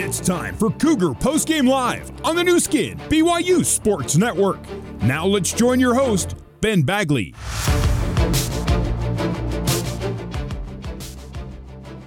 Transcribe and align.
It's 0.00 0.20
time 0.20 0.54
for 0.54 0.70
Cougar 0.70 1.10
Postgame 1.10 1.68
Live 1.68 2.10
on 2.24 2.34
the 2.34 2.42
Nu 2.42 2.58
Skin, 2.60 2.96
BYU 3.08 3.64
Sports 3.64 4.16
Network. 4.16 4.60
Now 5.02 5.26
let's 5.26 5.52
join 5.52 5.80
your 5.80 5.94
host, 5.94 6.34
Ben 6.60 6.82
Bagley. 6.82 7.34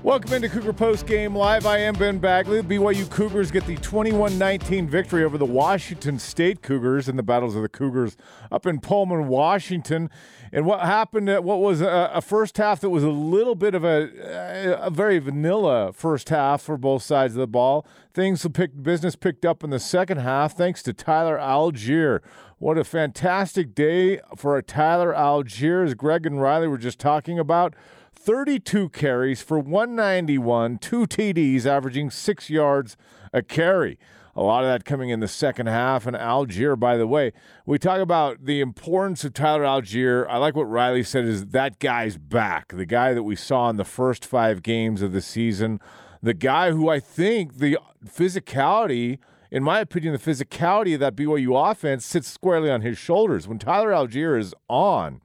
Welcome 0.04 0.33
into 0.33 0.49
Cougar 0.49 0.73
Post 0.73 1.05
Game 1.05 1.36
Live. 1.36 1.67
I 1.67 1.77
am 1.77 1.93
Ben 1.93 2.17
Bagley. 2.17 2.59
The 2.59 2.75
BYU 2.75 3.07
Cougars 3.11 3.52
get 3.52 3.67
the 3.67 3.75
21 3.75 4.35
19 4.35 4.88
victory 4.88 5.23
over 5.23 5.38
the 5.38 5.45
Washington 5.45 6.17
State 6.17 6.63
Cougars 6.63 7.07
in 7.07 7.17
the 7.17 7.23
Battles 7.23 7.55
of 7.55 7.61
the 7.61 7.70
Cougars 7.70 8.17
up 8.52 8.66
in 8.66 8.79
Pullman, 8.79 9.27
Washington. 9.27 10.09
And 10.52 10.66
what 10.66 10.80
happened, 10.80 11.30
at 11.30 11.44
what 11.44 11.59
was 11.59 11.81
a, 11.81 12.09
a 12.16 12.20
first 12.20 12.58
half 12.58 12.80
that 12.80 12.89
was 12.89 13.03
a 13.03 13.11
little 13.11 13.53
bit 13.53 13.75
of 13.75 13.84
a, 13.84 14.80
uh, 14.80 14.88
a 14.88 14.89
very 14.89 15.20
vanilla 15.20 15.94
first 15.94 16.30
half 16.30 16.63
for 16.63 16.77
both 16.77 17.03
sides 17.03 17.36
of 17.36 17.39
the 17.39 17.45
ball. 17.45 17.86
Things 18.11 18.45
picked, 18.52 18.81
business 18.81 19.16
picked 19.16 19.45
up 19.45 19.63
in 19.63 19.70
the 19.70 19.80
second 19.80 20.17
half 20.17 20.58
thanks 20.58 20.81
to 20.81 20.94
Tyler 20.94 21.38
Allgeier. 21.38 22.22
What 22.58 22.80
a 22.80 22.83
fantastic 22.83 23.75
day 23.75 24.20
for 24.36 24.58
a 24.58 24.63
Tyler 24.63 25.13
Allgeier, 25.13 25.86
as 25.86 25.94
Greg 25.94 26.25
and 26.25 26.41
Riley 26.41 26.67
were 26.67 26.80
just 26.80 26.97
talking 26.97 27.38
about. 27.38 27.75
32 28.23 28.89
carries 28.89 29.41
for 29.41 29.57
191, 29.57 30.77
two 30.77 31.07
TDs, 31.07 31.66
averaging 31.66 32.11
six 32.11 32.52
yards 32.52 32.95
a 33.34 33.41
carry. 33.41 33.97
A 34.35 34.44
lot 34.44 34.63
of 34.63 34.70
that 34.70 34.85
coming 34.85 35.09
in 35.09 35.21
the 35.21 35.27
second 35.27 35.67
half. 35.67 36.05
And 36.05 36.16
Allgeier, 36.16 36.80
by 36.80 36.97
the 36.97 37.07
way, 37.07 37.34
we 37.66 37.80
talk 37.80 37.99
about 37.99 38.45
the 38.45 38.61
importance 38.61 39.23
of 39.23 39.34
Tyler 39.34 39.63
Allgeier. 39.63 40.27
I 40.30 40.38
like 40.38 40.55
what 40.55 40.70
Riley 40.70 41.03
said 41.03 41.25
is 41.25 41.47
that 41.47 41.80
guy's 41.80 42.17
back. 42.17 42.69
The 42.69 42.86
guy 42.86 43.14
that 43.14 43.23
we 43.23 43.36
saw 43.36 43.69
in 43.69 43.77
the 43.77 43.86
first 43.86 44.23
five 44.23 44.61
games 44.61 45.02
of 45.02 45.14
the 45.14 45.22
season. 45.22 45.80
The 46.22 46.36
guy 46.36 46.72
who 46.72 46.89
I 46.89 46.99
think 46.99 47.58
the 47.58 47.80
physicality, 48.05 49.17
in 49.49 49.64
my 49.64 49.80
opinion, 49.80 50.14
the 50.14 50.19
physicality 50.19 50.94
of 50.94 50.99
that 50.99 51.16
BYU 51.16 51.72
offense 51.72 52.05
sits 52.05 52.27
squarely 52.27 52.69
on 52.69 52.81
his 52.81 52.99
shoulders. 52.99 53.47
When 53.47 53.58
Tyler 53.58 53.89
Allgeier 53.89 54.39
is 54.39 54.53
on, 54.69 55.22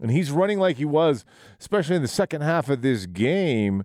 and 0.00 0.10
he's 0.10 0.30
running 0.30 0.58
like 0.58 0.76
he 0.76 0.84
was, 0.84 1.24
especially 1.60 1.96
in 1.96 2.02
the 2.02 2.08
second 2.08 2.42
half 2.42 2.68
of 2.68 2.82
this 2.82 3.06
game, 3.06 3.84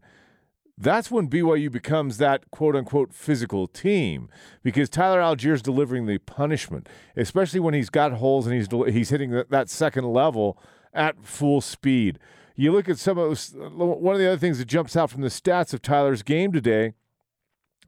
that's 0.77 1.11
when 1.11 1.29
BYU 1.29 1.71
becomes 1.71 2.17
that 2.17 2.49
quote 2.49 2.75
unquote 2.75 3.13
physical 3.13 3.67
team 3.67 4.29
because 4.63 4.89
Tyler 4.89 5.19
Allgeier 5.19 5.53
is 5.53 5.61
delivering 5.61 6.07
the 6.07 6.17
punishment, 6.17 6.89
especially 7.15 7.59
when 7.59 7.73
he's 7.73 7.89
got 7.89 8.13
holes 8.13 8.47
and 8.47 8.55
he's 8.55 8.67
he's 8.93 9.09
hitting 9.09 9.43
that 9.49 9.69
second 9.69 10.05
level 10.05 10.57
at 10.93 11.23
full 11.23 11.61
speed. 11.61 12.19
You 12.55 12.71
look 12.71 12.89
at 12.89 12.97
some 12.97 13.17
of 13.17 13.29
those, 13.29 13.53
one 13.55 14.15
of 14.15 14.19
the 14.19 14.27
other 14.27 14.37
things 14.37 14.57
that 14.57 14.65
jumps 14.65 14.95
out 14.95 15.09
from 15.09 15.21
the 15.21 15.29
stats 15.29 15.73
of 15.73 15.81
Tyler's 15.81 16.23
game 16.23 16.51
today. 16.51 16.93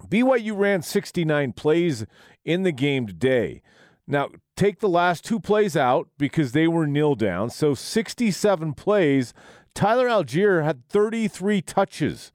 BYU 0.07 0.57
ran 0.57 0.81
69 0.81 1.53
plays 1.53 2.05
in 2.45 2.63
the 2.63 2.71
game 2.71 3.07
today. 3.07 3.61
Now, 4.07 4.29
take 4.55 4.79
the 4.79 4.89
last 4.89 5.23
two 5.23 5.39
plays 5.39 5.77
out 5.77 6.09
because 6.17 6.51
they 6.51 6.67
were 6.67 6.85
nil 6.85 7.15
down. 7.15 7.49
So 7.49 7.73
67 7.73 8.73
plays. 8.73 9.33
Tyler 9.73 10.07
Allgeier 10.07 10.63
had 10.63 10.87
33 10.89 11.61
touches 11.61 12.31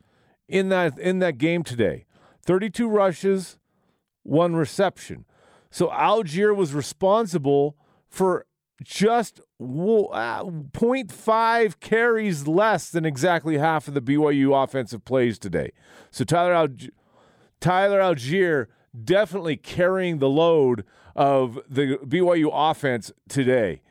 in 0.48 0.70
that 0.70 0.98
in 0.98 1.18
that 1.18 1.38
game 1.38 1.62
today. 1.62 2.06
32 2.44 2.88
rushes, 2.88 3.58
one 4.22 4.56
reception. 4.56 5.26
So 5.70 5.88
Allgeier 5.88 6.56
was 6.56 6.72
responsible 6.72 7.76
for 8.08 8.46
just 8.82 9.40
uh, 9.40 9.42
0.5 9.62 11.80
carries 11.80 12.46
less 12.46 12.90
than 12.90 13.04
exactly 13.04 13.58
half 13.58 13.88
of 13.88 13.94
the 13.94 14.00
BYU 14.00 14.62
offensive 14.62 15.04
plays 15.04 15.36
today. 15.38 15.72
So 16.10 16.24
Tyler 16.24 16.54
Allgeier, 16.54 16.90
Tyler 17.60 18.00
Allgeier 18.00 18.66
definitely 19.04 19.56
carrying 19.56 20.18
the 20.18 20.28
load 20.28 20.84
of 21.18 21.58
the 21.68 21.98
BYU 22.06 22.48
offense 22.52 23.10
today. 23.28 23.82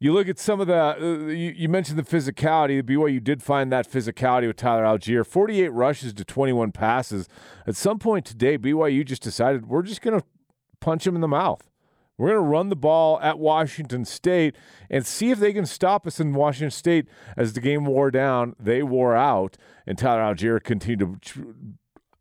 You 0.00 0.12
look 0.12 0.28
at 0.28 0.38
some 0.38 0.60
of 0.60 0.66
the, 0.66 0.96
uh, 1.00 1.26
you, 1.28 1.54
you, 1.56 1.68
mentioned 1.68 1.96
the 1.96 2.02
physicality. 2.02 2.84
The 2.84 2.94
BYU 2.94 3.22
did 3.22 3.40
find 3.40 3.70
that 3.70 3.88
physicality 3.88 4.48
with 4.48 4.56
Tyler 4.56 4.82
Allgeier 4.82 5.24
48 5.24 5.68
rushes 5.68 6.12
to 6.14 6.24
21 6.24 6.72
passes. 6.72 7.28
At 7.68 7.76
some 7.76 8.00
point 8.00 8.24
today, 8.24 8.58
BYU 8.58 9.04
just 9.04 9.22
decided 9.22 9.68
we're 9.68 9.82
just 9.82 10.02
going 10.02 10.18
to 10.18 10.26
punch 10.80 11.06
him 11.06 11.14
in 11.14 11.20
the 11.20 11.28
mouth. 11.28 11.70
We're 12.18 12.30
going 12.30 12.42
to 12.42 12.50
run 12.50 12.68
the 12.68 12.76
ball 12.76 13.20
at 13.20 13.38
Washington 13.38 14.04
State 14.04 14.56
and 14.90 15.06
see 15.06 15.30
if 15.30 15.38
they 15.38 15.52
can 15.52 15.66
stop 15.66 16.04
us 16.04 16.18
in 16.18 16.34
Washington 16.34 16.72
State 16.72 17.06
as 17.36 17.52
the 17.52 17.60
game 17.60 17.84
wore 17.84 18.10
down. 18.10 18.56
They 18.58 18.82
wore 18.82 19.14
out, 19.14 19.56
and 19.86 19.96
Tyler 19.96 20.34
Allgeier 20.34 20.62
continued 20.62 21.22
to 21.22 21.54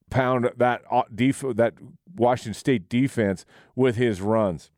pound 0.09 0.49
that 0.57 0.81
uh, 0.91 1.03
def- 1.13 1.43
that 1.55 1.73
Washington 2.15 2.53
State 2.53 2.89
defense 2.89 3.45
with 3.75 3.95
his 3.95 4.21
runs. 4.21 4.71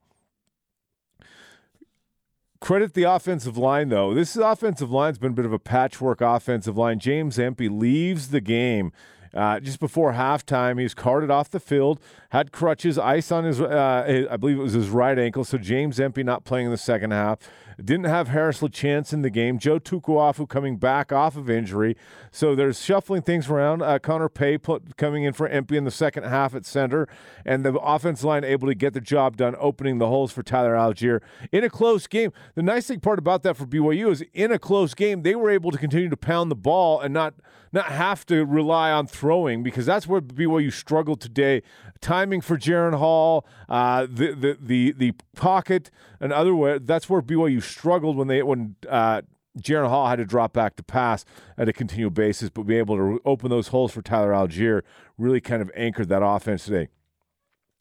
Credit 2.60 2.94
the 2.94 3.04
offensive 3.04 3.58
line, 3.58 3.90
though. 3.90 4.14
This 4.14 4.36
offensive 4.36 4.92
line's 4.92 5.18
been 5.18 5.32
a 5.32 5.36
bit 5.36 5.46
of 5.46 5.54
a 5.54 5.60
patchwork 5.60 6.22
offensive 6.22 6.78
line. 6.78 7.00
James 7.00 7.40
Empey 7.40 7.70
leaves 7.70 8.30
the 8.30 8.40
game 8.40 8.92
uh, 9.34 9.60
just 9.60 9.80
before 9.80 10.14
halftime. 10.14 10.80
He's 10.80 10.94
carted 10.94 11.32
off 11.32 11.50
the 11.50 11.60
field, 11.60 12.00
had 12.30 12.52
crutches, 12.52 13.00
ice 13.00 13.32
on 13.32 13.46
his, 13.46 13.60
uh, 13.60 14.28
I 14.30 14.38
believe 14.38 14.60
it 14.60 14.62
was 14.62 14.74
his 14.74 14.90
right 14.90 15.18
ankle. 15.18 15.44
So 15.44 15.58
James 15.58 16.00
Empey 16.00 16.22
not 16.24 16.44
playing 16.44 16.68
in 16.68 16.72
the 16.72 16.78
second 16.78 17.12
half. 17.12 17.40
Didn't 17.86 18.06
have 18.06 18.28
Harris 18.30 18.62
LaChance 18.62 19.14
in 19.14 19.22
the 19.22 19.30
game. 19.30 19.60
Joe 19.60 19.80
Tukuafu 19.80 20.48
coming 20.48 20.78
back 20.78 21.12
off 21.12 21.36
of 21.36 21.50
injury. 21.50 21.96
So 22.32 22.56
there's 22.56 22.82
shuffling 22.82 23.22
things 23.22 23.50
around. 23.50 23.82
Uh, 23.82 24.00
Connor 24.00 24.30
Pay 24.30 24.58
put, 24.58 24.98
coming 24.98 25.24
in 25.24 25.34
for 25.34 25.48
Empey 25.48 25.78
in 25.78 25.84
the 25.84 25.92
second 25.92 26.24
half 26.24 26.56
at 26.56 26.66
center. 26.66 27.08
And 27.46 27.66
the 27.66 27.74
offense 27.74 28.24
line 28.24 28.44
able 28.44 28.68
to 28.68 28.76
get 28.76 28.94
the 28.94 29.02
job 29.02 29.38
done, 29.38 29.56
opening 29.60 29.98
the 29.98 30.08
holes 30.08 30.32
for 30.32 30.44
Tyler 30.44 30.74
Allgeier 30.74 31.22
in 31.52 31.64
a 31.64 31.70
close 31.70 32.08
game. 32.08 32.32
The 32.56 32.64
nice 32.64 32.88
thing 32.88 33.00
part 33.00 33.20
about 33.20 33.44
that 33.44 33.58
for 33.58 33.66
BYU 33.66 34.12
is 34.12 34.24
in 34.34 34.52
a 34.52 34.60
close 34.60 34.94
game, 34.94 35.24
they 35.24 35.36
were 35.36 35.50
able 35.50 35.72
to 35.72 35.78
continue 35.78 36.10
to 36.10 36.18
pound 36.18 36.52
the 36.52 36.56
ball 36.56 37.00
and 37.00 37.14
not 37.14 37.34
not 37.74 37.86
have 37.86 38.26
to 38.26 38.46
rely 38.46 38.92
on 38.92 39.08
throwing 39.08 39.64
because 39.64 39.86
that's 39.86 40.08
where 40.08 40.22
BYU 40.22 40.72
struggled 40.74 41.22
today. 41.22 41.62
Timing 42.02 42.42
for 42.42 42.58
Jaren 42.58 42.98
Hall, 42.98 43.46
uh, 43.70 44.08
the, 44.10 44.34
the 44.34 44.58
the 44.60 44.92
the 44.92 45.14
pocket, 45.36 45.92
and 46.20 46.34
other 46.34 46.56
way. 46.56 46.80
That's 46.80 47.10
where 47.10 47.22
BYU 47.22 47.62
struggled 47.62 48.18
when 48.18 48.28
they 48.28 48.42
when 48.42 48.76
uh, 48.90 49.22
Jaren 49.60 49.90
Hall 49.90 50.08
had 50.08 50.18
to 50.18 50.26
drop 50.26 50.54
back 50.54 50.76
to 50.78 50.84
pass 50.84 51.26
at 51.58 51.68
a 51.70 51.74
continual 51.74 52.12
basis, 52.12 52.50
but 52.50 52.64
be 52.64 52.78
able 52.78 52.96
to 52.98 53.22
open 53.26 53.50
those 53.50 53.70
holes 53.70 53.92
for 53.92 54.02
Tyler 54.02 54.32
Allgeier 54.32 54.82
really 55.18 55.42
kind 55.42 55.62
of 55.62 55.70
anchored 55.76 56.10
that 56.10 56.24
offense 56.24 56.66
today. 56.66 56.88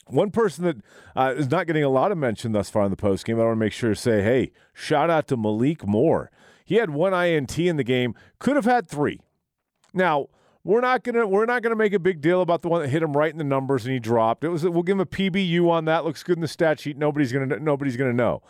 One 0.06 0.30
person 0.30 0.64
that 0.64 0.76
uh, 1.14 1.34
is 1.36 1.50
not 1.50 1.66
getting 1.66 1.84
a 1.84 1.88
lot 1.88 2.10
of 2.10 2.18
mention 2.18 2.52
thus 2.52 2.68
far 2.68 2.84
in 2.84 2.90
the 2.90 2.96
post 2.96 3.24
game, 3.24 3.38
I 3.38 3.44
want 3.44 3.52
to 3.52 3.60
make 3.60 3.72
sure 3.72 3.90
to 3.90 3.96
say, 3.96 4.22
hey, 4.22 4.50
shout 4.74 5.08
out 5.08 5.28
to 5.28 5.36
Malik 5.36 5.86
Moore. 5.86 6.30
He 6.64 6.76
had 6.76 6.90
one 6.90 7.14
INT 7.14 7.56
in 7.58 7.76
the 7.76 7.84
game, 7.84 8.14
could 8.38 8.56
have 8.56 8.64
had 8.64 8.88
three. 8.88 9.20
Now, 9.94 10.28
we're 10.62 10.80
not 10.80 11.02
gonna 11.02 11.26
we're 11.26 11.46
not 11.46 11.62
gonna 11.62 11.76
make 11.76 11.92
a 11.92 11.98
big 11.98 12.20
deal 12.20 12.42
about 12.42 12.62
the 12.62 12.68
one 12.68 12.82
that 12.82 12.88
hit 12.88 13.02
him 13.02 13.16
right 13.16 13.32
in 13.32 13.38
the 13.38 13.44
numbers 13.44 13.84
and 13.84 13.92
he 13.92 13.98
dropped. 13.98 14.44
It 14.44 14.48
was 14.48 14.64
we'll 14.64 14.82
give 14.82 14.94
him 14.96 15.00
a 15.00 15.06
PBU 15.06 15.68
on 15.70 15.86
that. 15.86 16.04
Looks 16.04 16.22
good 16.22 16.36
in 16.36 16.42
the 16.42 16.48
stat 16.48 16.80
sheet. 16.80 16.96
Nobody's 16.96 17.32
gonna 17.32 17.58
nobody's 17.58 17.96
gonna 17.96 18.12
know. 18.12 18.42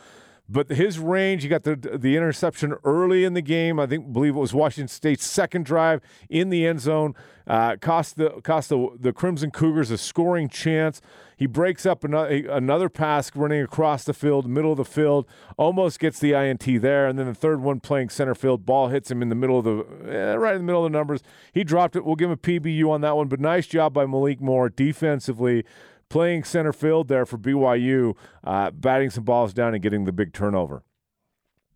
But 0.52 0.68
his 0.68 0.98
range, 0.98 1.44
he 1.44 1.48
got 1.48 1.62
the 1.62 1.76
the 1.76 2.16
interception 2.16 2.74
early 2.82 3.22
in 3.22 3.34
the 3.34 3.42
game. 3.42 3.78
I 3.78 3.86
think 3.86 4.12
believe 4.12 4.34
it 4.34 4.40
was 4.40 4.52
Washington 4.52 4.88
State's 4.88 5.24
second 5.24 5.64
drive 5.64 6.00
in 6.28 6.50
the 6.50 6.66
end 6.66 6.80
zone. 6.80 7.14
Uh, 7.46 7.76
cost 7.80 8.16
the 8.16 8.30
cost 8.42 8.70
the, 8.70 8.88
the 8.98 9.12
Crimson 9.12 9.52
Cougars 9.52 9.92
a 9.92 9.98
scoring 9.98 10.48
chance. 10.48 11.00
He 11.40 11.46
breaks 11.46 11.86
up 11.86 12.04
another, 12.04 12.28
another 12.50 12.90
pass 12.90 13.34
running 13.34 13.62
across 13.62 14.04
the 14.04 14.12
field, 14.12 14.46
middle 14.46 14.72
of 14.72 14.76
the 14.76 14.84
field, 14.84 15.26
almost 15.56 15.98
gets 15.98 16.18
the 16.18 16.34
INT 16.34 16.82
there, 16.82 17.06
and 17.08 17.18
then 17.18 17.24
the 17.24 17.34
third 17.34 17.62
one 17.62 17.80
playing 17.80 18.10
center 18.10 18.34
field, 18.34 18.66
ball 18.66 18.88
hits 18.88 19.10
him 19.10 19.22
in 19.22 19.30
the 19.30 19.34
middle 19.34 19.58
of 19.58 19.64
the 19.64 19.86
eh, 20.06 20.34
right 20.34 20.54
in 20.54 20.60
the 20.60 20.66
middle 20.66 20.84
of 20.84 20.92
the 20.92 20.98
numbers. 20.98 21.22
He 21.54 21.64
dropped 21.64 21.96
it. 21.96 22.04
We'll 22.04 22.16
give 22.16 22.28
him 22.28 22.34
a 22.34 22.36
PBU 22.36 22.90
on 22.90 23.00
that 23.00 23.16
one, 23.16 23.28
but 23.28 23.40
nice 23.40 23.66
job 23.66 23.94
by 23.94 24.04
Malik 24.04 24.38
Moore 24.42 24.68
defensively 24.68 25.64
playing 26.10 26.44
center 26.44 26.74
field 26.74 27.08
there 27.08 27.24
for 27.24 27.38
BYU, 27.38 28.16
uh, 28.44 28.70
batting 28.72 29.08
some 29.08 29.24
balls 29.24 29.54
down 29.54 29.72
and 29.72 29.82
getting 29.82 30.04
the 30.04 30.12
big 30.12 30.34
turnover. 30.34 30.82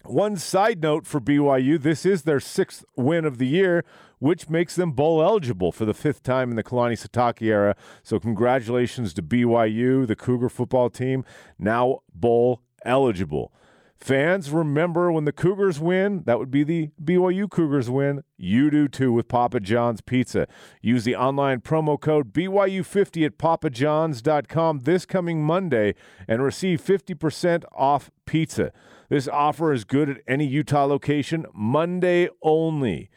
One 0.05 0.37
side 0.37 0.83
note 0.83 1.07
for 1.07 1.23
BYU 1.23 1.81
this 1.81 2.05
is 2.05 2.25
their 2.25 2.41
sixth 2.41 2.85
win 2.99 3.25
of 3.25 3.39
the 3.39 3.47
year, 3.47 3.83
which 4.25 4.49
makes 4.49 4.75
them 4.75 4.93
bowl 4.93 5.23
eligible 5.23 5.71
for 5.71 5.85
the 5.85 5.93
fifth 5.93 6.23
time 6.23 6.49
in 6.49 6.57
the 6.57 6.63
Kalani 6.63 6.95
Sitake 6.95 7.43
era. 7.43 7.77
So, 8.03 8.19
congratulations 8.19 9.13
to 9.13 9.23
BYU, 9.23 10.07
the 10.07 10.17
Cougar 10.17 10.49
football 10.49 10.89
team, 10.89 11.27
now 11.59 12.01
bowl 12.15 12.63
eligible. 12.87 13.53
Fans, 13.99 14.51
remember 14.51 15.13
when 15.13 15.27
the 15.27 15.33
Cougars 15.33 15.79
win, 15.79 16.23
that 16.25 16.39
would 16.39 16.51
be 16.51 16.65
the 16.65 16.89
BYU 17.03 17.51
Cougars 17.51 17.91
win. 17.91 18.23
You 18.39 18.71
do 18.71 18.89
too 18.89 19.13
with 19.13 19.29
Papa 19.29 19.61
John's 19.61 20.01
Pizza. 20.01 20.49
Use 20.81 21.05
the 21.05 21.17
online 21.17 21.61
promo 21.61 22.01
code 22.01 22.33
BYU50 22.33 23.27
at 23.27 23.37
papajohns.com 23.37 24.79
this 24.81 25.05
coming 25.05 25.45
Monday 25.45 25.95
and 26.27 26.43
receive 26.43 26.81
50% 26.81 27.65
off 27.73 28.11
pizza. 28.25 28.73
This 29.11 29.29
offer 29.29 29.71
is 29.71 29.85
good 29.85 30.09
at 30.09 30.23
any 30.27 30.47
Utah 30.47 30.87
location, 30.87 31.45
Monday 31.53 32.31
only. 32.43 33.11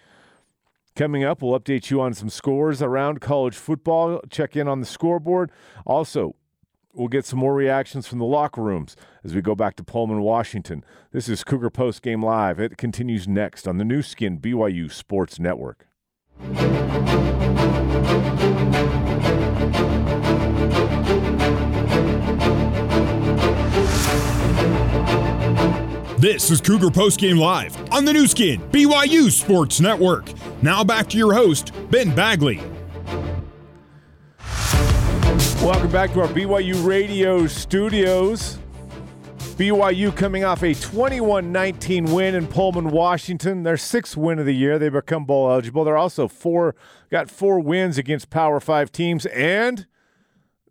Coming 0.98 1.24
up, 1.24 1.44
we'll 1.44 1.58
update 1.60 1.92
you 1.92 2.02
on 2.02 2.16
some 2.16 2.28
scores 2.28 2.82
around 2.82 3.22
college 3.22 3.56
football. 3.56 4.20
Check 4.32 4.56
in 4.56 4.68
on 4.68 4.80
the 4.80 4.86
scoreboard. 4.88 5.52
Also, 5.86 6.36
we'll 6.92 7.08
get 7.08 7.24
some 7.24 7.38
more 7.38 7.54
reactions 7.54 8.08
from 8.08 8.18
the 8.18 8.26
locker 8.26 8.64
rooms 8.64 8.96
as 9.24 9.36
we 9.36 9.44
go 9.44 9.54
back 9.54 9.76
to 9.76 9.84
Pullman, 9.84 10.22
Washington. 10.22 10.84
This 11.12 11.30
is 11.30 11.44
Cougar 11.44 11.70
Post 11.70 12.02
Game 12.02 12.26
Live. 12.26 12.60
It 12.60 12.78
continues 12.78 13.28
next 13.28 13.68
on 13.68 13.78
the 13.78 13.86
Nu 13.86 14.02
Skin 14.02 14.40
BYU 14.40 14.92
Sports 14.92 15.38
Network. 15.38 15.86
This 26.20 26.50
is 26.50 26.60
Cougar 26.60 26.90
Post 26.90 27.20
Game 27.20 27.38
Live 27.38 27.78
on 27.92 28.04
the 28.04 28.14
Nu 28.14 28.26
Skin 28.26 28.60
BYU 28.72 29.32
Sports 29.32 29.80
Network. 29.80 30.26
Now 30.62 30.83
back 30.83 31.07
to 31.09 31.18
your 31.18 31.33
host, 31.33 31.71
Ben 31.92 32.13
Bagley. 32.15 32.62
Welcome 35.62 35.92
back 35.92 36.13
to 36.13 36.21
our 36.21 36.27
BYU 36.27 36.83
Radio 36.83 37.45
studios. 37.45 38.57
BYU 39.38 40.15
coming 40.15 40.44
off 40.44 40.63
a 40.63 40.74
21 40.74 41.51
19 41.51 42.06
win 42.06 42.33
in 42.33 42.48
Pullman, 42.48 42.89
Washington. 42.89 43.63
Their 43.63 43.77
sixth 43.77 44.18
win 44.18 44.39
of 44.39 44.45
the 44.45 44.56
year. 44.56 44.80
They 44.80 44.89
become 44.89 45.25
bowl 45.25 45.51
eligible. 45.51 45.83
They're 45.83 45.98
also 45.98 46.27
four, 46.27 46.75
got 47.12 47.30
four 47.30 47.60
wins 47.60 48.00
against 48.00 48.30
Power 48.31 48.60
Five 48.60 48.92
teams. 48.92 49.27
And 49.27 49.86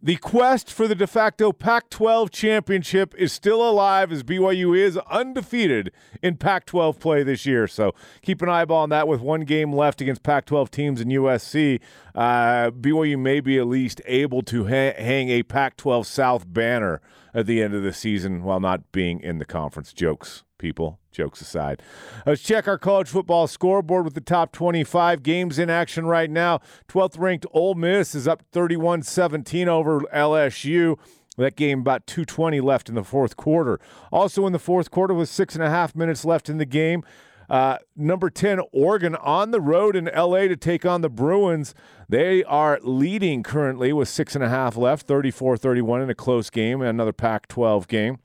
the 0.03 0.17
quest 0.17 0.71
for 0.73 0.87
the 0.87 0.95
de 0.95 1.07
facto 1.07 1.53
Pac 1.53 1.89
12 1.91 2.31
championship 2.31 3.15
is 3.17 3.33
still 3.33 3.67
alive 3.69 4.13
as 4.13 4.23
BYU 4.23 4.77
is 4.77 4.99
undefeated 5.11 5.91
in 6.23 6.37
Pac 6.37 6.67
12 6.67 7.01
play 7.01 7.23
this 7.23 7.47
year. 7.47 7.67
So 7.67 7.95
keep 8.23 8.43
an 8.43 8.49
eyeball 8.49 8.83
on 8.83 8.91
that 8.91 9.09
with 9.09 9.21
one 9.21 9.43
game 9.43 9.73
left 9.73 10.01
against 10.01 10.23
Pac 10.23 10.45
12 10.47 10.71
teams 10.71 11.01
in 11.01 11.09
USC. 11.09 11.81
Uh, 12.15 12.71
BYU 12.71 13.19
may 13.19 13.41
be 13.41 13.59
at 13.59 13.67
least 13.67 14.01
able 14.07 14.43
to 14.43 14.65
ha- 14.65 14.95
hang 14.97 15.31
a 15.31 15.43
Pac 15.43 15.77
12 15.77 16.07
South 16.07 16.53
banner 16.53 17.01
at 17.37 17.45
the 17.45 17.63
end 17.63 17.75
of 17.75 17.83
the 17.83 17.93
season 17.93 18.43
while 18.43 18.59
not 18.59 18.91
being 18.91 19.21
in 19.21 19.39
the 19.39 19.45
conference. 19.45 19.93
Jokes 19.93 20.43
people. 20.59 20.99
Jokes 21.13 21.43
aside. 21.43 21.83
Let's 22.25 22.41
check 22.41 22.67
our 22.67 22.79
college 22.79 23.09
football 23.09 23.47
scoreboard 23.47 24.05
with 24.05 24.15
the 24.15 24.23
top 24.23 24.53
25 24.53 25.23
games 25.23 25.59
in 25.59 25.69
action 25.69 26.07
right 26.07 26.31
now. 26.31 26.61
12th 26.89 27.19
ranked 27.19 27.47
Ole 27.53 27.75
Miss 27.75 28.15
is 28.15 28.27
up 28.27 28.43
31 28.53 29.03
17 29.03 29.69
over 29.69 30.01
LSU. 30.15 30.99
That 31.37 31.57
game 31.57 31.81
about 31.81 32.07
220 32.07 32.61
left 32.63 32.89
in 32.89 32.95
the 32.95 33.05
fourth 33.05 33.37
quarter. 33.37 33.79
Also 34.11 34.47
in 34.47 34.55
the 34.55 34.59
fourth 34.59 34.91
quarter 34.91 35.13
with 35.13 35.29
six 35.29 35.55
and 35.55 35.63
a 35.63 35.69
half 35.69 35.95
minutes 35.95 36.25
left 36.25 36.49
in 36.49 36.57
the 36.57 36.65
game. 36.65 37.05
Uh, 37.49 37.77
number 37.95 38.31
10, 38.31 38.61
Oregon 38.73 39.15
on 39.17 39.51
the 39.51 39.61
road 39.61 39.95
in 39.95 40.07
LA 40.07 40.49
to 40.49 40.57
take 40.57 40.85
on 40.85 41.01
the 41.03 41.11
Bruins. 41.11 41.75
They 42.09 42.45
are 42.45 42.79
leading 42.83 43.43
currently 43.43 43.93
with 43.93 44.09
six 44.09 44.35
and 44.35 44.45
a 44.45 44.49
half 44.49 44.77
left, 44.77 45.07
34 45.07 45.57
31 45.57 46.03
in 46.03 46.11
a 46.11 46.15
close 46.15 46.51
game, 46.51 46.81
another 46.81 47.13
Pac 47.13 47.49
12 47.49 47.89
game. 47.89 48.19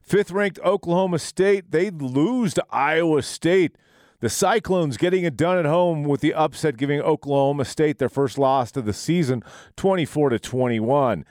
Fifth 0.00 0.30
ranked 0.30 0.60
Oklahoma 0.60 1.18
State, 1.18 1.70
they 1.70 1.90
lose 1.90 2.54
to 2.54 2.64
Iowa 2.70 3.22
State. 3.22 3.76
The 4.20 4.30
Cyclones 4.30 4.96
getting 4.96 5.24
it 5.24 5.36
done 5.36 5.58
at 5.58 5.66
home 5.66 6.04
with 6.04 6.20
the 6.20 6.32
upset, 6.32 6.78
giving 6.78 7.00
Oklahoma 7.00 7.64
State 7.66 7.98
their 7.98 8.08
first 8.08 8.38
loss 8.38 8.74
of 8.76 8.86
the 8.86 8.92
season, 8.94 9.42
24 9.76 10.30
to 10.30 10.38
21. 10.38 11.24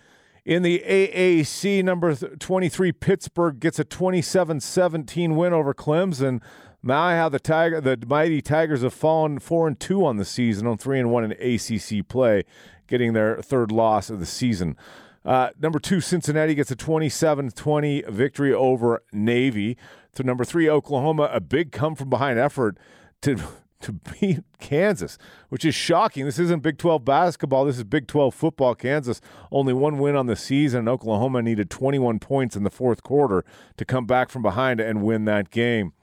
In 0.45 0.61
the 0.61 0.83
AAC, 0.85 1.83
number 1.83 2.13
23 2.13 2.91
Pittsburgh 2.91 3.59
gets 3.59 3.79
a 3.79 3.85
27-17 3.85 5.35
win 5.35 5.53
over 5.53 5.73
Clemson. 5.73 6.39
My, 6.87 7.15
how 7.15 7.29
the 7.29 7.39
Tiger, 7.39 7.81
the 7.81 7.97
mighty 8.05 8.43
Tigers 8.43 8.83
have 8.83 8.93
fallen 8.93 9.39
four 9.39 9.67
and 9.67 9.79
two 9.79 10.05
on 10.05 10.17
the 10.17 10.23
season, 10.23 10.67
on 10.67 10.77
three 10.77 10.99
and 10.99 11.11
one 11.11 11.23
in 11.23 11.31
ACC 11.31 12.07
play, 12.07 12.43
getting 12.85 13.13
their 13.13 13.41
third 13.41 13.71
loss 13.71 14.11
of 14.11 14.19
the 14.19 14.25
season. 14.27 14.77
Uh, 15.25 15.49
number 15.59 15.79
two, 15.79 15.99
Cincinnati 15.99 16.53
gets 16.53 16.69
a 16.69 16.75
27 16.75 17.49
20 17.49 18.03
victory 18.03 18.53
over 18.53 19.01
Navy. 19.11 19.77
To 20.13 20.23
number 20.23 20.45
three, 20.45 20.69
Oklahoma, 20.69 21.27
a 21.33 21.41
big 21.41 21.71
come 21.71 21.95
from 21.95 22.11
behind 22.11 22.37
effort 22.37 22.77
to, 23.23 23.35
to 23.81 23.91
beat 23.91 24.41
Kansas, 24.59 25.17
which 25.49 25.65
is 25.65 25.73
shocking. 25.73 26.25
This 26.25 26.37
isn't 26.37 26.61
Big 26.61 26.77
12 26.77 27.03
basketball. 27.03 27.65
This 27.65 27.79
is 27.79 27.83
Big 27.83 28.05
12 28.05 28.35
football. 28.35 28.75
Kansas 28.75 29.21
only 29.51 29.73
one 29.73 29.97
win 29.97 30.15
on 30.15 30.27
the 30.27 30.35
season, 30.35 30.81
and 30.81 30.89
Oklahoma 30.89 31.41
needed 31.41 31.71
21 31.71 32.19
points 32.19 32.55
in 32.55 32.61
the 32.61 32.69
fourth 32.69 33.01
quarter 33.01 33.43
to 33.77 33.85
come 33.85 34.05
back 34.05 34.29
from 34.29 34.43
behind 34.43 34.79
and 34.79 35.01
win 35.01 35.25
that 35.25 35.49
game. 35.49 35.93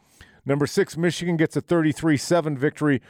Number 0.44 0.66
six, 0.66 0.96
Michigan 0.96 1.36
gets 1.36 1.56
a 1.56 1.60
33 1.60 2.16
7 2.16 2.58
victory 2.58 3.00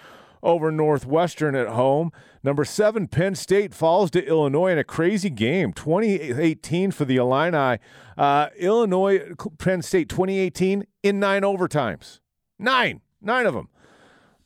over 0.43 0.73
Northwestern 0.73 1.55
at 1.55 1.69
home. 1.69 2.11
Number 2.43 2.65
seven, 2.65 3.07
Penn 3.07 3.35
State 3.35 3.73
falls 3.73 4.11
to 4.11 4.27
Illinois 4.27 4.73
in 4.73 4.79
a 4.79 4.85
crazy 4.85 5.31
game, 5.31 5.73
2018 5.73 6.91
for 6.91 7.05
the 7.05 7.17
Illini. 7.17 7.79
Uh, 8.19 8.49
Illinois, 8.59 9.21
Penn 9.59 9.83
State, 9.83 10.09
2018 10.09 10.85
in 11.03 11.21
nine 11.21 11.43
overtimes. 11.43 12.21
Nine, 12.59 13.01
nine 13.21 13.47
of 13.47 13.55
them. 13.55 13.69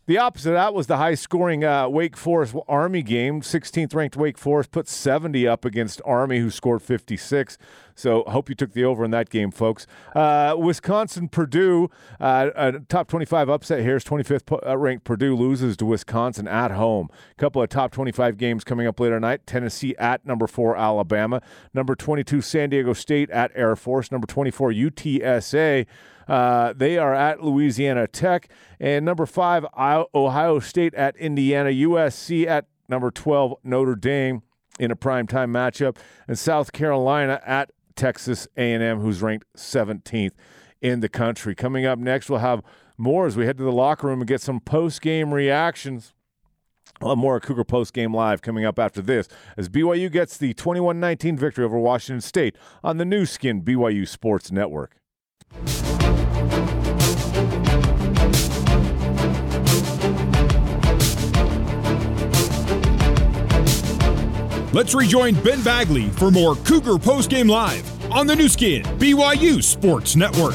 The 0.07 0.19
opposite 0.19 0.51
of 0.51 0.55
that 0.55 0.73
was 0.73 0.87
the 0.87 0.99
high 0.99 1.17
scoring 1.17 1.65
uh, 1.65 1.89
Wake 1.89 2.17
Forest 2.17 2.55
Army 2.69 3.03
game. 3.03 3.41
16th 3.41 3.93
ranked 3.93 4.17
Wake 4.17 4.39
Forest 4.39 4.71
put 4.71 4.87
70 4.87 5.49
up 5.49 5.65
against 5.65 6.01
Army, 6.05 6.39
who 6.39 6.51
scored 6.51 6.83
56. 6.83 7.59
So 7.97 8.23
hope 8.29 8.49
you 8.49 8.55
took 8.55 8.73
the 8.73 8.85
over 8.85 9.05
in 9.05 9.11
that 9.11 9.31
game, 9.31 9.51
folks. 9.51 9.87
Uh, 10.15 10.55
Wisconsin 10.57 11.29
Purdue, 11.29 11.91
uh, 12.21 12.51
a 12.55 12.73
top 12.81 13.09
25 13.09 13.49
upset 13.49 13.81
here 13.81 13.97
is 13.97 14.05
25th 14.05 14.61
uh, 14.65 14.77
ranked 14.77 15.05
Purdue 15.05 15.35
loses 15.35 15.77
to 15.79 15.87
Wisconsin 15.87 16.47
at 16.47 16.71
home. 16.71 17.09
A 17.33 17.35
couple 17.35 17.63
of 17.63 17.69
top 17.71 17.91
25 17.93 18.37
games 18.37 18.63
coming 18.63 18.87
up 18.87 19.01
later 19.01 19.17
tonight. 19.17 19.47
Tennessee 19.47 19.97
at 19.99 20.25
number 20.27 20.47
four 20.47 20.77
Alabama. 20.77 21.41
Number 21.73 21.97
22 21.97 22.43
San 22.43 22.71
Diego 22.71 22.93
State 22.93 23.31
at 23.31 23.51
Air 23.55 23.75
Force. 23.75 24.13
Number 24.13 24.27
24 24.27 24.73
UTSA. 24.73 25.87
Uh, 26.29 26.73
they 26.77 26.99
are 26.99 27.15
at 27.15 27.43
Louisiana 27.43 28.07
Tech. 28.07 28.49
And 28.79 29.05
number 29.05 29.27
five, 29.27 29.65
Ohio 29.75 30.59
State 30.59 30.95
at 30.95 31.17
Indiana. 31.17 31.71
USC 31.71 32.47
at 32.47 32.67
number 32.89 33.11
12, 33.11 33.55
Notre 33.65 33.95
Dame 33.95 34.43
in 34.79 34.91
a 34.91 34.97
primetime 34.97 35.51
matchup. 35.51 35.97
And 36.29 36.39
South 36.39 36.73
Carolina 36.73 37.41
at 37.47 37.71
Texas 37.97 38.47
A&M, 38.57 39.01
who's 39.01 39.23
ranked 39.23 39.47
17th 39.57 40.33
in 40.81 41.01
the 41.01 41.09
country. 41.09 41.55
Coming 41.55 41.87
up 41.87 41.99
next, 41.99 42.31
we'll 42.31 42.41
have 42.41 42.63
more 42.99 43.27
as 43.27 43.37
we 43.37 43.47
head 43.47 43.59
to 43.59 43.65
the 43.65 43.73
locker 43.73 44.07
room 44.07 44.21
and 44.21 44.29
get 44.29 44.41
some 44.41 44.61
post-game 44.61 45.33
reactions. 45.35 46.13
We'll 47.01 47.17
more 47.17 47.41
Cougar 47.41 47.65
Post 47.65 47.93
Game 47.93 48.15
Live 48.15 48.41
coming 48.41 48.65
up 48.65 48.79
after 48.79 49.03
this 49.03 49.29
as 49.57 49.69
BYU 49.69 50.11
gets 50.11 50.39
the 50.39 50.55
21 50.55 50.99
19 50.99 51.37
victory 51.37 51.65
over 51.65 51.79
Washington 51.79 52.23
State 52.23 52.57
on 52.83 52.97
the 52.97 53.05
Nu 53.05 53.27
Skin 53.27 53.63
BYU 53.63 54.09
Sports 54.09 54.51
Network. 54.51 54.97
Let's 64.73 64.95
rejoin 64.95 65.35
Ben 65.43 65.63
Bagley 65.63 66.09
for 66.11 66.31
more 66.31 66.57
Cougar 66.57 66.95
Postgame 66.95 67.49
Live 67.49 68.13
on 68.13 68.27
the 68.27 68.35
Nu 68.35 68.49
Skin 68.49 68.83
BYU 68.83 69.63
Sports 69.63 70.17
Network. 70.17 70.55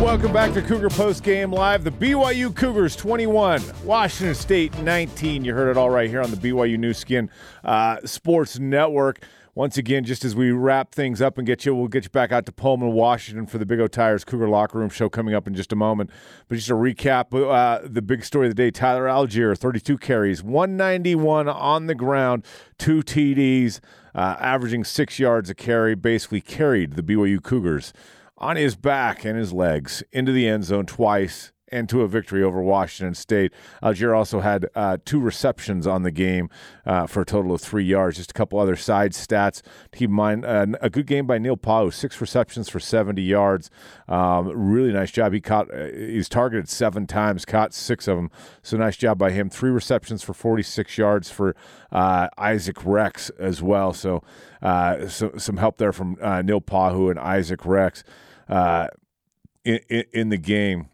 Welcome 0.00 0.32
back 0.32 0.54
to 0.54 0.62
Cougar 0.62 0.88
Post 0.90 1.22
Game 1.22 1.52
Live. 1.52 1.84
The 1.84 1.90
BYU 1.90 2.54
Cougars 2.54 2.96
21, 2.96 3.62
Washington 3.84 4.34
State 4.34 4.76
19. 4.78 5.44
You 5.44 5.52
heard 5.52 5.68
it 5.68 5.76
all 5.76 5.90
right 5.90 6.08
here 6.08 6.22
on 6.22 6.30
the 6.30 6.36
BYU 6.36 6.78
Nu 6.78 6.94
Skin 6.94 7.30
uh, 7.62 7.98
Sports 8.04 8.58
Network 8.58 9.22
once 9.56 9.78
again, 9.78 10.04
just 10.04 10.22
as 10.22 10.36
we 10.36 10.50
wrap 10.50 10.94
things 10.94 11.22
up 11.22 11.38
and 11.38 11.46
get 11.46 11.64
you, 11.64 11.74
we'll 11.74 11.88
get 11.88 12.04
you 12.04 12.10
back 12.10 12.30
out 12.30 12.44
to 12.44 12.52
Pullman, 12.52 12.92
Washington 12.92 13.46
for 13.46 13.56
the 13.56 13.64
Big 13.64 13.80
O 13.80 13.88
Tires 13.88 14.22
Cougar 14.22 14.50
Locker 14.50 14.78
Room 14.78 14.90
show 14.90 15.08
coming 15.08 15.34
up 15.34 15.46
in 15.46 15.54
just 15.54 15.72
a 15.72 15.76
moment. 15.76 16.10
But 16.46 16.56
just 16.56 16.68
a 16.68 16.74
recap, 16.74 17.32
uh, 17.32 17.80
the 17.82 18.02
big 18.02 18.22
story 18.22 18.48
of 18.48 18.50
the 18.50 18.62
day: 18.62 18.70
Tyler 18.70 19.06
Allgeier, 19.06 19.56
32 19.56 19.96
carries, 19.96 20.42
191 20.42 21.48
on 21.48 21.86
the 21.86 21.94
ground, 21.94 22.44
two 22.78 23.00
TDs, 23.00 23.80
uh, 24.14 24.36
averaging 24.38 24.84
six 24.84 25.18
yards 25.18 25.48
a 25.48 25.54
carry. 25.54 25.94
Basically, 25.94 26.42
carried 26.42 26.92
the 26.92 27.02
BYU 27.02 27.42
Cougars 27.42 27.94
on 28.36 28.56
his 28.56 28.76
back 28.76 29.24
and 29.24 29.38
his 29.38 29.54
legs 29.54 30.02
into 30.12 30.32
the 30.32 30.46
end 30.46 30.64
zone 30.64 30.84
twice 30.84 31.50
and 31.68 31.88
to 31.88 32.02
a 32.02 32.08
victory 32.08 32.42
over 32.42 32.62
Washington 32.62 33.14
State. 33.14 33.52
Allgeier 33.82 34.16
also 34.16 34.40
had 34.40 34.66
uh, 34.74 34.98
two 35.04 35.20
receptions 35.20 35.86
on 35.86 36.02
the 36.02 36.10
game 36.10 36.48
uh, 36.84 37.06
for 37.06 37.22
a 37.22 37.24
total 37.24 37.52
of 37.52 37.60
three 37.60 37.84
yards. 37.84 38.16
Just 38.16 38.30
a 38.30 38.34
couple 38.34 38.58
other 38.58 38.76
side 38.76 39.12
stats. 39.12 39.62
Keep 39.92 40.10
in 40.10 40.14
mind, 40.14 40.44
uh, 40.44 40.66
a 40.80 40.90
good 40.90 41.06
game 41.06 41.26
by 41.26 41.38
Neil 41.38 41.56
Pau'u, 41.56 41.92
six 41.92 42.20
receptions 42.20 42.68
for 42.68 42.78
70 42.78 43.22
yards. 43.22 43.70
Um, 44.08 44.48
really 44.48 44.92
nice 44.92 45.10
job. 45.10 45.32
He 45.32 45.40
caught, 45.40 45.72
uh, 45.74 45.86
he's 45.86 46.28
targeted 46.28 46.68
seven 46.68 47.06
times, 47.06 47.44
caught 47.44 47.74
six 47.74 48.06
of 48.06 48.16
them. 48.16 48.30
So 48.62 48.76
nice 48.76 48.96
job 48.96 49.18
by 49.18 49.32
him. 49.32 49.50
Three 49.50 49.70
receptions 49.70 50.22
for 50.22 50.34
46 50.34 50.96
yards 50.96 51.30
for 51.30 51.56
uh, 51.90 52.28
Isaac 52.38 52.84
Rex 52.84 53.30
as 53.38 53.62
well. 53.62 53.92
So, 53.92 54.22
uh, 54.62 55.08
so 55.08 55.32
some 55.36 55.56
help 55.56 55.78
there 55.78 55.92
from 55.92 56.16
Neil 56.44 56.60
Pau'u 56.60 57.10
and 57.10 57.18
Isaac 57.18 57.64
Rex 57.66 58.04
in, 58.48 59.80
in, 59.88 60.04
in 60.12 60.28
the 60.28 60.38
game. 60.38 60.88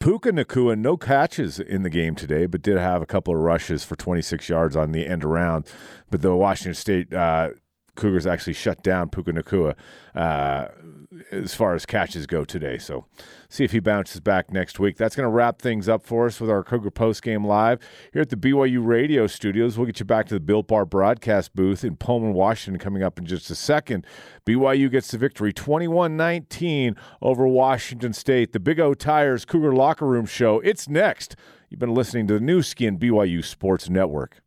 Puka 0.00 0.30
Nacua, 0.30 0.78
no 0.78 0.96
catches 0.96 1.58
in 1.58 1.82
the 1.82 1.90
game 1.90 2.14
today, 2.14 2.46
but 2.46 2.62
did 2.62 2.78
have 2.78 3.02
a 3.02 3.06
couple 3.06 3.34
of 3.34 3.40
rushes 3.40 3.84
for 3.84 3.96
26 3.96 4.48
yards 4.48 4.76
on 4.76 4.92
the 4.92 5.06
end 5.06 5.24
around. 5.24 5.66
But 6.10 6.22
the 6.22 6.34
Washington 6.36 6.74
State 6.74 7.12
uh, 7.12 7.50
Cougars 7.96 8.26
actually 8.26 8.52
shut 8.52 8.82
down 8.82 9.08
Puka 9.08 9.32
Nacua 9.32 9.74
uh, 10.14 10.68
as 11.30 11.54
far 11.54 11.74
as 11.74 11.86
catches 11.86 12.26
go 12.26 12.44
today. 12.44 12.78
So 12.78 13.06
see 13.48 13.64
if 13.64 13.72
he 13.72 13.80
bounces 13.80 14.20
back 14.20 14.50
next 14.50 14.78
week. 14.78 14.96
That's 14.96 15.16
going 15.16 15.24
to 15.24 15.30
wrap 15.30 15.60
things 15.60 15.88
up 15.88 16.02
for 16.02 16.26
us 16.26 16.40
with 16.40 16.50
our 16.50 16.62
Cougar 16.62 16.90
Post 16.90 17.22
Game 17.22 17.44
Live 17.44 17.80
here 18.12 18.22
at 18.22 18.30
the 18.30 18.36
BYU 18.36 18.84
Radio 18.84 19.26
Studios. 19.26 19.76
We'll 19.76 19.86
get 19.86 20.00
you 20.00 20.06
back 20.06 20.26
to 20.26 20.34
the 20.34 20.40
Built 20.40 20.68
Bar 20.68 20.84
broadcast 20.86 21.54
booth 21.54 21.84
in 21.84 21.96
Pullman, 21.96 22.32
Washington, 22.34 22.78
coming 22.78 23.02
up 23.02 23.18
in 23.18 23.26
just 23.26 23.50
a 23.50 23.54
second. 23.54 24.06
BYU 24.46 24.90
gets 24.90 25.10
the 25.10 25.18
victory 25.18 25.52
21 25.52 26.16
19 26.16 26.96
over 27.22 27.46
Washington 27.46 28.12
State. 28.12 28.52
The 28.52 28.60
Big 28.60 28.80
O 28.80 28.94
Tires 28.94 29.44
Cougar 29.44 29.74
Locker 29.74 30.06
Room 30.06 30.26
Show. 30.26 30.60
It's 30.60 30.88
next. 30.88 31.36
You've 31.68 31.80
been 31.80 31.94
listening 31.94 32.26
to 32.28 32.34
the 32.34 32.40
Nu 32.40 32.62
Skin 32.62 32.98
BYU 32.98 33.44
Sports 33.44 33.90
Network. 33.90 34.42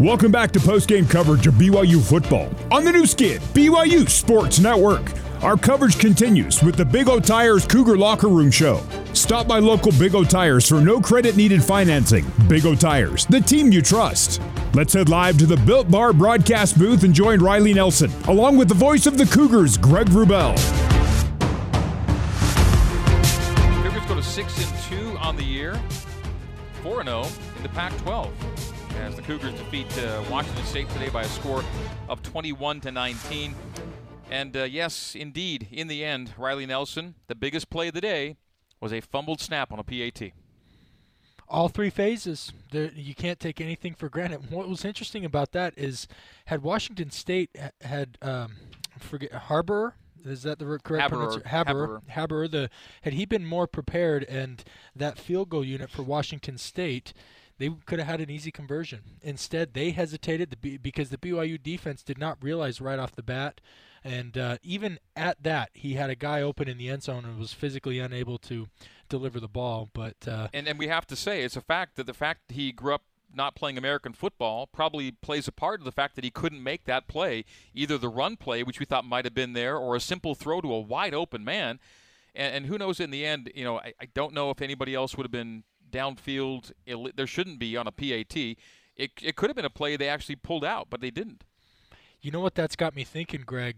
Welcome 0.00 0.30
back 0.30 0.52
to 0.52 0.60
post-game 0.60 1.08
coverage 1.08 1.48
of 1.48 1.54
BYU 1.54 2.00
football 2.00 2.48
on 2.70 2.84
the 2.84 2.92
Nu 2.92 3.04
Skin, 3.04 3.40
BYU 3.52 4.08
Sports 4.08 4.60
Network. 4.60 5.12
Our 5.42 5.56
coverage 5.56 5.98
continues 5.98 6.62
with 6.62 6.76
the 6.76 6.84
Big 6.84 7.08
O 7.08 7.18
Tires 7.18 7.66
Cougar 7.66 7.98
Locker 7.98 8.28
Room 8.28 8.48
Show. 8.48 8.80
Stop 9.12 9.48
by 9.48 9.58
local 9.58 9.90
Big 9.90 10.14
O 10.14 10.22
Tires 10.22 10.68
for 10.68 10.80
no 10.80 11.00
credit 11.00 11.36
needed 11.36 11.64
financing. 11.64 12.24
Big 12.46 12.64
O 12.64 12.76
Tires, 12.76 13.26
the 13.26 13.40
team 13.40 13.72
you 13.72 13.82
trust. 13.82 14.40
Let's 14.72 14.92
head 14.92 15.08
live 15.08 15.36
to 15.38 15.46
the 15.46 15.56
Built 15.56 15.90
Bar 15.90 16.12
broadcast 16.12 16.78
booth 16.78 17.02
and 17.02 17.12
join 17.12 17.40
Riley 17.40 17.74
Nelson, 17.74 18.12
along 18.28 18.56
with 18.56 18.68
the 18.68 18.74
voice 18.74 19.06
of 19.06 19.18
the 19.18 19.26
Cougars, 19.26 19.76
Greg 19.76 20.06
Wrubell. 20.10 20.54
Cougars 23.82 24.06
go 24.06 24.14
to 24.14 24.22
6 24.22 24.70
and 24.92 25.12
2 25.12 25.18
on 25.18 25.34
the 25.34 25.42
year, 25.42 25.74
4 26.84 27.02
0 27.02 27.26
in 27.56 27.62
the 27.64 27.68
Pac 27.70 27.96
12 28.02 28.32
as 28.44 28.54
the 28.54 28.57
Cougars 29.28 29.52
defeat 29.52 29.98
uh, 29.98 30.24
Washington 30.30 30.64
State 30.64 30.88
today 30.88 31.10
by 31.10 31.20
a 31.20 31.28
score 31.28 31.62
of 32.08 32.22
21 32.22 32.80
to 32.80 32.90
19. 32.90 33.54
And 34.30 34.56
uh, 34.56 34.62
yes, 34.62 35.14
indeed, 35.14 35.68
in 35.70 35.86
the 35.86 36.02
end, 36.02 36.32
Riley 36.38 36.64
Nelson, 36.64 37.14
the 37.26 37.34
biggest 37.34 37.68
play 37.68 37.88
of 37.88 37.94
the 37.94 38.00
day, 38.00 38.38
was 38.80 38.90
a 38.90 39.02
fumbled 39.02 39.42
snap 39.42 39.70
on 39.70 39.78
a 39.78 39.84
PAT. 39.84 40.32
All 41.46 41.68
three 41.68 41.90
phases. 41.90 42.54
There, 42.70 42.90
you 42.94 43.14
can't 43.14 43.38
take 43.38 43.60
anything 43.60 43.92
for 43.92 44.08
granted. 44.08 44.50
What 44.50 44.66
was 44.66 44.82
interesting 44.82 45.26
about 45.26 45.52
that 45.52 45.74
is, 45.76 46.08
had 46.46 46.62
Washington 46.62 47.10
State 47.10 47.50
had 47.82 48.16
um, 48.22 48.52
forget 48.98 49.30
Harbor 49.32 49.96
is 50.24 50.42
that 50.44 50.58
the 50.58 50.78
correct 50.82 51.10
pronunciation? 51.10 51.48
Haber. 51.48 52.02
Haber. 52.08 52.48
The 52.48 52.70
had 53.02 53.12
he 53.12 53.24
been 53.24 53.44
more 53.44 53.66
prepared 53.66 54.24
and 54.24 54.64
that 54.96 55.18
field 55.18 55.50
goal 55.50 55.64
unit 55.64 55.90
for 55.90 56.02
Washington 56.02 56.56
State 56.58 57.12
they 57.58 57.70
could 57.86 57.98
have 57.98 58.08
had 58.08 58.20
an 58.20 58.30
easy 58.30 58.50
conversion. 58.50 59.00
Instead, 59.22 59.74
they 59.74 59.90
hesitated 59.90 60.56
because 60.82 61.10
the 61.10 61.18
BYU 61.18 61.62
defense 61.62 62.02
did 62.02 62.18
not 62.18 62.42
realize 62.42 62.80
right 62.80 62.98
off 62.98 63.12
the 63.12 63.22
bat. 63.22 63.60
And 64.04 64.38
uh, 64.38 64.58
even 64.62 64.98
at 65.16 65.42
that, 65.42 65.70
he 65.74 65.94
had 65.94 66.08
a 66.08 66.14
guy 66.14 66.40
open 66.40 66.68
in 66.68 66.78
the 66.78 66.88
end 66.88 67.02
zone 67.02 67.24
and 67.24 67.38
was 67.38 67.52
physically 67.52 67.98
unable 67.98 68.38
to 68.38 68.68
deliver 69.08 69.40
the 69.40 69.48
ball. 69.48 69.90
But 69.92 70.16
uh, 70.26 70.48
and 70.54 70.68
and 70.68 70.78
we 70.78 70.86
have 70.88 71.06
to 71.08 71.16
say 71.16 71.42
it's 71.42 71.56
a 71.56 71.60
fact 71.60 71.96
that 71.96 72.06
the 72.06 72.14
fact 72.14 72.52
he 72.52 72.70
grew 72.70 72.94
up 72.94 73.02
not 73.34 73.54
playing 73.54 73.76
American 73.76 74.12
football 74.12 74.66
probably 74.66 75.10
plays 75.10 75.48
a 75.48 75.52
part 75.52 75.80
of 75.80 75.84
the 75.84 75.92
fact 75.92 76.14
that 76.14 76.24
he 76.24 76.30
couldn't 76.30 76.62
make 76.62 76.84
that 76.84 77.08
play, 77.08 77.44
either 77.74 77.98
the 77.98 78.08
run 78.08 78.36
play, 78.36 78.62
which 78.62 78.80
we 78.80 78.86
thought 78.86 79.04
might 79.04 79.24
have 79.24 79.34
been 79.34 79.52
there, 79.52 79.76
or 79.76 79.96
a 79.96 80.00
simple 80.00 80.34
throw 80.34 80.60
to 80.60 80.72
a 80.72 80.80
wide 80.80 81.14
open 81.14 81.44
man. 81.44 81.78
And, 82.34 82.54
and 82.54 82.66
who 82.66 82.78
knows 82.78 83.00
in 83.00 83.10
the 83.10 83.26
end, 83.26 83.50
you 83.54 83.64
know, 83.64 83.78
I, 83.78 83.92
I 84.00 84.06
don't 84.14 84.32
know 84.32 84.50
if 84.50 84.62
anybody 84.62 84.94
else 84.94 85.16
would 85.16 85.24
have 85.24 85.32
been 85.32 85.64
downfield. 85.90 86.72
there 87.14 87.26
shouldn't 87.26 87.58
be 87.58 87.76
on 87.76 87.86
a 87.86 87.92
PAT. 87.92 88.36
It, 88.36 89.10
it 89.22 89.36
could 89.36 89.48
have 89.48 89.56
been 89.56 89.64
a 89.64 89.70
play 89.70 89.96
they 89.96 90.08
actually 90.08 90.36
pulled 90.36 90.64
out, 90.64 90.88
but 90.90 91.00
they 91.00 91.10
didn't. 91.10 91.44
You 92.20 92.32
know 92.32 92.40
what 92.40 92.54
that's 92.54 92.74
got 92.76 92.96
me 92.96 93.04
thinking, 93.04 93.42
Greg? 93.46 93.76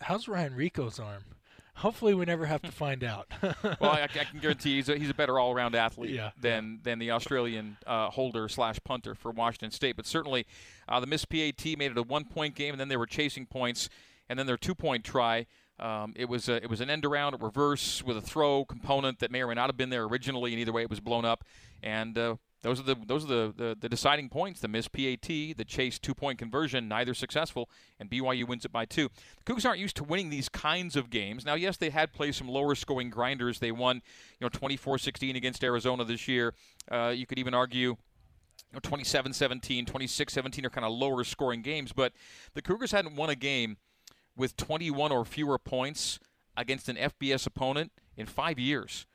How's 0.00 0.26
Ryan 0.26 0.54
Rehkow's 0.54 0.98
arm? 0.98 1.24
Hopefully, 1.76 2.12
we 2.14 2.24
never 2.26 2.46
have 2.46 2.60
to 2.62 2.72
find 2.72 3.02
out. 3.02 3.28
well, 3.42 3.56
I, 3.80 4.02
I, 4.02 4.06
can 4.06 4.40
guarantee 4.40 4.76
he's 4.76 4.88
a, 4.90 4.96
he's 4.96 5.08
a 5.08 5.14
better 5.14 5.38
all-around 5.38 5.74
athlete 5.74 6.10
yeah. 6.10 6.30
than 6.38 6.80
than 6.82 6.98
the 6.98 7.10
Australian 7.10 7.78
uh, 7.86 8.10
holder 8.10 8.48
slash 8.48 8.78
punter 8.84 9.14
for 9.14 9.30
Washington 9.30 9.70
State. 9.70 9.96
But 9.96 10.06
certainly, 10.06 10.46
uh, 10.86 11.00
the 11.00 11.06
missed 11.06 11.30
PAT 11.30 11.64
made 11.78 11.90
it 11.90 11.98
a 11.98 12.02
one-point 12.02 12.54
game, 12.54 12.74
and 12.74 12.80
then 12.80 12.88
they 12.88 12.96
were 12.96 13.06
chasing 13.06 13.46
points, 13.46 13.88
and 14.28 14.38
then 14.38 14.46
their 14.46 14.58
two-point 14.58 15.04
try 15.04 15.46
um, 15.78 16.12
it 16.16 16.28
was 16.28 16.48
a, 16.48 16.56
it 16.56 16.70
was 16.70 16.80
an 16.80 16.90
end 16.90 17.04
around, 17.04 17.34
a 17.34 17.38
reverse 17.38 18.02
with 18.02 18.16
a 18.16 18.20
throw 18.20 18.64
component 18.64 19.18
that 19.18 19.30
may 19.30 19.42
or 19.42 19.48
may 19.48 19.54
not 19.54 19.68
have 19.68 19.76
been 19.76 19.90
there 19.90 20.04
originally, 20.04 20.52
and 20.52 20.60
either 20.60 20.72
way 20.72 20.82
it 20.82 20.90
was 20.90 21.00
blown 21.00 21.24
up. 21.24 21.44
And 21.82 22.16
uh, 22.16 22.36
those 22.62 22.78
are 22.78 22.84
the 22.84 22.96
those 23.06 23.24
are 23.24 23.28
the, 23.28 23.54
the, 23.56 23.76
the, 23.80 23.88
deciding 23.88 24.28
points. 24.28 24.60
The 24.60 24.68
missed 24.68 24.92
PAT, 24.92 25.26
the 25.26 25.64
chase 25.66 25.98
two 25.98 26.14
point 26.14 26.38
conversion, 26.38 26.88
neither 26.88 27.14
successful, 27.14 27.68
and 27.98 28.08
BYU 28.08 28.46
wins 28.46 28.64
it 28.64 28.72
by 28.72 28.84
two. 28.84 29.08
The 29.44 29.52
Cougs 29.52 29.66
aren't 29.66 29.80
used 29.80 29.96
to 29.96 30.04
winning 30.04 30.30
these 30.30 30.48
kinds 30.48 30.94
of 30.94 31.10
games. 31.10 31.44
Now, 31.44 31.54
yes, 31.54 31.76
they 31.76 31.90
had 31.90 32.12
played 32.12 32.36
some 32.36 32.48
lower 32.48 32.76
scoring 32.76 33.10
grinders. 33.10 33.58
They 33.58 33.72
won, 33.72 34.02
you 34.38 34.46
know, 34.46 34.48
24-16 34.48 35.36
against 35.36 35.64
Arizona 35.64 36.04
this 36.04 36.28
year. 36.28 36.54
Uh, 36.90 37.12
you 37.14 37.26
could 37.26 37.38
even 37.38 37.54
argue. 37.54 37.96
27-17, 38.74 39.84
26-17 39.86 40.64
are 40.64 40.70
kind 40.70 40.86
of 40.86 40.92
lower 40.92 41.24
scoring 41.24 41.60
games, 41.60 41.92
but 41.92 42.14
the 42.54 42.62
Cougars 42.62 42.92
hadn't 42.92 43.16
won 43.16 43.28
a 43.28 43.34
game 43.34 43.76
with 44.36 44.56
21 44.56 45.12
or 45.12 45.24
fewer 45.24 45.58
points 45.58 46.18
against 46.56 46.88
an 46.88 46.96
FBS 46.96 47.46
opponent 47.46 47.92
in 48.16 48.26
five 48.26 48.58
years. 48.58 49.06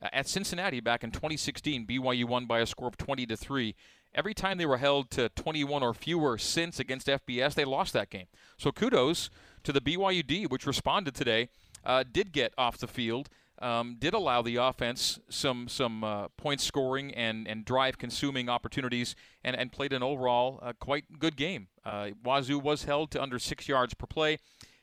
Uh, 0.00 0.08
at 0.12 0.28
Cincinnati 0.28 0.80
back 0.80 1.04
in 1.04 1.10
2016, 1.10 1.86
BYU 1.86 2.24
won 2.26 2.46
by 2.46 2.60
a 2.60 2.66
score 2.66 2.88
of 2.88 2.96
20 2.96 3.26
to 3.26 3.36
3. 3.36 3.74
Every 4.14 4.34
time 4.34 4.58
they 4.58 4.66
were 4.66 4.76
held 4.76 5.10
to 5.12 5.28
21 5.30 5.82
or 5.82 5.92
fewer 5.92 6.38
since 6.38 6.78
against 6.78 7.08
FBS, 7.08 7.54
they 7.54 7.64
lost 7.64 7.92
that 7.94 8.10
game. 8.10 8.26
So 8.56 8.70
kudos 8.70 9.28
to 9.64 9.72
the 9.72 9.80
BYUD, 9.80 10.50
which 10.50 10.66
responded 10.66 11.14
today, 11.14 11.48
uh, 11.84 12.04
did 12.10 12.32
get 12.32 12.52
off 12.56 12.78
the 12.78 12.86
field 12.86 13.28
um, 13.64 13.96
did 13.98 14.12
allow 14.12 14.42
the 14.42 14.56
offense 14.56 15.18
some 15.30 15.68
some 15.68 16.04
uh, 16.04 16.28
point 16.36 16.60
scoring 16.60 17.14
and, 17.14 17.48
and 17.48 17.64
drive 17.64 17.96
consuming 17.96 18.50
opportunities 18.50 19.16
and, 19.42 19.56
and 19.56 19.72
played 19.72 19.94
an 19.94 20.02
overall 20.02 20.60
uh, 20.62 20.74
quite 20.78 21.18
good 21.18 21.34
game. 21.34 21.68
Uh, 21.82 22.10
Wazoo 22.22 22.58
was 22.58 22.84
held 22.84 23.10
to 23.12 23.22
under 23.22 23.38
six 23.38 23.66
yards 23.66 23.94
per 23.94 24.06
play. 24.06 24.38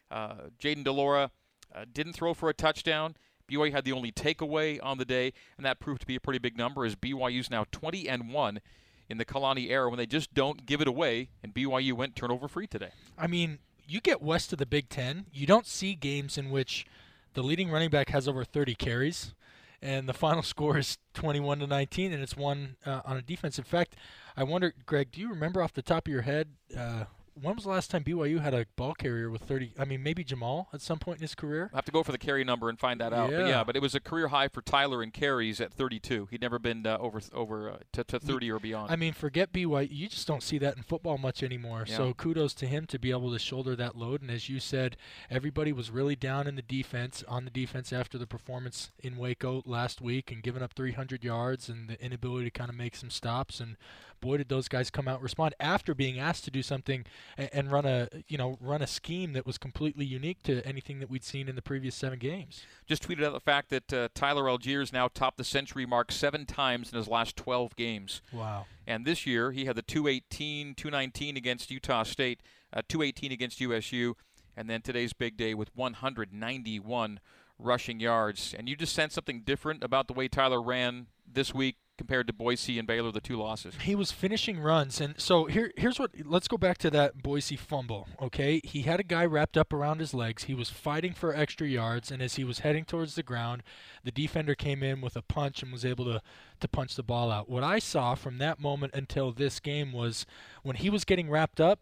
Uh, 0.10 0.34
Jayden 0.60 0.84
de 0.84 0.92
uh, 0.92 1.28
didn't 1.94 2.14
throw 2.14 2.34
for 2.34 2.50
a 2.50 2.54
touchdown. 2.54 3.16
BYU 3.50 3.72
had 3.72 3.86
the 3.86 3.92
only 3.92 4.12
takeaway 4.12 4.80
on 4.82 4.98
the 4.98 5.06
day, 5.06 5.34
and 5.58 5.66
that 5.66 5.80
proved 5.80 6.02
to 6.02 6.08
be 6.08 6.16
a 6.16 6.20
pretty 6.20 6.40
big 6.40 6.58
number 6.58 6.84
as 6.84 6.96
BYU's 6.96 7.52
now 7.52 7.66
20 7.72 8.10
and 8.10 8.34
1 8.34 8.62
in 9.10 9.18
the 9.18 9.26
Kalani 9.26 9.70
era 9.70 9.90
when 9.90 9.98
they 9.98 10.06
just 10.06 10.34
don't 10.34 10.66
give 10.66 10.82
it 10.82 10.88
away, 10.88 11.30
and 11.44 11.54
BYU 11.54 11.94
went 11.94 12.16
turnover 12.16 12.48
free 12.48 12.66
today. 12.66 12.92
I 13.18 13.28
mean, 13.28 13.60
you 13.86 14.00
get 14.00 14.22
west 14.22 14.54
of 14.54 14.60
the 14.60 14.66
Big 14.66 14.90
Ten, 14.90 15.26
you 15.34 15.46
don't 15.46 15.68
see 15.68 15.94
games 15.94 16.38
in 16.38 16.50
which– 16.50 16.86
the 17.34 17.44
leading 17.44 17.70
running 17.72 17.90
back 17.90 18.10
has 18.10 18.28
over 18.28 18.44
30 18.44 18.76
carries, 18.76 19.34
and 19.82 20.08
the 20.08 20.14
final 20.14 20.44
score 20.44 20.78
is 20.78 20.98
21 21.14 21.60
to 21.60 21.68
19, 21.68 22.14
and 22.14 22.22
it's 22.22 22.38
won 22.38 22.76
uh, 22.86 23.02
on 23.06 23.18
a 23.18 23.22
defense. 23.22 23.58
In 23.58 23.64
fact, 23.64 23.96
I 24.36 24.44
wonder, 24.44 24.74
Greg, 24.86 25.12
do 25.12 25.22
you 25.22 25.30
remember 25.30 25.62
off 25.62 25.74
the 25.74 25.82
top 25.82 26.08
of 26.08 26.14
your 26.14 26.24
head 26.24 26.50
uh, 26.78 27.06
when 27.40 27.56
was 27.56 27.64
the 27.64 27.70
last 27.70 27.92
time 27.92 28.04
BYU 28.04 28.42
had 28.42 28.54
a 28.54 28.66
ball 28.76 28.94
carrier 28.94 29.30
with 29.30 29.42
30? 29.44 29.74
I 29.80 29.86
mean, 29.86 30.04
maybe 30.04 30.24
Jamaal 30.24 30.68
at 30.74 30.82
some 30.82 31.00
point 31.00 31.18
in 31.20 31.22
his 31.22 31.36
career. 31.36 31.70
I 31.74 31.78
have 31.78 31.86
to 31.86 31.92
go 31.92 32.04
for 32.04 32.12
the 32.12 32.18
carry 32.18 32.44
number 32.44 32.70
and 32.70 32.80
find 32.80 33.00
that 33.00 33.14
out. 33.14 33.32
Yeah. 33.32 33.38
But 33.38 33.48
yeah, 33.48 33.64
but 33.64 33.76
it 33.76 33.82
was 33.82 33.96
a 33.96 34.00
career 34.00 34.30
high 34.30 34.48
for 34.48 34.62
Tyler 34.62 35.02
in 35.02 35.12
carries 35.12 35.62
at 35.62 35.74
32. 35.74 36.28
He'd 36.32 36.42
never 36.42 36.60
been 36.60 36.86
uh, 36.86 36.98
over 37.00 37.22
over 37.34 37.72
uh, 37.72 37.78
to, 37.94 38.04
to 38.04 38.20
30 38.20 38.52
or 38.52 38.60
beyond. 38.60 38.92
I 38.92 38.96
mean, 38.96 39.14
forget 39.14 39.52
BYU. 39.52 39.88
You 39.92 40.08
just 40.10 40.28
don't 40.28 40.44
see 40.44 40.58
that 40.60 40.78
in 40.78 40.84
football 40.84 41.18
much 41.18 41.44
anymore. 41.44 41.86
Yeah. 41.88 41.98
So 41.98 42.14
kudos 42.14 42.54
to 42.56 42.68
him 42.68 42.86
to 42.88 43.00
be 43.00 43.12
able 43.12 43.32
to 43.32 43.40
shoulder 43.40 43.76
that 43.76 43.96
load. 43.96 44.22
And 44.22 44.30
as 44.30 44.50
you 44.50 44.60
said, 44.60 44.98
everybody 45.30 45.72
was 45.72 45.90
really 45.90 46.16
down 46.16 46.48
in 46.48 46.56
the 46.56 46.62
defense, 46.62 47.24
on 47.28 47.46
the 47.46 47.52
defense 47.52 47.94
after 47.94 48.18
the 48.18 48.28
performance 48.28 48.92
in 49.00 49.18
Waco 49.18 49.64
last 49.66 50.02
week 50.02 50.32
and 50.32 50.44
giving 50.44 50.62
up 50.62 50.74
300 50.74 51.24
yards 51.24 51.70
and 51.70 51.90
the 51.90 52.04
inability 52.04 52.46
to 52.46 52.52
kind 52.52 52.70
of 52.70 52.76
make 52.76 52.96
some 52.96 53.10
stops. 53.10 53.60
And 53.60 53.78
boy, 54.22 54.38
did 54.38 54.50
those 54.50 54.68
guys 54.68 54.90
come 54.90 55.08
out 55.08 55.16
and 55.16 55.24
respond 55.24 55.54
after 55.60 55.94
being 55.94 56.20
asked 56.20 56.46
to 56.46 56.52
do 56.52 56.62
something 56.62 57.06
and, 57.38 57.50
and 57.52 57.72
run 57.72 57.86
a 57.86 58.08
you 58.28 58.38
know 58.38 58.58
run 58.62 58.82
a 58.82 58.88
scheme 58.88 59.34
that 59.34 59.46
was 59.46 59.58
completely 59.58 60.06
unique 60.06 60.42
to 60.44 60.66
anything 60.66 61.00
that 61.00 61.10
we'd 61.10 61.24
seen 61.24 61.50
in 61.50 61.56
the 61.56 61.62
previous 61.62 61.96
seven 61.96 62.20
games. 62.20 62.64
Just 62.86 63.08
tweeted 63.08 63.24
out 63.24 63.34
the 63.34 63.40
fact 63.40 63.70
that 63.70 63.92
uh, 63.94 64.08
Tyler 64.14 64.44
Allgeier's 64.44 64.94
now 64.94 65.08
topped 65.08 65.38
the 65.38 65.44
century 65.44 65.86
mark 65.86 66.12
seven 66.12 66.46
times 66.46 66.92
in 66.92 66.98
his 66.98 67.08
last 67.08 67.36
12 67.36 67.76
games. 67.76 68.22
Wow. 68.32 68.66
And 68.88 69.06
this 69.06 69.26
year 69.26 69.52
he 69.52 69.66
had 69.66 69.76
the 69.76 69.82
218, 69.82 70.76
219 70.76 71.38
against 71.38 71.72
Utah 71.72 72.04
State, 72.04 72.42
uh, 72.74 72.82
218 72.88 73.32
against 73.32 73.60
USU, 73.60 74.16
and 74.56 74.70
then 74.70 74.82
today's 74.82 75.14
big 75.14 75.38
day 75.38 75.54
with 75.54 75.76
191 75.76 77.20
rushing 77.58 78.00
yards. 78.00 78.56
And 78.58 78.68
you 78.68 78.76
just 78.76 78.94
sense 78.94 79.14
something 79.14 79.42
different 79.42 79.84
about 79.84 80.08
the 80.08 80.14
way 80.14 80.28
Tyler 80.28 80.62
ran 80.62 81.08
this 81.32 81.54
week 81.54 81.78
compared 82.02 82.26
to 82.26 82.34
Boise 82.34 82.80
and 82.80 82.88
Baylor, 82.88 83.12
the 83.12 83.22
two 83.22 83.38
losses. 83.38 83.76
He 83.80 83.94
was 83.94 84.12
finishing 84.12 84.60
runs, 84.60 85.00
and 85.00 85.14
so 85.22 85.46
here, 85.46 85.72
here's 85.78 86.00
what. 86.00 86.10
Let's 86.26 86.48
go 86.48 86.58
back 86.58 86.80
to 86.80 86.90
that 86.90 87.22
Boise 87.22 87.56
fumble. 87.56 88.08
Okay, 88.20 88.60
he 88.64 88.82
had 88.82 89.00
a 89.00 89.04
guy 89.04 89.24
wrapped 89.24 89.56
up 89.56 89.72
around 89.72 90.00
his 90.00 90.12
legs. 90.12 90.46
He 90.46 90.56
was 90.56 90.72
fighting 90.72 91.14
for 91.14 91.32
extra 91.36 91.68
yards, 91.68 92.10
and 92.10 92.20
as 92.20 92.38
he 92.38 92.44
was 92.44 92.60
heading 92.60 92.86
towards 92.86 93.14
the 93.14 93.22
ground, 93.22 93.62
the 94.04 94.10
defender 94.10 94.56
came 94.56 94.82
in 94.82 95.00
with 95.00 95.16
a 95.16 95.22
punch 95.22 95.62
and 95.62 95.72
was 95.72 95.86
able 95.86 96.06
to 96.06 96.24
to 96.60 96.68
punch 96.68 96.96
the 96.96 97.04
ball 97.04 97.30
out. 97.30 97.48
What 97.48 97.64
I 97.64 97.78
saw 97.78 98.16
from 98.16 98.40
that 98.40 98.60
moment 98.60 98.96
until 98.96 99.32
this 99.32 99.60
game 99.60 99.92
was 99.92 100.26
when 100.64 100.78
he 100.78 100.90
was 100.90 101.06
getting 101.06 101.30
wrapped 101.30 101.62
up, 101.62 101.82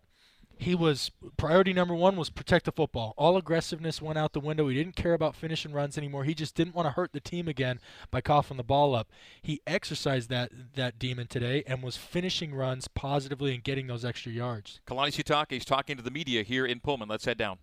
he 0.59 0.75
was 0.75 1.09
priority 1.37 1.71
number 1.71 1.95
one 1.95 2.17
was 2.17 2.29
protect 2.29 2.65
the 2.65 2.73
football. 2.73 3.13
All 3.17 3.37
aggressiveness 3.37 4.01
went 4.01 4.19
out 4.19 4.33
the 4.33 4.41
window. 4.41 4.67
He 4.67 4.75
didn't 4.75 4.97
care 4.97 5.13
about 5.13 5.33
finishing 5.33 5.71
runs 5.71 5.97
anymore. 5.97 6.25
He 6.25 6.35
just 6.35 6.53
didn't 6.53 6.75
want 6.75 6.85
to 6.85 6.91
hurt 6.91 7.13
the 7.13 7.21
team 7.21 7.47
again 7.47 7.79
by 8.11 8.19
coughing 8.19 8.57
the 8.57 8.63
ball 8.63 8.93
up. 8.93 9.09
He 9.41 9.61
exercised 9.65 10.29
that 10.29 10.51
that 10.75 10.99
demon 10.99 11.27
today 11.27 11.63
and 11.65 11.81
was 11.81 11.95
finishing 11.95 12.53
runs 12.53 12.89
positively 12.89 13.53
and 13.53 13.63
getting 13.63 13.87
those 13.87 14.03
extra 14.03 14.33
yards. 14.33 14.81
Kalani 14.85 15.13
Sitake 15.13 15.53
is 15.55 15.63
talking 15.63 15.95
to 15.95 16.03
the 16.03 16.11
media 16.11 16.43
here 16.43 16.65
in 16.65 16.81
Pullman. 16.81 17.07
Let's 17.07 17.23
head 17.23 17.37
down. 17.37 17.59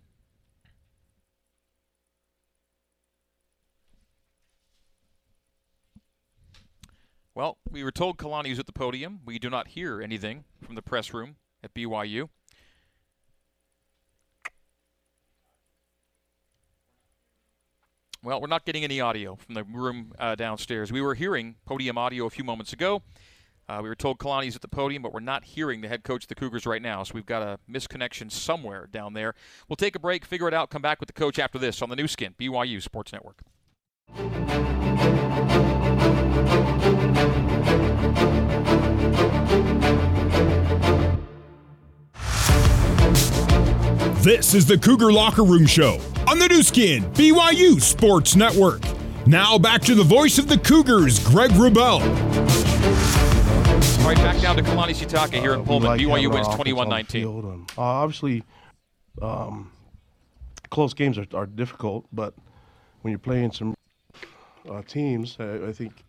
Well, 7.35 7.59
we 7.69 7.83
were 7.83 7.91
told 7.91 8.17
Kalani 8.17 8.49
was 8.49 8.57
at 8.57 8.65
the 8.65 8.73
podium. 8.73 9.19
We 9.23 9.37
do 9.37 9.51
not 9.51 9.67
hear 9.67 10.01
anything 10.01 10.45
from 10.65 10.73
the 10.73 10.81
press 10.81 11.13
room 11.13 11.35
at 11.63 11.75
BYU. 11.75 12.29
Well, 18.27 18.41
we're 18.41 18.47
not 18.47 18.65
getting 18.65 18.83
any 18.83 18.99
audio 18.99 19.37
from 19.37 19.53
the 19.55 19.63
room 19.63 20.11
uh, 20.19 20.35
downstairs. 20.35 20.91
We 20.91 20.99
were 20.99 21.15
hearing 21.15 21.55
podium 21.65 21.97
audio 21.97 22.25
a 22.25 22.29
few 22.29 22.43
moments 22.43 22.73
ago. 22.73 23.01
Uh, 23.69 23.79
we 23.81 23.87
were 23.87 23.95
told 23.95 24.17
Kalani's 24.17 24.53
at 24.53 24.61
the 24.61 24.67
podium, 24.67 25.01
but 25.01 25.13
we're 25.13 25.21
not 25.21 25.45
hearing 25.45 25.79
the 25.79 25.87
head 25.87 26.03
coach 26.03 26.25
of 26.25 26.27
the 26.27 26.35
Cougars 26.35 26.65
right 26.65 26.81
now, 26.81 27.03
so 27.03 27.13
we've 27.15 27.25
got 27.25 27.41
a 27.41 27.57
misconnection 27.71 28.29
somewhere 28.29 28.89
down 28.91 29.13
there. 29.13 29.33
We'll 29.69 29.77
take 29.77 29.95
a 29.95 29.99
break, 29.99 30.25
figure 30.25 30.49
it 30.49 30.53
out, 30.53 30.69
come 30.69 30.81
back 30.81 30.99
with 30.99 31.07
the 31.07 31.13
coach 31.13 31.39
after 31.39 31.57
this 31.57 31.81
on 31.81 31.87
the 31.87 31.95
Nu 31.95 32.05
Skin, 32.05 32.35
BYU 32.37 32.81
Sports 32.81 33.13
Network. 33.13 33.43
This 44.21 44.53
is 44.53 44.65
the 44.65 44.77
Cougar 44.77 45.13
Locker 45.13 45.43
Room 45.43 45.65
Show 45.65 46.01
on 46.29 46.39
the 46.39 46.47
Nu 46.47 46.61
Skin, 46.61 47.03
BYU 47.13 47.81
Sports 47.81 48.35
Network. 48.35 48.81
Now 49.25 49.57
back 49.57 49.81
to 49.83 49.95
the 49.95 50.03
voice 50.03 50.37
of 50.37 50.47
the 50.47 50.57
Cougars, 50.57 51.19
Greg 51.25 51.51
Wrubell. 51.51 52.01
All 54.01 54.07
right, 54.13 54.17
back 54.17 54.41
down 54.41 54.55
to 54.57 54.63
Kalani 54.63 54.93
Sitake 54.95 55.33
here 55.39 55.53
in 55.53 55.63
Pullman. 55.65 55.89
like 55.89 55.99
BYU 56.01 56.31
wins 56.33 56.47
our 56.47 56.53
offense 56.53 56.55
21 56.55 56.85
on 56.85 56.89
the 56.89 56.95
19. 56.95 57.21
field, 57.21 57.43
and, 57.45 57.71
Uh, 57.77 57.81
obviously, 57.81 58.43
um, 59.21 59.71
close 60.69 60.93
games 60.93 61.17
are, 61.17 61.25
are 61.33 61.45
difficult, 61.45 62.05
but 62.13 62.33
when 63.01 63.11
you're 63.11 63.19
playing 63.19 63.51
some 63.51 63.73
uh, 64.69 64.81
teams, 64.83 65.35
I, 65.39 65.67
I 65.67 65.73
think 65.73 66.03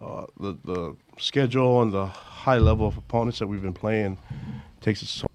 uh, 0.00 0.24
the 0.38 0.56
the 0.64 0.96
schedule 1.18 1.82
and 1.82 1.92
the 1.92 2.06
high 2.06 2.58
level 2.58 2.86
of 2.86 2.96
opponents 2.96 3.38
that 3.38 3.46
we've 3.46 3.62
been 3.62 3.72
playing 3.74 4.18
takes 4.80 5.02
it 5.02 5.06
so 5.08 5.26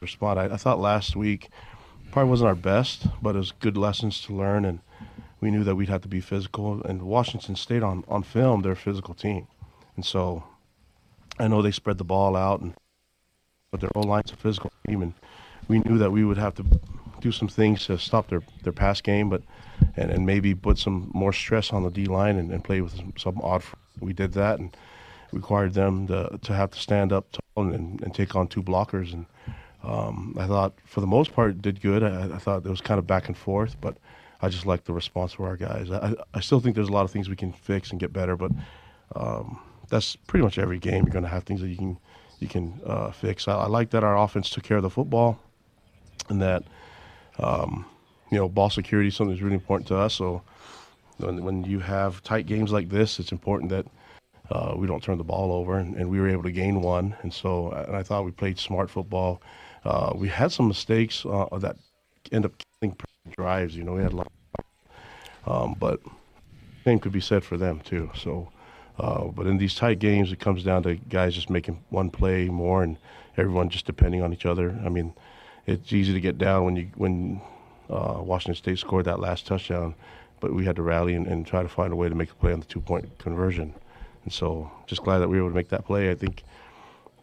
respond. 0.00 0.38
I, 0.38 0.44
I 0.44 0.56
thought 0.56 0.78
last 0.80 1.16
week 1.16 1.48
probably 2.10 2.30
wasn't 2.30 2.48
our 2.48 2.54
best, 2.54 3.06
but 3.22 3.34
it 3.34 3.38
was 3.38 3.52
good 3.52 3.76
lessons 3.76 4.20
to 4.22 4.34
learn, 4.34 4.64
and 4.64 4.80
we 5.40 5.50
knew 5.50 5.64
that 5.64 5.76
we'd 5.76 5.88
have 5.88 6.02
to 6.02 6.08
be 6.08 6.20
physical. 6.20 6.82
And 6.82 7.02
Washington 7.02 7.56
State 7.56 7.82
on 7.82 8.04
on 8.08 8.22
film, 8.22 8.62
they're 8.62 8.72
a 8.72 8.76
physical 8.76 9.14
team, 9.14 9.46
and 9.96 10.04
so 10.04 10.44
I 11.38 11.48
know 11.48 11.62
they 11.62 11.70
spread 11.70 11.98
the 11.98 12.04
ball 12.04 12.36
out, 12.36 12.60
and 12.60 12.74
but 13.70 13.80
their 13.80 13.90
whole 13.94 14.04
line's 14.04 14.32
a 14.32 14.36
physical 14.36 14.72
team, 14.86 15.02
and 15.02 15.14
we 15.68 15.78
knew 15.80 15.98
that 15.98 16.10
we 16.10 16.24
would 16.24 16.38
have 16.38 16.54
to 16.54 16.64
do 17.20 17.32
some 17.32 17.48
things 17.48 17.86
to 17.86 17.98
stop 17.98 18.28
their, 18.28 18.42
their 18.62 18.72
pass 18.72 19.00
game, 19.00 19.28
but 19.28 19.42
and, 19.96 20.10
and 20.10 20.24
maybe 20.24 20.54
put 20.54 20.78
some 20.78 21.10
more 21.12 21.32
stress 21.32 21.72
on 21.72 21.82
the 21.82 21.90
D 21.90 22.06
line 22.06 22.36
and, 22.38 22.50
and 22.50 22.64
play 22.64 22.80
with 22.80 22.96
some, 22.96 23.12
some 23.18 23.40
odd. 23.42 23.62
We 24.00 24.12
did 24.12 24.32
that 24.32 24.58
and 24.58 24.76
required 25.32 25.74
them 25.74 26.06
to 26.06 26.38
to 26.42 26.54
have 26.54 26.70
to 26.70 26.78
stand 26.78 27.12
up 27.12 27.26
tall 27.32 27.72
and, 27.72 28.00
and 28.02 28.14
take 28.14 28.34
on 28.34 28.48
two 28.48 28.62
blockers, 28.62 29.12
and 29.12 29.26
um, 29.82 30.34
I 30.38 30.46
thought 30.46 30.74
for 30.84 31.00
the 31.00 31.06
most 31.06 31.32
part 31.32 31.60
did 31.62 31.80
good. 31.80 32.02
I, 32.02 32.34
I 32.34 32.38
thought 32.38 32.64
it 32.64 32.70
was 32.70 32.80
kind 32.80 32.98
of 32.98 33.06
back 33.06 33.28
and 33.28 33.36
forth, 33.36 33.76
but 33.80 33.96
I 34.40 34.48
just 34.48 34.66
like 34.66 34.84
the 34.84 34.92
response 34.92 35.32
from 35.32 35.46
our 35.46 35.56
guys. 35.56 35.90
I, 35.90 36.14
I 36.34 36.40
still 36.40 36.60
think 36.60 36.74
there's 36.74 36.88
a 36.88 36.92
lot 36.92 37.04
of 37.04 37.10
things 37.10 37.28
we 37.28 37.36
can 37.36 37.52
fix 37.52 37.90
and 37.90 37.98
get 37.98 38.12
better, 38.12 38.36
but 38.36 38.52
um, 39.16 39.60
that's 39.88 40.16
pretty 40.16 40.44
much 40.44 40.58
every 40.58 40.78
game. 40.78 41.04
You're 41.04 41.12
going 41.12 41.24
to 41.24 41.30
have 41.30 41.44
things 41.44 41.60
that 41.60 41.68
you 41.68 41.76
can 41.76 41.98
you 42.40 42.48
can 42.48 42.80
uh, 42.86 43.10
fix. 43.10 43.48
I, 43.48 43.54
I 43.54 43.66
like 43.66 43.90
that 43.90 44.04
our 44.04 44.16
offense 44.16 44.50
took 44.50 44.64
care 44.64 44.76
of 44.76 44.82
the 44.82 44.90
football, 44.90 45.38
and 46.28 46.40
that 46.42 46.64
um, 47.38 47.84
you 48.30 48.38
know 48.38 48.48
ball 48.48 48.70
security 48.70 49.08
is 49.08 49.16
something 49.16 49.34
that's 49.34 49.42
really 49.42 49.54
important 49.54 49.88
to 49.88 49.96
us. 49.96 50.14
So 50.14 50.42
when 51.18 51.44
when 51.44 51.64
you 51.64 51.80
have 51.80 52.22
tight 52.22 52.46
games 52.46 52.72
like 52.72 52.88
this, 52.88 53.18
it's 53.18 53.32
important 53.32 53.70
that 53.70 53.86
uh, 54.50 54.74
we 54.76 54.86
don't 54.86 55.02
turn 55.02 55.18
the 55.18 55.24
ball 55.24 55.52
over, 55.52 55.78
and, 55.78 55.96
and 55.96 56.08
we 56.08 56.20
were 56.20 56.28
able 56.28 56.44
to 56.44 56.52
gain 56.52 56.80
one. 56.80 57.16
And 57.22 57.32
so 57.32 57.70
and 57.70 57.96
I 57.96 58.02
thought 58.02 58.24
we 58.24 58.30
played 58.30 58.58
smart 58.58 58.90
football. 58.90 59.40
Uh, 59.84 60.12
we 60.14 60.28
had 60.28 60.52
some 60.52 60.68
mistakes 60.68 61.24
uh, 61.26 61.46
that 61.58 61.76
end 62.32 62.44
up 62.44 62.52
killing 62.80 62.96
drives. 63.30 63.76
You 63.76 63.84
know, 63.84 63.94
we 63.94 64.02
had 64.02 64.12
a 64.12 64.16
lot, 64.16 64.32
um, 65.46 65.76
but 65.78 66.00
same 66.84 66.98
could 66.98 67.12
be 67.12 67.20
said 67.20 67.44
for 67.44 67.56
them 67.56 67.80
too. 67.80 68.10
So. 68.14 68.50
Uh, 68.98 69.28
but 69.28 69.46
in 69.46 69.58
these 69.58 69.76
tight 69.76 70.00
games, 70.00 70.32
it 70.32 70.40
comes 70.40 70.64
down 70.64 70.82
to 70.82 70.96
guys 70.96 71.32
just 71.32 71.48
making 71.48 71.80
one 71.90 72.10
play 72.10 72.48
more, 72.48 72.82
and 72.82 72.96
everyone 73.36 73.68
just 73.68 73.86
depending 73.86 74.22
on 74.22 74.32
each 74.32 74.44
other. 74.44 74.76
I 74.84 74.88
mean, 74.88 75.14
it's 75.66 75.92
easy 75.92 76.12
to 76.12 76.20
get 76.20 76.38
down 76.38 76.64
when 76.64 76.76
you 76.76 76.90
when 76.96 77.40
uh, 77.88 78.18
Washington 78.20 78.56
State 78.56 78.78
scored 78.78 79.04
that 79.04 79.20
last 79.20 79.46
touchdown, 79.46 79.94
but 80.40 80.52
we 80.52 80.64
had 80.64 80.76
to 80.76 80.82
rally 80.82 81.14
and, 81.14 81.26
and 81.26 81.46
try 81.46 81.62
to 81.62 81.68
find 81.68 81.92
a 81.92 81.96
way 81.96 82.08
to 82.08 82.14
make 82.14 82.30
a 82.30 82.34
play 82.34 82.52
on 82.52 82.60
the 82.60 82.66
two-point 82.66 83.18
conversion. 83.18 83.72
And 84.24 84.32
so, 84.32 84.70
just 84.86 85.02
glad 85.04 85.18
that 85.18 85.28
we 85.28 85.36
were 85.36 85.44
able 85.44 85.50
to 85.50 85.54
make 85.54 85.68
that 85.68 85.84
play. 85.84 86.10
I 86.10 86.14
think 86.14 86.42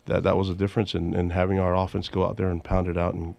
that 0.06 0.24
that 0.24 0.38
was 0.38 0.50
a 0.50 0.56
difference 0.56 0.96
in, 0.96 1.14
in 1.14 1.30
having 1.30 1.60
our 1.60 1.76
offense 1.76 2.10
go 2.10 2.26
out 2.26 2.38
there 2.38 2.50
and 2.50 2.64
pound 2.64 2.88
it 2.88 2.98
out 2.98 3.14
and 3.14 3.36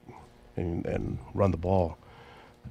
and, 0.57 0.87
and 0.87 1.19
run 1.35 1.51
the 1.51 1.57
ball. 1.57 1.99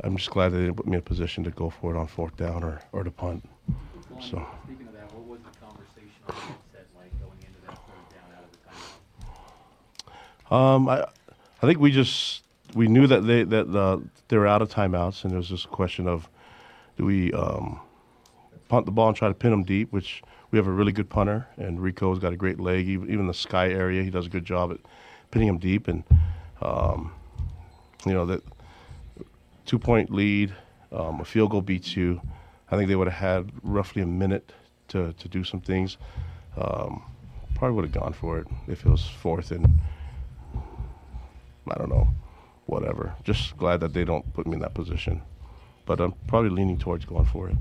I'm 0.03 0.17
just 0.17 0.31
glad 0.31 0.49
they 0.49 0.59
didn't 0.59 0.75
put 0.75 0.87
me 0.87 0.93
in 0.93 0.99
a 0.99 1.01
position 1.01 1.43
to 1.43 1.51
go 1.51 1.69
for 1.69 1.95
it 1.95 1.97
on 1.97 2.07
fourth 2.07 2.35
down 2.35 2.63
or, 2.63 2.81
or 2.91 3.03
to 3.03 3.11
punt. 3.11 3.47
So. 4.19 4.45
Speaking 4.65 4.87
of 4.87 4.93
that, 4.93 5.13
what 5.13 5.25
was 5.25 5.39
the 5.41 5.59
conversation 5.59 6.11
set 6.71 6.87
like 6.97 7.11
going 7.19 7.37
into 7.39 7.61
that 7.67 7.77
third 7.77 8.09
down 8.11 8.35
out 8.35 8.43
of 8.43 8.51
the 8.51 8.57
timeout? 10.51 10.75
Um, 10.75 10.89
I, 10.89 11.05
I 11.61 11.67
think 11.67 11.79
we 11.79 11.91
just 11.91 12.43
we 12.73 12.87
knew 12.87 13.07
that 13.07 13.21
they 13.21 13.43
that 13.43 13.73
uh, 13.73 13.99
they 14.27 14.37
were 14.37 14.47
out 14.47 14.61
of 14.61 14.69
timeouts, 14.69 15.23
and 15.23 15.33
it 15.33 15.37
was 15.37 15.49
just 15.49 15.65
a 15.65 15.69
question 15.69 16.07
of 16.07 16.29
do 16.97 17.05
we 17.05 17.31
um, 17.33 17.79
punt 18.67 18.85
the 18.85 18.91
ball 18.91 19.09
and 19.09 19.17
try 19.17 19.27
to 19.27 19.33
pin 19.33 19.51
them 19.51 19.63
deep, 19.63 19.91
which 19.91 20.21
we 20.55 20.59
have 20.59 20.67
a 20.67 20.71
really 20.71 20.93
good 20.93 21.09
punter, 21.09 21.45
and 21.57 21.79
Rehkow's 21.79 22.19
got 22.19 22.31
a 22.31 22.37
great 22.37 22.61
leg. 22.61 22.87
Even, 22.87 23.11
even 23.11 23.27
the 23.27 23.33
sky 23.33 23.71
area, 23.71 24.01
he 24.01 24.09
does 24.09 24.27
a 24.27 24.29
good 24.29 24.45
job 24.45 24.71
at 24.71 24.77
pinning 25.29 25.49
him 25.49 25.57
deep, 25.57 25.89
and 25.89 26.01
um, 26.61 27.11
you 28.05 28.13
know 28.13 28.25
that 28.25 28.41
two 29.65 29.77
point 29.77 30.11
lead, 30.11 30.55
um, 30.93 31.19
a 31.19 31.25
field 31.25 31.51
goal 31.51 31.61
beats 31.61 31.97
you. 31.97 32.21
I 32.71 32.77
think 32.77 32.87
they 32.87 32.95
would 32.95 33.09
have 33.09 33.19
had 33.19 33.51
roughly 33.63 34.01
a 34.01 34.05
minute 34.05 34.53
to, 34.87 35.11
to 35.11 35.27
do 35.27 35.43
some 35.43 35.59
things. 35.59 35.97
Um, 36.55 37.03
probably 37.55 37.75
would 37.75 37.83
have 37.83 37.93
gone 37.93 38.13
for 38.13 38.39
it 38.39 38.47
if 38.69 38.85
it 38.85 38.89
was 38.89 39.05
fourth 39.05 39.51
and 39.51 39.67
I 41.67 41.77
don't 41.77 41.89
know, 41.89 42.07
whatever. 42.65 43.13
Just 43.25 43.57
glad 43.57 43.81
that 43.81 43.93
they 43.93 44.05
don't 44.05 44.33
put 44.33 44.47
me 44.47 44.53
in 44.53 44.59
that 44.59 44.73
position. 44.73 45.21
But 45.85 45.99
I'm 45.99 46.13
probably 46.27 46.49
leaning 46.49 46.79
towards 46.79 47.03
going 47.03 47.25
for 47.25 47.49
it. 47.49 47.57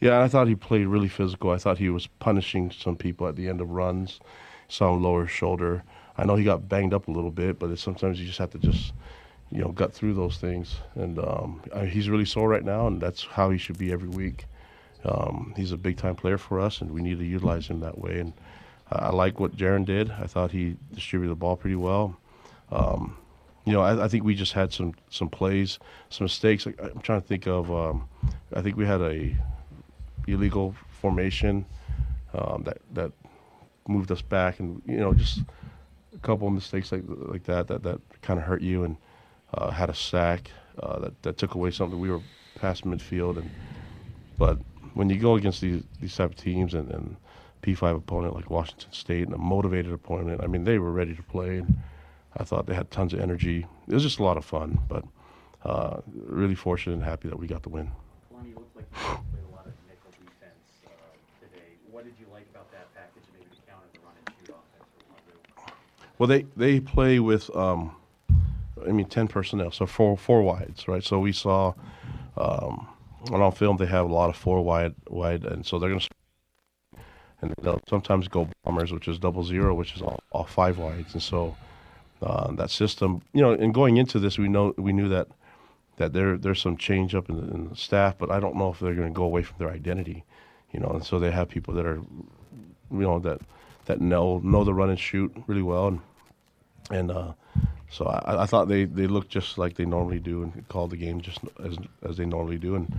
Yeah, 0.00 0.20
I 0.20 0.28
thought 0.28 0.48
he 0.48 0.54
played 0.54 0.86
really 0.86 1.08
physical. 1.08 1.50
I 1.50 1.56
thought 1.56 1.78
he 1.78 1.88
was 1.88 2.06
punishing 2.06 2.70
some 2.70 2.96
people 2.96 3.26
at 3.26 3.36
the 3.36 3.48
end 3.48 3.60
of 3.60 3.70
runs, 3.70 4.20
some 4.68 5.02
lower 5.02 5.26
shoulder. 5.26 5.82
I 6.18 6.24
know 6.24 6.36
he 6.36 6.44
got 6.44 6.68
banged 6.68 6.92
up 6.92 7.08
a 7.08 7.10
little 7.10 7.30
bit, 7.30 7.58
but 7.58 7.78
sometimes 7.78 8.20
you 8.20 8.26
just 8.26 8.38
have 8.38 8.50
to 8.50 8.58
just, 8.58 8.92
you 9.50 9.62
know, 9.62 9.72
gut 9.72 9.94
through 9.94 10.14
those 10.14 10.36
things. 10.36 10.76
And 10.94 11.18
um, 11.18 11.62
he's 11.88 12.10
really 12.10 12.26
sore 12.26 12.48
right 12.48 12.64
now, 12.64 12.86
and 12.86 13.00
that's 13.00 13.24
how 13.24 13.50
he 13.50 13.58
should 13.58 13.78
be 13.78 13.90
every 13.90 14.08
week. 14.08 14.44
Um, 15.04 15.54
he's 15.56 15.72
a 15.72 15.76
big 15.76 15.96
time 15.96 16.14
player 16.14 16.38
for 16.38 16.60
us, 16.60 16.80
and 16.80 16.90
we 16.90 17.00
need 17.00 17.18
to 17.18 17.24
utilize 17.24 17.66
him 17.66 17.80
that 17.80 17.98
way. 17.98 18.18
And 18.20 18.32
I 18.90 19.10
like 19.10 19.40
what 19.40 19.56
Jaren 19.56 19.84
did. 19.84 20.10
I 20.10 20.26
thought 20.26 20.50
he 20.50 20.76
distributed 20.94 21.30
the 21.30 21.36
ball 21.36 21.56
pretty 21.56 21.76
well. 21.76 22.16
Um, 22.70 23.16
you 23.64 23.72
know, 23.72 23.80
I, 23.80 24.04
I, 24.04 24.08
think 24.08 24.24
we 24.24 24.34
just 24.34 24.52
had 24.52 24.72
some 24.72 24.94
some 25.10 25.28
plays, 25.28 25.78
some 26.08 26.24
mistakes. 26.24 26.66
I'm 26.66 27.00
trying 27.00 27.20
to 27.20 27.26
think 27.26 27.46
of. 27.46 27.70
Um, 27.70 28.08
I 28.54 28.62
think 28.62 28.76
we 28.76 28.86
had 28.86 29.00
a 29.00 29.36
illegal 30.26 30.74
formation 30.88 31.64
um, 32.34 32.62
that 32.64 32.78
that 32.92 33.12
moved 33.88 34.10
us 34.10 34.22
back, 34.22 34.60
and 34.60 34.82
you 34.86 34.96
know, 34.96 35.14
just 35.14 35.40
a 36.14 36.18
couple 36.18 36.46
of 36.46 36.54
mistakes 36.54 36.92
like 36.92 37.02
like 37.06 37.44
that 37.44 37.68
that 37.68 37.82
that 37.82 38.00
kind 38.22 38.38
of 38.38 38.46
hurt 38.46 38.62
you, 38.62 38.84
and 38.84 38.96
uh, 39.54 39.70
had 39.70 39.90
a 39.90 39.94
sack 39.94 40.50
uh, 40.82 40.98
that 40.98 41.22
that 41.22 41.38
took 41.38 41.54
away 41.54 41.70
something. 41.70 41.98
We 41.98 42.10
were 42.10 42.20
past 42.56 42.84
midfield, 42.84 43.38
and 43.38 43.50
but 44.38 44.58
when 44.94 45.10
you 45.10 45.18
go 45.18 45.36
against 45.36 45.60
these 45.60 45.82
these 46.00 46.14
type 46.14 46.30
of 46.30 46.36
teams 46.36 46.74
and, 46.74 46.90
and 46.90 47.16
P5 47.62 47.96
opponent 47.96 48.34
like 48.34 48.50
Washington 48.50 48.92
State 48.92 49.26
and 49.26 49.34
a 49.34 49.38
motivated 49.38 49.92
opponent, 49.92 50.40
I 50.42 50.46
mean, 50.46 50.64
they 50.64 50.78
were 50.78 50.92
ready 50.92 51.14
to 51.14 51.22
play, 51.22 51.58
and 51.58 51.76
I 52.36 52.44
thought 52.44 52.66
they 52.66 52.74
had 52.74 52.90
tons 52.90 53.12
of 53.12 53.20
energy. 53.20 53.66
It 53.88 53.94
was 53.94 54.02
just 54.02 54.18
a 54.18 54.22
lot 54.22 54.36
of 54.36 54.44
fun, 54.44 54.78
but 54.88 55.04
uh, 55.64 56.00
really 56.26 56.54
fortunate 56.54 56.94
and 56.94 57.02
happy 57.02 57.28
that 57.28 57.38
we 57.38 57.46
got 57.46 57.62
the 57.62 57.70
win. 57.70 57.90
Well, 66.18 66.26
they 66.26 66.46
they 66.56 66.80
play 66.80 67.18
with, 67.18 67.54
um, 67.54 67.94
I 68.86 68.92
mean, 68.92 69.06
ten 69.06 69.28
personnel, 69.28 69.70
so 69.70 69.86
four 69.86 70.16
four 70.16 70.42
wides, 70.42 70.88
right? 70.88 71.04
So 71.04 71.18
we 71.18 71.32
saw, 71.32 71.74
um, 72.36 72.88
on 73.30 73.52
film 73.52 73.76
they 73.76 73.86
have 73.86 74.08
a 74.08 74.12
lot 74.12 74.30
of 74.30 74.36
four 74.36 74.62
wide 74.62 74.94
wide, 75.08 75.44
and 75.44 75.64
so 75.66 75.78
they're 75.78 75.90
going 75.90 76.00
to, 76.00 76.08
and 77.42 77.54
they'll 77.60 77.80
sometimes 77.88 78.28
go 78.28 78.48
bombers, 78.64 78.92
which 78.92 79.08
is 79.08 79.18
double 79.18 79.44
zero, 79.44 79.74
which 79.74 79.94
is 79.94 80.02
all, 80.02 80.20
all 80.32 80.44
five 80.44 80.78
wides, 80.78 81.12
and 81.12 81.22
so 81.22 81.54
uh, 82.22 82.50
that 82.52 82.70
system, 82.70 83.20
you 83.34 83.42
know, 83.42 83.52
and 83.52 83.74
going 83.74 83.98
into 83.98 84.18
this, 84.18 84.38
we 84.38 84.48
know 84.48 84.72
we 84.78 84.92
knew 84.92 85.08
that 85.08 85.28
that 85.98 86.12
there 86.14 86.38
there's 86.38 86.60
some 86.60 86.76
change 86.76 87.14
up 87.14 87.28
in 87.28 87.36
the, 87.36 87.54
in 87.54 87.68
the 87.68 87.76
staff, 87.76 88.16
but 88.18 88.30
I 88.30 88.40
don't 88.40 88.56
know 88.56 88.70
if 88.70 88.80
they're 88.80 88.94
going 88.94 89.08
to 89.08 89.14
go 89.14 89.24
away 89.24 89.42
from 89.42 89.56
their 89.58 89.70
identity, 89.70 90.24
you 90.72 90.80
know, 90.80 90.88
and 90.88 91.04
so 91.04 91.18
they 91.18 91.30
have 91.30 91.48
people 91.48 91.74
that 91.74 91.84
are, 91.84 92.00
you 92.90 93.00
know, 93.00 93.18
that 93.18 93.40
that 93.86 94.00
know 94.00 94.40
know 94.44 94.64
the 94.64 94.74
run 94.74 94.90
and 94.90 95.00
shoot 95.00 95.34
really 95.46 95.62
well, 95.62 95.88
and 95.88 96.00
and 96.90 97.10
uh, 97.10 97.32
so 97.90 98.06
I, 98.06 98.42
I, 98.42 98.46
thought 98.46 98.68
they, 98.68 98.84
they 98.84 99.06
looked 99.06 99.30
just 99.30 99.58
like 99.58 99.76
they 99.76 99.86
normally 99.86 100.18
do 100.18 100.42
and 100.42 100.68
called 100.68 100.90
the 100.90 100.96
game 100.96 101.20
just 101.20 101.40
as 101.64 101.76
as 102.02 102.16
they 102.16 102.26
normally 102.26 102.58
do. 102.58 102.74
And 102.74 102.94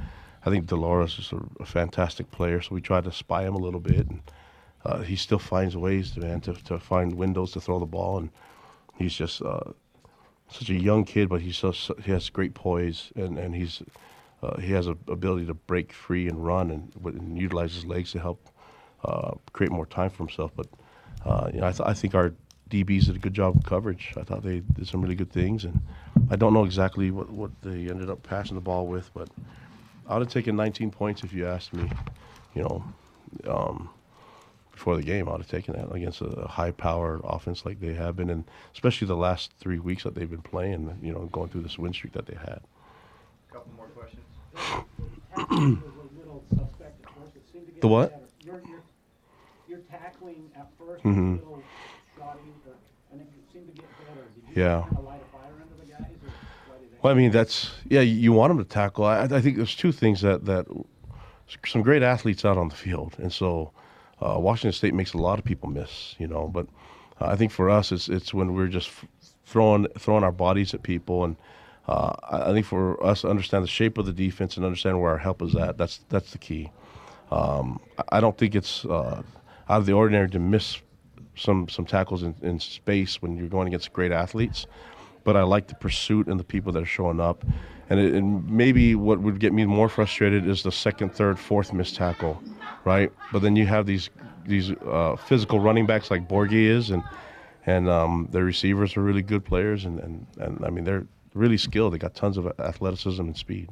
I 0.45 0.49
think 0.49 0.67
de 0.67 0.75
Laura 0.75 1.05
is 1.05 1.31
a, 1.31 1.41
a 1.61 1.65
fantastic 1.65 2.31
player, 2.31 2.61
so 2.61 2.73
we 2.73 2.81
tried 2.81 3.03
to 3.03 3.11
spy 3.11 3.43
him 3.43 3.55
a 3.55 3.59
little 3.59 3.79
bit, 3.79 4.07
and 4.09 4.21
uh, 4.85 4.99
he 4.99 5.15
still 5.15 5.39
finds 5.39 5.75
ways 5.75 6.11
to 6.11 6.21
man 6.21 6.41
to 6.41 6.53
to 6.53 6.79
find 6.79 7.15
windows 7.15 7.51
to 7.51 7.61
throw 7.61 7.79
the 7.79 7.85
ball, 7.85 8.17
and 8.17 8.29
he's 8.97 9.13
just 9.13 9.41
uh, 9.41 9.71
such 10.49 10.69
a 10.69 10.75
young 10.75 11.03
kid, 11.03 11.29
but 11.29 11.41
he's 11.41 11.57
so, 11.57 11.73
he 12.03 12.11
has 12.11 12.29
great 12.29 12.53
poise 12.53 13.11
and 13.15 13.37
and 13.37 13.55
he's. 13.55 13.81
Uh, 14.43 14.55
he 14.61 14.71
has 14.71 14.85
a 14.85 14.91
ability 15.07 15.47
to 15.47 15.53
break 15.55 15.91
free 15.91 16.27
and 16.27 16.45
run 16.45 16.69
and, 16.69 16.91
and 17.05 17.39
utilize 17.39 17.73
his 17.73 17.85
legs 17.85 18.11
to 18.11 18.19
help 18.19 18.47
uh, 19.03 19.31
create 19.53 19.71
more 19.71 19.85
time 19.85 20.09
for 20.09 20.17
himself. 20.17 20.51
But 20.55 20.67
uh, 21.25 21.49
you 21.53 21.61
know, 21.61 21.67
I, 21.67 21.71
th- 21.71 21.87
I, 21.87 21.93
think 21.93 22.15
our 22.15 22.33
DBs 22.69 23.05
did 23.05 23.15
a 23.15 23.19
good 23.19 23.33
job 23.33 23.57
of 23.57 23.63
coverage. 23.63 24.13
I 24.17 24.23
thought 24.23 24.43
they 24.43 24.59
did 24.59 24.87
some 24.87 25.01
really 25.01 25.15
good 25.15 25.31
things, 25.31 25.65
and 25.65 25.79
I 26.29 26.35
don't 26.35 26.53
know 26.53 26.63
exactly 26.63 27.11
what, 27.11 27.29
what 27.29 27.51
they 27.61 27.89
ended 27.89 28.09
up 28.09 28.23
passing 28.23 28.55
the 28.55 28.61
ball 28.61 28.87
with, 28.87 29.09
but 29.13 29.29
I 30.07 30.13
would 30.13 30.25
have 30.25 30.33
taken 30.33 30.55
19 30.55 30.91
points 30.91 31.23
if 31.23 31.33
you 31.33 31.47
asked 31.47 31.73
me. 31.73 31.89
You 32.55 32.63
know, 32.63 32.83
um, 33.47 33.89
before 34.71 34.95
the 34.95 35.03
game, 35.03 35.27
I 35.27 35.31
would 35.31 35.41
have 35.41 35.49
taken 35.49 35.73
that 35.75 35.91
against 35.93 36.21
a 36.21 36.47
high-powered 36.47 37.21
offense 37.23 37.65
like 37.65 37.79
they 37.79 37.93
have 37.93 38.15
been, 38.15 38.29
and 38.29 38.43
especially 38.73 39.07
the 39.07 39.17
last 39.17 39.51
three 39.59 39.79
weeks 39.79 40.03
that 40.03 40.15
they've 40.15 40.29
been 40.29 40.41
playing. 40.41 40.99
You 41.01 41.13
know, 41.13 41.25
going 41.31 41.49
through 41.49 41.63
this 41.63 41.77
win 41.77 41.93
streak 41.93 42.13
that 42.13 42.25
they 42.25 42.35
had. 42.35 42.61
A 43.49 43.53
couple 43.53 43.73
more 43.75 43.87
questions. 43.87 44.23
the 47.81 47.87
what? 47.87 48.29
You're, 48.43 48.61
you're 48.69 48.76
tackling 49.99 50.49
at 50.55 50.67
1st 50.79 51.01
mm-hmm. 51.01 51.59
Yeah. 54.55 54.85
Well, 57.01 57.13
I 57.13 57.15
mean, 57.15 57.31
that's 57.31 57.71
yeah. 57.87 58.01
You 58.01 58.33
want 58.33 58.49
them 58.49 58.57
to 58.57 58.65
tackle. 58.65 59.05
I, 59.05 59.23
I 59.23 59.39
think 59.39 59.55
there's 59.57 59.75
two 59.75 59.91
things 59.91 60.21
that 60.21 60.45
that 60.45 60.65
some 61.65 61.83
great 61.83 62.01
athletes 62.01 62.43
out 62.43 62.57
on 62.57 62.69
the 62.69 62.75
field, 62.75 63.15
and 63.19 63.31
so 63.31 63.71
uh, 64.19 64.37
Washington 64.39 64.73
State 64.73 64.93
makes 64.95 65.13
a 65.13 65.17
lot 65.17 65.37
of 65.37 65.45
people 65.45 65.69
miss. 65.69 66.15
You 66.17 66.27
know, 66.27 66.47
but 66.47 66.65
uh, 67.21 67.27
I 67.27 67.35
think 67.35 67.51
for 67.51 67.69
us, 67.69 67.91
it's 67.91 68.09
it's 68.09 68.33
when 68.33 68.55
we're 68.55 68.67
just 68.67 68.89
throwing 69.45 69.87
throwing 69.99 70.23
our 70.23 70.31
bodies 70.31 70.73
at 70.73 70.81
people, 70.81 71.23
and 71.23 71.35
uh, 71.87 72.15
I 72.29 72.51
think 72.51 72.65
for 72.65 73.01
us 73.05 73.21
to 73.21 73.29
understand 73.29 73.63
the 73.63 73.69
shape 73.69 73.99
of 73.99 74.07
the 74.07 74.13
defense 74.13 74.57
and 74.57 74.65
understand 74.65 74.99
where 74.99 75.11
our 75.11 75.19
help 75.19 75.43
is 75.43 75.55
at, 75.55 75.77
that's 75.77 75.99
that's 76.09 76.31
the 76.31 76.39
key. 76.39 76.71
Um, 77.31 77.79
I 78.09 78.19
don't 78.19 78.37
think 78.37 78.55
it's 78.55 78.85
uh, 78.85 79.21
out 79.69 79.79
of 79.79 79.85
the 79.85 79.93
ordinary 79.93 80.29
to 80.29 80.39
miss 80.39 80.81
some 81.35 81.69
some 81.69 81.85
tackles 81.85 82.23
in, 82.23 82.35
in 82.41 82.59
space 82.59 83.21
when 83.21 83.37
you're 83.37 83.47
going 83.47 83.67
against 83.67 83.93
great 83.93 84.11
athletes. 84.11 84.67
But 85.23 85.35
I 85.35 85.43
like 85.43 85.67
the 85.67 85.75
pursuit 85.75 86.27
and 86.27 86.39
the 86.39 86.43
people 86.43 86.71
that 86.71 86.81
are 86.81 86.85
showing 86.85 87.19
up. 87.19 87.43
And, 87.89 87.99
it, 87.99 88.13
and 88.13 88.49
maybe 88.49 88.95
what 88.95 89.19
would 89.19 89.39
get 89.39 89.53
me 89.53 89.65
more 89.65 89.89
frustrated 89.89 90.47
is 90.47 90.63
the 90.63 90.71
second, 90.71 91.13
third, 91.13 91.39
fourth 91.39 91.73
missed 91.73 91.95
tackle, 91.95 92.41
right? 92.85 93.11
But 93.31 93.41
then 93.41 93.55
you 93.55 93.65
have 93.65 93.85
these 93.85 94.09
these 94.45 94.71
uh, 94.71 95.15
physical 95.15 95.59
running 95.59 95.85
backs 95.85 96.09
like 96.09 96.27
Borghi 96.27 96.65
is, 96.67 96.89
and 96.89 97.03
and 97.65 97.89
um, 97.89 98.29
their 98.31 98.45
receivers 98.45 98.95
are 98.97 99.01
really 99.01 99.21
good 99.21 99.43
players, 99.43 99.85
and, 99.85 99.99
and, 99.99 100.25
and 100.39 100.65
I 100.65 100.69
mean 100.69 100.85
they're 100.85 101.05
really 101.33 101.57
skilled. 101.57 101.93
They 101.93 101.97
got 101.97 102.15
tons 102.15 102.37
of 102.37 102.47
athleticism 102.59 103.21
and 103.21 103.37
speed. 103.37 103.69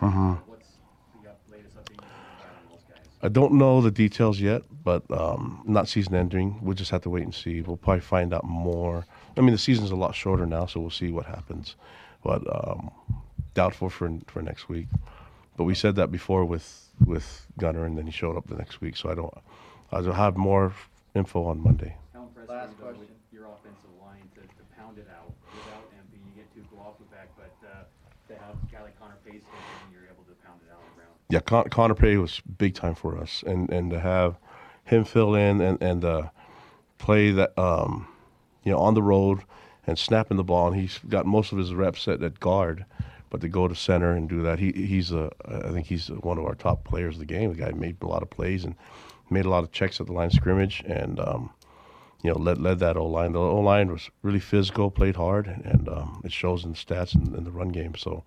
Uh-huh. 0.00 0.36
I 3.24 3.28
don't 3.28 3.54
know 3.54 3.80
the 3.80 3.90
details 3.90 4.38
yet, 4.38 4.64
but 4.84 5.02
um, 5.10 5.62
not 5.64 5.88
season 5.88 6.14
ending. 6.14 6.58
We'll 6.60 6.74
just 6.74 6.90
have 6.90 7.00
to 7.04 7.10
wait 7.10 7.22
and 7.22 7.34
see. 7.34 7.62
We'll 7.62 7.78
probably 7.78 8.02
find 8.02 8.34
out 8.34 8.44
more. 8.44 9.06
I 9.38 9.40
mean, 9.40 9.52
the 9.52 9.58
season's 9.58 9.90
a 9.90 9.96
lot 9.96 10.14
shorter 10.14 10.44
now, 10.44 10.66
so 10.66 10.78
we'll 10.78 10.90
see 10.90 11.10
what 11.10 11.24
happens. 11.24 11.74
But 12.22 12.42
um, 12.54 12.90
doubtful 13.54 13.88
for 13.88 14.12
for 14.26 14.42
next 14.42 14.68
week. 14.68 14.88
But 15.56 15.64
we 15.64 15.74
said 15.74 15.96
that 15.96 16.12
before 16.12 16.44
with 16.44 16.90
with 17.02 17.46
Gunner, 17.58 17.86
and 17.86 17.96
then 17.96 18.04
he 18.04 18.12
showed 18.12 18.36
up 18.36 18.46
the 18.46 18.56
next 18.56 18.82
week. 18.82 18.94
So 18.94 19.08
I 19.08 19.14
don't. 19.14 19.32
I'll 19.90 20.12
have 20.12 20.36
more 20.36 20.74
info 21.14 21.44
on 21.46 21.62
Monday. 21.62 21.96
Last 22.46 22.76
question. 22.78 23.08
Your 23.32 23.46
offensive 23.46 23.94
line 24.04 24.28
to, 24.34 24.42
to 24.42 24.62
pound 24.76 24.98
it 24.98 25.08
out 25.08 25.32
without 25.48 25.88
Empey. 25.96 26.20
You 26.28 26.42
get 26.42 26.52
two 26.52 26.60
Kowalski 26.68 27.04
back, 27.10 27.32
but 27.40 27.56
uh, 27.64 27.88
to 28.28 28.34
have 28.36 28.52
a 28.52 28.68
guy 28.70 28.82
like 28.82 29.00
Connor 29.00 29.16
Pace 29.24 29.40
you're 29.90 30.04
able 30.12 30.24
to 30.28 30.36
pound 30.44 30.60
it 30.60 30.68
out 30.68 30.76
on 30.76 30.88
the 30.92 30.96
ground 31.00 31.16
yeah, 31.34 31.40
Con- 31.40 31.68
Connor 31.68 31.96
Pay 31.96 32.16
was 32.16 32.40
big 32.58 32.74
time 32.74 32.94
for 32.94 33.18
us, 33.18 33.42
and 33.44 33.68
and 33.68 33.90
to 33.90 33.98
have 33.98 34.36
him 34.84 35.04
fill 35.04 35.34
in 35.34 35.60
and 35.60 35.82
and 35.82 36.04
uh, 36.04 36.28
play 36.98 37.32
that 37.32 37.58
um, 37.58 38.06
you 38.62 38.70
know 38.70 38.78
on 38.78 38.94
the 38.94 39.02
road 39.02 39.40
and 39.84 39.98
snapping 39.98 40.36
the 40.36 40.44
ball, 40.44 40.68
and 40.68 40.80
he's 40.80 41.00
got 41.08 41.26
most 41.26 41.50
of 41.50 41.58
his 41.58 41.74
reps 41.74 42.06
at, 42.06 42.22
at 42.22 42.38
guard, 42.38 42.84
but 43.30 43.40
to 43.40 43.48
go 43.48 43.66
to 43.66 43.74
center 43.74 44.12
and 44.12 44.28
do 44.28 44.42
that, 44.42 44.60
he 44.60 44.70
he's 44.70 45.10
a 45.10 45.28
I 45.44 45.72
think 45.72 45.88
he's 45.88 46.06
one 46.06 46.38
of 46.38 46.44
our 46.44 46.54
top 46.54 46.84
players 46.84 47.16
of 47.16 47.18
the 47.18 47.26
game. 47.26 47.52
The 47.52 47.58
guy 47.58 47.72
made 47.72 47.96
a 48.00 48.06
lot 48.06 48.22
of 48.22 48.30
plays 48.30 48.64
and 48.64 48.76
made 49.28 49.44
a 49.44 49.50
lot 49.50 49.64
of 49.64 49.72
checks 49.72 50.00
at 50.00 50.06
the 50.06 50.12
line 50.12 50.28
of 50.28 50.34
scrimmage, 50.34 50.84
and 50.86 51.18
um, 51.18 51.50
you 52.22 52.30
know 52.30 52.38
led 52.38 52.58
led 52.58 52.78
that 52.78 52.96
O 52.96 53.06
line. 53.06 53.32
The 53.32 53.40
O 53.40 53.58
line 53.58 53.90
was 53.90 54.08
really 54.22 54.38
physical, 54.38 54.88
played 54.88 55.16
hard, 55.16 55.48
and 55.48 55.88
um, 55.88 56.22
it 56.24 56.30
shows 56.30 56.64
in 56.64 56.70
the 56.70 56.78
stats 56.78 57.12
and 57.12 57.34
in 57.34 57.42
the 57.42 57.50
run 57.50 57.70
game. 57.70 57.96
So 57.96 58.22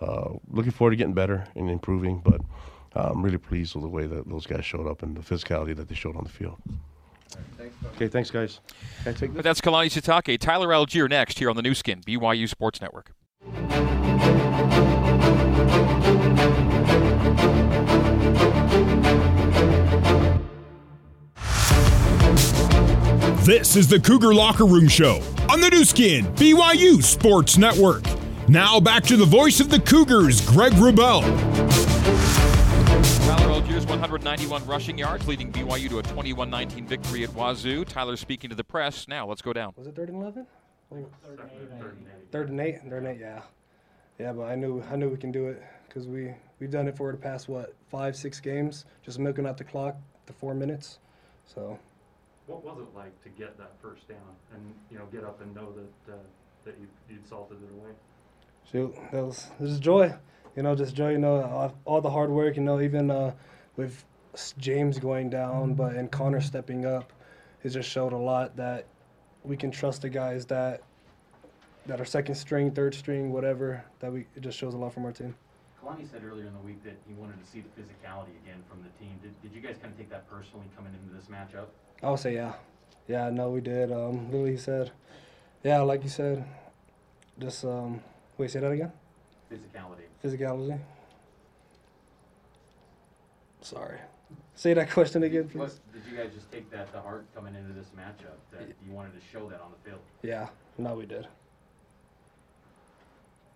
uh, 0.00 0.30
looking 0.50 0.72
forward 0.72 0.90
to 0.90 0.96
getting 0.96 1.14
better 1.14 1.46
and 1.54 1.70
improving, 1.70 2.20
but 2.24 2.40
uh, 2.94 3.10
I'm 3.12 3.22
really 3.22 3.38
pleased 3.38 3.74
with 3.74 3.82
the 3.82 3.88
way 3.88 4.06
that 4.06 4.28
those 4.28 4.46
guys 4.46 4.64
showed 4.64 4.86
up 4.86 5.02
and 5.02 5.16
the 5.16 5.22
physicality 5.22 5.74
that 5.76 5.88
they 5.88 5.94
showed 5.94 6.16
on 6.16 6.24
the 6.24 6.30
field. 6.30 6.56
okay, 7.94 8.08
thanks, 8.08 8.30
guys. 8.30 8.60
But 9.04 9.44
that's 9.44 9.60
Kalani 9.60 9.90
Sitake. 9.90 10.38
Tyler 10.38 10.68
Allgeier 10.68 11.08
next 11.08 11.38
here 11.38 11.50
on 11.50 11.56
the 11.56 11.62
Nu 11.62 11.74
Skin, 11.74 12.00
BYU 12.02 12.48
Sports 12.48 12.80
Network. 12.80 13.12
This 23.46 23.76
is 23.76 23.86
the 23.86 24.00
Cougar 24.00 24.34
Locker 24.34 24.64
Room 24.66 24.88
Show 24.88 25.22
on 25.48 25.60
the 25.60 25.70
Nu 25.70 25.84
Skin, 25.84 26.26
BYU 26.34 27.00
Sports 27.00 27.56
Network. 27.56 28.02
Now 28.48 28.78
back 28.78 29.02
to 29.04 29.16
the 29.16 29.24
voice 29.24 29.58
of 29.58 29.70
the 29.70 29.80
Cougars, 29.80 30.40
Greg 30.40 30.72
Wrubell. 30.74 31.22
Tyler 33.26 33.60
Allgeier 33.60 33.84
191 33.88 34.66
rushing 34.66 34.96
yards, 34.96 35.26
leading 35.26 35.50
BYU 35.50 35.88
to 35.88 35.98
a 35.98 36.02
21-19 36.04 36.86
victory 36.86 37.24
at 37.24 37.30
Wazoo. 37.30 37.84
Tyler 37.84 38.16
speaking 38.16 38.48
to 38.50 38.54
the 38.54 38.62
press. 38.62 39.08
Now 39.08 39.26
let's 39.26 39.42
go 39.42 39.52
down. 39.52 39.72
Was 39.76 39.88
it 39.88 39.96
third 39.96 40.10
and 40.10 40.22
eleven? 40.22 40.46
Third 40.92 41.00
and 41.40 41.40
eight. 41.50 42.30
Third 42.30 42.50
and 42.50 42.60
eight. 42.60 42.80
Third 42.88 43.02
and 43.02 43.06
eight. 43.08 43.18
Yeah, 43.20 43.42
yeah. 44.20 44.32
But 44.32 44.44
I 44.44 44.54
knew 44.54 44.80
I 44.92 44.94
knew 44.94 45.08
we 45.08 45.16
can 45.16 45.32
do 45.32 45.48
it 45.48 45.60
because 45.88 46.06
we 46.06 46.32
we've 46.60 46.70
done 46.70 46.86
it 46.86 46.96
for 46.96 47.10
the 47.10 47.18
past 47.18 47.48
what 47.48 47.74
five 47.90 48.14
six 48.14 48.38
games, 48.38 48.84
just 49.02 49.18
milking 49.18 49.46
out 49.46 49.58
the 49.58 49.64
clock 49.64 49.96
the 50.26 50.32
four 50.32 50.54
minutes. 50.54 51.00
So 51.52 51.76
what 52.46 52.62
was 52.62 52.78
it 52.78 52.96
like 52.96 53.20
to 53.24 53.28
get 53.30 53.58
that 53.58 53.72
first 53.82 54.06
down 54.08 54.18
and 54.54 54.62
you 54.88 54.98
know 54.98 55.06
get 55.10 55.24
up 55.24 55.40
and 55.40 55.52
know 55.52 55.72
that 55.72 56.12
uh, 56.12 56.16
that 56.64 56.76
you 56.80 56.86
you'd 57.10 57.26
salted 57.28 57.58
it 57.60 57.74
away? 57.74 57.90
Shoot, 58.70 58.94
that 59.12 59.24
was 59.24 59.48
was 59.58 59.78
joy. 59.78 60.14
You 60.56 60.62
know, 60.62 60.74
just 60.74 60.94
joy. 60.94 61.12
You 61.12 61.18
know, 61.18 61.42
all, 61.42 61.74
all 61.84 62.00
the 62.00 62.10
hard 62.10 62.30
work. 62.30 62.56
You 62.56 62.62
know, 62.62 62.80
even 62.80 63.10
uh, 63.10 63.32
with 63.76 64.04
James 64.58 64.98
going 64.98 65.30
down, 65.30 65.74
but 65.74 65.94
and 65.94 66.10
Connor 66.10 66.40
stepping 66.40 66.84
up, 66.84 67.12
it 67.62 67.70
just 67.70 67.88
showed 67.88 68.12
a 68.12 68.18
lot 68.18 68.56
that 68.56 68.86
we 69.44 69.56
can 69.56 69.70
trust 69.70 70.02
the 70.02 70.08
guys 70.08 70.46
that 70.46 70.82
that 71.86 72.00
are 72.00 72.04
second 72.04 72.34
string, 72.34 72.72
third 72.72 72.94
string, 72.94 73.32
whatever. 73.32 73.84
That 74.00 74.12
we 74.12 74.26
it 74.34 74.40
just 74.40 74.58
shows 74.58 74.74
a 74.74 74.76
lot 74.76 74.92
from 74.92 75.04
our 75.04 75.12
team. 75.12 75.34
Kalani 75.82 76.10
said 76.10 76.24
earlier 76.24 76.46
in 76.46 76.52
the 76.52 76.60
week 76.60 76.82
that 76.82 76.96
he 77.06 77.14
wanted 77.14 77.42
to 77.42 77.48
see 77.48 77.60
the 77.60 77.80
physicality 77.80 78.34
again 78.42 78.62
from 78.68 78.82
the 78.82 78.88
team. 78.98 79.16
Did, 79.22 79.40
did 79.42 79.54
you 79.54 79.60
guys 79.60 79.76
kind 79.80 79.92
of 79.92 79.98
take 79.98 80.10
that 80.10 80.28
personally 80.28 80.66
coming 80.74 80.92
into 80.92 81.14
this 81.14 81.26
matchup? 81.26 81.66
I 82.02 82.10
would 82.10 82.18
say 82.18 82.34
yeah. 82.34 82.54
Yeah, 83.06 83.30
no, 83.30 83.50
we 83.50 83.60
did. 83.60 83.92
Um, 83.92 84.32
Lily 84.32 84.52
he 84.52 84.56
said, 84.56 84.90
yeah, 85.62 85.80
like 85.82 86.02
you 86.02 86.08
said, 86.08 86.44
just 87.38 87.64
um, 87.64 88.00
wait, 88.38 88.50
say 88.50 88.60
that 88.60 88.70
again. 88.70 88.92
Physicality. 89.52 90.04
Physicality. 90.24 90.78
Sorry. 93.60 93.98
Say 94.54 94.74
that 94.74 94.90
question 94.90 95.22
again, 95.22 95.48
please. 95.48 95.58
What, 95.58 95.78
did 95.92 96.02
you 96.10 96.16
guys 96.16 96.30
just 96.34 96.50
take 96.50 96.70
that 96.70 96.92
to 96.92 97.00
heart 97.00 97.26
coming 97.34 97.54
into 97.54 97.72
this 97.72 97.88
matchup? 97.96 98.36
That 98.52 98.68
you 98.84 98.92
wanted 98.92 99.12
to 99.14 99.26
show 99.32 99.48
that 99.48 99.60
on 99.60 99.72
the 99.72 99.90
field? 99.90 100.00
Yeah, 100.22 100.48
no, 100.78 100.94
we 100.94 101.06
did. 101.06 101.26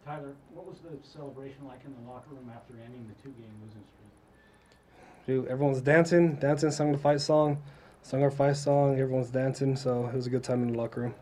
Tyler, 0.04 0.34
what 0.52 0.66
was 0.66 0.78
the 0.78 0.96
celebration 1.06 1.66
like 1.66 1.80
in 1.84 1.94
the 1.94 2.10
locker 2.10 2.30
room 2.30 2.50
after 2.54 2.74
ending 2.84 3.06
the 3.08 3.22
two-game 3.22 3.52
losing 3.62 3.82
streak? 3.82 5.26
Dude, 5.26 5.46
everyone's 5.48 5.80
dancing, 5.80 6.36
dancing, 6.36 6.70
sung 6.70 6.92
the 6.92 6.98
fight 6.98 7.20
song 7.20 7.58
sung 8.02 8.22
our 8.22 8.30
fight 8.30 8.56
song. 8.56 8.98
Everyone's 8.98 9.30
dancing, 9.30 9.76
so 9.76 10.06
it 10.06 10.14
was 10.14 10.26
a 10.26 10.30
good 10.30 10.42
time 10.42 10.62
in 10.62 10.72
the 10.72 10.78
locker 10.78 11.02
room. 11.02 11.14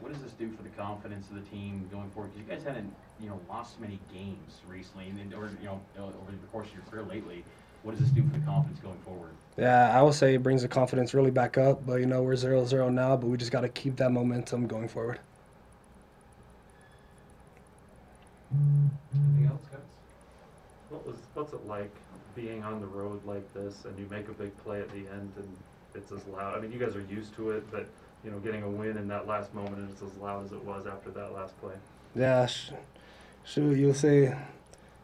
What 0.00 0.12
does 0.12 0.22
this 0.22 0.32
do 0.32 0.50
for 0.52 0.62
the 0.62 0.68
confidence 0.70 1.28
of 1.30 1.36
the 1.36 1.50
team 1.50 1.88
going 1.90 2.10
forward? 2.10 2.32
Because 2.34 2.48
you 2.48 2.54
guys 2.54 2.66
haven't, 2.66 2.94
you 3.20 3.28
know, 3.28 3.40
lost 3.48 3.80
many 3.80 3.98
games 4.12 4.60
recently, 4.68 5.08
and 5.08 5.32
or 5.34 5.50
you 5.60 5.66
know, 5.66 5.80
uh, 5.98 6.02
over 6.02 6.30
the 6.30 6.46
course 6.52 6.68
of 6.68 6.74
your 6.74 6.82
career 6.90 7.02
lately. 7.04 7.44
What 7.82 7.96
does 7.96 8.00
this 8.00 8.10
do 8.10 8.22
for 8.28 8.36
the 8.36 8.44
confidence 8.44 8.80
going 8.80 8.98
forward? 9.04 9.30
Yeah, 9.56 9.96
I 9.96 10.02
would 10.02 10.14
say 10.14 10.34
it 10.34 10.42
brings 10.42 10.62
the 10.62 10.68
confidence 10.68 11.14
really 11.14 11.30
back 11.30 11.56
up. 11.56 11.86
But 11.86 12.00
you 12.00 12.06
know, 12.06 12.22
we're 12.22 12.34
0-0 12.34 12.92
now, 12.92 13.16
but 13.16 13.28
we 13.28 13.36
just 13.36 13.52
got 13.52 13.60
to 13.60 13.68
keep 13.68 13.96
that 13.96 14.10
momentum 14.10 14.66
going 14.66 14.88
forward. 14.88 15.20
Anything 18.52 19.48
else, 19.50 19.62
guys? 19.70 19.80
What 20.90 21.06
was 21.06 21.16
what's 21.34 21.52
it 21.52 21.66
like 21.66 21.94
being 22.34 22.62
on 22.62 22.80
the 22.80 22.86
road 22.86 23.24
like 23.24 23.52
this, 23.54 23.84
and 23.84 23.98
you 23.98 24.06
make 24.10 24.28
a 24.28 24.32
big 24.32 24.56
play 24.58 24.80
at 24.80 24.90
the 24.90 24.98
end, 24.98 25.32
and 25.36 25.56
it's 25.94 26.12
as 26.12 26.26
loud. 26.26 26.56
I 26.56 26.60
mean, 26.60 26.70
you 26.70 26.78
guys 26.78 26.94
are 26.94 27.06
used 27.08 27.34
to 27.36 27.50
it, 27.50 27.70
but 27.70 27.88
you 28.26 28.32
know, 28.32 28.38
getting 28.40 28.64
a 28.64 28.68
win 28.68 28.96
in 28.96 29.06
that 29.06 29.28
last 29.28 29.54
moment 29.54 29.76
and 29.76 29.88
it's 29.88 30.02
as 30.02 30.14
loud 30.16 30.44
as 30.44 30.50
it 30.50 30.62
was 30.64 30.84
after 30.86 31.10
that 31.12 31.32
last 31.32 31.58
play. 31.60 31.74
Yeah, 32.16 32.44
sh- 32.46 32.72
shoot, 33.44 33.78
you'll 33.78 33.94
say 33.94 34.36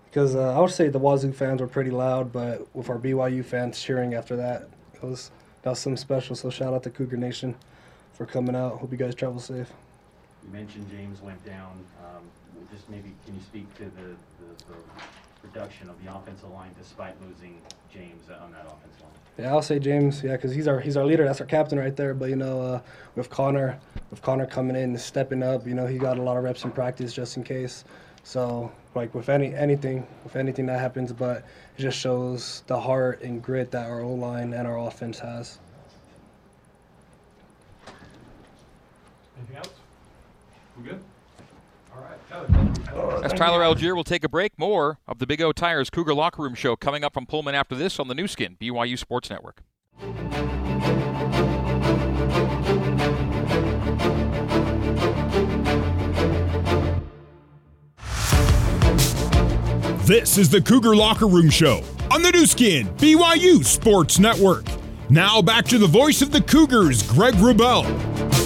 because 0.07 0.35
uh, 0.35 0.55
I 0.55 0.59
would 0.59 0.73
say 0.73 0.89
the 0.89 0.99
Wazoo 0.99 1.33
fans 1.33 1.61
were 1.61 1.69
pretty 1.69 1.93
loud, 1.93 2.33
but 2.33 2.67
with 2.75 2.91
our 2.91 2.99
BYU 2.99 3.45
fans 3.45 3.81
cheering 3.81 4.15
after 4.15 4.35
that, 4.37 4.69
it 4.95 5.03
was 5.03 5.31
that 5.63 5.71
was 5.71 5.79
something 5.79 5.97
special. 5.97 6.35
So 6.35 6.51
shout 6.51 6.75
out 6.75 6.83
to 6.83 6.91
Cougar 6.91 7.17
Nation 7.17 7.55
for 8.13 8.27
coming 8.27 8.57
out. 8.57 8.79
Hope 8.79 8.91
you 8.91 8.99
guys 8.99 9.15
travel 9.15 9.39
safe. 9.39 9.71
You 10.45 10.53
mentioned 10.53 10.91
James 10.91 11.23
went 11.23 11.43
down. 11.47 11.79
Um, 12.05 12.25
just 12.75 12.91
maybe 12.91 13.15
can 13.25 13.37
you 13.37 13.41
speak 13.41 13.73
to 13.77 13.85
the, 13.85 14.17
the, 14.41 14.65
the 14.67 15.49
production 15.49 15.89
of 15.89 16.05
the 16.05 16.13
offensive 16.13 16.51
line 16.51 16.71
despite 16.77 17.15
losing 17.23 17.63
James 17.95 18.29
on 18.29 18.51
that 18.51 18.67
offensive 18.67 19.03
line? 19.03 19.22
Yeah, 19.39 19.51
I'll 19.51 19.63
say 19.63 19.79
James. 19.79 20.23
Yeah, 20.23 20.33
because 20.33 20.55
he's 20.55 20.69
our 20.69 20.79
he's 20.79 20.97
our 20.97 21.05
leader. 21.05 21.25
That's 21.25 21.41
our 21.41 21.47
captain 21.47 21.79
right 21.79 21.97
there. 21.97 22.13
But 22.13 22.29
you 22.29 22.37
know, 22.37 22.61
uh, 22.61 22.81
with 23.17 23.31
Connor, 23.31 23.79
with 24.11 24.21
Connor 24.21 24.47
coming 24.47 24.77
in, 24.77 24.91
and 24.91 25.01
stepping 25.01 25.43
up, 25.43 25.67
you 25.67 25.75
know, 25.75 25.87
he 25.87 25.99
got 25.99 26.19
a 26.19 26.23
lot 26.23 26.37
of 26.37 26.45
reps 26.45 26.65
in 26.65 26.71
practice 26.71 27.15
just 27.15 27.37
in 27.37 27.43
case. 27.43 27.85
So 28.25 28.71
like 28.95 29.15
with 29.15 29.29
any 29.29 29.55
anything, 29.55 30.07
with 30.23 30.37
anything 30.37 30.67
that 30.67 30.79
happens, 30.79 31.13
but 31.13 31.39
it 31.79 31.83
just 31.83 31.99
shows 31.99 32.63
the 32.67 32.79
heart 32.79 33.23
and 33.23 33.43
grit 33.43 33.71
that 33.71 33.89
our 33.89 34.03
O 34.03 34.13
line 34.13 34.53
and 34.53 34.67
our 34.67 34.79
offense 34.87 35.19
has. 35.19 35.59
Anything 39.39 39.57
else? 39.57 39.71
We 40.77 40.85
good? 40.85 41.03
As 43.23 43.33
Tyler 43.33 43.61
Allgeier 43.61 43.95
will 43.95 44.03
take 44.03 44.25
a 44.25 44.29
break. 44.29 44.59
More 44.59 44.99
of 45.07 45.21
the 45.21 45.29
Big 45.29 45.41
O 45.41 45.53
Tires 45.53 45.91
Cougar 45.91 46.13
Locker 46.13 46.43
Room 46.43 46.57
Show 46.57 46.75
coming 46.75 47.05
up 47.05 47.15
from 47.15 47.25
Pullman 47.25 47.55
after 47.55 47.77
this 47.77 48.01
on 48.01 48.09
the 48.09 48.17
Nu 48.17 48.27
Skin, 48.27 48.57
BYU 48.61 48.99
Sports 48.99 49.31
Network. 49.31 49.63
This 60.05 60.37
is 60.37 60.51
the 60.51 60.61
Cougar 60.61 60.97
Locker 60.97 61.29
Room 61.29 61.49
Show 61.49 61.85
on 62.11 62.23
the 62.23 62.33
Nu 62.33 62.45
Skin, 62.45 62.89
BYU 62.97 63.65
Sports 63.65 64.19
Network. 64.19 64.65
Now 65.09 65.41
back 65.41 65.65
to 65.67 65.79
the 65.79 65.87
voice 65.87 66.23
of 66.23 66.33
the 66.33 66.41
Cougars, 66.41 67.05
Greg 67.05 67.35
Wrubell. 67.35 68.42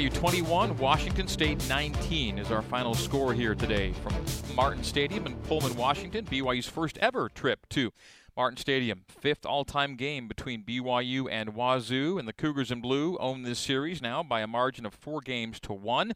BYU 0.00 0.14
21, 0.14 0.78
Washington 0.78 1.28
State 1.28 1.68
19 1.68 2.38
is 2.38 2.50
our 2.50 2.62
final 2.62 2.94
score 2.94 3.34
here 3.34 3.54
today 3.54 3.92
from 3.92 4.14
Martin 4.56 4.82
Stadium 4.82 5.26
in 5.26 5.34
Pullman, 5.40 5.76
Washington. 5.76 6.24
BYU's 6.24 6.66
first 6.66 6.96
ever 7.02 7.28
trip 7.28 7.68
to 7.68 7.92
Martin 8.34 8.56
Stadium. 8.56 9.04
Fifth 9.08 9.44
all 9.44 9.62
time 9.62 9.96
game 9.96 10.26
between 10.26 10.64
BYU 10.64 11.30
and 11.30 11.50
Wazoo, 11.50 12.16
and 12.18 12.26
the 12.26 12.32
Cougars 12.32 12.70
in 12.70 12.80
Blue 12.80 13.18
own 13.18 13.42
this 13.42 13.58
series 13.58 14.00
now 14.00 14.22
by 14.22 14.40
a 14.40 14.46
margin 14.46 14.86
of 14.86 14.94
four 14.94 15.20
games 15.20 15.60
to 15.60 15.74
one. 15.74 16.14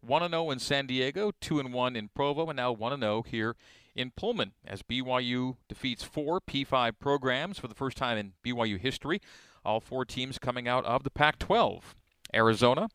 1 0.00 0.30
0 0.30 0.50
in 0.52 0.60
San 0.60 0.86
Diego, 0.86 1.32
2 1.40 1.60
1 1.60 1.96
in 1.96 2.10
Provo, 2.10 2.48
and 2.48 2.56
now 2.56 2.70
1 2.70 3.00
0 3.00 3.24
here 3.26 3.56
in 3.96 4.12
Pullman 4.12 4.52
as 4.64 4.84
BYU 4.84 5.56
defeats 5.68 6.04
four 6.04 6.40
P5 6.40 6.92
programs 7.00 7.58
for 7.58 7.66
the 7.66 7.74
first 7.74 7.96
time 7.96 8.16
in 8.16 8.34
BYU 8.46 8.78
history. 8.78 9.20
All 9.64 9.80
four 9.80 10.04
teams 10.04 10.38
coming 10.38 10.68
out 10.68 10.84
of 10.84 11.02
the 11.02 11.10
Pac 11.10 11.40
12. 11.40 11.96
Arizona, 12.34 12.88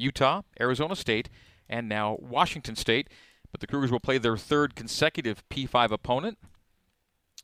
Utah, 0.00 0.42
Arizona 0.60 0.96
State, 0.96 1.28
and 1.68 1.88
now 1.88 2.16
Washington 2.20 2.76
State. 2.76 3.08
But 3.52 3.60
the 3.60 3.66
Cougars 3.66 3.90
will 3.90 4.00
play 4.00 4.18
their 4.18 4.36
third 4.36 4.74
consecutive 4.74 5.48
P5 5.48 5.90
opponent 5.90 6.38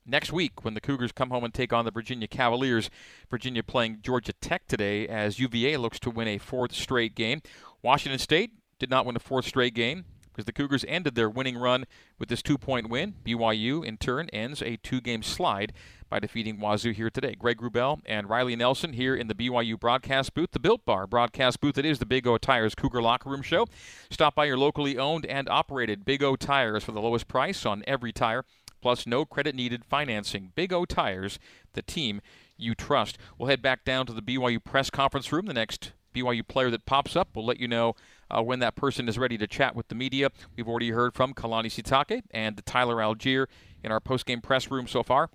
next 0.06 0.32
week 0.32 0.64
when 0.64 0.74
the 0.74 0.80
Cougars 0.80 1.12
come 1.12 1.30
home 1.30 1.44
and 1.44 1.52
take 1.52 1.72
on 1.72 1.84
the 1.84 1.90
Virginia 1.90 2.28
Cavaliers. 2.28 2.90
Virginia 3.28 3.62
playing 3.62 3.98
Georgia 4.02 4.32
Tech 4.34 4.66
today 4.68 5.08
as 5.08 5.40
UVA 5.40 5.76
looks 5.76 5.98
to 6.00 6.10
win 6.10 6.28
a 6.28 6.38
fourth 6.38 6.72
straight 6.72 7.14
game. 7.14 7.42
Washington 7.82 8.18
State 8.18 8.52
did 8.78 8.90
not 8.90 9.04
win 9.04 9.16
a 9.16 9.20
fourth 9.20 9.46
straight 9.46 9.74
game 9.74 10.04
because 10.36 10.44
the 10.44 10.52
Cougars 10.52 10.84
ended 10.86 11.14
their 11.14 11.30
winning 11.30 11.56
run 11.56 11.86
with 12.18 12.28
this 12.28 12.42
two 12.42 12.58
point 12.58 12.90
win. 12.90 13.14
BYU, 13.24 13.82
in 13.82 13.96
turn, 13.96 14.28
ends 14.34 14.60
a 14.60 14.76
two 14.76 15.00
game 15.00 15.22
slide 15.22 15.72
by 16.10 16.20
defeating 16.20 16.60
Wazoo 16.60 16.92
here 16.92 17.08
today. 17.08 17.34
Greg 17.34 17.58
Wrubell 17.58 18.00
and 18.04 18.28
Riley 18.28 18.54
Nelson 18.54 18.92
here 18.92 19.16
in 19.16 19.28
the 19.28 19.34
BYU 19.34 19.80
broadcast 19.80 20.34
booth, 20.34 20.50
the 20.52 20.60
Built 20.60 20.84
Bar 20.84 21.06
broadcast 21.06 21.60
booth. 21.62 21.78
It 21.78 21.86
is 21.86 22.00
the 22.00 22.06
Big 22.06 22.26
O 22.26 22.36
Tires 22.36 22.74
Cougar 22.74 23.00
Locker 23.00 23.30
Room 23.30 23.40
Show. 23.40 23.66
Stop 24.10 24.34
by 24.34 24.44
your 24.44 24.58
locally 24.58 24.98
owned 24.98 25.24
and 25.24 25.48
operated 25.48 26.04
Big 26.04 26.22
O 26.22 26.36
Tires 26.36 26.84
for 26.84 26.92
the 26.92 27.00
lowest 27.00 27.28
price 27.28 27.64
on 27.64 27.82
every 27.86 28.12
tire, 28.12 28.44
plus 28.82 29.06
no 29.06 29.24
credit 29.24 29.54
needed 29.54 29.86
financing. 29.86 30.52
Big 30.54 30.70
O 30.70 30.84
Tires, 30.84 31.38
the 31.72 31.82
team 31.82 32.20
you 32.58 32.74
trust. 32.74 33.16
We'll 33.38 33.48
head 33.48 33.62
back 33.62 33.86
down 33.86 34.04
to 34.06 34.12
the 34.12 34.22
BYU 34.22 34.62
press 34.62 34.90
conference 34.90 35.32
room. 35.32 35.46
The 35.46 35.54
next 35.54 35.92
BYU 36.14 36.46
player 36.46 36.70
that 36.70 36.84
pops 36.84 37.16
up, 37.16 37.28
we'll 37.34 37.46
let 37.46 37.58
you 37.58 37.68
know 37.68 37.94
uh, 38.30 38.42
when 38.42 38.58
that 38.60 38.76
person 38.76 39.08
is 39.08 39.18
ready 39.18 39.38
to 39.38 39.46
chat 39.46 39.74
with 39.74 39.88
the 39.88 39.94
media. 39.94 40.30
We've 40.56 40.68
already 40.68 40.90
heard 40.90 41.14
from 41.14 41.34
Kalani 41.34 41.66
Sitake 41.66 42.22
and 42.30 42.64
Tyler 42.66 42.96
Allgeier 42.96 43.46
in 43.82 43.92
our 43.92 44.00
post-game 44.00 44.40
press 44.40 44.70
room 44.70 44.86
so 44.86 45.02
far. 45.02 45.30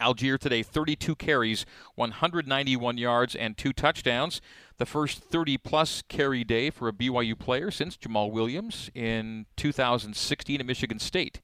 Allgeier 0.00 0.38
today, 0.38 0.62
32 0.62 1.14
carries, 1.14 1.64
191 1.94 2.98
yards, 2.98 3.34
and 3.34 3.56
two 3.56 3.72
touchdowns. 3.72 4.40
the 4.76 4.86
first 4.86 5.20
30 5.22 5.56
plus 5.58 6.02
carry 6.08 6.42
day 6.42 6.68
for 6.68 6.88
a 6.88 6.92
BYU 6.92 7.38
player 7.38 7.70
since 7.70 7.96
Jamaal 7.96 8.32
Williams 8.32 8.90
in 8.92 9.46
2016 9.56 10.58
at 10.58 10.66
Michigan 10.66 10.98
State. 10.98 11.40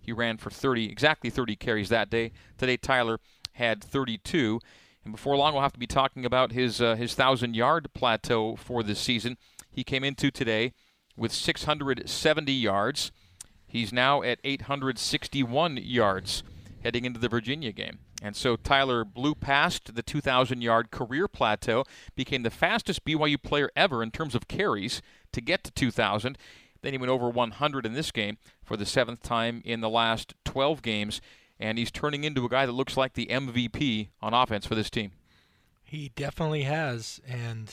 He 0.00 0.12
ran 0.12 0.38
for 0.38 0.50
30, 0.50 0.90
exactly 0.90 1.28
30 1.28 1.56
carries 1.56 1.90
that 1.90 2.08
day. 2.08 2.32
Today, 2.56 2.78
Tyler 2.78 3.20
had 3.52 3.84
32. 3.84 4.60
And 5.04 5.12
before 5.12 5.36
long, 5.36 5.52
we'll 5.52 5.62
have 5.62 5.74
to 5.74 5.78
be 5.78 5.86
talking 5.86 6.24
about 6.24 6.52
his 6.52 6.80
uh, 6.80 6.94
his 6.94 7.14
thousand 7.14 7.54
yard 7.54 7.88
plateau 7.94 8.56
for 8.56 8.82
this 8.82 8.98
season. 8.98 9.36
He 9.70 9.84
came 9.84 10.04
into 10.04 10.30
today 10.30 10.72
with 11.16 11.32
670 11.32 12.52
yards. 12.52 13.12
He's 13.66 13.92
now 13.92 14.22
at 14.22 14.40
861 14.42 15.76
yards 15.78 16.42
heading 16.82 17.04
into 17.04 17.20
the 17.20 17.28
Virginia 17.28 17.72
game. 17.72 17.98
And 18.22 18.36
so 18.36 18.56
Tyler 18.56 19.04
blew 19.04 19.34
past 19.34 19.94
the 19.94 20.02
2,000 20.02 20.60
yard 20.60 20.90
career 20.90 21.28
plateau, 21.28 21.84
became 22.14 22.42
the 22.42 22.50
fastest 22.50 23.04
BYU 23.04 23.42
player 23.42 23.70
ever 23.74 24.02
in 24.02 24.10
terms 24.10 24.34
of 24.34 24.48
carries 24.48 25.00
to 25.32 25.40
get 25.40 25.64
to 25.64 25.70
2,000. 25.70 26.36
Then 26.82 26.92
he 26.92 26.98
went 26.98 27.10
over 27.10 27.28
100 27.28 27.86
in 27.86 27.94
this 27.94 28.10
game 28.10 28.38
for 28.62 28.76
the 28.76 28.86
seventh 28.86 29.22
time 29.22 29.62
in 29.64 29.80
the 29.80 29.88
last 29.88 30.34
12 30.44 30.82
games. 30.82 31.20
And 31.58 31.78
he's 31.78 31.90
turning 31.90 32.24
into 32.24 32.44
a 32.44 32.48
guy 32.48 32.66
that 32.66 32.72
looks 32.72 32.96
like 32.96 33.14
the 33.14 33.26
MVP 33.26 34.08
on 34.22 34.34
offense 34.34 34.66
for 34.66 34.74
this 34.74 34.90
team. 34.90 35.12
He 35.82 36.10
definitely 36.14 36.62
has. 36.62 37.20
And 37.26 37.70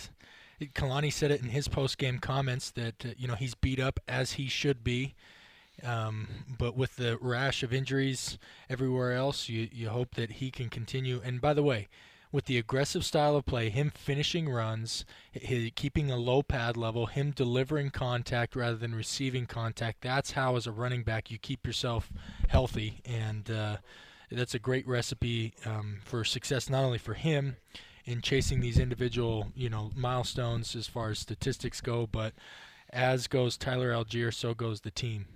Kalani 0.60 1.12
said 1.12 1.32
it 1.32 1.42
in 1.42 1.50
his 1.50 1.68
post 1.68 1.98
game 1.98 2.20
comments 2.20 2.72
that, 2.72 3.06
uh, 3.06 3.10
you 3.18 3.28
know, 3.28 3.36
he's 3.36 3.56
beat 3.56 3.80
up 3.80 4.00
as 4.08 4.34
he 4.34 4.48
should 4.48 4.84
be. 4.84 5.16
Um, 5.84 6.28
but 6.58 6.76
with 6.76 6.96
the 6.96 7.18
rash 7.22 7.62
of 7.62 7.72
injuries 7.72 8.40
everywhere 8.70 9.14
else, 9.14 9.48
you, 9.48 9.70
you 9.72 9.90
hope 9.90 10.16
that 10.16 10.34
he 10.34 10.50
can 10.50 10.70
continue. 10.70 11.22
And 11.24 11.40
by 11.40 11.54
the 11.54 11.62
way, 11.62 11.88
with 12.32 12.46
the 12.46 12.58
aggressive 12.58 13.06
style 13.06 13.36
of 13.36 13.46
play, 13.46 13.70
him 13.70 13.92
finishing 13.94 14.50
runs, 14.50 15.06
his, 15.32 15.72
keeping 15.76 16.10
a 16.10 16.18
low 16.18 16.42
pad 16.42 16.76
level, 16.76 17.06
him 17.06 17.32
delivering 17.32 17.92
contact 17.92 18.56
rather 18.56 18.76
than 18.76 18.96
receiving 18.96 19.46
contact, 19.46 20.02
that's 20.02 20.32
how, 20.32 20.56
as 20.56 20.68
a 20.68 20.72
running 20.72 21.04
back, 21.04 21.30
you 21.30 21.38
keep 21.38 21.66
yourself 21.66 22.12
healthy. 22.48 23.02
And 23.06 23.50
uh, 23.50 23.78
that's 24.32 24.56
a 24.56 24.60
great 24.60 24.88
recipe 24.88 25.54
um, 25.64 26.00
for 26.04 26.24
success, 26.24 26.70
not 26.70 26.84
only 26.84 26.98
for 26.98 27.14
him 27.14 27.58
in 28.08 28.22
chasing 28.22 28.62
these 28.62 28.80
individual, 28.80 29.52
you 29.54 29.70
know, 29.70 29.92
milestones 29.96 30.76
as 30.76 30.88
far 30.88 31.10
as 31.10 31.20
statistics 31.20 31.82
go, 31.82 32.08
but 32.08 32.34
as 32.90 33.28
goes 33.28 33.58
Tyler 33.58 33.92
Allgeier, 33.92 34.34
so 34.34 34.54
goes 34.54 34.82
the 34.82 34.92
team. 34.92 35.28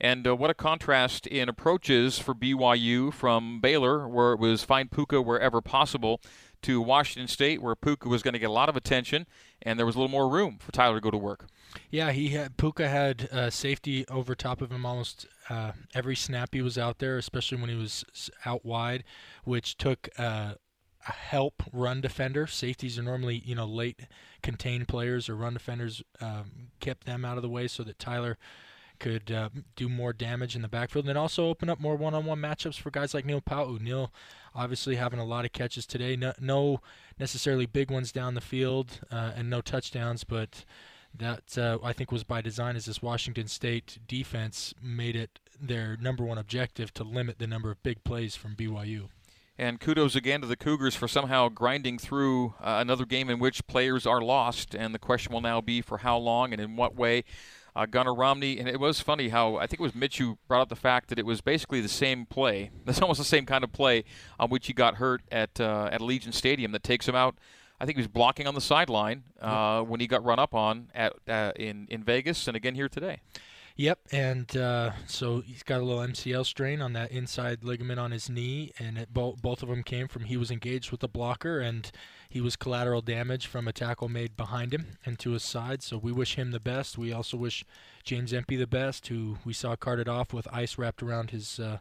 And 0.00 0.28
uh, 0.28 0.36
what 0.36 0.50
a 0.50 0.54
contrast 0.54 1.26
in 1.26 1.48
approaches 1.48 2.18
for 2.18 2.34
BYU 2.34 3.12
from 3.12 3.60
Baylor, 3.60 4.06
where 4.06 4.34
it 4.34 4.38
was 4.38 4.62
find 4.62 4.90
Puka 4.90 5.20
wherever 5.22 5.60
possible, 5.60 6.20
to 6.62 6.80
Washington 6.80 7.26
State, 7.26 7.62
where 7.62 7.74
Puka 7.74 8.08
was 8.08 8.22
going 8.22 8.34
to 8.34 8.38
get 8.38 8.50
a 8.50 8.52
lot 8.52 8.68
of 8.68 8.76
attention, 8.76 9.26
and 9.62 9.78
there 9.78 9.86
was 9.86 9.96
a 9.96 9.98
little 9.98 10.10
more 10.10 10.28
room 10.28 10.58
for 10.60 10.72
Tyler 10.72 10.96
to 10.96 11.00
go 11.00 11.10
to 11.10 11.16
work. 11.16 11.46
Yeah, 11.90 12.12
he 12.12 12.30
had 12.30 12.56
Puka 12.56 12.88
had 12.88 13.28
uh, 13.32 13.50
safety 13.50 14.06
over 14.08 14.34
top 14.34 14.60
of 14.60 14.70
him 14.70 14.84
almost 14.84 15.26
uh, 15.48 15.72
every 15.94 16.16
snap 16.16 16.50
he 16.52 16.62
was 16.62 16.76
out 16.78 16.98
there, 16.98 17.16
especially 17.16 17.58
when 17.58 17.70
he 17.70 17.76
was 17.76 18.30
out 18.44 18.64
wide, 18.64 19.04
which 19.44 19.76
took 19.76 20.08
uh, 20.18 20.54
help 21.00 21.62
run 21.72 22.00
defender. 22.00 22.46
Safeties 22.46 22.98
are 22.98 23.02
normally 23.02 23.42
you 23.44 23.54
know 23.54 23.66
late 23.66 24.00
contained 24.42 24.88
players 24.88 25.28
or 25.28 25.36
run 25.36 25.54
defenders 25.54 26.02
um, 26.20 26.70
kept 26.80 27.04
them 27.04 27.24
out 27.24 27.36
of 27.36 27.42
the 27.42 27.48
way 27.48 27.68
so 27.68 27.82
that 27.82 27.98
Tyler 27.98 28.38
could 28.98 29.30
uh, 29.30 29.48
do 29.76 29.88
more 29.88 30.12
damage 30.12 30.56
in 30.56 30.62
the 30.62 30.68
backfield 30.68 31.08
and 31.08 31.16
also 31.16 31.48
open 31.48 31.68
up 31.68 31.80
more 31.80 31.96
one-on-one 31.96 32.40
matchups 32.40 32.78
for 32.78 32.90
guys 32.90 33.14
like 33.14 33.24
Neil 33.24 33.40
Pau'u. 33.40 33.80
Neil 33.80 34.12
obviously 34.54 34.96
having 34.96 35.20
a 35.20 35.24
lot 35.24 35.44
of 35.44 35.52
catches 35.52 35.86
today. 35.86 36.16
No, 36.16 36.32
no 36.40 36.80
necessarily 37.18 37.66
big 37.66 37.90
ones 37.90 38.12
down 38.12 38.34
the 38.34 38.40
field 38.40 39.00
uh, 39.10 39.32
and 39.36 39.48
no 39.48 39.60
touchdowns, 39.60 40.24
but 40.24 40.64
that 41.14 41.56
uh, 41.56 41.78
I 41.82 41.92
think 41.92 42.12
was 42.12 42.24
by 42.24 42.40
design 42.40 42.76
as 42.76 42.86
this 42.86 43.02
Washington 43.02 43.48
State 43.48 43.98
defense 44.06 44.74
made 44.82 45.16
it 45.16 45.38
their 45.60 45.96
number 45.96 46.24
one 46.24 46.38
objective 46.38 46.92
to 46.94 47.04
limit 47.04 47.38
the 47.38 47.46
number 47.46 47.70
of 47.70 47.82
big 47.82 48.04
plays 48.04 48.36
from 48.36 48.54
BYU. 48.54 49.08
And 49.58 49.80
kudos 49.80 50.14
again 50.14 50.40
to 50.42 50.46
the 50.46 50.56
Cougars 50.56 50.94
for 50.94 51.08
somehow 51.08 51.48
grinding 51.48 51.98
through 51.98 52.54
uh, 52.60 52.78
another 52.80 53.04
game 53.04 53.28
in 53.28 53.40
which 53.40 53.66
players 53.66 54.06
are 54.06 54.20
lost. 54.20 54.74
And 54.74 54.94
the 54.94 55.00
question 55.00 55.32
will 55.32 55.40
now 55.40 55.60
be 55.60 55.80
for 55.80 55.98
how 55.98 56.16
long 56.16 56.52
and 56.52 56.60
in 56.60 56.76
what 56.76 56.94
way 56.94 57.24
uh, 57.78 57.86
Gunnar 57.86 58.14
Romney, 58.14 58.58
and 58.58 58.68
it 58.68 58.80
was 58.80 59.00
funny 59.00 59.28
how 59.28 59.56
I 59.56 59.68
think 59.68 59.78
it 59.78 59.84
was 59.84 59.94
Mitch 59.94 60.18
who 60.18 60.36
brought 60.48 60.62
up 60.62 60.68
the 60.68 60.76
fact 60.76 61.10
that 61.10 61.18
it 61.18 61.24
was 61.24 61.40
basically 61.40 61.80
the 61.80 61.88
same 61.88 62.26
play. 62.26 62.70
That's 62.84 63.00
almost 63.00 63.18
the 63.18 63.24
same 63.24 63.46
kind 63.46 63.62
of 63.62 63.72
play 63.72 64.04
on 64.40 64.50
which 64.50 64.66
he 64.66 64.72
got 64.72 64.96
hurt 64.96 65.22
at 65.30 65.60
uh, 65.60 65.88
at 65.92 66.00
Allegiant 66.00 66.34
Stadium 66.34 66.72
that 66.72 66.82
takes 66.82 67.06
him 67.06 67.14
out. 67.14 67.36
I 67.80 67.86
think 67.86 67.96
he 67.96 68.00
was 68.00 68.08
blocking 68.08 68.48
on 68.48 68.56
the 68.56 68.60
sideline 68.60 69.22
uh, 69.40 69.82
when 69.82 70.00
he 70.00 70.08
got 70.08 70.24
run 70.24 70.40
up 70.40 70.54
on 70.54 70.90
at 70.92 71.12
uh, 71.28 71.52
in 71.54 71.86
in 71.88 72.02
Vegas, 72.02 72.48
and 72.48 72.56
again 72.56 72.74
here 72.74 72.88
today. 72.88 73.20
Yep, 73.78 74.00
and 74.10 74.56
uh, 74.56 74.90
so 75.06 75.40
he's 75.40 75.62
got 75.62 75.80
a 75.80 75.84
little 75.84 76.02
MCL 76.02 76.44
strain 76.46 76.82
on 76.82 76.94
that 76.94 77.12
inside 77.12 77.62
ligament 77.62 78.00
on 78.00 78.10
his 78.10 78.28
knee, 78.28 78.72
and 78.80 78.98
it, 78.98 79.14
bo- 79.14 79.36
both 79.40 79.62
of 79.62 79.68
them 79.68 79.84
came 79.84 80.08
from 80.08 80.24
he 80.24 80.36
was 80.36 80.50
engaged 80.50 80.90
with 80.90 81.00
a 81.04 81.08
blocker, 81.08 81.60
and 81.60 81.92
he 82.28 82.40
was 82.40 82.56
collateral 82.56 83.02
damage 83.02 83.46
from 83.46 83.68
a 83.68 83.72
tackle 83.72 84.08
made 84.08 84.36
behind 84.36 84.74
him 84.74 84.98
and 85.06 85.16
to 85.20 85.30
his 85.30 85.44
side. 85.44 85.84
So 85.84 85.96
we 85.96 86.10
wish 86.10 86.34
him 86.34 86.50
the 86.50 86.58
best. 86.58 86.98
We 86.98 87.12
also 87.12 87.36
wish 87.36 87.64
James 88.02 88.32
Empey 88.32 88.56
the 88.56 88.66
best, 88.66 89.06
who 89.06 89.38
we 89.44 89.52
saw 89.52 89.76
carted 89.76 90.08
off 90.08 90.32
with 90.32 90.52
ice 90.52 90.76
wrapped 90.76 91.00
around 91.00 91.30
his 91.30 91.60
uh, 91.60 91.78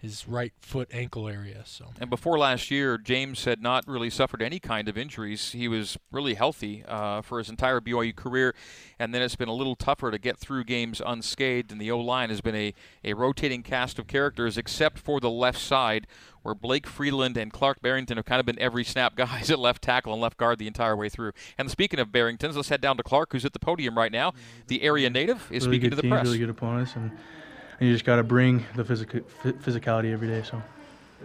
his 0.00 0.28
right 0.28 0.52
foot 0.60 0.88
ankle 0.92 1.28
area. 1.28 1.62
So. 1.64 1.86
And 2.00 2.08
before 2.08 2.38
last 2.38 2.70
year, 2.70 2.98
James 2.98 3.44
had 3.44 3.60
not 3.60 3.86
really 3.88 4.10
suffered 4.10 4.40
any 4.40 4.60
kind 4.60 4.88
of 4.88 4.96
injuries. 4.96 5.50
He 5.50 5.66
was 5.66 5.98
really 6.12 6.34
healthy 6.34 6.84
uh, 6.86 7.20
for 7.22 7.38
his 7.38 7.48
entire 7.48 7.80
BYU 7.80 8.14
career, 8.14 8.54
and 8.98 9.12
then 9.12 9.22
it's 9.22 9.34
been 9.34 9.48
a 9.48 9.54
little 9.54 9.74
tougher 9.74 10.12
to 10.12 10.18
get 10.18 10.38
through 10.38 10.64
games 10.64 11.02
unscathed. 11.04 11.72
And 11.72 11.80
the 11.80 11.90
O 11.90 11.98
line 11.98 12.30
has 12.30 12.40
been 12.40 12.54
a, 12.54 12.74
a 13.04 13.14
rotating 13.14 13.64
cast 13.64 13.98
of 13.98 14.06
characters, 14.06 14.56
except 14.56 15.00
for 15.00 15.18
the 15.18 15.30
left 15.30 15.58
side, 15.58 16.06
where 16.42 16.54
Blake 16.54 16.86
Freeland 16.86 17.36
and 17.36 17.52
Clark 17.52 17.82
Barrington 17.82 18.16
have 18.18 18.26
kind 18.26 18.38
of 18.38 18.46
been 18.46 18.58
every 18.60 18.84
snap 18.84 19.16
guys 19.16 19.50
at 19.50 19.58
left 19.58 19.82
tackle 19.82 20.12
and 20.12 20.22
left 20.22 20.36
guard 20.36 20.60
the 20.60 20.68
entire 20.68 20.94
way 20.96 21.08
through. 21.08 21.32
And 21.58 21.68
speaking 21.72 21.98
of 21.98 22.08
Barringtons, 22.08 22.54
let's 22.54 22.68
head 22.68 22.80
down 22.80 22.96
to 22.98 23.02
Clark, 23.02 23.32
who's 23.32 23.44
at 23.44 23.52
the 23.52 23.58
podium 23.58 23.98
right 23.98 24.12
now. 24.12 24.32
The 24.68 24.82
area 24.82 25.10
native 25.10 25.48
is 25.50 25.66
really 25.66 25.78
speaking 25.78 25.90
to 25.90 25.96
the 25.96 26.02
team, 26.02 26.12
press. 26.12 26.24
Really 26.24 26.38
good 26.38 26.50
opponents, 26.50 26.94
and 26.94 27.10
and 27.78 27.88
you 27.88 27.94
just 27.94 28.04
got 28.04 28.16
to 28.16 28.24
bring 28.24 28.64
the 28.76 28.84
physical 28.84 29.20
physicality 29.42 30.12
every 30.12 30.28
day. 30.28 30.42
So. 30.42 30.62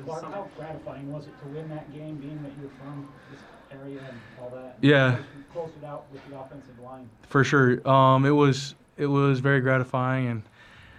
How 0.08 0.48
gratifying 0.58 1.12
was 1.12 1.28
it 1.28 1.40
to 1.42 1.48
win 1.50 1.70
that 1.70 1.92
game, 1.94 2.16
being 2.16 2.42
that 2.42 2.52
you're 2.60 2.72
from 2.80 3.08
this 3.32 3.40
area 3.72 4.00
and 4.10 4.20
all 4.42 4.50
that? 4.50 4.78
Yeah. 4.82 5.20
Close 5.52 5.70
it 5.82 5.86
out 5.86 6.06
with 6.12 6.28
the 6.30 6.40
offensive 6.40 6.80
line. 6.80 7.10
For 7.30 7.44
sure, 7.44 7.88
um, 7.88 8.26
it 8.26 8.32
was 8.32 8.76
it 8.98 9.08
was 9.08 9.40
very 9.40 9.62
gratifying 9.62 10.28
and. 10.28 10.44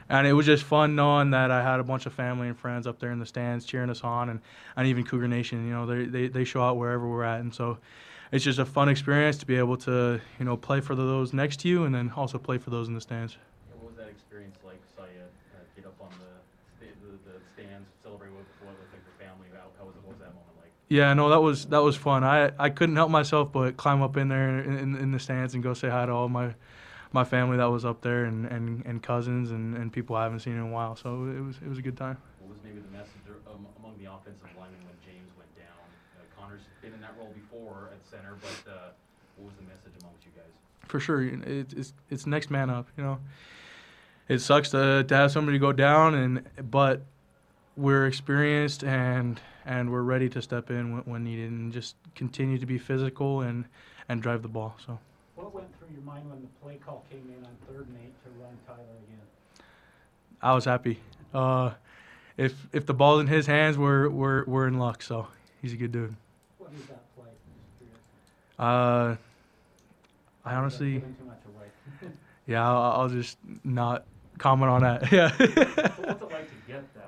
And 0.07 0.27
it 0.27 0.35
was 0.35 0.45
just 0.45 0.64
fun 0.64 0.95
knowing 0.95 1.31
that 1.31 1.51
I 1.51 1.62
had 1.62 1.81
a 1.81 1.83
bunch 1.83 2.05
of 2.05 2.12
family 2.12 2.47
and 2.47 2.57
friends 2.57 2.87
up 2.87 2.99
there 2.99 3.11
in 3.11 3.19
the 3.19 3.25
stands 3.25 3.64
cheering 3.64 3.88
us 3.88 4.03
on, 4.05 4.29
and, 4.29 4.40
and 4.77 4.87
even 4.87 5.03
Cougar 5.03 5.29
Nation. 5.29 5.67
You 5.67 5.73
know, 5.73 5.87
they, 5.87 6.05
they 6.05 6.29
they 6.29 6.45
show 6.45 6.62
out 6.62 6.77
wherever 6.77 7.09
we're 7.09 7.25
at, 7.25 7.40
and 7.40 7.55
so 7.55 7.79
it's 8.31 8.45
just 8.45 8.59
a 8.59 8.67
fun 8.67 8.90
experience 8.90 9.38
to 9.38 9.47
be 9.47 9.57
able 9.57 9.79
to 9.79 10.21
you 10.38 10.45
know 10.45 10.59
play 10.59 10.83
for 10.83 10.95
those 10.95 11.33
next 11.33 11.61
to 11.61 11.69
you, 11.69 11.85
and 11.85 11.95
then 11.95 12.12
also 12.14 12.37
play 12.37 12.59
for 12.59 12.69
those 12.69 12.87
in 12.87 12.95
the 12.95 13.01
stands. 13.01 13.38
Yeah, 20.88 21.14
no, 21.14 21.31
that 21.31 21.40
was 21.40 21.66
that 21.66 21.83
was 21.83 21.97
fun. 21.97 22.25
I, 22.25 22.53
I 22.59 22.68
couldn't 22.68 22.97
help 22.97 23.11
myself 23.11 23.53
but 23.53 23.77
climb 23.77 24.03
up 24.03 24.16
in 24.16 24.29
there 24.29 24.61
in, 24.61 24.94
in 24.97 25.12
the 25.12 25.18
stands 25.18 25.55
and 25.55 25.62
go 25.62 25.73
say 25.75 25.88
hi 25.88 26.07
to 26.07 26.12
all 26.12 26.29
my 26.29 26.55
my 27.12 27.25
family 27.25 27.57
that 27.57 27.70
was 27.70 27.85
up 27.85 28.03
there 28.03 28.25
and, 28.25 28.44
and, 28.47 28.85
and 28.85 29.01
cousins 29.01 29.53
and, 29.53 29.77
and 29.77 29.92
people 29.92 30.16
I 30.16 30.25
haven't 30.25 30.40
seen 30.40 30.55
in 30.55 30.61
a 30.61 30.66
while. 30.66 30.97
So 30.97 31.25
it 31.27 31.40
was 31.40 31.57
it 31.64 31.68
was 31.68 31.79
a 31.79 31.83
good 31.83 31.97
time. 31.97 32.18
What 32.40 32.51
was 32.51 32.59
maybe 32.64 32.81
the 32.81 32.90
message 32.90 33.23
um, 33.47 33.66
among 33.79 33.97
the 33.99 34.11
offensive 34.12 34.51
linemen 34.59 34.81
when 34.85 34.97
James 35.07 35.31
went 35.38 35.55
down? 35.57 35.79
Uh, 36.18 36.40
Connor's 36.40 36.62
been 36.83 36.92
in 36.92 37.01
that 37.01 37.14
role 37.16 37.33
before 37.33 37.90
at 37.92 38.05
center, 38.05 38.37
but 38.40 38.70
uh, 38.70 38.79
what 39.37 39.47
was 39.47 39.55
the 39.55 39.62
message 39.62 39.92
amongst 40.03 40.27
you 40.27 40.33
guys? 40.37 40.51
For 40.88 41.01
sure, 41.01 41.23
it, 41.23 41.73
it's 41.73 41.94
it's 42.11 42.27
next 42.27 42.51
man 42.51 42.68
up. 42.68 42.88
You 42.99 43.05
know, 43.05 43.20
it 44.29 44.40
sucks 44.40 44.70
to 44.70 45.05
to 45.05 45.16
have 45.16 45.31
somebody 45.31 45.59
go 45.59 45.73
down, 45.73 46.14
and 46.14 46.42
but 46.70 47.03
we're 47.77 48.07
experienced 48.07 48.83
and 48.83 49.40
and 49.66 49.90
we're 49.90 50.03
ready 50.03 50.29
to 50.29 50.42
step 50.42 50.70
in 50.70 50.92
when, 50.92 51.03
when, 51.03 51.24
needed 51.24 51.50
and 51.50 51.72
just 51.72 51.96
continue 52.14 52.59
to 52.59 52.66
be 52.66 52.79
physical 52.79 53.40
and 53.40 53.64
and 54.09 54.22
drive 54.22 54.42
the 54.42 54.48
ball. 54.48 54.77
So. 54.87 54.98
What 55.35 55.55
went 55.55 55.66
through 55.79 55.88
your 55.92 56.03
mind 56.03 56.29
when 56.29 56.40
the 56.42 56.48
play 56.62 56.79
call 56.85 57.05
came 57.11 57.33
in 57.37 57.44
on 57.44 57.50
third 57.66 57.88
and 57.88 57.96
eight 58.05 58.14
to 58.24 58.31
run 58.42 58.57
Tyler 58.66 58.81
again? 58.81 59.20
I 60.42 60.55
was 60.55 60.64
happy. 60.64 61.00
Uh, 61.33 61.72
if 62.37 62.55
if 62.72 62.87
the 62.87 62.94
ball's 62.94 63.20
in 63.20 63.27
his 63.27 63.46
hands, 63.46 63.79
we're 63.79 64.09
we're 64.09 64.44
we're 64.44 64.68
in 64.68 64.79
luck. 64.79 65.03
So 65.03 65.27
he's 65.62 65.72
a 65.72 65.77
good 65.77 65.92
dude. 65.92 66.14
What 66.59 66.70
is 66.72 66.87
that 66.87 67.03
play? 67.16 67.31
Uh, 68.59 69.16
I 70.44 70.55
honestly. 70.55 71.03
yeah, 72.46 72.68
I'll, 72.68 73.03
I'll 73.03 73.09
just 73.09 73.38
not 73.64 74.05
comment 74.38 74.70
on 74.70 74.83
that. 74.83 75.12
Yeah. 75.12 75.29
so 75.31 75.44
what's 75.46 76.22
it 76.22 76.33
like 76.33 76.48
to 76.48 76.72
get 76.72 76.94
that? 76.94 77.04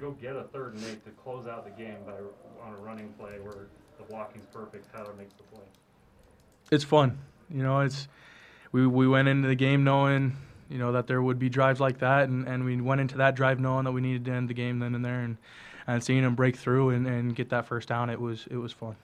Go 0.00 0.12
get 0.12 0.34
a 0.34 0.44
third 0.44 0.74
and 0.74 0.84
eight 0.84 1.04
to 1.04 1.10
close 1.10 1.46
out 1.46 1.64
the 1.64 1.82
game 1.82 1.96
by 2.06 2.14
on 2.64 2.72
a 2.72 2.76
running 2.76 3.12
play 3.18 3.38
where 3.40 3.66
the 3.98 4.04
blocking's 4.08 4.46
perfect, 4.46 4.90
Tyler 4.92 5.12
makes 5.18 5.34
the 5.34 5.42
play. 5.44 5.64
it's 6.70 6.84
fun. 6.84 7.18
You 7.50 7.62
know, 7.62 7.80
it's 7.80 8.08
we 8.72 8.86
we 8.86 9.06
went 9.06 9.28
into 9.28 9.48
the 9.48 9.54
game 9.54 9.84
knowing 9.84 10.36
you 10.70 10.78
know 10.78 10.92
that 10.92 11.06
there 11.06 11.20
would 11.20 11.38
be 11.38 11.48
drives 11.48 11.80
like 11.80 11.98
that, 11.98 12.28
and, 12.28 12.46
and 12.48 12.64
we 12.64 12.80
went 12.80 13.00
into 13.00 13.16
that 13.18 13.34
drive 13.34 13.60
knowing 13.60 13.84
that 13.84 13.92
we 13.92 14.00
needed 14.00 14.24
to 14.26 14.32
end 14.32 14.48
the 14.48 14.54
game 14.54 14.78
then 14.78 14.94
and 14.94 15.04
there, 15.04 15.20
and 15.20 15.36
and 15.86 16.02
seeing 16.02 16.22
them 16.22 16.34
break 16.34 16.56
through 16.56 16.90
and, 16.90 17.06
and 17.06 17.34
get 17.34 17.50
that 17.50 17.66
first 17.66 17.88
down, 17.88 18.08
it 18.10 18.20
was 18.20 18.46
it 18.50 18.56
was 18.56 18.72
fun. 18.72 18.96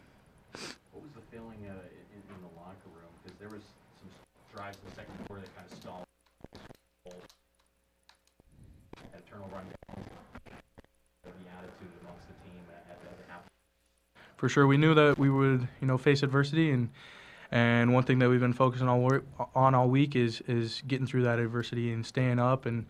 What 0.92 1.02
was 1.02 1.12
the 1.12 1.22
feeling 1.30 1.58
uh, 1.66 1.72
in, 1.72 2.22
in 2.34 2.40
the 2.40 2.52
locker 2.56 2.88
room? 2.94 3.10
Because 3.22 3.38
there 3.38 3.48
was 3.48 3.62
some 4.00 4.10
drives 4.54 4.78
in 4.78 4.90
the 4.90 4.96
second 4.96 5.14
quarter 5.26 5.42
that 5.42 5.54
kind 5.56 5.66
of 5.70 5.76
stalled. 5.76 6.04
Had 9.12 9.20
a 9.20 9.30
turnover 9.30 9.56
on 9.56 9.64
the 9.68 9.76
attitude 11.58 11.90
amongst 12.06 12.28
the 12.28 12.36
team 12.46 12.62
at, 12.70 12.86
at 12.90 12.98
the 13.02 13.26
half. 13.32 13.42
For 14.36 14.48
sure, 14.48 14.66
we 14.66 14.76
knew 14.76 14.94
that 14.94 15.18
we 15.18 15.30
would 15.30 15.68
you 15.80 15.86
know 15.86 15.98
face 15.98 16.22
adversity 16.22 16.70
and 16.70 16.90
and 17.50 17.94
one 17.94 18.02
thing 18.02 18.18
that 18.18 18.28
we've 18.28 18.40
been 18.40 18.52
focusing 18.52 18.86
work, 19.02 19.24
on 19.54 19.74
all 19.74 19.88
week 19.88 20.16
is 20.16 20.40
is 20.42 20.82
getting 20.86 21.06
through 21.06 21.22
that 21.24 21.38
adversity 21.38 21.92
and 21.92 22.04
staying 22.04 22.38
up 22.38 22.66
and 22.66 22.86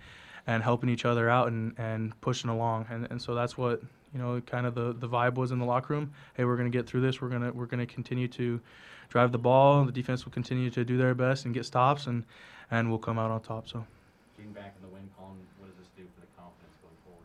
and 0.47 0.62
helping 0.62 0.88
each 0.88 1.05
other 1.05 1.28
out 1.28 1.49
and, 1.49 1.74
and 1.76 2.18
pushing 2.20 2.49
along. 2.49 2.86
And, 2.88 3.09
and 3.11 3.20
so 3.20 3.34
that's 3.34 3.59
what 3.59 3.82
you 4.12 4.20
know 4.20 4.40
kind 4.40 4.66
of 4.66 4.74
the, 4.74 4.92
the 4.92 5.09
vibe 5.09 5.34
was 5.34 5.51
in 5.51 5.59
the 5.59 5.64
locker 5.64 5.94
room. 5.94 6.12
Hey, 6.34 6.44
we're 6.44 6.57
gonna 6.57 6.70
get 6.70 6.86
through 6.86 7.03
this. 7.03 7.20
We're 7.20 7.28
gonna 7.28 7.53
we're 7.53 7.66
gonna 7.66 7.86
continue 7.86 8.28
to 8.28 8.61
drive 9.09 9.32
the 9.32 9.38
ball. 9.38 9.84
The 9.84 9.92
defense 9.92 10.24
will 10.24 10.32
continue 10.32 10.70
to 10.70 10.84
do 10.84 10.97
their 10.97 11.14
best 11.14 11.44
and 11.44 11.55
get 11.55 11.66
stops 11.66 12.07
and 12.07 12.24
and 12.70 12.88
we'll 12.88 12.99
come 12.99 13.18
out 13.18 13.30
on 13.30 13.40
top. 13.42 13.68
So. 13.68 13.84
Getting 14.36 14.53
back 14.53 14.74
in 14.76 14.86
the 14.86 14.92
win 14.92 15.09
column, 15.16 15.38
what 15.59 15.68
does 15.68 15.78
this 15.78 15.88
do 15.97 16.03
for 16.14 16.20
the 16.20 16.26
confidence 16.36 16.76
going 16.82 16.97
forward? 17.05 17.24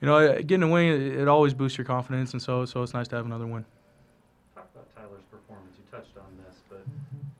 You 0.00 0.06
know, 0.06 0.40
getting 0.42 0.62
a 0.62 0.68
win, 0.68 0.86
it, 0.86 1.20
it 1.20 1.28
always 1.28 1.52
boosts 1.52 1.76
your 1.76 1.84
confidence, 1.84 2.32
and 2.32 2.40
so 2.40 2.64
so 2.64 2.82
it's 2.82 2.94
nice 2.94 3.08
to 3.08 3.16
have 3.16 3.26
another 3.26 3.46
win. 3.46 3.64
Talk 4.54 4.68
about 4.74 4.88
Tyler's 4.96 5.24
performance. 5.30 5.76
You 5.76 5.84
touched 5.90 6.16
on 6.16 6.32
this, 6.46 6.56
but 6.70 6.84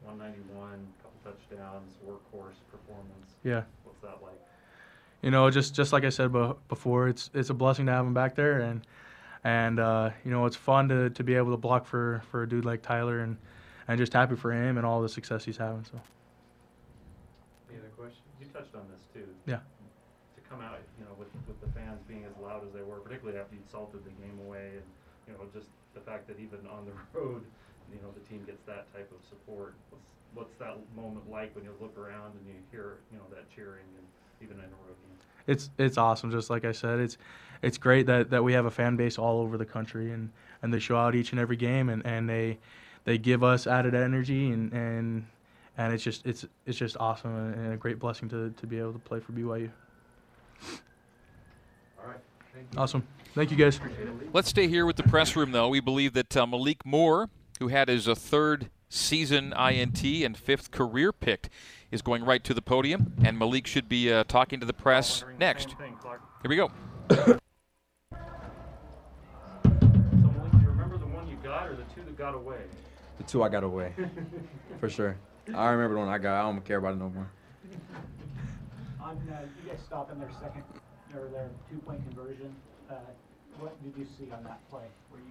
191, 0.04 0.86
couple 1.02 1.32
touchdowns, 1.32 1.94
workhorse 2.06 2.60
performance. 2.70 3.34
Yeah. 3.44 3.62
What's 3.84 4.00
that 4.02 4.22
like? 4.22 4.38
You 5.22 5.30
know, 5.30 5.50
just 5.50 5.74
just 5.74 5.92
like 5.92 6.04
I 6.04 6.10
said 6.10 6.32
before, 6.68 7.08
it's 7.08 7.30
it's 7.32 7.48
a 7.48 7.54
blessing 7.54 7.86
to 7.86 7.92
have 7.92 8.04
him 8.04 8.12
back 8.14 8.34
there, 8.34 8.60
and 8.60 8.82
and 9.44 9.80
uh, 9.80 10.10
you 10.24 10.30
know 10.30 10.44
it's 10.44 10.56
fun 10.56 10.88
to, 10.88 11.10
to 11.10 11.24
be 11.24 11.34
able 11.34 11.52
to 11.52 11.56
block 11.56 11.86
for, 11.86 12.22
for 12.30 12.42
a 12.42 12.48
dude 12.48 12.64
like 12.64 12.82
Tyler, 12.82 13.20
and 13.20 13.38
and 13.88 13.98
just 13.98 14.12
happy 14.12 14.36
for 14.36 14.52
him 14.52 14.76
and 14.76 14.84
all 14.84 15.00
the 15.00 15.08
success 15.08 15.44
he's 15.44 15.56
having. 15.56 15.84
So. 15.84 15.98
Any 17.70 17.78
other 17.78 17.88
questions? 17.96 18.22
You 18.38 18.46
touched 18.46 18.74
on 18.74 18.82
this 18.92 19.00
too. 19.14 19.28
Yeah. 19.46 19.56
To 19.56 20.40
come 20.48 20.60
out, 20.60 20.78
you 20.98 21.04
know, 21.04 21.12
with 21.18 21.28
with 21.48 21.60
the 21.60 21.68
fans 21.78 21.99
being 22.10 22.26
as 22.26 22.34
loud 22.42 22.66
as 22.66 22.74
they 22.74 22.82
were, 22.82 22.98
particularly 22.98 23.38
after 23.38 23.54
you 23.54 23.62
salted 23.70 24.02
the 24.02 24.10
game 24.18 24.34
away, 24.42 24.82
and 24.82 24.86
you 25.30 25.32
know 25.32 25.46
just 25.54 25.70
the 25.94 26.02
fact 26.02 26.26
that 26.26 26.42
even 26.42 26.58
on 26.66 26.84
the 26.84 26.94
road, 27.14 27.46
you 27.94 28.02
know, 28.02 28.10
the 28.10 28.24
team 28.28 28.42
gets 28.44 28.62
that 28.66 28.90
type 28.92 29.10
of 29.14 29.22
support. 29.28 29.74
What's 29.90 30.04
what's 30.34 30.54
that 30.58 30.76
moment 30.94 31.30
like 31.30 31.54
when 31.54 31.64
you 31.64 31.74
look 31.80 31.96
around 31.98 32.34
and 32.34 32.46
you 32.46 32.54
hear, 32.70 32.98
you 33.10 33.18
know, 33.18 33.24
that 33.30 33.50
cheering 33.54 33.86
and 33.96 34.06
even 34.42 34.58
in 34.58 34.64
a 34.64 34.78
road 34.86 34.98
game? 35.02 35.16
It's 35.46 35.70
it's 35.78 35.98
awesome. 35.98 36.30
Just 36.30 36.50
like 36.50 36.64
I 36.64 36.72
said, 36.72 37.00
it's 37.00 37.18
it's 37.62 37.78
great 37.78 38.06
that, 38.06 38.30
that 38.30 38.42
we 38.42 38.52
have 38.54 38.66
a 38.66 38.70
fan 38.70 38.96
base 38.96 39.18
all 39.18 39.40
over 39.40 39.58
the 39.58 39.66
country 39.66 40.12
and, 40.12 40.30
and 40.62 40.72
they 40.72 40.78
show 40.78 40.96
out 40.96 41.14
each 41.14 41.32
and 41.32 41.40
every 41.40 41.56
game 41.56 41.88
and, 41.90 42.04
and 42.06 42.28
they 42.28 42.58
they 43.04 43.18
give 43.18 43.44
us 43.44 43.66
added 43.66 43.94
energy 43.94 44.50
and, 44.50 44.72
and 44.72 45.26
and 45.76 45.92
it's 45.92 46.02
just 46.02 46.26
it's 46.26 46.46
it's 46.66 46.78
just 46.78 46.96
awesome 46.98 47.34
and 47.34 47.72
a 47.72 47.76
great 47.76 47.98
blessing 47.98 48.28
to, 48.28 48.50
to 48.50 48.66
be 48.66 48.78
able 48.78 48.92
to 48.92 48.98
play 48.98 49.20
for 49.20 49.32
BYU. 49.32 49.70
All 52.60 52.66
right. 52.66 52.70
Thank 52.72 52.80
awesome. 52.80 53.06
Thank 53.34 53.50
you 53.50 53.56
guys. 53.56 53.80
Let's 54.32 54.48
stay 54.48 54.66
here 54.68 54.84
with 54.86 54.96
the 54.96 55.02
press 55.04 55.36
room 55.36 55.52
though. 55.52 55.68
We 55.68 55.80
believe 55.80 56.12
that 56.14 56.36
uh, 56.36 56.46
Malik 56.46 56.84
Moore, 56.84 57.30
who 57.58 57.68
had 57.68 57.88
his 57.88 58.08
uh, 58.08 58.14
third 58.14 58.70
season 58.88 59.52
INT 59.52 60.04
and 60.04 60.36
fifth 60.36 60.70
career 60.70 61.12
pick, 61.12 61.48
is 61.90 62.02
going 62.02 62.24
right 62.24 62.42
to 62.44 62.52
the 62.54 62.62
podium, 62.62 63.14
and 63.24 63.38
Malik 63.38 63.66
should 63.66 63.88
be 63.88 64.12
uh, 64.12 64.24
talking 64.24 64.60
to 64.60 64.66
the 64.66 64.72
press 64.72 65.24
next. 65.38 65.76
Thing, 65.78 65.96
here 66.42 66.48
we 66.48 66.56
go. 66.56 66.70
so 67.10 67.38
Malik, 69.64 70.52
do 70.52 70.58
you 70.60 70.68
remember 70.68 70.98
the 70.98 71.06
one 71.06 71.28
you 71.28 71.36
got 71.42 71.68
or 71.68 71.76
the 71.76 71.84
two 71.94 72.02
that 72.04 72.16
got 72.18 72.34
away? 72.34 72.58
The 73.18 73.24
two 73.24 73.42
I 73.42 73.48
got 73.48 73.64
away, 73.64 73.92
for 74.80 74.88
sure. 74.88 75.16
I 75.54 75.70
remember 75.70 75.94
the 75.94 76.00
one 76.00 76.08
I 76.08 76.18
got. 76.18 76.40
I 76.40 76.42
don't 76.42 76.64
care 76.64 76.78
about 76.78 76.92
it 76.94 76.98
no 76.98 77.10
more. 77.10 77.30
On 79.02 79.16
uh, 79.16 79.40
you 79.64 79.70
guys 79.70 79.80
stopping 79.84 80.18
their 80.18 80.30
second 80.40 80.62
or 81.14 81.28
their 81.28 81.48
two-point 81.70 82.02
conversion, 82.08 82.54
uh, 82.90 82.94
what 83.58 83.82
did 83.82 83.92
you 83.98 84.06
see 84.18 84.30
on 84.32 84.44
that 84.44 84.60
play? 84.70 84.84
Where 85.10 85.20
you, 85.20 85.30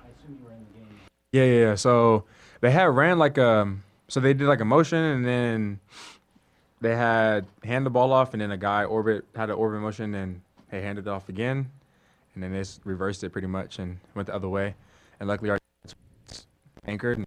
I 0.00 0.06
assume 0.18 0.38
you 0.40 0.44
were 0.46 0.52
in 0.52 0.58
the 0.72 0.78
game. 0.78 1.00
Yeah, 1.32 1.44
yeah, 1.44 1.60
yeah. 1.68 1.74
So 1.74 2.24
they 2.60 2.70
had 2.70 2.84
ran 2.84 3.18
like 3.18 3.38
um, 3.38 3.82
so 4.08 4.20
they 4.20 4.34
did 4.34 4.46
like 4.46 4.60
a 4.60 4.64
motion 4.64 4.98
and 4.98 5.24
then 5.24 5.80
they 6.80 6.94
had 6.94 7.46
hand 7.64 7.84
the 7.84 7.90
ball 7.90 8.12
off 8.12 8.32
and 8.32 8.40
then 8.40 8.50
a 8.50 8.56
guy 8.56 8.84
orbit 8.84 9.24
had 9.34 9.50
an 9.50 9.56
orbit 9.56 9.80
motion 9.80 10.14
and 10.14 10.40
they 10.70 10.82
handed 10.82 11.06
it 11.06 11.10
off 11.10 11.28
again, 11.28 11.70
and 12.34 12.42
then 12.42 12.52
they 12.52 12.58
just 12.58 12.80
reversed 12.84 13.22
it 13.24 13.30
pretty 13.30 13.46
much 13.46 13.78
and 13.78 13.98
went 14.14 14.26
the 14.26 14.34
other 14.34 14.48
way, 14.48 14.74
and 15.20 15.28
luckily 15.28 15.50
our 15.50 15.58
anchored. 16.86 17.24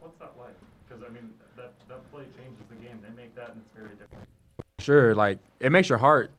What's 0.00 0.18
that 0.18 0.32
like? 0.38 0.54
Because 0.88 1.04
I 1.04 1.12
mean, 1.12 1.32
that 1.56 1.72
that 1.88 2.10
play 2.12 2.24
changes 2.36 2.64
the 2.68 2.76
game. 2.76 3.00
They 3.02 3.14
make 3.16 3.34
that, 3.34 3.50
and 3.50 3.62
it's 3.64 3.74
very 3.74 3.90
different. 3.90 4.05
Sure, 4.86 5.16
like 5.16 5.40
it 5.58 5.72
makes 5.72 5.88
your 5.88 5.98
heart 5.98 6.30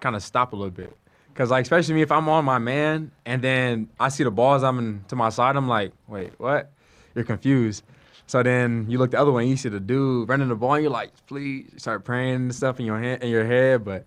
kind 0.00 0.16
of 0.16 0.22
stop 0.22 0.54
a 0.54 0.56
little 0.56 0.70
bit. 0.70 0.96
Cause 1.34 1.50
like 1.50 1.64
especially 1.64 1.94
me 1.96 2.00
if 2.00 2.10
I'm 2.10 2.30
on 2.30 2.46
my 2.46 2.56
man 2.56 3.10
and 3.26 3.42
then 3.42 3.90
I 4.00 4.08
see 4.08 4.24
the 4.24 4.30
balls 4.30 4.62
I'm 4.62 4.78
in, 4.78 5.04
to 5.08 5.16
my 5.16 5.28
side, 5.28 5.54
I'm 5.54 5.68
like, 5.68 5.92
wait, 6.08 6.32
what? 6.38 6.72
You're 7.14 7.26
confused. 7.26 7.84
So 8.26 8.42
then 8.42 8.86
you 8.88 8.96
look 8.96 9.10
the 9.10 9.20
other 9.20 9.30
way 9.30 9.42
and 9.42 9.50
you 9.50 9.56
see 9.58 9.68
the 9.68 9.80
dude 9.80 10.30
running 10.30 10.48
the 10.48 10.54
ball 10.54 10.74
and 10.74 10.82
you're 10.82 10.90
like, 10.90 11.12
please 11.26 11.68
you 11.74 11.78
start 11.78 12.04
praying 12.04 12.36
and 12.36 12.54
stuff 12.54 12.80
in 12.80 12.86
your 12.86 12.98
head 12.98 13.22
in 13.22 13.28
your 13.28 13.44
head, 13.44 13.84
but 13.84 14.06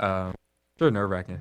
um 0.00 0.34
sure 0.78 0.90
nerve 0.90 1.10
wracking. 1.10 1.38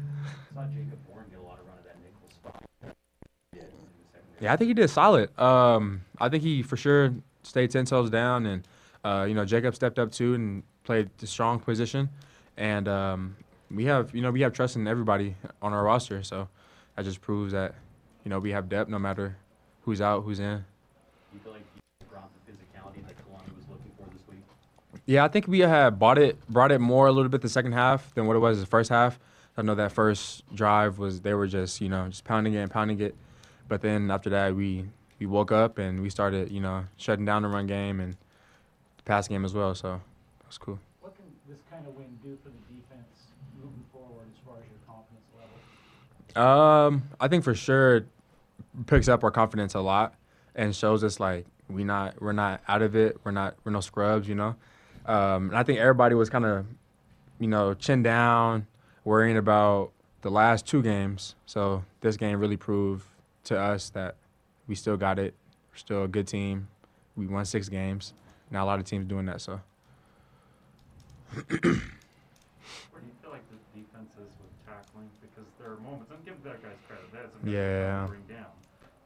Yeah, 4.41 4.51
I 4.51 4.57
think 4.57 4.67
he 4.67 4.73
did 4.73 4.89
solid. 4.89 5.39
Um, 5.39 6.01
I 6.19 6.27
think 6.27 6.43
he 6.43 6.63
for 6.63 6.75
sure 6.75 7.13
stayed 7.43 7.71
ten 7.71 7.85
toes 7.85 8.09
down, 8.09 8.45
and 8.45 8.67
uh, 9.05 9.23
you 9.25 9.35
know 9.35 9.45
Jacob 9.45 9.73
stepped 9.73 9.97
up 9.97 10.11
too 10.11 10.33
and 10.33 10.63
played 10.83 11.09
the 11.17 11.27
strong 11.27 11.59
position, 11.59 12.09
and 12.57 12.87
um, 12.87 13.35
we 13.71 13.85
have 13.85 14.13
you 14.13 14.21
know 14.21 14.31
we 14.31 14.41
have 14.41 14.53
trust 14.53 14.75
in 14.75 14.87
everybody 14.87 15.35
on 15.61 15.73
our 15.73 15.83
roster, 15.83 16.23
so 16.23 16.47
that 16.95 17.05
just 17.05 17.21
proves 17.21 17.53
that 17.53 17.75
you 18.23 18.29
know 18.29 18.39
we 18.39 18.51
have 18.51 18.69
depth 18.69 18.89
no 18.89 18.99
matter 18.99 19.37
who's 19.83 20.01
out, 20.01 20.23
who's 20.23 20.39
in. 20.39 20.63
You 21.33 21.39
feel 21.39 21.53
like 21.53 21.61
you 21.75 22.07
brought 22.07 22.29
the 22.45 22.51
physicality 22.51 23.05
that 23.07 23.15
Kalani 23.17 23.55
was 23.55 23.65
looking 23.69 23.91
for 23.97 24.09
this 24.13 24.21
week? 24.29 24.43
Yeah, 25.05 25.25
I 25.25 25.27
think 25.27 25.47
we 25.47 25.59
had 25.59 25.99
bought 25.99 26.17
it, 26.17 26.47
brought 26.47 26.71
it 26.71 26.79
more 26.79 27.07
a 27.07 27.11
little 27.11 27.29
bit 27.29 27.41
the 27.41 27.49
second 27.49 27.73
half 27.73 28.13
than 28.15 28.27
what 28.27 28.35
it 28.35 28.39
was 28.39 28.59
the 28.59 28.65
first 28.65 28.89
half. 28.89 29.19
I 29.57 29.61
know 29.61 29.75
that 29.75 29.91
first 29.91 30.43
drive 30.55 30.97
was 30.97 31.21
they 31.21 31.33
were 31.33 31.47
just 31.47 31.79
you 31.81 31.89
know 31.89 32.07
just 32.07 32.23
pounding 32.23 32.53
it 32.53 32.59
and 32.59 32.71
pounding 32.71 32.99
it, 32.99 33.15
but 33.67 33.81
then 33.81 34.09
after 34.11 34.29
that 34.31 34.55
we 34.55 34.85
we 35.19 35.25
woke 35.25 35.51
up 35.51 35.77
and 35.77 36.01
we 36.01 36.09
started 36.09 36.51
you 36.51 36.59
know 36.59 36.85
shutting 36.97 37.25
down 37.25 37.43
the 37.43 37.47
run 37.47 37.67
game 37.67 37.99
and 37.99 38.13
the 38.97 39.03
pass 39.03 39.27
game 39.27 39.45
as 39.45 39.53
well. 39.53 39.75
So 39.75 40.01
that's 40.53 40.59
cool. 40.59 40.77
What 41.01 41.15
can 41.15 41.25
this 41.49 41.57
kind 41.71 41.83
of 41.87 41.95
win 41.95 42.05
do 42.21 42.37
for 42.43 42.49
the 42.49 42.75
defense 42.75 43.07
moving 43.57 43.83
forward 43.91 44.27
as 44.31 44.39
far 44.45 44.57
as 44.57 44.63
your 44.69 44.77
confidence 44.85 45.25
level? 46.35 46.47
Um, 46.47 47.09
I 47.19 47.27
think 47.27 47.43
for 47.43 47.55
sure 47.55 47.97
it 47.97 48.05
picks 48.85 49.07
up 49.07 49.23
our 49.23 49.31
confidence 49.31 49.73
a 49.73 49.79
lot 49.79 50.13
and 50.53 50.75
shows 50.75 51.03
us 51.03 51.19
like 51.19 51.47
we 51.69 51.83
not 51.83 52.21
we're 52.21 52.33
not 52.33 52.61
out 52.67 52.83
of 52.83 52.95
it. 52.95 53.17
We're 53.23 53.31
not 53.31 53.55
we're 53.63 53.71
no 53.71 53.79
scrubs, 53.79 54.27
you 54.27 54.35
know. 54.35 54.55
Um, 55.07 55.49
and 55.49 55.55
I 55.55 55.63
think 55.63 55.79
everybody 55.79 56.13
was 56.13 56.29
kind 56.29 56.45
of, 56.45 56.67
you 57.39 57.47
know, 57.47 57.73
chin 57.73 58.03
down, 58.03 58.67
worrying 59.03 59.37
about 59.37 59.91
the 60.21 60.29
last 60.29 60.67
two 60.67 60.83
games. 60.83 61.33
So 61.47 61.83
this 62.01 62.15
game 62.15 62.39
really 62.39 62.57
proved 62.57 63.07
to 63.45 63.59
us 63.59 63.89
that 63.91 64.17
we 64.67 64.75
still 64.75 64.97
got 64.97 65.17
it. 65.17 65.33
We're 65.71 65.77
still 65.77 66.03
a 66.03 66.07
good 66.07 66.27
team. 66.27 66.67
We 67.15 67.25
won 67.25 67.43
six 67.43 67.69
games. 67.69 68.13
Not 68.51 68.63
a 68.63 68.65
lot 68.65 68.77
of 68.77 68.85
teams 68.85 69.07
doing 69.07 69.25
that. 69.25 69.41
So. 69.41 69.59
Where 71.33 71.41
do 71.41 73.07
you 73.09 73.15
feel 73.21 73.31
like 73.31 73.41
the 73.49 73.57
defense 73.73 74.11
is 74.13 74.29
with 74.37 74.53
tackling? 74.67 75.09
Because 75.21 75.49
there 75.59 75.71
are 75.71 75.77
moments, 75.77 76.11
and 76.11 76.23
give 76.25 76.41
that 76.43 76.61
guy's 76.61 76.77
credit. 76.87 77.05
Some 77.11 77.41
guys 77.41 77.53
Yeah. 77.53 78.07
bring 78.07 78.21
down. 78.29 78.45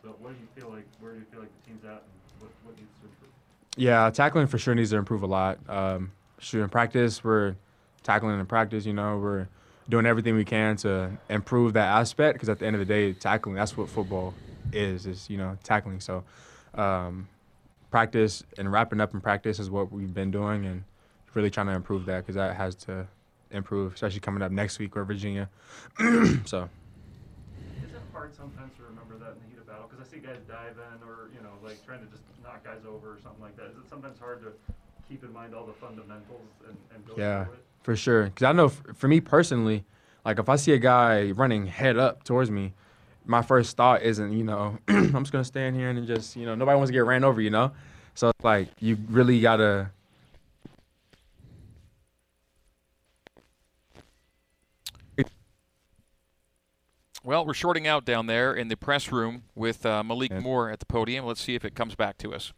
But 0.04 0.20
what 0.20 0.34
do 0.34 0.40
you 0.40 0.48
feel 0.56 0.70
like? 0.74 0.86
Where 1.00 1.14
do 1.14 1.20
you 1.20 1.26
feel 1.32 1.40
like 1.42 1.50
the 1.64 1.68
team's 1.72 1.84
at, 1.86 1.92
and 1.92 2.02
what, 2.40 2.52
what 2.64 2.76
needs 2.78 2.92
to 3.00 3.08
improve? 3.08 3.32
Yeah, 3.78 4.10
tackling 4.10 4.48
for 4.48 4.58
sure 4.58 4.76
needs 4.76 4.90
to 4.92 4.98
improve 4.98 5.24
a 5.24 5.28
lot. 5.28 5.60
Um, 5.70 6.12
shoot, 6.40 6.62
in 6.64 6.70
practice, 6.70 7.24
we're 7.24 7.56
tackling 8.04 8.40
in 8.40 8.46
practice. 8.46 8.86
You 8.86 8.94
know, 8.94 9.18
we're 9.18 9.48
doing 9.90 10.06
everything 10.06 10.36
we 10.36 10.44
can 10.46 10.76
to 10.78 11.12
improve 11.30 11.74
that 11.74 11.88
aspect 11.88 12.36
because 12.36 12.50
at 12.50 12.60
the 12.60 12.66
end 12.66 12.76
of 12.76 12.80
the 12.80 12.86
day, 12.86 13.14
tackling 13.14 13.56
that's 13.56 13.78
what 13.78 13.90
football 13.90 14.34
is. 14.74 15.06
Is 15.06 15.30
you 15.30 15.38
know 15.38 15.58
tackling. 15.64 16.02
So, 16.02 16.24
um, 16.76 17.30
practice 17.90 18.44
and 18.58 18.70
wrapping 18.72 19.00
up 19.00 19.14
in 19.14 19.22
practice 19.22 19.60
is 19.60 19.70
what 19.72 19.92
we've 19.92 20.14
been 20.14 20.32
doing 20.32 20.66
and 20.66 20.84
really 21.34 21.50
trying 21.50 21.68
to 21.68 21.74
improve 21.74 22.06
that 22.06 22.20
because 22.22 22.36
that 22.36 22.56
has 22.56 22.76
to 22.76 23.08
improve, 23.52 23.94
especially 23.94 24.20
coming 24.20 24.42
up 24.42 24.52
next 24.52 24.80
week 24.80 24.96
or 24.96 25.04
Virginia. 25.06 25.50
so. 26.46 26.70
Is 27.84 27.94
it 27.94 28.02
hard 28.12 28.36
sometimes 28.36 28.76
to 28.78 28.84
remember 28.84 29.18
that 29.18 29.34
in 29.34 29.40
the 29.44 29.50
heat 29.50 29.60
of 29.60 29.68
battle? 29.68 29.88
Because 29.90 30.06
I 30.06 30.12
see 30.12 30.20
guys 30.20 30.40
dive 30.48 30.78
in 30.78 31.08
or 31.08 31.30
you 31.34 31.42
know 31.42 31.52
like 31.64 31.84
trying 31.86 32.00
to 32.00 32.06
just 32.08 32.24
knock 32.44 32.64
guys 32.64 32.82
over 32.88 33.14
or 33.14 33.20
something 33.24 33.42
like 33.42 33.56
that. 33.58 33.68
Is 33.68 33.78
it 33.78 33.90
sometimes 33.90 34.20
hard 34.20 34.42
to 34.42 34.48
keep 35.08 35.24
in 35.24 35.32
mind 35.32 35.54
all 35.54 35.66
the 35.66 35.74
fundamentals 35.74 36.50
and, 36.68 36.78
and 36.94 37.06
go 37.06 37.14
Yeah, 37.16 37.48
for 37.84 37.96
sure. 37.96 38.26
Because 38.26 38.44
I 38.44 38.52
know 38.52 38.66
f- 38.66 38.82
for 38.96 39.08
me 39.08 39.22
personally, 39.22 39.86
like 40.26 40.40
if 40.40 40.50
I 40.50 40.56
see 40.56 40.74
a 40.74 40.78
guy 40.78 41.32
running 41.32 41.68
head 41.68 41.98
up 41.98 42.24
towards 42.24 42.52
me, 42.52 42.74
my 43.26 43.42
first 43.42 43.78
thought 43.78 44.02
isn't, 44.02 44.32
you 44.34 44.44
know, 44.44 44.78
I'm 44.88 45.24
just 45.24 45.32
gonna 45.32 45.44
stand 45.44 45.76
here 45.76 45.90
and 45.90 46.06
just, 46.08 46.36
you 46.36 46.46
know, 46.46 46.56
nobody 46.56 46.76
wants 46.76 46.90
to 46.90 46.94
get 46.94 47.06
ran 47.06 47.24
over, 47.24 47.42
you 47.42 47.50
know. 47.50 47.72
So 48.16 48.32
like 48.44 48.70
you 48.80 48.98
really 49.10 49.40
gotta. 49.40 49.92
Well, 57.24 57.46
we're 57.46 57.54
shorting 57.54 57.88
out 57.88 58.06
down 58.06 58.28
there 58.28 58.54
in 58.54 58.68
the 58.68 58.78
press 58.78 59.12
room 59.12 59.44
with 59.56 59.86
uh, 59.86 60.04
Malik 60.04 60.32
Moore 60.42 60.70
at 60.70 60.80
the 60.80 60.86
podium. 60.86 61.26
Let's 61.26 61.42
see 61.42 61.56
if 61.56 61.66
it 61.66 61.76
comes 61.76 61.96
back 61.96 62.18
to 62.20 62.34
us. 62.34 62.54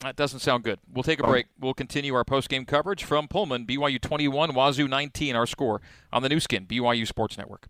That 0.00 0.16
doesn't 0.16 0.40
sound 0.40 0.64
good. 0.64 0.80
We'll 0.92 1.02
take 1.02 1.20
a 1.20 1.26
break. 1.26 1.46
We'll 1.58 1.72
continue 1.72 2.14
our 2.14 2.24
post-game 2.24 2.66
coverage 2.66 3.04
from 3.04 3.26
Pullman, 3.26 3.66
BYU 3.66 3.98
21, 3.98 4.54
Wazoo 4.54 4.86
19, 4.86 5.34
our 5.34 5.46
score 5.46 5.80
on 6.12 6.22
the 6.22 6.28
Nu 6.28 6.40
Skin, 6.40 6.66
BYU 6.66 7.06
Sports 7.06 7.38
Network. 7.38 7.68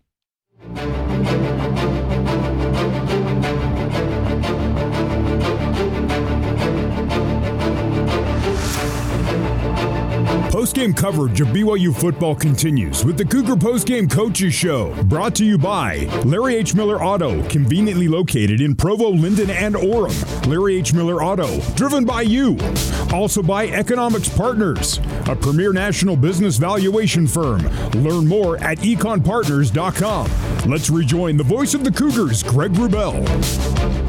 Post-game 10.25 10.93
coverage 10.93 11.41
of 11.41 11.49
BYU 11.49 11.95
football 11.95 12.35
continues 12.35 13.05
with 13.05 13.17
the 13.17 13.25
Cougar 13.25 13.57
Post-game 13.57 14.07
Coaches 14.09 14.53
Show, 14.53 14.93
brought 15.03 15.35
to 15.35 15.45
you 15.45 15.57
by 15.57 16.05
Larry 16.23 16.55
H. 16.55 16.73
Miller 16.73 17.03
Auto, 17.03 17.47
conveniently 17.49 18.07
located 18.07 18.61
in 18.61 18.75
Provo, 18.75 19.09
Lindon, 19.09 19.49
and 19.49 19.75
Orem. 19.75 20.47
Larry 20.47 20.77
H. 20.77 20.93
Miller 20.93 21.23
Auto, 21.23 21.59
driven 21.75 22.05
by 22.05 22.21
you. 22.21 22.57
Also 23.13 23.43
by 23.43 23.67
Economics 23.67 24.29
Partners, 24.29 24.99
a 25.27 25.35
premier 25.35 25.73
national 25.73 26.15
business 26.15 26.57
valuation 26.57 27.27
firm. 27.27 27.61
Learn 27.91 28.27
more 28.27 28.57
at 28.57 28.79
econpartners.com. 28.79 30.69
Let's 30.69 30.89
rejoin 30.89 31.37
the 31.37 31.43
voice 31.43 31.73
of 31.73 31.83
the 31.83 31.91
Cougars, 31.91 32.41
Greg 32.41 32.71
Wrubell. 32.73 34.04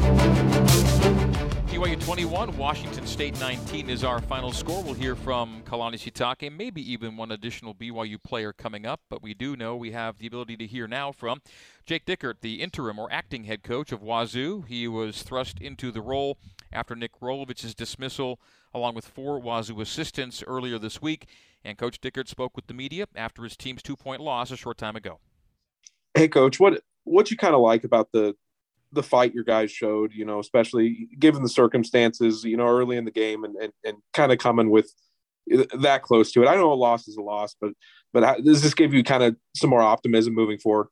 BYU 1.97 2.05
21, 2.05 2.57
Washington 2.57 3.07
State 3.07 3.39
19 3.39 3.89
is 3.89 4.03
our 4.03 4.21
final 4.21 4.51
score. 4.51 4.83
We'll 4.83 4.93
hear 4.93 5.15
from 5.15 5.61
Kalani 5.63 5.95
Sitake, 5.95 6.55
maybe 6.55 6.81
even 6.91 7.17
one 7.17 7.31
additional 7.31 7.73
BYU 7.73 8.21
player 8.21 8.53
coming 8.53 8.85
up, 8.85 9.01
but 9.09 9.23
we 9.23 9.33
do 9.33 9.55
know 9.55 9.75
we 9.75 9.91
have 9.91 10.17
the 10.17 10.27
ability 10.27 10.57
to 10.57 10.67
hear 10.67 10.87
now 10.87 11.11
from 11.11 11.41
Jake 11.85 12.05
Dickert, 12.05 12.41
the 12.41 12.61
interim 12.61 12.99
or 12.99 13.11
acting 13.11 13.45
head 13.45 13.63
coach 13.63 13.91
of 13.91 14.01
Wazoo. 14.01 14.63
He 14.67 14.87
was 14.87 15.23
thrust 15.23 15.59
into 15.59 15.91
the 15.91 16.01
role 16.01 16.37
after 16.71 16.95
Nick 16.95 17.19
Rolovich's 17.19 17.73
dismissal, 17.73 18.39
along 18.73 18.93
with 18.95 19.07
four 19.07 19.39
Wazoo 19.39 19.81
assistants 19.81 20.43
earlier 20.45 20.77
this 20.77 21.01
week. 21.01 21.27
And 21.63 21.77
Coach 21.77 21.99
Dickert 21.99 22.27
spoke 22.27 22.55
with 22.55 22.67
the 22.67 22.73
media 22.73 23.07
after 23.15 23.43
his 23.43 23.57
team's 23.57 23.81
two-point 23.81 24.21
loss 24.21 24.51
a 24.51 24.57
short 24.57 24.77
time 24.77 24.95
ago. 24.95 25.19
Hey, 26.13 26.27
coach, 26.27 26.59
what 26.59 26.83
what 27.05 27.31
you 27.31 27.37
kind 27.37 27.55
of 27.55 27.61
like 27.61 27.83
about 27.83 28.11
the 28.11 28.35
the 28.97 29.03
fight 29.03 29.33
your 29.33 29.45
guys 29.45 29.71
showed, 29.71 30.11
you 30.13 30.25
know, 30.25 30.39
especially 30.39 31.07
given 31.17 31.41
the 31.41 31.49
circumstances, 31.49 32.43
you 32.43 32.57
know, 32.57 32.67
early 32.67 32.97
in 32.97 33.05
the 33.05 33.11
game 33.11 33.45
and, 33.45 33.55
and, 33.55 33.71
and 33.85 33.97
kind 34.11 34.33
of 34.33 34.39
coming 34.39 34.69
with 34.69 34.93
that 35.79 36.01
close 36.01 36.33
to 36.33 36.43
it. 36.43 36.47
I 36.47 36.55
know 36.55 36.73
a 36.73 36.75
loss 36.75 37.07
is 37.07 37.15
a 37.15 37.21
loss, 37.21 37.55
but, 37.61 37.71
but 38.11 38.23
how, 38.23 38.35
does 38.35 38.61
this 38.61 38.73
give 38.73 38.93
you 38.93 39.03
kind 39.03 39.23
of 39.23 39.37
some 39.55 39.69
more 39.69 39.81
optimism 39.81 40.33
moving 40.33 40.57
forward? 40.57 40.87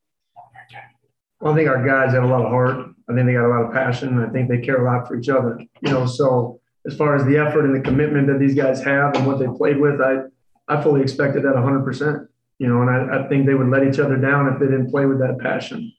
Well, 1.41 1.51
I 1.51 1.55
think 1.57 1.67
our 1.67 1.85
guys 1.85 2.13
have 2.13 2.23
a 2.23 2.27
lot 2.27 2.45
of 2.45 2.49
heart. 2.49 2.87
I 3.09 3.13
think 3.13 3.27
they 3.27 3.33
got 3.33 3.45
a 3.45 3.49
lot 3.49 3.65
of 3.65 3.73
passion. 3.73 4.23
I 4.23 4.29
think 4.29 4.49
they 4.49 4.59
care 4.59 4.85
a 4.85 4.89
lot 4.89 5.07
for 5.07 5.19
each 5.19 5.27
other, 5.27 5.59
you 5.81 5.91
know, 5.91 6.05
so 6.05 6.61
as 6.87 6.95
far 6.95 7.15
as 7.15 7.25
the 7.25 7.37
effort 7.37 7.65
and 7.65 7.75
the 7.75 7.81
commitment 7.81 8.27
that 8.27 8.39
these 8.39 8.55
guys 8.55 8.81
have 8.83 9.15
and 9.15 9.25
what 9.25 9.39
they 9.39 9.47
played 9.47 9.77
with, 9.77 9.99
I, 9.99 10.23
I 10.67 10.81
fully 10.81 11.01
expected 11.01 11.43
that 11.43 11.55
hundred 11.55 11.83
percent, 11.83 12.27
you 12.59 12.67
know, 12.67 12.81
and 12.81 12.89
I, 12.89 13.19
I 13.19 13.27
think 13.27 13.45
they 13.45 13.55
would 13.55 13.69
let 13.69 13.83
each 13.83 13.99
other 13.99 14.15
down 14.17 14.47
if 14.53 14.59
they 14.59 14.67
didn't 14.67 14.91
play 14.91 15.05
with 15.05 15.19
that 15.19 15.39
passion. 15.39 15.91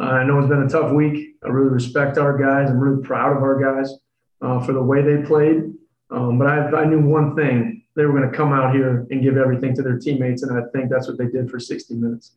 Uh, 0.00 0.04
I 0.04 0.24
know 0.24 0.38
it's 0.38 0.48
been 0.48 0.62
a 0.62 0.68
tough 0.68 0.92
week. 0.92 1.36
I 1.44 1.48
really 1.48 1.68
respect 1.68 2.16
our 2.16 2.38
guys. 2.38 2.70
I'm 2.70 2.80
really 2.80 3.02
proud 3.02 3.36
of 3.36 3.42
our 3.42 3.60
guys 3.60 3.92
uh, 4.40 4.60
for 4.60 4.72
the 4.72 4.82
way 4.82 5.02
they 5.02 5.22
played. 5.26 5.74
Um, 6.10 6.38
but 6.38 6.46
I, 6.46 6.82
I, 6.82 6.84
knew 6.86 7.00
one 7.00 7.36
thing: 7.36 7.84
they 7.94 8.04
were 8.04 8.18
going 8.18 8.28
to 8.28 8.36
come 8.36 8.52
out 8.52 8.74
here 8.74 9.06
and 9.10 9.22
give 9.22 9.36
everything 9.36 9.76
to 9.76 9.82
their 9.82 9.98
teammates, 9.98 10.42
and 10.42 10.58
I 10.58 10.62
think 10.72 10.90
that's 10.90 11.06
what 11.06 11.18
they 11.18 11.26
did 11.26 11.50
for 11.50 11.60
60 11.60 11.94
minutes. 11.94 12.34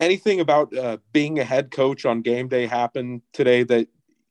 Anything 0.00 0.40
about 0.40 0.76
uh, 0.76 0.98
being 1.12 1.38
a 1.38 1.44
head 1.44 1.70
coach 1.70 2.04
on 2.04 2.22
game 2.22 2.48
day 2.48 2.66
happened 2.66 3.22
today 3.32 3.62
that 3.64 3.86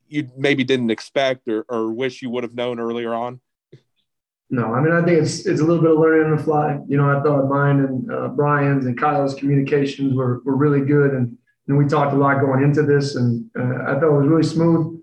you 0.08 0.30
maybe 0.38 0.64
didn't 0.64 0.92
expect 0.92 1.48
or, 1.48 1.66
or 1.70 1.92
wish 1.92 2.22
you 2.22 2.30
would 2.30 2.44
have 2.44 2.56
known 2.56 2.80
earlier 2.80 3.14
on? 3.14 3.40
No, 4.50 4.74
I 4.74 4.82
mean 4.82 4.92
I 4.92 5.04
think 5.04 5.22
it's 5.22 5.46
it's 5.46 5.62
a 5.62 5.64
little 5.64 5.82
bit 5.82 5.92
of 5.92 6.00
learning 6.00 6.32
on 6.32 6.38
the 6.38 6.44
fly. 6.44 6.80
You 6.88 6.98
know, 6.98 7.10
I 7.10 7.22
thought 7.22 7.48
mine 7.48 7.80
and 7.80 8.12
uh, 8.12 8.28
Brian's 8.30 8.86
and 8.86 9.00
Kyle's 9.00 9.36
communications 9.36 10.14
were 10.16 10.42
were 10.44 10.56
really 10.56 10.82
good, 10.82 11.14
and 11.14 11.38
and 11.70 11.78
we 11.78 11.86
talked 11.86 12.14
a 12.14 12.18
lot 12.18 12.42
going 12.42 12.64
into 12.64 12.82
this, 12.82 13.16
and 13.16 13.48
uh, 13.58 13.84
I 13.84 13.94
thought 13.94 14.16
it 14.16 14.20
was 14.20 14.28
really 14.28 14.44
smooth. 14.44 15.00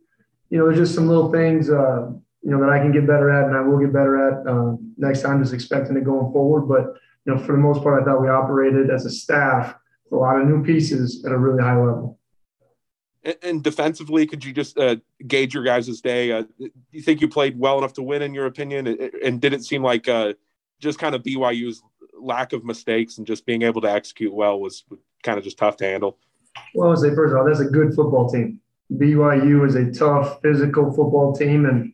You 0.51 0.59
know, 0.59 0.67
there's 0.67 0.79
just 0.79 0.95
some 0.95 1.07
little 1.07 1.31
things, 1.31 1.71
uh, 1.71 2.11
you 2.43 2.51
know, 2.51 2.61
that 2.61 2.71
I 2.71 2.79
can 2.79 2.93
get 2.93 3.07
better 3.07 3.31
at, 3.31 3.47
and 3.47 3.57
I 3.57 3.61
will 3.61 3.79
get 3.79 3.93
better 3.93 4.29
at 4.29 4.47
uh, 4.47 4.77
next 4.99 5.23
time. 5.23 5.41
Just 5.41 5.55
expecting 5.55 5.97
it 5.97 6.05
going 6.05 6.33
forward, 6.33 6.63
but 6.63 7.01
you 7.25 7.35
know, 7.35 7.39
for 7.39 7.53
the 7.53 7.59
most 7.59 7.83
part, 7.83 8.03
I 8.03 8.05
thought 8.05 8.21
we 8.21 8.29
operated 8.29 8.91
as 8.91 9.07
a 9.07 9.11
staff 9.11 9.77
with 10.05 10.13
a 10.13 10.17
lot 10.17 10.41
of 10.41 10.47
new 10.47 10.65
pieces 10.65 11.25
at 11.25 11.33
a 11.33 11.39
really 11.39 11.63
high 11.63 11.77
level. 11.77 12.19
And, 13.23 13.37
and 13.43 13.63
defensively, 13.63 14.27
could 14.27 14.45
you 14.45 14.53
just 14.53 14.77
uh, 14.77 14.97
gauge 15.27 15.55
your 15.55 15.63
guys' 15.63 16.01
day? 16.01 16.33
Uh, 16.33 16.43
do 16.59 16.71
you 16.91 17.03
think 17.03 17.21
you 17.21 17.29
played 17.29 17.59
well 17.59 17.79
enough 17.79 17.93
to 17.95 18.03
win, 18.03 18.23
in 18.23 18.35
your 18.35 18.47
opinion? 18.47 19.11
And 19.25 19.41
did 19.41 19.53
it 19.53 19.65
seem 19.65 19.85
like 19.85 20.09
uh, 20.09 20.35
just 20.81 20.99
kind 20.99 21.15
of 21.15 21.23
BYU's 21.23 21.83
lack 22.21 22.53
of 22.53 22.65
mistakes 22.65 23.19
and 23.19 23.27
just 23.27 23.47
being 23.47 23.63
able 23.63 23.81
to 23.83 23.91
execute 23.91 24.33
well 24.33 24.59
was 24.59 24.85
kind 25.23 25.39
of 25.39 25.45
just 25.45 25.59
tough 25.59 25.77
to 25.77 25.85
handle? 25.85 26.19
Well, 26.75 26.89
I 26.89 26.91
would 26.91 26.99
say 26.99 27.15
first 27.15 27.33
of 27.33 27.39
all, 27.39 27.47
that's 27.47 27.61
a 27.61 27.65
good 27.65 27.95
football 27.95 28.29
team. 28.29 28.61
BYU 28.93 29.67
is 29.67 29.75
a 29.75 29.91
tough, 29.91 30.41
physical 30.43 30.93
football 30.93 31.35
team, 31.35 31.67
and 31.67 31.93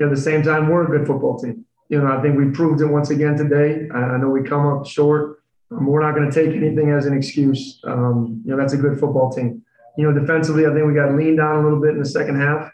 at 0.00 0.10
the 0.10 0.16
same 0.16 0.42
time, 0.42 0.68
we're 0.68 0.84
a 0.84 0.98
good 0.98 1.06
football 1.06 1.38
team. 1.38 1.64
You 1.88 2.00
know, 2.00 2.06
I 2.06 2.22
think 2.22 2.38
we 2.38 2.50
proved 2.50 2.80
it 2.80 2.86
once 2.86 3.10
again 3.10 3.36
today. 3.36 3.88
I, 3.94 4.16
know 4.16 4.28
we 4.28 4.42
come 4.42 4.66
up 4.66 4.86
short. 4.86 5.42
Um, 5.70 5.86
we're 5.86 6.00
not 6.00 6.14
going 6.14 6.30
to 6.30 6.34
take 6.34 6.56
anything 6.56 6.90
as 6.90 7.06
an 7.06 7.14
excuse. 7.14 7.80
Um, 7.84 8.42
you 8.44 8.50
know, 8.50 8.56
that's 8.56 8.72
a 8.72 8.78
good 8.78 8.98
football 8.98 9.30
team. 9.30 9.62
You 9.98 10.10
know, 10.10 10.18
defensively, 10.18 10.66
I 10.66 10.72
think 10.72 10.86
we 10.86 10.94
got 10.94 11.14
leaned 11.14 11.38
down 11.38 11.60
a 11.60 11.62
little 11.62 11.80
bit 11.80 11.90
in 11.90 11.98
the 11.98 12.08
second 12.08 12.40
half. 12.40 12.70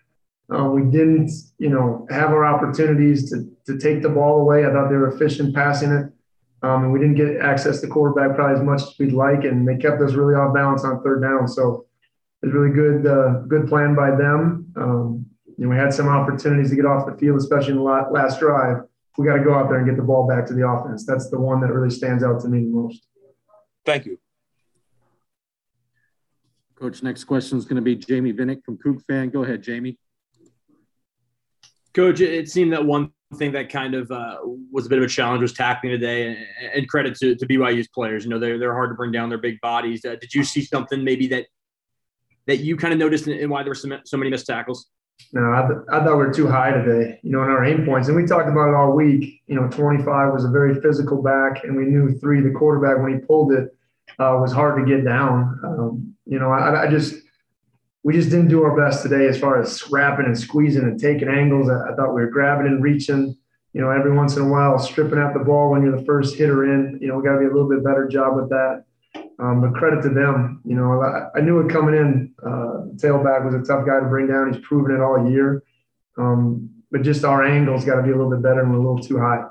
Um, 0.49 0.73
we 0.73 0.83
didn't, 0.83 1.31
you 1.59 1.69
know, 1.69 2.07
have 2.11 2.31
our 2.31 2.45
opportunities 2.45 3.31
to 3.31 3.49
to 3.67 3.79
take 3.79 4.03
the 4.03 4.09
ball 4.09 4.41
away. 4.41 4.65
I 4.65 4.73
thought 4.73 4.89
they 4.89 4.97
were 4.97 5.15
efficient 5.15 5.55
passing 5.55 5.93
it. 5.93 6.13
Um, 6.63 6.85
and 6.85 6.93
we 6.93 6.99
didn't 6.99 7.15
get 7.15 7.41
access 7.41 7.81
to 7.81 7.87
quarterback 7.87 8.37
probably 8.37 8.59
as 8.59 8.65
much 8.65 8.83
as 8.83 8.99
we'd 8.99 9.13
like, 9.13 9.45
and 9.45 9.67
they 9.67 9.77
kept 9.77 10.01
us 10.03 10.13
really 10.13 10.35
off 10.35 10.55
balance 10.55 10.85
on 10.85 11.03
third 11.03 11.23
down. 11.23 11.49
So 11.49 11.87
it 12.43 12.47
was 12.47 12.55
really 12.55 12.75
good, 12.75 13.07
uh, 13.07 13.41
good 13.49 13.67
plan 13.67 13.95
by 13.95 14.11
them. 14.11 14.73
Um, 14.77 15.27
you 15.57 15.65
know, 15.65 15.71
we 15.71 15.77
had 15.77 15.93
some 15.93 16.09
opportunities 16.09 16.71
to 16.71 16.77
get 16.77 16.87
off 16.87 17.07
the 17.07 17.17
field, 17.17 17.39
especially 17.39 17.73
in 17.73 17.77
the 17.79 17.83
last 17.83 18.41
drive. 18.41 18.83
We 19.19 19.27
got 19.27 19.37
to 19.37 19.45
go 19.45 19.55
out 19.55 19.69
there 19.69 19.79
and 19.79 19.87
get 19.87 19.97
the 19.97 20.03
ball 20.03 20.27
back 20.27 20.47
to 20.47 20.55
the 20.55 20.67
offense. 20.67 21.05
That's 21.05 21.31
the 21.31 21.39
one 21.39 21.61
that 21.61 21.73
really 21.73 21.91
stands 21.91 22.23
out 22.23 22.41
to 22.43 22.49
me 22.49 22.61
most. 22.61 23.07
Thank 23.85 24.07
you. 24.07 24.19
Coach, 26.79 27.03
next 27.03 27.25
question 27.25 27.59
is 27.59 27.65
going 27.65 27.77
to 27.77 27.83
be 27.83 27.97
Jamie 27.97 28.33
Vinnick 28.33 28.65
from 28.65 28.79
Coug 28.79 29.05
Fan. 29.07 29.29
Go 29.29 29.45
ahead, 29.45 29.63
Jamie. 29.63 29.99
Coach, 31.93 32.21
it 32.21 32.49
seemed 32.49 32.73
that 32.73 32.85
one 32.85 33.13
thing 33.37 33.53
that 33.53 33.69
kind 33.69 33.95
of 33.95 34.11
uh, 34.11 34.39
was 34.73 34.87
a 34.87 34.89
bit 34.89 34.99
of 34.99 35.05
a 35.05 35.09
challenge 35.09 35.41
was 35.41 35.53
tackling 35.53 35.93
today, 35.93 36.29
and, 36.29 36.39
and 36.75 36.89
credit 36.89 37.17
to, 37.17 37.35
to, 37.37 37.47
BYU's 37.47 37.89
players. 37.89 38.25
You 38.25 38.31
know, 38.31 38.39
they're 38.39 38.59
they're 38.59 38.75
hard 38.75 38.91
to 38.91 38.95
bring 38.95 39.13
down 39.13 39.29
their 39.29 39.39
big 39.39 39.61
bodies. 39.61 40.05
Uh, 40.05 40.17
did 40.21 40.35
you 40.35 40.43
see 40.45 40.63
something 40.63 41.05
maybe 41.05 41.29
that 41.29 41.47
that 42.47 42.59
you 42.59 42.77
kind 42.77 42.93
of 42.93 42.99
noticed 42.99 43.29
in 43.29 43.49
why 43.49 43.63
there 43.63 43.71
were 43.71 43.77
so, 43.77 43.89
so 44.05 44.17
many 44.17 44.31
missed 44.31 44.47
tackles? 44.47 44.89
No, 45.33 45.53
I, 45.53 45.69
th- 45.69 45.81
I 45.93 45.99
thought 45.99 46.17
we 46.17 46.25
were 46.25 46.33
too 46.33 46.49
high 46.49 46.73
today. 46.73 47.21
You 47.23 47.31
know, 47.31 47.43
in 47.43 47.51
our 47.51 47.65
aim 47.65 47.85
points, 47.85 48.09
and 48.09 48.17
we 48.17 48.27
talked 48.27 48.49
about 48.49 48.71
it 48.71 48.75
all 48.75 48.93
week. 48.93 49.43
You 49.47 49.57
know, 49.57 49.69
25 49.69 50.33
was 50.33 50.45
a 50.45 50.49
very 50.49 50.81
physical 50.81 51.23
back, 51.23 51.63
and 51.65 51.77
we 51.77 51.85
knew 51.85 52.19
three, 52.19 52.41
the 52.41 52.51
quarterback, 52.51 53.03
when 53.03 53.15
he 53.15 53.19
pulled 53.21 53.53
it, 53.53 53.69
uh, 54.19 54.39
was 54.41 54.53
hard 54.53 54.79
to 54.79 54.97
get 54.97 55.05
down. 55.05 55.61
Um, 55.63 56.15
you 56.27 56.39
know, 56.39 56.51
I, 56.51 56.85
I 56.85 56.91
just 56.91 57.15
we 58.03 58.15
just 58.15 58.31
didn't 58.31 58.49
do 58.49 58.63
our 58.63 58.77
best 58.77 59.03
today 59.03 59.27
as 59.27 59.39
far 59.39 59.61
as 59.61 59.73
scrapping 59.73 60.27
and 60.27 60.39
squeezing 60.39 60.85
and 60.85 60.99
taking 60.99 61.29
angles. 61.29 61.69
I, 61.69 61.91
I, 61.91 61.95
thought 61.95 62.15
we 62.15 62.23
were 62.23 62.31
grabbing 62.31 62.67
and 62.67 62.83
reaching, 62.83 63.37
you 63.73 63.81
know, 63.81 63.91
every 63.91 64.13
once 64.13 64.37
in 64.37 64.43
a 64.43 64.49
while, 64.49 64.79
stripping 64.79 65.19
out 65.19 65.35
the 65.35 65.41
ball 65.41 65.71
when 65.71 65.83
you're 65.83 65.97
the 65.97 66.05
first 66.05 66.37
hitter 66.37 66.73
in. 66.73 66.99
You 67.01 67.09
know, 67.09 67.17
we 67.17 67.25
got 67.25 67.35
to 67.35 67.41
be 67.41 67.45
a 67.45 67.53
little 67.53 67.69
bit 67.69 67.85
better 67.85 68.09
job 68.09 68.37
with 68.37 68.49
that. 68.49 68.85
Um, 69.39 69.61
but 69.61 69.75
credit 69.75 70.03
to 70.03 70.11
them. 70.11 70.61
You 70.65 70.77
know, 70.77 71.03
I, 71.03 71.39
I 71.39 71.41
knew 71.41 71.61
it 71.61 71.71
coming 71.71 71.95
in. 71.95 72.35
Uh, 72.43 72.93
tailback 72.97 73.45
was 73.45 73.55
a 73.55 73.63
tough 73.63 73.87
guy 73.87 74.01
to 74.01 74.07
bring 74.07 74.29
down. 74.29 74.53
He's 74.53 74.63
proven 74.65 74.95
it 74.95 75.01
all 75.01 75.31
year. 75.31 75.63
Um, 76.17 76.71
but 76.91 77.03
just 77.03 77.25
our 77.25 77.45
angles 77.45 77.85
got 77.85 77.97
to 77.97 78.03
be 78.03 78.11
a 78.11 78.17
little 78.17 78.31
bit 78.31 78.43
better 78.43 78.61
and 78.61 78.71
we're 78.71 78.79
a 78.79 78.81
little 78.81 78.99
too 78.99 79.19
high. 79.19 79.45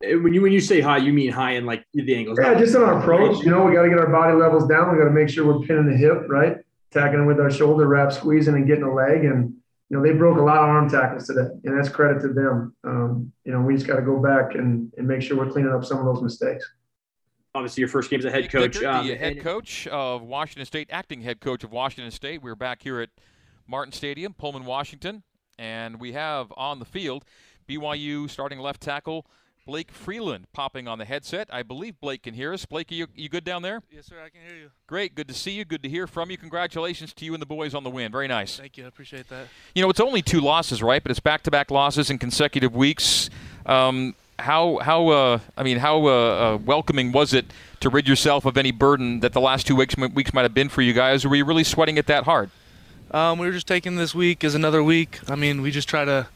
when 0.00 0.32
you 0.34 0.42
when 0.42 0.52
you 0.52 0.60
say 0.60 0.80
high, 0.80 0.98
you 0.98 1.12
mean 1.12 1.30
high 1.30 1.52
in 1.52 1.66
like 1.66 1.84
the 1.94 2.14
angles. 2.14 2.38
Yeah, 2.40 2.54
just 2.58 2.74
in 2.74 2.82
our 2.82 3.00
approach. 3.00 3.42
You 3.44 3.50
know, 3.50 3.64
we 3.64 3.74
got 3.74 3.82
to 3.82 3.88
get 3.88 3.98
our 3.98 4.10
body 4.10 4.34
levels 4.34 4.66
down. 4.66 4.92
We 4.92 4.98
got 4.98 5.06
to 5.08 5.10
make 5.10 5.28
sure 5.28 5.46
we're 5.46 5.66
pinning 5.66 5.86
the 5.86 5.96
hip 5.96 6.28
right, 6.28 6.58
tagging 6.90 7.26
with 7.26 7.40
our 7.40 7.50
shoulder 7.50 7.86
wrap, 7.86 8.12
squeezing 8.12 8.54
and 8.54 8.66
getting 8.66 8.84
a 8.84 8.92
leg. 8.92 9.24
And 9.24 9.54
you 9.88 9.96
know, 9.96 10.02
they 10.02 10.12
broke 10.12 10.38
a 10.38 10.42
lot 10.42 10.58
of 10.58 10.68
arm 10.68 10.88
tackles 10.88 11.26
today, 11.26 11.48
and 11.64 11.76
that's 11.76 11.88
credit 11.88 12.20
to 12.22 12.28
them. 12.32 12.76
Um, 12.84 13.32
you 13.44 13.52
know, 13.52 13.60
we 13.60 13.74
just 13.74 13.86
got 13.86 13.96
to 13.96 14.02
go 14.02 14.20
back 14.20 14.54
and, 14.54 14.92
and 14.96 15.06
make 15.06 15.20
sure 15.20 15.36
we're 15.36 15.50
cleaning 15.50 15.72
up 15.72 15.84
some 15.84 15.98
of 15.98 16.04
those 16.04 16.22
mistakes. 16.22 16.68
Obviously, 17.54 17.80
your 17.80 17.88
first 17.88 18.08
game 18.08 18.20
as 18.20 18.24
a 18.24 18.30
head 18.30 18.50
coach. 18.50 18.78
Dickert, 18.78 19.00
um, 19.00 19.06
the 19.06 19.16
head 19.16 19.40
coach 19.40 19.88
of 19.88 20.22
Washington 20.22 20.64
State, 20.64 20.88
acting 20.92 21.22
head 21.22 21.40
coach 21.40 21.64
of 21.64 21.72
Washington 21.72 22.12
State. 22.12 22.40
We're 22.40 22.54
back 22.54 22.82
here 22.82 23.00
at 23.00 23.10
Martin 23.66 23.92
Stadium, 23.92 24.32
Pullman, 24.32 24.64
Washington, 24.64 25.24
and 25.58 25.98
we 25.98 26.12
have 26.12 26.52
on 26.56 26.78
the 26.78 26.84
field 26.84 27.24
BYU 27.68 28.30
starting 28.30 28.60
left 28.60 28.80
tackle 28.80 29.26
Blake 29.70 29.92
Freeland 29.92 30.48
popping 30.52 30.88
on 30.88 30.98
the 30.98 31.04
headset. 31.04 31.48
I 31.52 31.62
believe 31.62 32.00
Blake 32.00 32.24
can 32.24 32.34
hear 32.34 32.52
us. 32.52 32.66
Blake, 32.66 32.90
are 32.90 32.94
you, 32.96 33.06
you 33.14 33.28
good 33.28 33.44
down 33.44 33.62
there? 33.62 33.82
Yes, 33.88 34.06
sir. 34.06 34.16
I 34.16 34.28
can 34.28 34.40
hear 34.44 34.56
you. 34.56 34.70
Great. 34.88 35.14
Good 35.14 35.28
to 35.28 35.34
see 35.34 35.52
you. 35.52 35.64
Good 35.64 35.84
to 35.84 35.88
hear 35.88 36.08
from 36.08 36.28
you. 36.28 36.36
Congratulations 36.36 37.14
to 37.14 37.24
you 37.24 37.34
and 37.34 37.40
the 37.40 37.46
boys 37.46 37.72
on 37.72 37.84
the 37.84 37.90
win. 37.90 38.10
Very 38.10 38.26
nice. 38.26 38.56
Thank 38.56 38.76
you. 38.78 38.84
I 38.84 38.88
appreciate 38.88 39.28
that. 39.28 39.46
You 39.76 39.82
know, 39.82 39.88
it's 39.88 40.00
only 40.00 40.22
two 40.22 40.40
losses, 40.40 40.82
right? 40.82 41.00
But 41.00 41.12
it's 41.12 41.20
back-to-back 41.20 41.70
losses 41.70 42.10
in 42.10 42.18
consecutive 42.18 42.74
weeks. 42.74 43.30
Um, 43.64 44.16
how 44.40 44.78
how 44.78 45.06
uh, 45.06 45.38
I 45.56 45.62
mean 45.62 45.78
how 45.78 46.04
uh, 46.04 46.08
uh, 46.08 46.58
welcoming 46.64 47.12
was 47.12 47.32
it 47.32 47.46
to 47.78 47.90
rid 47.90 48.08
yourself 48.08 48.46
of 48.46 48.56
any 48.56 48.72
burden 48.72 49.20
that 49.20 49.34
the 49.34 49.40
last 49.40 49.68
two 49.68 49.76
weeks 49.76 49.96
weeks 49.96 50.34
might 50.34 50.42
have 50.42 50.54
been 50.54 50.68
for 50.68 50.82
you 50.82 50.94
guys? 50.94 51.24
Were 51.24 51.36
you 51.36 51.44
really 51.44 51.62
sweating 51.62 51.96
it 51.96 52.06
that 52.08 52.24
hard? 52.24 52.50
Um, 53.12 53.38
we 53.38 53.46
were 53.46 53.52
just 53.52 53.68
taking 53.68 53.94
this 53.94 54.16
week 54.16 54.42
as 54.42 54.56
another 54.56 54.82
week. 54.82 55.20
I 55.28 55.36
mean, 55.36 55.62
we 55.62 55.70
just 55.70 55.88
try 55.88 56.04
to 56.04 56.26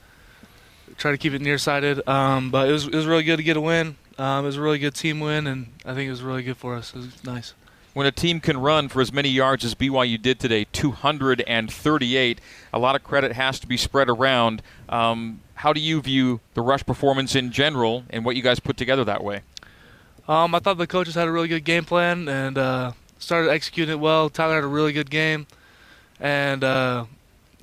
try 0.96 1.10
to 1.10 1.18
keep 1.18 1.32
it 1.32 1.42
nearsighted. 1.42 2.06
Um, 2.08 2.50
but 2.50 2.68
it 2.68 2.72
was 2.72 2.86
it 2.86 2.94
was 2.94 3.06
really 3.06 3.24
good 3.24 3.36
to 3.36 3.42
get 3.42 3.56
a 3.56 3.60
win. 3.60 3.96
Um, 4.18 4.44
it 4.44 4.48
was 4.48 4.56
a 4.56 4.62
really 4.62 4.78
good 4.78 4.94
team 4.94 5.20
win, 5.20 5.46
and 5.46 5.72
I 5.84 5.94
think 5.94 6.06
it 6.06 6.10
was 6.10 6.22
really 6.22 6.42
good 6.42 6.56
for 6.56 6.74
us. 6.74 6.92
It 6.94 6.96
was 6.96 7.24
nice. 7.24 7.54
When 7.94 8.06
a 8.06 8.12
team 8.12 8.40
can 8.40 8.58
run 8.58 8.88
for 8.88 9.00
as 9.00 9.12
many 9.12 9.28
yards 9.28 9.64
as 9.64 9.74
BYU 9.74 10.20
did 10.20 10.40
today, 10.40 10.66
238, 10.72 12.40
a 12.72 12.78
lot 12.78 12.96
of 12.96 13.04
credit 13.04 13.32
has 13.32 13.60
to 13.60 13.68
be 13.68 13.76
spread 13.76 14.08
around. 14.08 14.62
Um, 14.88 15.40
how 15.54 15.72
do 15.72 15.80
you 15.80 16.00
view 16.00 16.40
the 16.54 16.60
rush 16.60 16.84
performance 16.84 17.36
in 17.36 17.52
general 17.52 18.02
and 18.10 18.24
what 18.24 18.34
you 18.34 18.42
guys 18.42 18.58
put 18.58 18.76
together 18.76 19.04
that 19.04 19.22
way? 19.22 19.42
Um, 20.26 20.54
I 20.54 20.58
thought 20.58 20.78
the 20.78 20.88
coaches 20.88 21.14
had 21.14 21.28
a 21.28 21.30
really 21.32 21.46
good 21.48 21.64
game 21.64 21.84
plan 21.84 22.28
and 22.28 22.58
uh, 22.58 22.92
started 23.18 23.50
executing 23.50 23.92
it 23.92 24.00
well. 24.00 24.28
Tyler 24.28 24.56
had 24.56 24.64
a 24.64 24.68
really 24.68 24.92
good 24.92 25.10
game, 25.10 25.46
and 26.18 26.64
uh, 26.64 27.04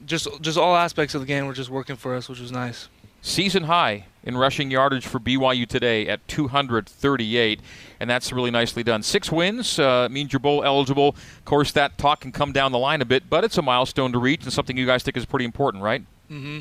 just 0.06 0.28
just 0.42 0.58
all 0.58 0.76
aspects 0.76 1.16
of 1.16 1.22
the 1.22 1.28
game 1.28 1.46
were 1.46 1.54
just 1.54 1.70
working 1.70 1.96
for 1.96 2.16
us, 2.16 2.30
which 2.30 2.40
was 2.40 2.52
nice. 2.52 2.88
Season 3.22 3.64
high 3.64 4.06
in 4.24 4.38
rushing 4.38 4.72
yardage 4.72 5.06
for 5.06 5.20
BYU 5.20 5.68
today 5.68 6.08
at 6.08 6.28
238, 6.28 7.60
and 8.00 8.10
that's 8.10 8.32
really 8.32 8.52
nicely 8.52 8.84
done. 8.84 9.04
Six 9.04 9.32
wins 9.32 9.80
uh, 9.80 10.08
means 10.10 10.34
you're 10.34 10.40
bowl 10.40 10.64
eligible. 10.64 11.10
Of 11.10 11.46
course, 11.46 11.72
that 11.74 11.98
talk 11.98 12.22
can 12.22 12.32
come 12.32 12.52
down 12.52 12.72
the 12.72 12.80
line 12.80 13.02
a 13.02 13.06
bit, 13.06 13.30
but 13.30 13.44
it's 13.44 13.58
a 13.58 13.62
milestone 13.62 14.12
to 14.12 14.20
reach 14.20 14.44
and 14.44 14.54
something 14.54 14.78
you 14.78 14.86
guys 14.86 15.04
think 15.04 15.18
is 15.18 15.26
pretty 15.26 15.46
important, 15.46 15.84
right? 15.84 16.04
Mm-hmm. 16.30 16.60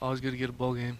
Always 0.00 0.20
good 0.20 0.32
to 0.32 0.36
get 0.36 0.50
a 0.50 0.52
bowl 0.52 0.74
game. 0.74 0.98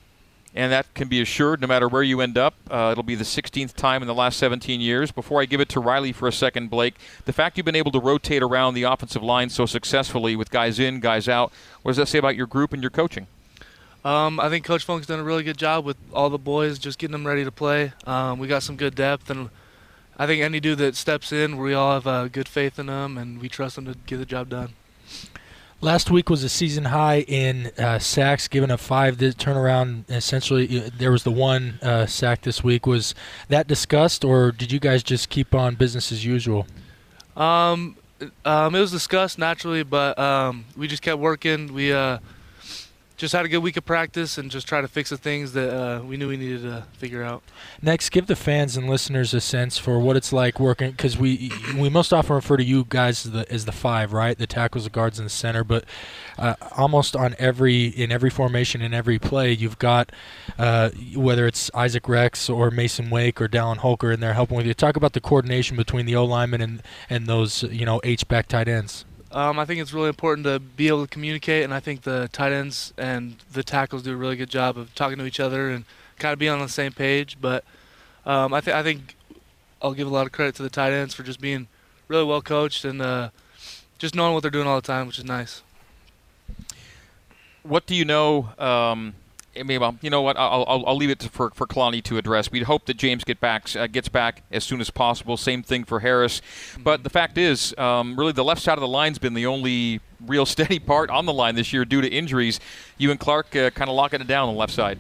And 0.57 0.71
that 0.71 0.95
can 0.95 1.09
be 1.09 1.21
assured 1.21 1.61
no 1.61 1.67
matter 1.67 1.89
where 1.89 2.05
you 2.05 2.21
end 2.21 2.39
up. 2.39 2.55
Uh, 2.71 2.91
it'll 2.93 3.03
be 3.03 3.17
the 3.17 3.25
16th 3.25 3.75
time 3.75 4.03
in 4.03 4.07
the 4.07 4.15
last 4.15 4.39
17 4.39 4.81
years. 4.81 5.11
Before 5.11 5.43
I 5.43 5.47
give 5.47 5.61
it 5.61 5.69
to 5.71 5.81
Riley 5.81 6.13
for 6.13 6.29
a 6.29 6.33
second, 6.33 6.71
Blake, 6.71 6.95
the 7.25 7.33
fact 7.33 7.57
you've 7.57 7.67
been 7.67 7.75
able 7.75 7.91
to 7.91 7.99
rotate 7.99 8.41
around 8.41 8.75
the 8.75 8.85
offensive 8.85 9.23
line 9.23 9.51
so 9.51 9.67
successfully 9.67 10.37
with 10.37 10.51
guys 10.51 10.79
in, 10.79 11.01
guys 11.01 11.29
out, 11.29 11.53
what 11.83 11.91
does 11.91 11.97
that 11.97 12.07
say 12.07 12.19
about 12.19 12.37
your 12.37 12.47
group 12.47 12.73
and 12.73 12.83
your 12.83 12.91
coaching? 12.91 13.27
Um, 14.05 14.39
I 14.39 14.51
think 14.51 14.65
Coach 14.65 14.85
Funk's 14.85 15.07
done 15.07 15.19
a 15.19 15.25
really 15.25 15.43
good 15.43 15.57
job 15.57 15.85
with 15.85 15.97
all 16.13 16.29
the 16.29 16.39
boys, 16.39 16.79
just 16.79 16.99
getting 16.99 17.13
them 17.13 17.27
ready 17.27 17.43
to 17.45 17.51
play. 17.51 17.93
Um, 18.07 18.39
we 18.39 18.47
got 18.47 18.63
some 18.63 18.77
good 18.77 18.95
depth, 18.95 19.31
and 19.31 19.49
I 20.19 20.27
think 20.27 20.43
any 20.43 20.61
dude 20.61 20.79
that 20.79 20.95
steps 20.95 21.33
in, 21.33 21.57
we 21.57 21.73
all 21.73 21.95
have 21.95 22.07
uh, 22.07 22.29
good 22.29 22.47
faith 22.47 22.79
in 22.79 22.87
them, 22.87 23.17
and 23.17 23.41
we 23.41 23.49
trust 23.49 23.77
them 23.77 23.87
to 23.87 23.95
get 24.07 24.19
the 24.19 24.27
job 24.27 24.51
done. 24.51 24.75
Last 25.81 26.11
week 26.11 26.31
was 26.31 26.45
a 26.45 26.49
season 26.49 26.85
high 26.85 27.21
in 27.21 27.73
uh, 27.79 27.99
sacks, 27.99 28.47
given 28.47 28.71
a 28.71 28.79
five 28.79 29.17
turnaround. 29.17 30.09
Essentially, 30.11 30.67
there 30.67 31.11
was 31.11 31.25
the 31.25 31.31
one 31.31 31.79
uh, 31.83 32.07
sack 32.07 32.43
this 32.43 32.63
week. 32.63 32.87
Was 32.87 33.15
that 33.49 33.67
discussed, 33.67 34.25
or 34.25 34.53
did 34.53 34.71
you 34.71 34.81
guys 34.81 35.03
just 35.03 35.29
keep 35.31 35.55
on 35.55 35.75
business 35.75 36.13
as 36.13 36.25
usual? 36.25 36.67
Um, 37.37 37.97
um, 38.45 38.75
it 38.75 38.81
was 38.81 38.93
discussed 38.93 39.39
naturally, 39.39 39.83
but 39.83 40.19
um, 40.19 40.65
we 40.77 40.89
just 40.89 41.03
kept 41.03 41.19
working. 41.19 41.75
We 41.75 41.93
uh, 41.93 42.19
just 43.17 43.33
had 43.33 43.45
a 43.45 43.49
good 43.49 43.59
week 43.59 43.77
of 43.77 43.85
practice 43.85 44.39
and 44.39 44.51
just 44.51 44.67
try 44.67 44.81
to 44.81 44.89
fix 44.89 45.11
the 45.11 45.17
things 45.17 45.53
that 45.53 45.73
uh, 45.73 46.03
we 46.03 46.17
knew 46.17 46.29
we 46.29 46.37
needed 46.37 46.63
to 46.63 46.85
figure 46.95 47.23
out. 47.23 47.43
Next, 47.81 48.11
give 48.11 48.27
the 48.27 48.35
fans 48.35 48.77
and 48.77 48.89
listeners 48.89 49.33
a 49.33 49.41
sense 49.41 49.79
for 49.79 50.01
what 50.01 50.17
it's 50.17 50.33
like 50.33 50.59
working 50.59 50.91
because 50.91 51.17
we 51.17 51.53
we 51.79 51.89
most 51.89 52.13
often 52.13 52.35
refer 52.35 52.57
to 52.57 52.65
you 52.65 52.87
guys 52.89 53.25
as 53.25 53.33
the, 53.33 53.53
as 53.53 53.65
the 53.67 53.73
five, 53.73 54.13
right? 54.13 54.37
The 54.37 54.47
tackles, 54.47 54.85
the 54.85 54.91
guards, 54.91 55.19
and 55.19 55.27
the 55.27 55.31
center. 55.31 55.63
But 55.63 55.85
uh, 56.39 56.55
almost 56.77 57.15
on 57.15 57.37
every 57.39 57.87
in 57.87 58.11
every 58.11 58.31
formation 58.31 58.83
in 58.83 58.93
every 58.93 59.19
play, 59.19 59.53
you've 59.53 59.79
got 59.79 60.11
uh, 60.59 60.91
whether 61.15 61.47
it's 61.47 61.71
Isaac 61.75 62.09
Rex 62.09 62.51
or 62.51 62.71
Masen 62.71 63.11
Wake 63.11 63.41
or 63.41 63.49
Dallin 63.49 63.79
Holker 63.79 64.11
in 64.11 64.21
there 64.21 64.35
helping 64.35 64.57
with 64.57 64.67
you. 64.67 64.75
Talk 64.75 64.97
about 64.97 65.13
the 65.13 65.21
coordination 65.21 65.77
between 65.77 66.07
the 66.07 66.17
O 66.17 66.25
linemen 66.25 66.61
and 66.61 66.83
and 67.09 67.27
those 67.27 67.63
you 67.65 67.87
know 67.87 68.01
H 68.03 68.27
back 68.27 68.49
tight 68.49 68.67
ends. 68.67 69.05
Um, 69.35 69.59
I 69.59 69.65
think 69.65 69.81
it's 69.81 69.93
really 69.93 70.11
important 70.11 70.47
to 70.47 70.61
be 70.61 70.87
able 70.87 71.05
to 71.05 71.11
communicate, 71.11 71.65
and 71.65 71.75
I 71.75 71.81
think 71.81 72.03
the 72.03 72.29
tight 72.33 72.53
ends 72.53 72.95
and 72.97 73.35
the 73.53 73.65
tackles 73.65 74.05
do 74.05 74.13
a 74.13 74.17
really 74.17 74.37
good 74.37 74.49
job 74.49 74.79
of 74.79 74.95
talking 74.95 75.19
to 75.19 75.27
each 75.27 75.41
other 75.41 75.71
and 75.71 75.85
kind 76.21 76.33
of 76.33 76.39
being 76.39 76.53
on 76.53 76.61
the 76.61 76.69
same 76.69 76.93
page. 76.93 77.37
But 77.41 77.65
um, 78.25 78.55
I, 78.55 78.61
th- 78.61 78.77
I 78.77 78.85
think 78.85 79.17
I'll 79.83 79.93
give 79.93 80.07
a 80.07 80.11
lot 80.11 80.25
of 80.25 80.31
credit 80.31 80.55
to 80.55 80.63
the 80.63 80.71
tight 80.71 80.93
ends 80.93 81.15
for 81.15 81.25
just 81.25 81.41
being 81.41 81.67
really 82.07 82.23
well 82.23 82.43
coached 82.43 82.85
and 82.85 83.03
uh, 83.03 83.31
just 83.99 84.15
knowing 84.15 84.35
what 84.35 84.43
they're 84.43 84.53
doing 84.53 84.69
all 84.69 84.77
the 84.77 84.87
time, 84.87 85.09
which 85.09 85.19
is 85.19 85.25
nice. 85.25 85.63
What 87.65 87.87
do 87.87 87.97
you 87.97 88.05
know? 88.05 88.51
Um, 88.57 89.15
well, 89.57 89.97
you 90.01 90.11
know 90.11 90.23
what? 90.23 90.37
I'll, 90.37 90.65
I'll, 90.67 90.85
I'll 90.87 90.97
leave 90.97 91.11
it 91.11 91.23
for 91.25 91.51
for 91.51 91.67
Kalani 91.67 92.03
to 92.05 92.19
address. 92.19 92.51
We'd 92.51 92.65
hope 92.65 92.87
that 92.87 92.97
James 92.97 93.25
get 93.25 93.41
back 93.41 93.75
uh, 93.77 93.87
gets 93.87 94.09
back 94.09 94.43
as 94.51 94.65
soon 94.65 94.81
as 94.81 94.91
possible. 94.91 95.37
Same 95.37 95.63
thing 95.63 95.85
for 95.85 96.01
Harris. 96.01 96.43
But 96.79 97.05
the 97.05 97.11
fact 97.11 97.39
is, 97.39 97.75
um, 97.79 98.17
really, 98.19 98.33
the 98.33 98.45
left 98.45 98.63
side 98.63 98.75
of 98.75 98.81
the 98.83 98.89
line's 98.89 99.19
been 99.19 99.35
the 99.35 99.47
only 99.47 100.01
real 100.21 100.47
steady 100.55 100.79
part 100.79 101.11
on 101.11 101.27
the 101.27 101.33
line 101.33 101.55
this 101.55 101.73
year 101.73 101.85
due 101.85 102.01
to 102.01 102.09
injuries. 102.09 102.61
You 102.99 103.11
and 103.11 103.21
Clark 103.21 103.55
uh, 103.57 103.71
kind 103.71 103.89
of 103.89 103.97
locking 103.97 104.21
it 104.21 104.27
down 104.27 104.49
on 104.49 104.55
the 104.55 104.59
left 104.59 104.73
side. 104.73 104.99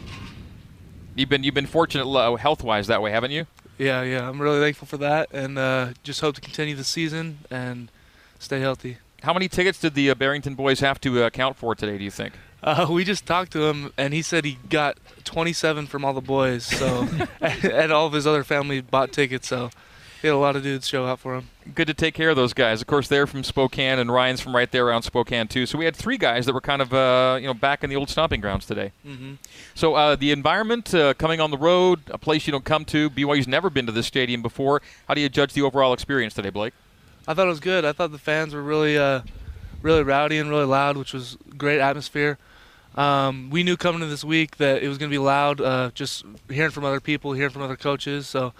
You've 1.14 1.28
been 1.28 1.44
you've 1.44 1.55
been 1.55 1.66
fortunate 1.66 2.07
uh, 2.07 2.36
health 2.36 2.62
wise 2.62 2.86
that 2.88 3.02
way, 3.02 3.11
haven't 3.11 3.30
you? 3.30 3.46
Yeah, 3.78 4.02
yeah. 4.02 4.28
I'm 4.28 4.40
really 4.40 4.61
thankful 4.61 4.86
for 4.86 4.98
that, 4.98 5.28
and 5.32 5.59
uh, 5.59 5.88
just 6.02 6.20
hope 6.20 6.34
to 6.36 6.40
continue 6.40 6.74
the 6.74 6.84
season 6.84 7.38
and 7.50 7.90
stay 8.38 8.61
healthy. 8.61 8.98
How 9.22 9.32
many 9.32 9.48
tickets 9.48 9.80
did 9.80 9.94
the 9.94 10.11
uh, 10.11 10.14
Barrington 10.14 10.55
boys 10.55 10.80
have 10.80 11.00
to 11.00 11.24
account 11.24 11.57
for 11.57 11.74
today? 11.74 11.98
Do 11.98 12.05
you 12.05 12.11
think? 12.11 12.34
Uh, 12.64 12.86
we 12.90 13.04
just 13.04 13.26
talked 13.26 13.52
to 13.52 13.64
him, 13.64 13.92
and 13.98 14.14
he 14.14 14.22
said 14.22 14.46
he 14.46 14.56
got 14.70 14.96
27 15.24 15.86
from 15.86 16.02
all 16.02 16.14
the 16.14 16.22
boys. 16.22 16.64
So, 16.64 17.06
and 17.40 17.92
all 17.92 18.06
of 18.06 18.14
his 18.14 18.26
other 18.26 18.42
family 18.42 18.80
bought 18.80 19.12
tickets. 19.12 19.48
So, 19.48 19.70
he 20.22 20.28
had 20.28 20.34
a 20.34 20.38
lot 20.38 20.56
of 20.56 20.62
dudes 20.62 20.88
show 20.88 21.04
up 21.04 21.18
for 21.18 21.34
him. 21.34 21.50
Good 21.74 21.86
to 21.88 21.92
take 21.92 22.14
care 22.14 22.30
of 22.30 22.36
those 22.36 22.54
guys. 22.54 22.80
Of 22.80 22.86
course, 22.86 23.08
they're 23.08 23.26
from 23.26 23.44
Spokane, 23.44 23.98
and 23.98 24.10
Ryan's 24.10 24.40
from 24.40 24.56
right 24.56 24.72
there 24.72 24.86
around 24.86 25.02
Spokane 25.02 25.48
too. 25.48 25.66
So 25.66 25.76
we 25.76 25.84
had 25.84 25.94
three 25.94 26.16
guys 26.16 26.46
that 26.46 26.54
were 26.54 26.62
kind 26.62 26.80
of 26.80 26.94
uh, 26.94 27.36
you 27.38 27.46
know 27.46 27.52
back 27.52 27.84
in 27.84 27.90
the 27.90 27.96
old 27.96 28.08
stomping 28.08 28.40
grounds 28.40 28.64
today. 28.64 28.92
Mm-hmm. 29.06 29.34
So 29.74 29.94
uh, 29.96 30.16
the 30.16 30.30
environment, 30.30 30.94
uh, 30.94 31.12
coming 31.12 31.42
on 31.42 31.50
the 31.50 31.58
road, 31.58 32.00
a 32.08 32.16
place 32.16 32.46
you 32.46 32.52
don't 32.52 32.64
come 32.64 32.86
to. 32.86 33.10
BYU's 33.10 33.46
never 33.46 33.68
been 33.68 33.84
to 33.84 33.92
this 33.92 34.06
stadium 34.06 34.40
before. 34.40 34.80
How 35.08 35.12
do 35.12 35.20
you 35.20 35.28
judge 35.28 35.52
the 35.52 35.60
overall 35.60 35.92
experience 35.92 36.32
today, 36.32 36.48
Blake? 36.48 36.72
I 37.28 37.34
thought 37.34 37.44
it 37.44 37.50
was 37.50 37.60
good. 37.60 37.84
I 37.84 37.92
thought 37.92 38.10
the 38.10 38.18
fans 38.18 38.54
were 38.54 38.62
really, 38.62 38.96
uh, 38.96 39.20
really 39.82 40.02
rowdy 40.02 40.38
and 40.38 40.48
really 40.48 40.64
loud, 40.64 40.96
which 40.96 41.12
was 41.12 41.36
great 41.58 41.80
atmosphere. 41.80 42.38
Um, 42.95 43.51
we 43.51 43.62
knew 43.62 43.76
coming 43.76 44.01
to 44.01 44.07
this 44.07 44.24
week 44.24 44.59
that 44.59 44.82
it 44.82 44.88
was 44.88 44.99
going 44.99 45.11
to 45.11 45.14
be 45.14 45.18
loud, 45.18 45.61
uh, 45.61 45.90
just 45.95 46.24
hearing 46.49 46.70
from 46.70 46.84
other 46.84 47.01
people, 47.01 47.32
hearing 47.32 47.51
from 47.51 47.62
other 47.62 47.76
coaches. 47.76 48.28
So 48.28 48.53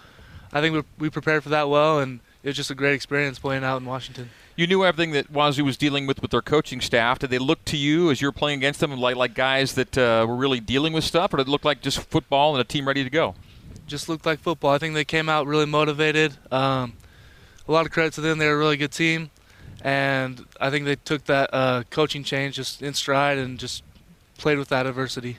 I 0.51 0.61
think 0.61 0.75
we, 0.75 0.83
we 0.99 1.09
prepared 1.09 1.43
for 1.43 1.49
that 1.49 1.69
well, 1.69 1.99
and 1.99 2.19
it 2.43 2.49
was 2.49 2.55
just 2.55 2.69
a 2.69 2.75
great 2.75 2.93
experience 2.93 3.39
playing 3.39 3.63
out 3.63 3.77
in 3.77 3.85
Washington. 3.85 4.29
You 4.57 4.67
knew 4.67 4.85
everything 4.85 5.11
that 5.11 5.31
Wazoo 5.31 5.65
was 5.65 5.77
dealing 5.77 6.05
with 6.05 6.21
with 6.21 6.31
their 6.31 6.41
coaching 6.41 6.79
staff. 6.79 7.19
Did 7.19 7.29
they 7.29 7.39
look 7.39 7.63
to 7.65 7.77
you 7.77 8.11
as 8.11 8.21
you 8.21 8.27
were 8.27 8.33
playing 8.33 8.59
against 8.59 8.79
them 8.79 8.91
like 8.97 9.15
like 9.15 9.33
guys 9.33 9.73
that 9.73 9.97
uh, 9.97 10.25
were 10.27 10.35
really 10.35 10.59
dealing 10.59 10.93
with 10.93 11.03
stuff, 11.03 11.33
or 11.33 11.37
did 11.37 11.47
it 11.47 11.49
look 11.49 11.65
like 11.65 11.81
just 11.81 11.99
football 11.99 12.53
and 12.53 12.61
a 12.61 12.63
team 12.63 12.87
ready 12.87 13.03
to 13.03 13.09
go? 13.09 13.35
Just 13.87 14.07
looked 14.07 14.25
like 14.25 14.39
football. 14.39 14.71
I 14.71 14.77
think 14.77 14.93
they 14.93 15.05
came 15.05 15.27
out 15.29 15.47
really 15.47 15.65
motivated. 15.65 16.37
Um, 16.51 16.93
a 17.67 17.71
lot 17.71 17.85
of 17.85 17.91
credit 17.91 18.13
to 18.13 18.21
them. 18.21 18.37
They're 18.37 18.55
a 18.55 18.57
really 18.57 18.77
good 18.77 18.91
team, 18.91 19.31
and 19.81 20.45
I 20.59 20.69
think 20.69 20.85
they 20.85 20.95
took 20.95 21.25
that 21.25 21.49
uh, 21.51 21.83
coaching 21.89 22.23
change 22.23 22.55
just 22.55 22.81
in 22.81 22.93
stride 22.93 23.37
and 23.37 23.59
just 23.59 23.83
played 24.37 24.57
with 24.57 24.69
that 24.69 24.85
adversity. 24.85 25.37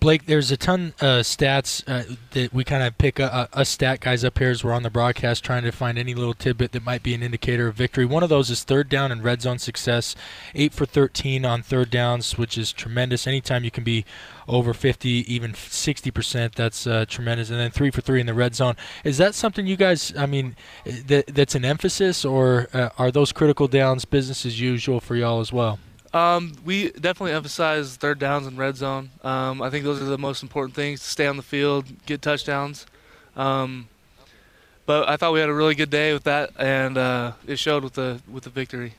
Blake, 0.00 0.24
there's 0.24 0.50
a 0.50 0.56
ton 0.56 0.94
of 0.98 1.02
uh, 1.02 1.20
stats 1.20 1.84
uh, 1.86 2.16
that 2.30 2.54
we 2.54 2.64
kind 2.64 2.82
of 2.82 2.96
pick 2.96 3.18
a, 3.18 3.50
a, 3.52 3.66
stat 3.66 4.00
guys 4.00 4.24
up 4.24 4.38
here 4.38 4.48
as 4.48 4.64
we're 4.64 4.72
on 4.72 4.82
the 4.82 4.88
broadcast 4.88 5.44
trying 5.44 5.62
to 5.62 5.70
find 5.70 5.98
any 5.98 6.14
little 6.14 6.32
tidbit 6.32 6.72
that 6.72 6.82
might 6.82 7.02
be 7.02 7.12
an 7.12 7.22
indicator 7.22 7.68
of 7.68 7.74
victory. 7.74 8.06
One 8.06 8.22
of 8.22 8.30
those 8.30 8.48
is 8.48 8.64
third 8.64 8.88
down 8.88 9.12
and 9.12 9.22
red 9.22 9.42
zone 9.42 9.58
success. 9.58 10.16
Eight 10.54 10.72
for 10.72 10.86
13 10.86 11.44
on 11.44 11.62
third 11.62 11.90
downs, 11.90 12.38
which 12.38 12.56
is 12.56 12.72
tremendous. 12.72 13.26
Anytime 13.26 13.62
you 13.62 13.70
can 13.70 13.84
be 13.84 14.06
over 14.48 14.72
50, 14.72 15.10
even 15.30 15.52
60%, 15.52 16.54
that's 16.54 16.86
uh, 16.86 17.04
tremendous. 17.06 17.50
And 17.50 17.60
then 17.60 17.70
three 17.70 17.90
for 17.90 18.00
three 18.00 18.22
in 18.22 18.26
the 18.26 18.32
red 18.32 18.54
zone. 18.54 18.76
Is 19.04 19.18
that 19.18 19.34
something 19.34 19.66
you 19.66 19.76
guys, 19.76 20.14
I 20.16 20.24
mean, 20.24 20.56
that, 20.86 21.26
that's 21.26 21.54
an 21.54 21.66
emphasis, 21.66 22.24
or 22.24 22.68
uh, 22.72 22.88
are 22.96 23.10
those 23.10 23.32
critical 23.32 23.68
downs 23.68 24.06
business 24.06 24.46
as 24.46 24.58
usual 24.58 24.98
for 24.98 25.14
y'all 25.14 25.40
as 25.40 25.52
well? 25.52 25.78
Um, 26.12 26.54
we 26.64 26.90
definitely 26.90 27.32
emphasize 27.32 27.96
third 27.96 28.18
downs 28.18 28.46
and 28.46 28.58
red 28.58 28.76
zone. 28.76 29.10
Um, 29.22 29.62
I 29.62 29.70
think 29.70 29.84
those 29.84 30.02
are 30.02 30.06
the 30.06 30.18
most 30.18 30.42
important 30.42 30.74
things 30.74 31.00
to 31.00 31.06
stay 31.06 31.26
on 31.26 31.36
the 31.36 31.42
field, 31.42 31.86
get 32.06 32.20
touchdowns. 32.20 32.86
Um, 33.36 33.88
but 34.86 35.08
I 35.08 35.16
thought 35.16 35.32
we 35.32 35.38
had 35.38 35.48
a 35.48 35.54
really 35.54 35.76
good 35.76 35.90
day 35.90 36.12
with 36.12 36.24
that, 36.24 36.50
and 36.58 36.98
uh, 36.98 37.32
it 37.46 37.60
showed 37.60 37.84
with 37.84 37.92
the 37.92 38.20
with 38.28 38.42
the 38.42 38.50
victory. 38.50 38.94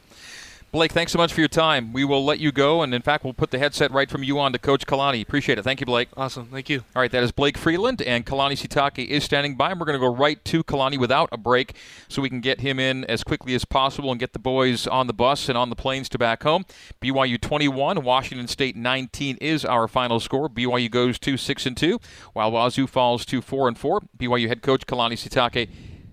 Blake, 0.72 0.93
thanks 0.93 1.11
so 1.11 1.17
much 1.17 1.34
for 1.34 1.41
your 1.41 1.49
time. 1.49 1.91
We 1.91 2.05
will 2.05 2.24
let 2.24 2.39
you 2.39 2.53
go, 2.53 2.82
and 2.82 2.93
in 2.93 3.01
fact, 3.01 3.26
we'll 3.26 3.34
put 3.34 3.51
the 3.51 3.59
headset 3.59 3.91
right 3.91 4.09
from 4.09 4.24
you 4.24 4.39
on 4.39 4.53
to 4.53 4.57
Coach 4.57 4.86
Kalani. 4.86 5.22
Appreciate 5.22 5.57
it. 5.57 5.63
Thank 5.63 5.82
you, 5.82 5.86
Blake. 5.86 6.07
Awesome. 6.15 6.45
Thank 6.45 6.69
you. 6.69 6.86
All 6.95 7.01
right, 7.01 7.11
that 7.11 7.22
is 7.24 7.34
Blake 7.34 7.57
Freeland, 7.57 8.01
and 8.01 8.26
Kalani 8.26 8.53
Sitake 8.53 9.05
is 9.05 9.26
standing 9.26 9.57
by, 9.57 9.72
and 9.72 9.82
we're 9.82 9.86
going 9.86 9.99
to 9.99 10.07
go 10.07 10.15
right 10.15 10.43
to 10.45 10.63
Kalani 10.63 10.97
without 10.97 11.28
a 11.34 11.38
break 11.38 11.76
so 12.07 12.22
we 12.22 12.30
can 12.30 12.39
get 12.39 12.61
him 12.61 12.80
in 12.80 13.03
as 13.03 13.22
quickly 13.22 13.53
as 13.53 13.65
possible 13.65 14.11
and 14.11 14.19
get 14.22 14.32
the 14.32 14.39
boys 14.39 14.88
on 14.88 15.07
the 15.07 15.13
bus 15.13 15.49
and 15.49 15.57
on 15.57 15.69
the 15.69 15.76
planes 15.76 16.07
to 16.07 16.17
back 16.17 16.43
home. 16.43 16.63
BYU 17.01 17.38
21, 17.41 18.01
Washington 18.01 18.47
State 18.47 18.78
19 18.78 19.39
is 19.41 19.65
our 19.65 19.89
final 19.89 20.22
score. 20.22 20.47
BYU 20.47 20.89
goes 20.89 21.19
to 21.19 21.36
6 21.36 21.65
and 21.65 21.76
2, 21.76 21.99
while 22.32 22.49
Wazoo 22.49 22.88
falls 22.88 23.26
to 23.26 23.41
4 23.41 23.67
and 23.67 23.78
4. 23.78 24.03
BYU 24.17 24.47
head 24.47 24.61
coach 24.61 24.86
Kalani 24.86 25.15
Sitake 25.15 25.67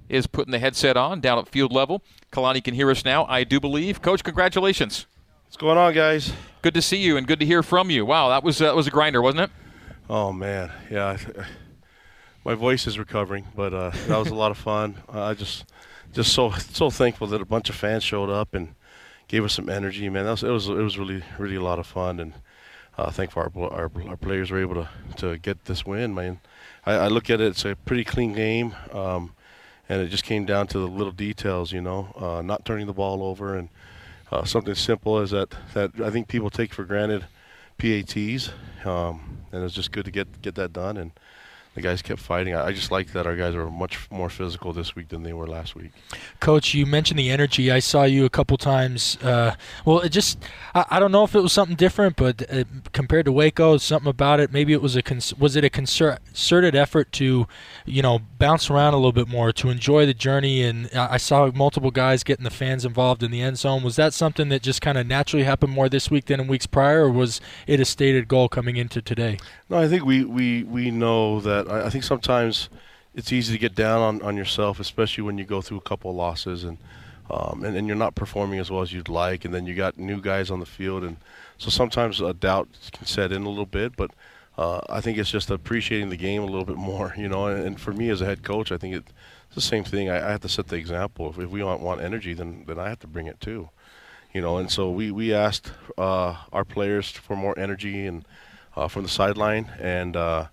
is 0.09 0.27
putting 0.27 0.53
the 0.53 0.59
headset 0.59 0.97
on 0.97 1.21
down 1.21 1.39
at 1.39 1.49
field 1.49 1.73
level. 1.73 2.03
Kalani 2.33 2.63
can 2.63 2.75
hear 2.75 2.91
us 2.91 3.05
now, 3.05 3.25
I 3.27 3.45
do 3.45 3.61
believe. 3.61 4.03
Coach, 4.03 4.25
congratulations. 4.25 5.07
What's 5.47 5.57
going 5.57 5.79
on, 5.79 5.95
guys? 5.95 6.33
Good 6.61 6.75
to 6.75 6.83
see 6.83 6.99
you 6.99 7.17
and 7.17 7.27
good 7.27 7.41
to 7.41 7.47
hear 7.47 7.63
from 7.63 7.91
you. 7.91 8.05
Wow, 8.05 8.29
that 8.29 8.45
was 8.45 8.61
uh, 8.61 8.67
that 8.67 8.77
was 8.77 8.87
a 8.87 8.91
grinder, 8.91 9.23
wasn't 9.23 9.45
it? 9.45 9.51
Oh 10.11 10.33
man, 10.33 10.71
yeah. 10.91 11.17
My 12.45 12.55
voice 12.55 12.87
is 12.87 12.99
recovering, 12.99 13.47
but 13.55 13.73
uh, 13.73 13.91
that 14.09 14.19
was 14.19 14.29
a 14.29 14.35
lot 14.35 14.51
of 14.51 14.59
fun. 14.59 14.97
I 15.09 15.35
just 15.35 15.65
just 16.13 16.33
so 16.33 16.51
so 16.51 16.91
thankful 16.91 17.27
that 17.29 17.41
a 17.41 17.47
bunch 17.47 17.71
of 17.71 17.77
fans 17.77 18.03
showed 18.03 18.31
up 18.31 18.55
and 18.55 18.75
gave 19.27 19.45
us 19.45 19.55
some 19.55 19.69
energy, 19.69 20.09
man. 20.09 20.25
That 20.25 20.33
was, 20.33 20.43
it 20.43 20.51
was 20.51 20.69
it 20.69 20.75
was 20.75 20.99
really 20.99 21.23
really 21.39 21.57
a 21.57 21.63
lot 21.63 21.79
of 21.79 21.87
fun, 21.87 22.21
and 22.21 22.35
uh, 22.97 23.11
thankful 23.11 23.43
our, 23.43 23.71
our, 23.73 23.91
our 24.07 24.17
players 24.17 24.51
were 24.51 24.61
able 24.61 24.75
to 24.75 24.89
to 25.17 25.39
get 25.39 25.65
this 25.65 25.87
win, 25.87 26.15
man. 26.15 26.41
I, 26.85 26.93
I 26.93 27.09
look 27.09 27.31
at 27.31 27.41
it; 27.41 27.47
it's 27.47 27.65
a 27.65 27.75
pretty 27.75 28.05
clean 28.05 28.33
game. 28.33 28.75
Um, 28.93 29.35
and 29.89 30.03
it 30.03 30.09
just 30.09 30.25
came 30.25 30.45
down 30.45 30.67
to 30.69 30.79
the 30.79 30.87
little 30.87 31.13
details, 31.13 31.73
you 31.73 31.81
know, 31.81 32.13
uh, 32.17 32.43
not 32.43 32.65
turning 32.65 32.87
the 32.87 32.93
ball 32.93 33.23
over 33.23 33.57
and 33.57 33.69
uh, 34.31 34.45
something 34.45 34.75
simple 34.75 35.19
as 35.19 35.31
that 35.31 35.55
that 35.75 36.01
I 36.01 36.11
think 36.11 36.29
people 36.29 36.51
take 36.51 36.75
for 36.75 36.85
granted, 36.85 37.27
PATs, 37.79 38.51
um, 38.85 39.39
and 39.53 39.65
it's 39.65 39.75
just 39.75 39.93
good 39.93 40.05
to 40.05 40.11
get 40.11 40.43
get 40.43 40.55
that 40.57 40.73
done. 40.73 40.97
And 40.97 41.13
the 41.75 41.81
guys 41.81 42.03
kept 42.03 42.21
fighting. 42.21 42.55
I, 42.55 42.73
just 42.73 42.91
like 42.91 43.13
that 43.13 43.27
our 43.27 43.37
guys 43.37 43.55
were 43.55 43.71
much 43.71 44.11
more 44.11 44.29
physical 44.29 44.73
this 44.73 44.97
week 44.97 45.09
than 45.09 45.23
they 45.23 45.33
were 45.33 45.47
last 45.47 45.75
week. 45.75 45.93
Coach, 46.41 46.75
you 46.75 46.87
mentioned 46.87 47.19
the 47.19 47.31
energy. 47.31 47.71
I 47.71 47.79
saw 47.79 48.05
you 48.05 48.25
a 48.25 48.31
couple 48.31 48.57
times. 48.57 49.17
Uh, 49.23 49.55
well, 49.85 50.01
it 50.01 50.11
just 50.11 50.39
I, 50.75 50.85
I, 50.91 51.01
don't 51.01 51.13
know 51.13 51.25
if 51.25 51.35
it 51.35 51.41
was 51.41 51.53
something 51.53 51.77
different, 51.77 52.17
but 52.17 52.43
uh, 52.51 52.65
compared 52.93 53.27
to 53.27 53.33
Waco, 53.33 53.77
something 53.77 54.09
about 54.09 54.41
it. 54.41 54.53
Maybe 54.53 54.73
it 54.73 54.83
was 54.83 54.97
a 54.97 55.03
cons- 55.03 55.35
was 55.35 55.57
it 55.57 55.65
a 55.65 55.71
concerted 55.71 56.75
effort 56.75 57.13
to, 57.13 57.47
you 57.85 58.03
know, 58.03 58.21
bounce 58.39 58.71
around 58.71 58.95
a 58.95 58.97
little 58.97 59.13
bit 59.13 59.29
more 59.29 59.53
to 59.53 59.71
enjoy 59.71 60.07
the 60.07 60.15
journey. 60.15 60.63
And 60.63 60.91
I 60.95 61.17
saw 61.17 61.51
multiple 61.53 61.91
guys 61.91 62.25
getting 62.25 62.45
the 62.45 62.51
fans 62.51 62.85
involved 62.85 63.23
in 63.23 63.31
the 63.31 63.41
end 63.41 63.59
zone. 63.59 63.83
Was 63.83 63.97
that 63.97 64.15
something 64.15 64.49
that 64.49 64.63
just 64.63 64.83
kind 64.83 64.99
of 64.99 65.07
naturally 65.07 65.45
happened 65.45 65.73
more 65.73 65.89
this 65.89 66.11
week 66.11 66.27
than 66.27 66.41
in 66.41 66.49
weeks 66.49 66.67
prior, 66.67 67.05
or 67.05 67.11
was 67.11 67.41
it 67.67 67.81
a 67.81 67.85
stated 67.85 68.27
goal 68.29 68.49
coming 68.49 68.77
into 68.77 69.01
today? 69.01 69.39
No, 69.69 69.79
I 69.79 69.87
think 69.87 70.05
we 70.05 70.25
we 70.25 70.65
we 70.65 70.91
know 70.91 71.41
that 71.41 71.68
I, 71.69 71.87
I 71.87 71.91
think 71.91 72.05
sometimes 72.05 72.69
it's 73.15 73.33
easy 73.33 73.53
to 73.53 73.59
get 73.59 73.75
down 73.75 74.01
on, 74.01 74.23
on 74.23 74.37
yourself, 74.37 74.81
especially 74.81 75.25
when 75.25 75.39
you 75.39 75.45
go 75.45 75.61
through 75.61 75.79
a 75.79 75.83
couple 75.83 76.11
of 76.11 76.17
losses 76.17 76.65
and, 76.65 76.79
um, 77.31 77.65
and 77.65 77.77
and 77.77 77.87
you're 77.87 77.97
not 77.97 78.15
performing 78.15 78.59
as 78.59 78.71
well 78.71 78.81
as 78.81 78.93
you'd 78.93 79.09
like, 79.09 79.45
and 79.45 79.53
then 79.53 79.67
you 79.67 79.75
got 79.75 79.99
new 79.99 80.21
guys 80.21 80.51
on 80.51 80.61
the 80.61 80.67
field, 80.67 81.05
and 81.05 81.19
so 81.59 81.69
sometimes 81.69 82.21
a 82.21 82.33
doubt 82.33 82.69
can 82.93 83.07
set 83.07 83.33
in 83.33 83.43
a 83.43 83.49
little 83.49 83.67
bit. 83.67 83.97
But 83.97 84.13
uh, 84.57 84.81
I 84.89 85.01
think 85.01 85.19
it's 85.19 85.31
just 85.31 85.51
appreciating 85.51 86.09
the 86.09 86.17
game 86.17 86.43
a 86.43 86.47
little 86.47 86.65
bit 86.65 86.77
more, 86.93 87.15
you 87.19 87.29
know. 87.29 87.47
And, 87.49 87.67
and 87.67 87.81
for 87.81 87.93
me 87.93 88.09
as 88.09 88.23
a 88.23 88.25
head 88.25 88.43
coach, 88.43 88.73
I 88.73 88.79
think 88.79 88.95
it's 88.95 89.13
the 89.55 89.61
same 89.61 89.85
thing. 89.85 90.09
I, 90.09 90.27
I 90.27 90.31
have 90.31 90.41
to 90.41 90.49
set 90.49 90.69
the 90.69 90.77
example. 90.77 91.29
If, 91.29 91.39
if 91.39 91.51
we 91.51 91.63
want, 91.63 91.81
want 91.81 92.01
energy, 92.01 92.33
then 92.33 92.65
then 92.67 92.79
I 92.79 92.89
have 92.89 93.01
to 93.01 93.07
bring 93.07 93.27
it 93.27 93.41
too, 93.41 93.69
you 94.33 94.41
know. 94.41 94.57
And 94.57 94.71
so 94.71 94.91
we 94.91 95.11
we 95.11 95.35
asked 95.35 95.73
uh, 95.99 96.35
our 96.53 96.65
players 96.65 97.11
for 97.11 97.37
more 97.37 97.59
energy 97.59 98.07
and 98.07 98.25
uh, 98.75 98.89
from 98.89 99.03
the 99.03 99.09
sideline, 99.11 99.71
and 99.79 100.17
uh, 100.17 100.47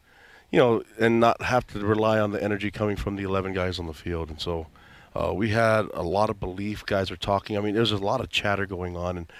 you 0.51 0.59
know, 0.59 0.83
and 0.99 1.19
not 1.19 1.41
have 1.41 1.67
to 1.67 1.79
rely 1.79 2.19
on 2.19 2.31
the 2.31 2.43
energy 2.43 2.71
coming 2.71 2.95
from 2.95 3.15
the 3.15 3.23
11 3.23 3.53
guys 3.53 3.79
on 3.79 3.87
the 3.87 3.93
field. 3.93 4.29
And 4.29 4.39
so 4.39 4.67
uh, 5.15 5.33
we 5.33 5.49
had 5.49 5.87
a 5.93 6.03
lot 6.03 6.29
of 6.29 6.39
belief. 6.39 6.85
Guys 6.85 7.09
are 7.09 7.17
talking. 7.17 7.57
I 7.57 7.61
mean, 7.61 7.73
there's 7.73 7.91
a 7.91 7.97
lot 7.97 8.19
of 8.21 8.29
chatter 8.29 8.65
going 8.65 8.97
on, 8.97 9.17
and 9.17 9.31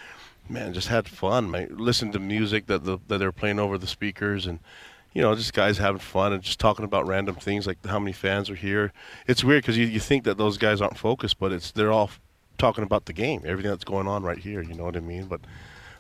man, 0.50 0.74
just 0.74 0.88
had 0.88 1.08
fun. 1.08 1.52
Man. 1.52 1.76
listened 1.78 2.14
to 2.14 2.20
music 2.20 2.68
that 2.68 2.86
the, 2.86 2.98
that 3.08 3.18
they're 3.18 3.32
playing 3.32 3.60
over 3.60 3.78
the 3.78 3.88
speakers, 3.88 4.46
and 4.46 4.60
you 5.14 5.22
know, 5.22 5.36
just 5.36 5.54
guys 5.54 5.78
having 5.78 6.00
fun 6.00 6.34
and 6.34 6.44
just 6.44 6.60
talking 6.60 6.86
about 6.86 7.08
random 7.08 7.36
things 7.36 7.68
like 7.68 7.86
how 7.86 8.00
many 8.00 8.14
fans 8.14 8.50
are 8.50 8.56
here. 8.56 8.94
It's 9.28 9.44
weird 9.44 9.64
because 9.64 9.78
you, 9.78 9.86
you 9.86 10.00
think 10.00 10.24
that 10.26 10.38
those 10.38 10.58
guys 10.58 10.82
aren't 10.82 10.98
focused, 10.98 11.40
but 11.40 11.52
it's 11.52 11.72
they're 11.72 11.92
all 11.92 12.10
talking 12.58 12.84
about 12.84 13.06
the 13.06 13.14
game, 13.14 13.42
everything 13.46 13.72
that's 13.72 13.84
going 13.84 14.08
on 14.08 14.24
right 14.24 14.38
here. 14.38 14.62
You 14.62 14.76
know 14.76 14.86
what 14.86 14.96
I 14.96 15.02
mean? 15.02 15.26
But 15.26 15.42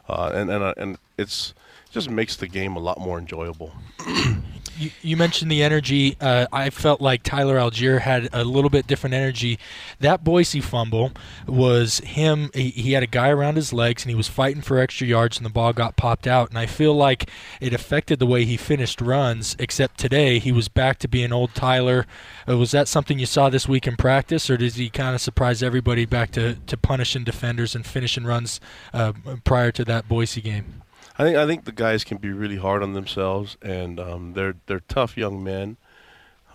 uh, 0.08 0.32
and 0.34 0.49
and 0.49 0.64
uh, 0.64 0.74
and 0.78 0.97
it's 1.18 1.53
just 1.91 2.10
makes 2.10 2.36
the 2.38 2.47
game 2.47 2.76
a 2.76 2.80
lot 2.80 2.99
more 2.99 3.18
enjoyable. 3.20 3.74
you, 4.78 4.92
you, 5.02 5.18
mentioned 5.18 5.52
the 5.52 5.64
energy. 5.64 6.18
Uh, 6.20 6.48
I 6.52 6.70
felt 6.70 7.02
like 7.02 7.24
Tyler 7.24 7.58
Allgeier 7.58 8.02
had 8.02 8.30
a 8.34 8.44
little 8.44 8.70
bit 8.70 8.88
different 8.88 9.14
energy. 9.14 9.60
That 10.00 10.24
Boise 10.24 10.62
fumble 10.62 11.12
was 11.48 12.00
him. 12.00 12.50
He, 12.54 12.70
he, 12.70 12.94
had 12.94 13.04
a 13.04 13.08
guy 13.08 13.30
around 13.30 13.56
his 13.56 13.74
legs 13.74 14.04
and 14.04 14.10
he 14.10 14.16
was 14.16 14.28
fighting 14.28 14.62
for 14.62 14.80
extra 14.80 15.08
yards, 15.08 15.38
and 15.38 15.46
the 15.46 15.50
ball 15.50 15.74
got 15.74 15.96
popped 15.96 16.28
out. 16.28 16.50
And 16.50 16.58
I 16.58 16.66
feel 16.66 16.94
like 16.94 17.30
it 17.60 17.74
affected 17.74 18.20
the 18.20 18.26
way 18.26 18.46
he 18.46 18.58
finished 18.58 19.02
runs. 19.02 19.56
Except 19.60 19.98
today, 19.98 20.40
he 20.40 20.52
was 20.52 20.68
back 20.68 21.00
to 21.00 21.08
being 21.08 21.32
old 21.32 21.54
Tyler. 21.54 22.06
Uh, 22.48 22.58
was 22.58 22.72
that 22.72 22.88
something 22.88 23.20
you 23.20 23.26
saw 23.26 23.50
this 23.50 23.68
week 23.68 23.88
in 23.88 23.96
practice, 23.96 24.50
or 24.50 24.58
does 24.58 24.76
he 24.76 24.90
kind 24.90 25.16
of 25.16 25.22
surprise 25.22 25.64
everybody 25.64 26.06
back 26.06 26.32
to, 26.32 26.56
to 26.68 26.78
punishing 26.78 27.24
defenders 27.24 27.76
and 27.76 27.86
finishing 27.86 28.26
runs 28.26 28.60
uh, 28.94 29.14
prior 29.44 29.72
to 29.72 29.86
that 29.86 30.08
Boise 30.08 30.42
game? 30.42 30.82
I 31.18 31.24
think 31.24 31.38
I 31.38 31.45
think 31.47 31.63
the 31.63 31.72
guys 31.72 32.03
can 32.03 32.18
be 32.18 32.32
really 32.32 32.57
hard 32.57 32.84
on 32.84 32.93
themselves, 32.93 33.57
and 33.61 33.99
um, 33.99 34.34
they're 34.34 34.55
they're 34.66 34.82
tough 34.82 35.16
young 35.16 35.43
men, 35.43 35.78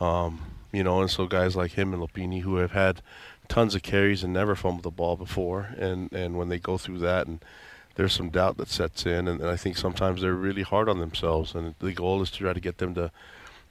um, 0.01 0.41
you 0.71 0.85
know. 0.85 1.01
And 1.01 1.11
so 1.11 1.27
guys 1.27 1.57
like 1.57 1.73
him 1.73 1.95
and 1.95 2.03
Lopini, 2.03 2.43
who 2.43 2.57
have 2.57 2.73
had 2.73 3.01
tons 3.49 3.75
of 3.75 3.83
carries 3.83 4.23
and 4.23 4.33
never 4.33 4.55
fumbled 4.55 4.83
the 4.83 4.91
ball 4.91 5.17
before, 5.17 5.71
and 5.79 6.13
and 6.13 6.37
when 6.37 6.51
they 6.51 6.59
go 6.59 6.77
through 6.77 6.99
that, 6.99 7.27
and 7.27 7.43
there's 7.95 8.13
some 8.13 8.29
doubt 8.29 8.59
that 8.59 8.69
sets 8.69 9.07
in, 9.07 9.29
and, 9.29 9.41
and 9.41 9.49
I 9.49 9.57
think 9.57 9.79
sometimes 9.79 10.21
they're 10.21 10.35
really 10.35 10.63
hard 10.63 10.91
on 10.91 11.01
themselves, 11.01 11.55
and 11.55 11.75
the 11.79 11.93
goal 11.93 12.21
is 12.21 12.31
to 12.33 12.39
try 12.39 12.53
to 12.53 12.61
get 12.61 12.79
them 12.79 12.95
to 12.95 13.11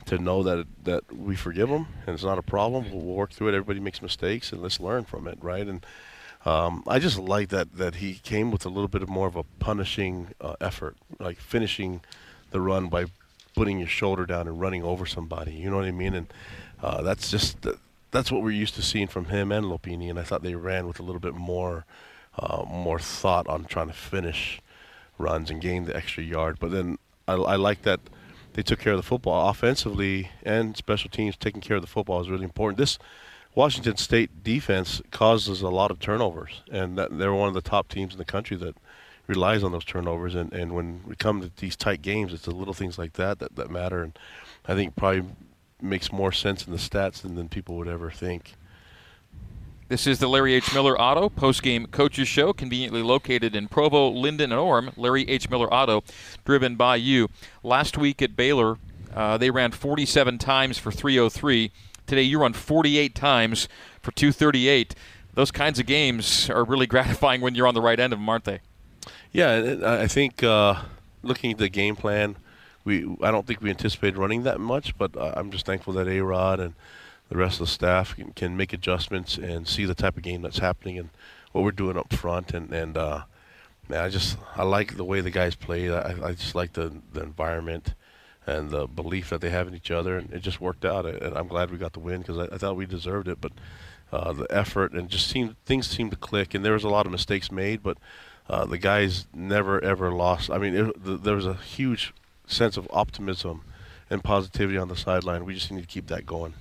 to 0.05 0.17
know 0.17 0.41
that 0.41 0.65
that 0.85 1.15
we 1.15 1.35
forgive 1.35 1.69
them 1.69 1.85
and 2.07 2.15
it's 2.15 2.23
not 2.23 2.37
a 2.37 2.41
problem. 2.41 2.89
We'll 2.91 3.01
work 3.01 3.31
through 3.31 3.49
it. 3.49 3.53
Everybody 3.53 3.79
makes 3.79 4.01
mistakes, 4.01 4.51
and 4.51 4.61
let's 4.61 4.79
learn 4.79 5.05
from 5.05 5.27
it, 5.27 5.37
right? 5.41 5.67
And 5.67 5.85
um, 6.45 6.83
I 6.87 6.99
just 6.99 7.17
like 7.17 7.49
that 7.49 7.75
that 7.75 7.95
he 7.95 8.15
came 8.15 8.51
with 8.51 8.65
a 8.65 8.69
little 8.69 8.87
bit 8.87 9.01
of 9.01 9.09
more 9.09 9.27
of 9.27 9.35
a 9.35 9.43
punishing 9.59 10.29
uh, 10.39 10.55
effort, 10.61 10.95
like 11.19 11.37
finishing 11.39 12.01
the 12.51 12.61
run 12.61 12.87
by 12.87 13.05
putting 13.55 13.79
your 13.79 13.87
shoulder 13.87 14.25
down 14.25 14.47
and 14.47 14.59
running 14.59 14.83
over 14.83 15.05
somebody. 15.05 15.51
You 15.51 15.69
know 15.69 15.77
what 15.77 15.85
I 15.85 15.91
mean? 15.91 16.13
And 16.13 16.27
uh, 16.81 17.01
that's 17.01 17.29
just 17.29 17.57
that's 18.11 18.31
what 18.31 18.41
we're 18.41 18.51
used 18.51 18.75
to 18.75 18.81
seeing 18.81 19.07
from 19.07 19.25
him 19.25 19.51
and 19.51 19.65
Lopini. 19.65 20.09
And 20.09 20.17
I 20.17 20.23
thought 20.23 20.43
they 20.43 20.55
ran 20.55 20.87
with 20.87 20.99
a 20.99 21.03
little 21.03 21.19
bit 21.19 21.35
more 21.35 21.85
uh, 22.37 22.63
more 22.65 22.99
thought 22.99 23.47
on 23.47 23.65
trying 23.65 23.87
to 23.87 23.93
finish 23.93 24.61
runs 25.17 25.51
and 25.51 25.61
gain 25.61 25.85
the 25.85 25.95
extra 25.95 26.23
yard. 26.23 26.57
But 26.59 26.71
then 26.71 26.97
I, 27.27 27.33
I 27.33 27.55
like 27.57 27.81
that 27.81 27.99
they 28.53 28.63
took 28.63 28.79
care 28.79 28.93
of 28.93 28.97
the 28.97 29.03
football 29.03 29.49
offensively 29.49 30.31
and 30.43 30.75
special 30.75 31.09
teams 31.09 31.35
taking 31.35 31.61
care 31.61 31.75
of 31.75 31.81
the 31.83 31.87
football 31.87 32.21
is 32.21 32.29
really 32.29 32.45
important. 32.45 32.77
This 32.77 32.97
Washington 33.55 33.97
State 33.97 34.43
defense 34.43 35.01
causes 35.11 35.61
a 35.61 35.69
lot 35.69 35.91
of 35.91 35.99
turnovers, 35.99 36.61
and 36.71 36.97
that, 36.97 37.17
they're 37.17 37.33
one 37.33 37.47
of 37.47 37.55
the 37.55 37.61
top 37.61 37.87
teams 37.87 38.13
in 38.13 38.17
the 38.17 38.25
country 38.25 38.55
that 38.57 38.75
relies 39.27 39.63
on 39.63 39.71
those 39.71 39.85
turnovers. 39.85 40.35
And, 40.35 40.53
and 40.53 40.73
when 40.73 41.01
we 41.05 41.15
come 41.15 41.41
to 41.41 41.51
these 41.57 41.75
tight 41.75 42.01
games, 42.01 42.33
it's 42.33 42.45
the 42.45 42.51
little 42.51 42.73
things 42.73 42.97
like 42.97 43.13
that 43.13 43.39
that, 43.39 43.55
that 43.55 43.69
matter. 43.69 44.03
And 44.03 44.17
I 44.67 44.75
think 44.75 44.95
probably 44.95 45.23
makes 45.81 46.11
more 46.11 46.31
sense 46.31 46.65
in 46.65 46.71
the 46.71 46.79
stats 46.79 47.21
than, 47.21 47.35
than 47.35 47.49
people 47.49 47.75
would 47.77 47.87
ever 47.87 48.11
think. 48.11 48.55
This 49.87 50.05
is 50.05 50.19
the 50.19 50.29
Larry 50.29 50.53
H. 50.53 50.71
Miller 50.71 50.99
Auto 51.01 51.29
post-game 51.29 51.87
coaches 51.87 52.27
show, 52.27 52.53
conveniently 52.53 53.01
located 53.01 53.55
in 53.55 53.67
Provo, 53.67 54.09
Lindon, 54.09 54.51
and 54.51 54.61
Orem. 54.61 54.93
Larry 54.97 55.27
H. 55.27 55.49
Miller 55.49 55.71
Auto, 55.73 56.03
driven 56.45 56.75
by 56.75 56.97
you. 56.97 57.27
Last 57.63 57.97
week 57.97 58.21
at 58.21 58.35
Baylor, 58.35 58.77
uh, 59.15 59.37
they 59.37 59.49
ran 59.49 59.71
47 59.71 60.37
times 60.37 60.77
for 60.77 60.91
303. 60.91 61.71
Today, 62.09 62.23
you 62.23 62.41
run 62.41 62.53
48 62.53 63.13
times 63.13 63.69
for 64.01 64.09
238. 64.09 64.95
Those 65.35 65.51
kinds 65.51 65.77
of 65.77 65.85
games 65.85 66.49
are 66.49 66.63
really 66.63 66.87
gratifying 66.95 67.39
when 67.39 67.53
you're 67.53 67.67
on 67.67 67.75
the 67.75 67.83
right 67.83 67.99
end 67.99 68.13
of 68.13 68.17
them, 68.17 68.27
aren't 68.27 68.45
they? 68.45 68.61
Yeah, 69.31 69.75
I 69.85 70.07
think 70.07 70.41
uh, 70.41 70.81
looking 71.21 71.51
at 71.51 71.59
the 71.59 71.69
game 71.69 71.95
plan, 71.95 72.37
we 72.83 73.15
I 73.21 73.29
don't 73.29 73.45
think 73.45 73.61
we 73.61 73.69
anticipated 73.69 74.17
running 74.17 74.41
that 74.41 74.59
much, 74.59 74.97
but 74.97 75.15
uh, 75.15 75.33
I'm 75.35 75.51
just 75.51 75.67
thankful 75.67 75.93
that 75.93 76.07
A 76.07 76.21
Rod 76.21 76.59
and 76.59 76.73
the 77.29 77.37
rest 77.37 77.61
of 77.61 77.67
the 77.67 77.71
staff 77.71 78.15
can, 78.15 78.31
can, 78.31 78.57
make 78.57 78.73
adjustments 78.73 79.37
and 79.37 79.67
see 79.67 79.85
the 79.85 79.93
type 79.93 80.17
of 80.17 80.23
game 80.23 80.41
that's 80.41 80.57
happening 80.57 80.97
and 80.97 81.09
what 81.51 81.63
we're 81.63 81.71
doing 81.71 81.95
up 81.95 82.11
front. 82.11 82.55
And 82.55 82.73
and 82.73 82.97
uh, 82.97 83.25
man, 83.87 84.03
I 84.03 84.09
just 84.09 84.35
I 84.55 84.63
like 84.63 84.97
the 84.97 85.03
way 85.03 85.21
the 85.21 85.29
guys 85.29 85.53
play. 85.53 85.93
I, 85.93 86.29
I 86.29 86.31
just 86.33 86.55
like 86.55 86.73
the 86.73 86.91
the 87.13 87.21
environment 87.21 87.93
and 88.49 88.71
the 88.71 88.87
belief 88.87 89.29
that 89.29 89.41
they 89.41 89.49
have 89.51 89.67
in 89.67 89.75
each 89.75 89.91
other, 89.91 90.17
and 90.17 90.33
it 90.33 90.39
just 90.39 90.59
worked 90.59 90.83
out. 90.83 91.05
And 91.05 91.37
I'm 91.37 91.47
glad 91.47 91.69
we 91.69 91.77
got 91.77 91.93
the 91.93 91.99
win 91.99 92.21
because 92.21 92.37
I, 92.37 92.55
I, 92.55 92.57
thought 92.57 92.75
we 92.75 92.85
deserved 92.85 93.27
it, 93.27 93.39
but 93.39 93.51
uh, 94.11 94.33
the 94.33 94.47
effort 94.49 94.93
and 94.93 95.07
just 95.07 95.27
seemed 95.27 95.55
things 95.65 95.87
seemed 95.87 96.11
to 96.11 96.17
click. 96.17 96.53
And 96.53 96.65
there 96.65 96.73
was 96.73 96.83
a 96.83 96.89
lot 96.89 97.05
of 97.05 97.11
mistakes 97.11 97.51
made, 97.51 97.83
but 97.83 97.97
uh, 98.49 98.65
the 98.65 98.79
guys 98.79 99.27
never 99.33 99.79
ever 99.83 100.11
lost. 100.11 100.49
I 100.49 100.57
mean, 100.57 100.75
it, 100.75 101.03
the, 101.03 101.17
there 101.17 101.35
was 101.35 101.45
a 101.45 101.53
huge 101.53 102.13
sense 102.47 102.75
of 102.75 102.87
optimism 102.91 103.61
and 104.09 104.23
positivity 104.23 104.77
on 104.77 104.87
the 104.87 104.95
sideline. 104.95 105.45
We 105.45 105.53
just 105.53 105.71
need 105.71 105.81
to 105.81 105.87
keep 105.87 106.07
that 106.07 106.25
going. 106.25 106.55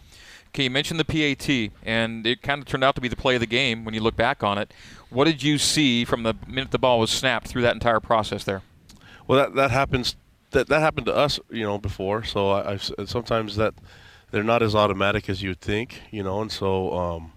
Okay, 0.48 0.64
you 0.64 0.70
mentioned 0.70 1.00
the 1.00 1.04
PAT, 1.04 1.72
and 1.84 2.26
it 2.26 2.42
kind 2.42 2.60
of 2.60 2.66
turned 2.66 2.84
out 2.84 2.94
to 2.96 3.00
be 3.00 3.08
the 3.08 3.16
play 3.16 3.34
of 3.34 3.40
the 3.40 3.46
game 3.46 3.84
when 3.84 3.94
you 3.94 4.00
look 4.00 4.16
back 4.16 4.42
on 4.42 4.58
it. 4.58 4.72
What 5.10 5.24
did 5.24 5.42
you 5.42 5.56
see 5.56 6.04
from 6.04 6.22
the 6.22 6.34
minute 6.46 6.70
the 6.70 6.78
ball 6.78 7.00
was 7.00 7.10
snapped 7.10 7.48
through 7.48 7.62
that 7.62 7.74
entire 7.74 8.00
process 8.00 8.44
there? 8.44 8.62
Well, 9.26 9.38
that 9.38 9.54
that 9.54 9.70
happens. 9.70 10.16
That 10.50 10.68
that 10.68 10.80
happened 10.80 11.06
to 11.06 11.14
us, 11.14 11.38
you 11.50 11.64
know, 11.64 11.78
before. 11.78 12.24
So 12.24 12.50
I, 12.50 12.72
I've 12.72 12.92
sometimes 13.06 13.56
that 13.56 13.74
they're 14.30 14.44
not 14.44 14.62
as 14.62 14.74
automatic 14.74 15.28
as 15.28 15.42
you 15.42 15.50
would 15.50 15.60
think, 15.60 16.02
you 16.10 16.22
know, 16.22 16.40
and 16.40 16.50
so 16.52 16.92
um, 16.94 17.32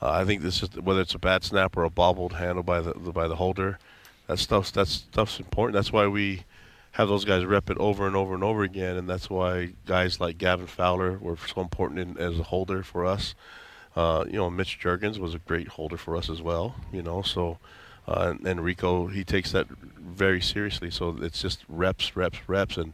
uh, 0.00 0.10
I 0.10 0.24
think 0.24 0.42
this 0.42 0.62
is 0.62 0.76
whether 0.76 1.00
it's 1.00 1.14
a 1.14 1.18
bad 1.18 1.44
snap 1.44 1.76
or 1.76 1.84
a 1.84 1.90
bobbled 1.90 2.34
handle 2.34 2.62
by 2.62 2.80
the 2.80 2.92
by 2.94 3.28
the 3.28 3.36
holder. 3.36 3.78
That 4.26 4.38
stuff 4.38 4.72
that 4.72 4.88
stuff's 4.88 5.38
important. 5.38 5.74
That's 5.74 5.92
why 5.92 6.06
we 6.06 6.44
have 6.92 7.08
those 7.08 7.24
guys 7.24 7.44
rep 7.44 7.70
it 7.70 7.78
over 7.78 8.06
and 8.06 8.14
over 8.14 8.34
and 8.34 8.44
over 8.44 8.62
again, 8.62 8.96
and 8.96 9.08
that's 9.08 9.28
why 9.28 9.72
guys 9.86 10.20
like 10.20 10.38
Gavin 10.38 10.66
Fowler 10.66 11.18
were 11.18 11.36
so 11.36 11.60
important 11.60 12.00
in, 12.00 12.18
as 12.18 12.38
a 12.38 12.44
holder 12.44 12.82
for 12.82 13.04
us. 13.04 13.34
Uh, 13.96 14.24
you 14.26 14.34
know, 14.34 14.50
Mitch 14.50 14.78
Juergens 14.80 15.18
was 15.18 15.34
a 15.34 15.38
great 15.38 15.68
holder 15.68 15.96
for 15.96 16.16
us 16.16 16.28
as 16.30 16.42
well. 16.42 16.76
You 16.92 17.02
know, 17.02 17.22
so 17.22 17.58
uh, 18.06 18.34
and, 18.34 18.46
and, 18.46 18.60
Rico 18.62 19.06
he 19.06 19.24
takes 19.24 19.52
that 19.52 19.66
very 19.68 20.40
seriously. 20.40 20.90
So 20.90 21.16
it's 21.20 21.40
just 21.40 21.64
reps, 21.68 22.16
reps, 22.16 22.38
reps, 22.48 22.76
and 22.76 22.92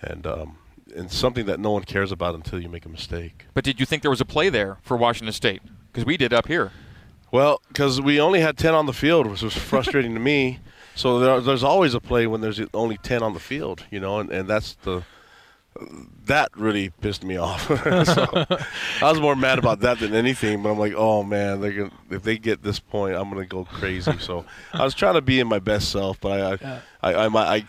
and 0.00 0.26
um, 0.26 0.58
and 0.94 1.10
something 1.10 1.46
that 1.46 1.60
no 1.60 1.70
one 1.70 1.84
cares 1.84 2.12
about 2.12 2.34
until 2.34 2.60
you 2.60 2.68
make 2.68 2.86
a 2.86 2.88
mistake. 2.88 3.46
But 3.54 3.64
did 3.64 3.80
you 3.80 3.86
think 3.86 4.02
there 4.02 4.10
was 4.10 4.20
a 4.20 4.24
play 4.26 4.48
there 4.48 4.78
for 4.82 4.96
Washington 4.96 5.32
State? 5.32 5.62
Because 5.92 6.04
we 6.04 6.16
did 6.16 6.32
up 6.32 6.46
here. 6.46 6.72
Well, 7.30 7.60
because 7.68 8.00
we 8.00 8.20
only 8.20 8.40
had 8.40 8.56
ten 8.56 8.74
on 8.74 8.86
the 8.86 8.92
field, 8.92 9.26
which 9.26 9.42
was 9.42 9.54
frustrating 9.54 10.14
to 10.14 10.20
me. 10.20 10.60
So 10.94 11.20
there, 11.20 11.40
there's 11.40 11.62
always 11.62 11.94
a 11.94 12.00
play 12.00 12.26
when 12.26 12.40
there's 12.40 12.60
only 12.74 12.96
ten 12.96 13.22
on 13.22 13.32
the 13.32 13.38
field, 13.38 13.84
you 13.88 14.00
know, 14.00 14.18
and, 14.18 14.32
and 14.32 14.48
that's 14.48 14.74
the 14.82 15.04
that 16.26 16.50
really 16.56 16.90
pissed 16.90 17.24
me 17.24 17.36
off. 17.36 17.66
so 18.06 18.46
I 19.02 19.10
was 19.10 19.20
more 19.20 19.36
mad 19.36 19.58
about 19.58 19.80
that 19.80 19.98
than 19.98 20.14
anything. 20.14 20.62
But 20.62 20.72
I'm 20.72 20.78
like, 20.78 20.94
oh 20.96 21.22
man, 21.22 21.60
they're 21.60 21.72
gonna, 21.72 21.90
if 22.10 22.22
they 22.22 22.38
get 22.38 22.62
this 22.62 22.78
point, 22.78 23.14
I'm 23.16 23.30
gonna 23.30 23.46
go 23.46 23.64
crazy. 23.64 24.18
So 24.18 24.44
I 24.72 24.84
was 24.84 24.94
trying 24.94 25.14
to 25.14 25.20
be 25.20 25.40
in 25.40 25.46
my 25.46 25.58
best 25.58 25.90
self, 25.90 26.20
but 26.20 26.32
I, 26.32 26.50
I, 26.52 26.58
yeah. 26.60 26.80
I, 27.02 27.12
I, 27.12 27.56
I 27.56 27.66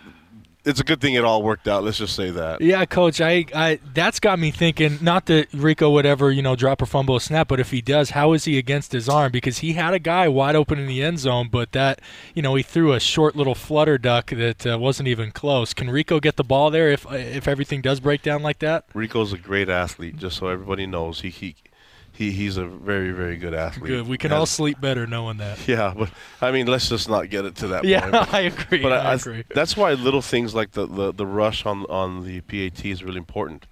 it's 0.69 0.79
a 0.79 0.83
good 0.83 1.01
thing 1.01 1.15
it 1.15 1.25
all 1.25 1.43
worked 1.43 1.67
out. 1.67 1.83
Let's 1.83 1.97
just 1.97 2.15
say 2.15 2.29
that. 2.31 2.61
Yeah, 2.61 2.85
coach. 2.85 3.19
I, 3.19 3.45
I 3.53 3.79
that's 3.93 4.19
got 4.19 4.39
me 4.39 4.51
thinking. 4.51 4.99
Not 5.01 5.25
that 5.25 5.51
Rico 5.53 5.89
would 5.89 6.05
ever, 6.05 6.31
you 6.31 6.41
know, 6.41 6.55
drop 6.55 6.81
a 6.81 6.85
fumble 6.85 7.15
a 7.15 7.21
snap, 7.21 7.47
but 7.47 7.59
if 7.59 7.71
he 7.71 7.81
does, 7.81 8.11
how 8.11 8.33
is 8.33 8.45
he 8.45 8.57
against 8.57 8.91
his 8.91 9.09
arm? 9.09 9.31
Because 9.31 9.59
he 9.59 9.73
had 9.73 9.93
a 9.93 9.99
guy 9.99 10.27
wide 10.27 10.55
open 10.55 10.79
in 10.79 10.87
the 10.87 11.03
end 11.03 11.19
zone, 11.19 11.49
but 11.51 11.71
that, 11.71 11.99
you 12.33 12.41
know, 12.41 12.55
he 12.55 12.63
threw 12.63 12.93
a 12.93 12.99
short 12.99 13.35
little 13.35 13.55
flutter 13.55 13.97
duck 13.97 14.29
that 14.29 14.65
uh, 14.65 14.77
wasn't 14.77 15.07
even 15.07 15.31
close. 15.31 15.73
Can 15.73 15.89
Rico 15.89 16.19
get 16.19 16.35
the 16.35 16.43
ball 16.43 16.69
there 16.69 16.89
if 16.89 17.05
if 17.11 17.47
everything 17.47 17.81
does 17.81 17.99
break 17.99 18.21
down 18.21 18.43
like 18.43 18.59
that? 18.59 18.85
Rico's 18.93 19.33
a 19.33 19.37
great 19.37 19.69
athlete. 19.69 20.17
Just 20.17 20.37
so 20.37 20.47
everybody 20.47 20.85
knows, 20.85 21.21
he 21.21 21.29
he 21.29 21.55
he, 22.19 22.31
he's 22.31 22.57
a 22.57 22.65
very 22.65 23.11
very 23.11 23.37
good 23.37 23.53
athlete. 23.53 23.87
Good. 23.87 24.07
We 24.09 24.17
can 24.17 24.33
all 24.33 24.45
sleep 24.45 24.81
better 24.81 25.07
knowing 25.07 25.37
that. 25.37 25.65
Yeah, 25.65 25.93
but 25.95 26.09
I 26.41 26.51
mean, 26.51 26.67
let's 26.67 26.89
just 26.89 27.07
not 27.07 27.29
get 27.29 27.45
it 27.45 27.55
to 27.57 27.67
that 27.67 27.85
yeah, 27.85 28.11
point. 28.11 28.33
I 28.33 28.41
agree. 28.41 28.81
But 28.81 28.91
I, 28.91 29.11
I, 29.11 29.13
agree. 29.13 29.45
That's 29.55 29.77
why 29.77 29.93
little 29.93 30.21
things 30.21 30.53
like 30.53 30.71
the, 30.71 30.85
the, 30.85 31.13
the 31.13 31.25
rush 31.25 31.65
on 31.65 31.85
on 31.85 32.25
the 32.25 32.41
PAT 32.41 32.83
is 32.83 33.05
really 33.05 33.19
important. 33.19 33.67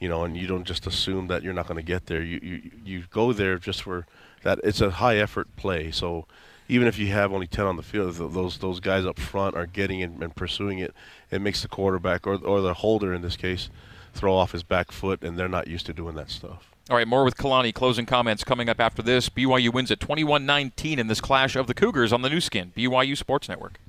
You 0.00 0.08
know, 0.08 0.24
and 0.24 0.36
you 0.36 0.48
don't 0.48 0.64
just 0.64 0.84
assume 0.84 1.28
that 1.28 1.44
you're 1.44 1.52
not 1.52 1.68
going 1.68 1.76
to 1.76 1.86
get 1.86 2.06
there. 2.06 2.20
You, 2.20 2.40
you 2.42 2.70
you 2.84 3.04
go 3.08 3.32
there 3.32 3.56
just 3.56 3.82
for 3.82 4.04
that. 4.42 4.58
It's 4.64 4.80
a 4.80 4.90
high 4.90 5.18
effort 5.18 5.54
play. 5.54 5.92
So 5.92 6.26
even 6.68 6.88
if 6.88 6.98
you 6.98 7.06
have 7.12 7.32
only 7.32 7.46
10 7.46 7.66
on 7.66 7.76
the 7.76 7.84
field, 7.84 8.16
those 8.16 8.58
those 8.58 8.80
guys 8.80 9.06
up 9.06 9.20
front 9.20 9.54
are 9.54 9.66
getting 9.66 10.00
it 10.00 10.10
and 10.10 10.34
pursuing 10.34 10.80
it. 10.80 10.92
It 11.30 11.40
makes 11.40 11.62
the 11.62 11.68
quarterback 11.68 12.26
or 12.26 12.34
or 12.34 12.62
the 12.62 12.74
holder 12.74 13.14
in 13.14 13.22
this 13.22 13.36
case 13.36 13.70
throw 14.12 14.34
off 14.34 14.50
his 14.50 14.64
back 14.64 14.90
foot, 14.90 15.22
and 15.22 15.38
they're 15.38 15.48
not 15.48 15.68
used 15.68 15.86
to 15.86 15.92
doing 15.92 16.16
that 16.16 16.30
stuff. 16.30 16.71
All 16.92 16.98
right, 16.98 17.08
more 17.08 17.24
with 17.24 17.38
Kalani. 17.38 17.72
Closing 17.72 18.04
comments 18.04 18.44
coming 18.44 18.68
up 18.68 18.78
after 18.78 19.00
this. 19.00 19.30
BYU 19.30 19.72
wins 19.72 19.90
at 19.90 19.98
21 19.98 20.44
19 20.44 20.98
in 20.98 21.06
this 21.06 21.22
clash 21.22 21.56
of 21.56 21.66
the 21.66 21.72
Cougars 21.72 22.12
on 22.12 22.20
the 22.20 22.28
Nu 22.28 22.38
Skin, 22.38 22.70
BYU 22.76 23.16
Sports 23.16 23.48
Network. 23.48 23.80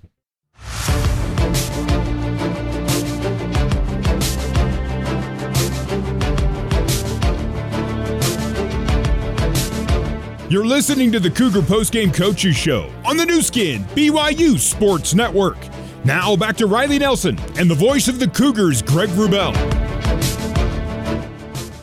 You're 10.50 10.66
listening 10.66 11.12
to 11.12 11.20
the 11.20 11.30
Cougar 11.30 11.64
Postgame 11.64 12.14
Coaches 12.14 12.56
Show 12.56 12.90
on 13.04 13.18
the 13.18 13.26
Nu 13.26 13.42
Skin, 13.42 13.84
BYU 13.96 14.58
Sports 14.58 15.14
Network. 15.14 15.58
Now 16.06 16.38
back 16.38 16.56
to 16.56 16.68
Riley 16.68 17.00
Nelson 17.00 17.38
and 17.58 17.70
the 17.70 17.76
voice 17.76 18.08
of 18.08 18.20
the 18.20 18.30
Cougars, 18.30 18.82
Greg 18.82 19.10
Wrubell. 19.10 19.83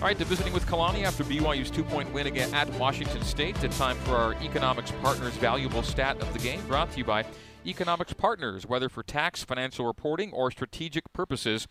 All 0.01 0.07
right, 0.07 0.17
to 0.17 0.25
visiting 0.25 0.55
with 0.55 0.65
Kalani 0.65 1.03
after 1.03 1.23
BYU's 1.25 1.71
two-point 1.71 2.11
win 2.15 2.27
again 2.27 2.55
at 2.55 2.67
Washington 2.79 3.21
State. 3.21 3.63
It's 3.63 3.77
time 3.77 3.99
for 3.99 4.17
our 4.17 4.33
Economics 4.43 4.91
Partners 5.03 5.35
valuable 5.35 5.83
stat 5.83 6.19
of 6.23 6.33
the 6.33 6.39
game, 6.39 6.67
brought 6.67 6.91
to 6.93 6.99
you 6.99 7.05
by 7.05 7.27
Economics 7.67 8.15
Partners. 8.15 8.65
Whether 8.65 8.89
for 8.89 9.03
tax, 9.03 9.45
financial 9.45 9.85
reporting, 9.85 10.33
or 10.33 10.51
strategic 10.51 11.13
purposes, 11.13 11.69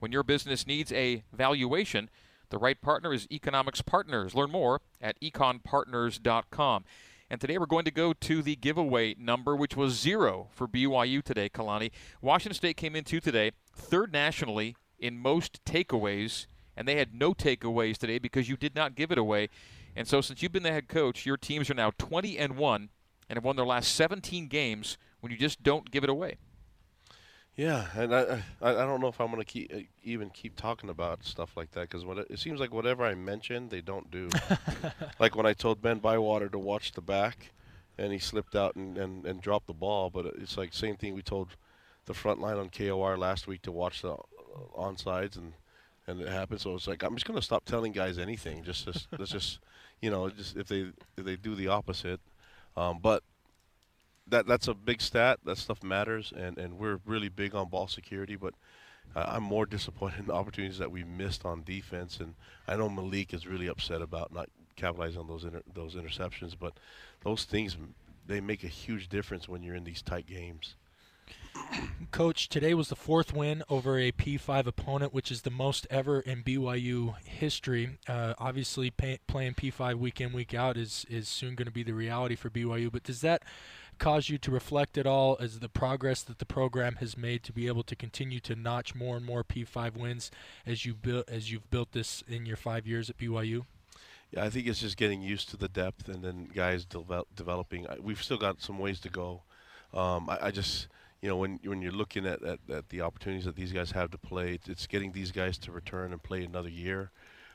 when 0.00 0.12
your 0.12 0.22
business 0.22 0.66
needs 0.66 0.92
a 0.92 1.24
valuation, 1.32 2.10
the 2.50 2.58
right 2.58 2.78
partner 2.78 3.10
is 3.10 3.26
Economics 3.32 3.80
Partners. 3.80 4.34
Learn 4.34 4.50
more 4.50 4.82
at 5.00 5.18
econpartners.com. 5.22 6.84
And 7.30 7.40
today 7.40 7.56
we're 7.56 7.64
going 7.64 7.86
to 7.86 7.90
go 7.90 8.12
to 8.12 8.42
the 8.42 8.54
giveaway 8.54 9.14
number, 9.18 9.56
which 9.56 9.78
was 9.78 9.98
zero 9.98 10.48
for 10.52 10.68
BYU 10.68 11.22
today, 11.22 11.48
Kalani. 11.48 11.90
Washington 12.20 12.54
State 12.54 12.76
came 12.76 12.92
in 12.92 12.98
into 12.98 13.18
today 13.18 13.52
third 13.74 14.12
nationally 14.12 14.76
in 14.98 15.16
most 15.16 15.64
takeaways 15.64 16.48
and 16.76 16.86
they 16.86 16.96
had 16.96 17.14
no 17.14 17.34
takeaways 17.34 17.96
today 17.96 18.18
because 18.18 18.48
you 18.48 18.56
did 18.56 18.74
not 18.74 18.94
give 18.94 19.10
it 19.10 19.18
away. 19.18 19.48
And 19.94 20.08
so, 20.08 20.20
since 20.20 20.42
you've 20.42 20.52
been 20.52 20.62
the 20.62 20.72
head 20.72 20.88
coach, 20.88 21.26
your 21.26 21.36
teams 21.36 21.70
are 21.70 21.74
now 21.74 21.92
20 21.98 22.38
and 22.38 22.56
one, 22.56 22.88
and 23.28 23.36
have 23.36 23.44
won 23.44 23.56
their 23.56 23.66
last 23.66 23.94
17 23.94 24.48
games 24.48 24.96
when 25.20 25.30
you 25.30 25.38
just 25.38 25.62
don't 25.62 25.90
give 25.90 26.04
it 26.04 26.10
away. 26.10 26.38
Yeah, 27.54 27.86
and 27.94 28.14
I 28.14 28.42
I, 28.62 28.70
I 28.70 28.86
don't 28.86 29.02
know 29.02 29.08
if 29.08 29.20
I'm 29.20 29.26
going 29.30 29.42
to 29.42 29.44
keep 29.44 29.72
uh, 29.74 29.80
even 30.02 30.30
keep 30.30 30.56
talking 30.56 30.88
about 30.88 31.24
stuff 31.24 31.54
like 31.56 31.70
that 31.72 31.90
because 31.90 32.02
it, 32.18 32.26
it 32.30 32.38
seems 32.38 32.60
like 32.60 32.72
whatever 32.72 33.04
I 33.04 33.14
mention 33.14 33.68
they 33.68 33.82
don't 33.82 34.10
do. 34.10 34.30
like 35.18 35.36
when 35.36 35.44
I 35.44 35.52
told 35.52 35.82
Ben 35.82 35.98
Bywater 35.98 36.48
to 36.48 36.58
watch 36.58 36.92
the 36.92 37.02
back, 37.02 37.50
and 37.98 38.12
he 38.12 38.18
slipped 38.18 38.56
out 38.56 38.74
and, 38.76 38.96
and, 38.96 39.26
and 39.26 39.40
dropped 39.40 39.66
the 39.66 39.74
ball, 39.74 40.08
but 40.08 40.26
it's 40.26 40.56
like 40.56 40.72
same 40.72 40.96
thing 40.96 41.14
we 41.14 41.22
told 41.22 41.56
the 42.06 42.14
front 42.14 42.40
line 42.40 42.56
on 42.56 42.70
KOR 42.70 43.18
last 43.18 43.46
week 43.46 43.62
to 43.62 43.72
watch 43.72 44.02
the 44.02 44.12
uh, 44.12 44.16
onsides 44.76 45.36
and 45.36 45.52
and 46.06 46.20
it 46.20 46.28
happened. 46.28 46.60
So 46.60 46.74
it's 46.74 46.86
like 46.86 47.02
I'm 47.02 47.14
just 47.14 47.26
gonna 47.26 47.42
stop 47.42 47.64
telling 47.64 47.92
guys 47.92 48.18
anything. 48.18 48.64
Just, 48.64 48.84
just 48.86 49.08
let's 49.18 49.30
just, 49.30 49.60
you 50.00 50.10
know, 50.10 50.28
just 50.30 50.56
if 50.56 50.68
they 50.68 50.90
if 51.16 51.24
they 51.24 51.36
do 51.36 51.54
the 51.54 51.68
opposite. 51.68 52.20
Um, 52.76 52.98
but 53.00 53.22
that 54.28 54.46
that's 54.46 54.68
a 54.68 54.74
big 54.74 55.00
stat. 55.00 55.40
That 55.44 55.58
stuff 55.58 55.82
matters, 55.82 56.32
and 56.36 56.58
and 56.58 56.78
we're 56.78 57.00
really 57.04 57.28
big 57.28 57.54
on 57.54 57.68
ball 57.68 57.88
security. 57.88 58.36
But 58.36 58.54
uh, 59.14 59.26
I'm 59.28 59.42
more 59.42 59.66
disappointed 59.76 60.20
in 60.20 60.26
the 60.26 60.34
opportunities 60.34 60.78
that 60.78 60.90
we 60.90 61.04
missed 61.04 61.44
on 61.44 61.62
defense, 61.62 62.20
and 62.20 62.34
I 62.66 62.76
know 62.76 62.88
Malik 62.88 63.34
is 63.34 63.46
really 63.46 63.66
upset 63.68 64.02
about 64.02 64.32
not 64.32 64.48
capitalizing 64.76 65.20
on 65.20 65.28
those 65.28 65.44
inter- 65.44 65.62
those 65.74 65.94
interceptions. 65.94 66.54
But 66.58 66.74
those 67.22 67.44
things 67.44 67.76
they 68.26 68.40
make 68.40 68.64
a 68.64 68.68
huge 68.68 69.08
difference 69.08 69.48
when 69.48 69.62
you're 69.62 69.74
in 69.74 69.84
these 69.84 70.02
tight 70.02 70.26
games. 70.26 70.76
Coach, 72.10 72.48
today 72.48 72.74
was 72.74 72.88
the 72.88 72.96
fourth 72.96 73.32
win 73.32 73.62
over 73.70 73.98
a 73.98 74.12
P5 74.12 74.66
opponent, 74.66 75.14
which 75.14 75.30
is 75.30 75.42
the 75.42 75.50
most 75.50 75.86
ever 75.90 76.20
in 76.20 76.42
BYU 76.42 77.18
history. 77.24 77.98
Uh, 78.06 78.34
obviously, 78.38 78.90
pay, 78.90 79.18
playing 79.26 79.54
P5 79.54 79.94
week 79.94 80.20
in, 80.20 80.32
week 80.32 80.52
out 80.52 80.76
is, 80.76 81.06
is 81.08 81.28
soon 81.28 81.54
going 81.54 81.66
to 81.66 81.72
be 81.72 81.82
the 81.82 81.94
reality 81.94 82.34
for 82.34 82.50
BYU. 82.50 82.92
But 82.92 83.04
does 83.04 83.22
that 83.22 83.42
cause 83.98 84.28
you 84.28 84.36
to 84.36 84.50
reflect 84.50 84.98
at 84.98 85.06
all 85.06 85.36
as 85.40 85.60
the 85.60 85.68
progress 85.68 86.22
that 86.22 86.38
the 86.38 86.44
program 86.44 86.96
has 86.96 87.16
made 87.16 87.42
to 87.44 87.52
be 87.52 87.66
able 87.66 87.82
to 87.84 87.96
continue 87.96 88.40
to 88.40 88.54
notch 88.54 88.94
more 88.94 89.16
and 89.16 89.24
more 89.24 89.44
P5 89.44 89.96
wins 89.96 90.30
as 90.66 90.84
you 90.84 90.94
built 90.94 91.28
as 91.28 91.52
you've 91.52 91.70
built 91.70 91.92
this 91.92 92.22
in 92.28 92.44
your 92.44 92.56
five 92.56 92.86
years 92.86 93.08
at 93.08 93.16
BYU? 93.16 93.64
Yeah, 94.32 94.44
I 94.44 94.50
think 94.50 94.66
it's 94.66 94.80
just 94.80 94.96
getting 94.96 95.22
used 95.22 95.50
to 95.50 95.56
the 95.56 95.68
depth 95.68 96.08
and 96.08 96.24
then 96.24 96.48
guys 96.54 96.84
develop, 96.84 97.28
developing. 97.36 97.86
We've 98.00 98.22
still 98.22 98.38
got 98.38 98.60
some 98.60 98.78
ways 98.78 98.98
to 99.00 99.10
go. 99.10 99.42
Um, 99.92 100.28
I, 100.30 100.46
I, 100.46 100.50
just, 100.50 100.88
you 101.22 101.28
know, 101.28 101.36
when 101.36 101.60
when 101.64 101.80
you're 101.80 101.92
looking 101.92 102.26
at, 102.26 102.42
at, 102.42 102.58
at, 102.68 102.88
the 102.88 103.00
opportunities 103.00 103.44
that 103.44 103.54
these 103.54 103.72
guys 103.72 103.92
have 103.92 104.10
to 104.10 104.18
play, 104.18 104.58
it's 104.66 104.88
getting 104.88 105.12
these 105.12 105.30
guys 105.30 105.56
to 105.58 105.72
return 105.72 106.12
and 106.12 106.20
play 106.20 106.42
another 106.42 106.68
year 106.68 107.12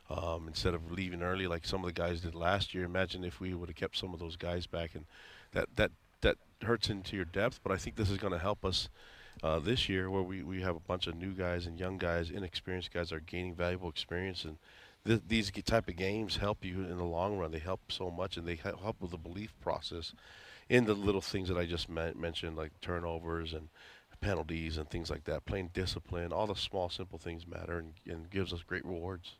um, 0.09 0.47
instead 0.47 0.73
of 0.73 0.89
leaving 0.89 1.21
early 1.21 1.47
like 1.47 1.65
some 1.65 1.81
of 1.81 1.85
the 1.85 1.93
guys 1.93 2.21
did 2.21 2.33
last 2.33 2.73
year. 2.73 2.85
Imagine 2.85 3.25
if 3.25 3.41
we 3.41 3.53
would 3.53 3.67
have 3.67 3.75
kept 3.75 3.97
some 3.97 4.13
of 4.13 4.19
those 4.21 4.37
guys 4.37 4.65
back, 4.65 4.95
and 4.95 5.05
that 5.51 5.67
that 5.75 5.91
that 6.21 6.37
hurts 6.63 6.89
into 6.89 7.17
your 7.17 7.25
depth. 7.25 7.59
But 7.61 7.73
I 7.73 7.77
think 7.77 7.97
this 7.97 8.09
is 8.09 8.17
going 8.17 8.33
to 8.33 8.39
help 8.39 8.65
us. 8.65 8.89
Uh, 9.43 9.59
this 9.59 9.87
year, 9.87 10.09
where 10.09 10.23
we, 10.23 10.41
we 10.41 10.63
have 10.63 10.75
a 10.75 10.79
bunch 10.79 11.05
of 11.05 11.13
new 11.13 11.31
guys 11.31 11.67
and 11.67 11.79
young 11.79 11.99
guys, 11.99 12.31
inexperienced 12.31 12.91
guys, 12.91 13.11
are 13.11 13.19
gaining 13.19 13.53
valuable 13.53 13.87
experience, 13.87 14.43
and 14.45 14.57
th- 15.05 15.21
these 15.27 15.51
type 15.63 15.87
of 15.87 15.95
games 15.95 16.37
help 16.37 16.65
you 16.65 16.81
in 16.81 16.97
the 16.97 17.03
long 17.03 17.37
run. 17.37 17.51
They 17.51 17.59
help 17.59 17.91
so 17.91 18.09
much, 18.09 18.37
and 18.37 18.47
they 18.47 18.55
help 18.55 18.99
with 18.99 19.11
the 19.11 19.17
belief 19.17 19.53
process 19.61 20.13
in 20.69 20.85
the 20.85 20.93
little 20.93 21.21
things 21.21 21.49
that 21.49 21.57
I 21.57 21.65
just 21.65 21.89
mentioned, 21.89 22.57
like 22.57 22.71
turnovers 22.81 23.53
and 23.53 23.69
penalties 24.19 24.77
and 24.77 24.89
things 24.89 25.09
like 25.09 25.23
that. 25.25 25.45
Playing 25.45 25.69
discipline, 25.73 26.33
all 26.33 26.47
the 26.47 26.55
small, 26.55 26.89
simple 26.89 27.19
things 27.19 27.47
matter, 27.47 27.79
and, 27.79 27.93
and 28.07 28.29
gives 28.29 28.53
us 28.53 28.63
great 28.63 28.85
rewards. 28.85 29.35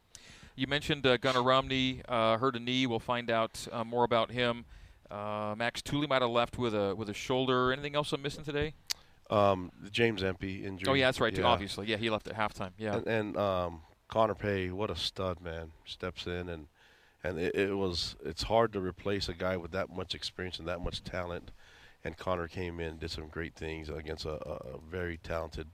You 0.56 0.68
mentioned 0.68 1.06
uh, 1.06 1.18
Gunnar 1.18 1.44
Romney 1.44 2.02
uh, 2.08 2.38
hurt 2.38 2.56
a 2.56 2.60
knee. 2.60 2.88
We'll 2.88 3.00
find 3.00 3.30
out 3.30 3.68
uh, 3.72 3.84
more 3.84 4.04
about 4.04 4.32
him. 4.32 4.66
Uh, 5.10 5.54
Max 5.58 5.82
Tooley 5.82 6.08
might 6.08 6.22
have 6.22 6.32
left 6.32 6.58
with 6.58 6.74
a 6.74 6.96
with 6.96 7.10
a 7.10 7.14
shoulder. 7.14 7.72
Anything 7.72 7.96
else 7.96 8.12
I'm 8.12 8.22
missing 8.22 8.44
today? 8.44 8.74
Um, 9.30 9.72
the 9.82 9.90
James 9.90 10.24
Empey 10.24 10.66
injury. 10.66 10.90
Oh 10.90 10.94
yeah, 10.96 11.08
that's 11.08 11.20
right. 11.20 11.32
Yeah. 11.32 11.40
Too, 11.40 11.46
obviously, 11.46 11.88
yeah, 11.88 11.98
he 11.98 12.10
left 12.10 12.28
at 12.28 12.36
halftime. 12.36 12.72
Yeah, 12.78 12.96
and, 12.96 13.08
and 13.08 13.38
um, 13.38 13.82
Connor 14.08 14.36
Pay, 14.36 14.72
what 14.72 14.90
a 14.90 14.96
stud, 14.96 15.42
man! 15.42 15.72
Steps 15.86 16.26
in 16.26 16.50
and 16.50 16.68
and 17.28 17.40
it, 17.40 17.56
it, 17.56 17.74
was 17.76 18.16
it's 18.24 18.44
hard 18.44 18.72
to 18.74 18.80
replace 18.80 19.28
a 19.28 19.34
guy 19.34 19.58
with 19.58 19.72
that 19.72 19.90
much 19.90 20.16
experience 20.16 20.60
and 20.60 20.68
that 20.68 20.82
much 20.82 21.04
talent. 21.04 21.52
And 22.04 22.16
Connor 22.16 22.48
came 22.48 22.80
in, 22.80 22.98
did 22.98 23.12
some 23.12 23.28
great 23.28 23.56
things 23.56 23.90
against 23.90 24.26
a, 24.26 24.42
a 24.42 24.78
very 24.90 25.18
talented 25.18 25.68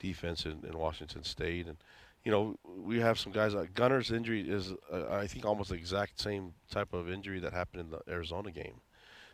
defense 0.00 0.44
in, 0.44 0.64
in, 0.66 0.76
Washington 0.76 1.22
State. 1.22 1.66
And 1.66 1.76
you 2.24 2.32
know 2.32 2.58
we 2.66 3.00
have 3.00 3.18
some 3.18 3.32
guys. 3.32 3.54
Uh, 3.54 3.66
Gunnar's 3.74 4.10
injury 4.10 4.48
is 4.48 4.72
uh, 4.92 5.06
I 5.10 5.26
think 5.26 5.44
almost 5.44 5.70
the 5.70 5.76
exact 5.76 6.20
same 6.20 6.54
type 6.70 6.92
of 6.92 7.10
injury 7.10 7.38
that 7.40 7.52
happened 7.52 7.82
in 7.82 7.90
the 7.90 8.00
Arizona 8.12 8.50
game. 8.50 8.80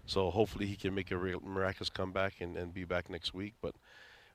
So 0.05 0.31
hopefully 0.31 0.67
he 0.67 0.77
can 0.77 0.95
make 0.95 1.11
a 1.11 1.17
miraculous 1.17 1.89
comeback 1.89 2.41
and, 2.41 2.57
and 2.57 2.75
be 2.75 2.85
back 2.85 3.09
next 3.09 3.33
week. 3.33 3.55
But 3.63 3.77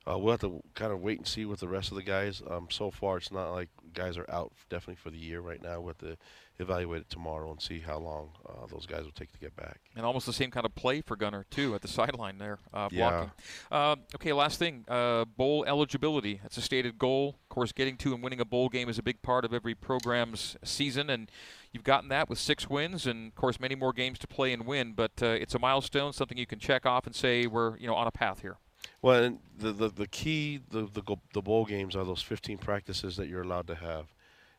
uh, 0.08 0.16
we'll 0.16 0.32
have 0.32 0.40
to 0.40 0.62
kind 0.74 0.92
of 0.92 1.00
wait 1.00 1.18
and 1.18 1.26
see 1.26 1.44
with 1.44 1.60
the 1.60 1.68
rest 1.68 1.90
of 1.90 1.96
the 1.96 2.02
guys. 2.02 2.42
Um, 2.48 2.68
so 2.70 2.90
far, 2.90 3.18
it's 3.18 3.30
not 3.30 3.50
like 3.50 3.68
guys 3.92 4.16
are 4.16 4.28
out 4.30 4.52
definitely 4.70 4.96
for 4.96 5.10
the 5.10 5.18
year 5.18 5.40
right 5.40 5.62
now. 5.62 5.80
We'll 5.80 5.88
have 5.88 5.98
to 5.98 6.16
evaluate 6.60 7.02
it 7.02 7.10
tomorrow 7.10 7.50
and 7.50 7.60
see 7.60 7.80
how 7.80 7.98
long 7.98 8.30
uh, 8.48 8.66
those 8.66 8.86
guys 8.86 9.04
will 9.04 9.12
take 9.12 9.32
to 9.32 9.38
get 9.38 9.54
back. 9.54 9.80
And 9.96 10.04
almost 10.06 10.26
the 10.26 10.32
same 10.32 10.50
kind 10.50 10.66
of 10.66 10.74
play 10.74 11.02
for 11.02 11.14
Gunnar, 11.14 11.44
too, 11.50 11.74
at 11.74 11.82
the 11.82 11.88
sideline 11.98 12.38
there, 12.38 12.58
uh, 12.72 12.88
blocking. 12.88 13.30
Yeah. 13.70 13.76
Uh, 13.76 13.96
okay, 14.14 14.32
last 14.32 14.58
thing 14.58 14.84
uh, 14.88 15.24
bowl 15.24 15.64
eligibility. 15.66 16.40
That's 16.42 16.56
a 16.56 16.62
stated 16.62 16.98
goal. 16.98 17.36
Of 17.42 17.48
course, 17.48 17.72
getting 17.72 17.96
to 17.98 18.14
and 18.14 18.22
winning 18.22 18.40
a 18.40 18.44
bowl 18.44 18.68
game 18.68 18.88
is 18.88 18.98
a 18.98 19.02
big 19.02 19.20
part 19.22 19.44
of 19.44 19.52
every 19.52 19.74
program's 19.74 20.56
season. 20.64 21.10
And 21.10 21.30
you've 21.72 21.84
gotten 21.84 22.08
that 22.08 22.28
with 22.28 22.38
six 22.38 22.68
wins 22.68 23.06
and, 23.06 23.28
of 23.28 23.34
course, 23.34 23.60
many 23.60 23.74
more 23.74 23.92
games 23.92 24.18
to 24.20 24.26
play 24.26 24.52
and 24.52 24.64
win. 24.64 24.94
But 24.94 25.12
uh, 25.22 25.26
it's 25.26 25.54
a 25.54 25.58
milestone, 25.58 26.12
something 26.12 26.38
you 26.38 26.46
can 26.46 26.58
check 26.58 26.86
off 26.86 27.06
and 27.06 27.14
say 27.14 27.46
we're 27.46 27.76
you 27.76 27.86
know 27.86 27.94
on 27.94 28.06
a 28.06 28.12
path 28.12 28.40
here. 28.40 28.56
Well, 29.00 29.38
the, 29.56 29.72
the, 29.72 29.88
the 29.88 30.06
key, 30.08 30.60
the, 30.70 30.82
the, 30.92 31.16
the 31.32 31.42
bowl 31.42 31.64
games 31.64 31.94
are 31.94 32.04
those 32.04 32.22
15 32.22 32.58
practices 32.58 33.16
that 33.16 33.28
you're 33.28 33.42
allowed 33.42 33.68
to 33.68 33.76
have. 33.76 34.06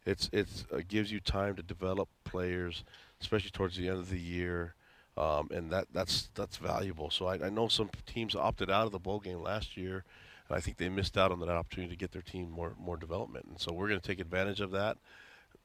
It's 0.05 0.29
it's 0.31 0.65
it 0.71 0.87
gives 0.87 1.11
you 1.11 1.19
time 1.19 1.55
to 1.55 1.61
develop 1.61 2.07
players, 2.23 2.83
especially 3.21 3.49
towards 3.51 3.75
the 3.75 3.89
end 3.89 3.97
of 3.97 4.09
the 4.09 4.19
year, 4.19 4.73
um, 5.17 5.49
and 5.51 5.69
that 5.71 5.87
that's 5.93 6.29
that's 6.35 6.57
valuable. 6.57 7.09
So 7.09 7.27
I, 7.27 7.47
I 7.47 7.49
know 7.49 7.67
some 7.67 7.89
teams 8.05 8.33
opted 8.33 8.71
out 8.71 8.85
of 8.85 8.91
the 8.91 8.99
bowl 8.99 9.19
game 9.19 9.41
last 9.41 9.75
year, 9.75 10.05
and 10.47 10.57
I 10.57 10.61
think 10.61 10.77
they 10.77 10.89
missed 10.89 11.17
out 11.17 11.31
on 11.31 11.39
that 11.41 11.49
opportunity 11.49 11.93
to 11.93 11.99
get 11.99 12.11
their 12.11 12.21
team 12.21 12.49
more 12.49 12.73
more 12.79 12.97
development. 12.97 13.45
And 13.49 13.59
so 13.59 13.73
we're 13.73 13.89
going 13.89 13.99
to 13.99 14.07
take 14.07 14.21
advantage 14.21 14.61
of 14.61 14.71
that. 14.71 14.97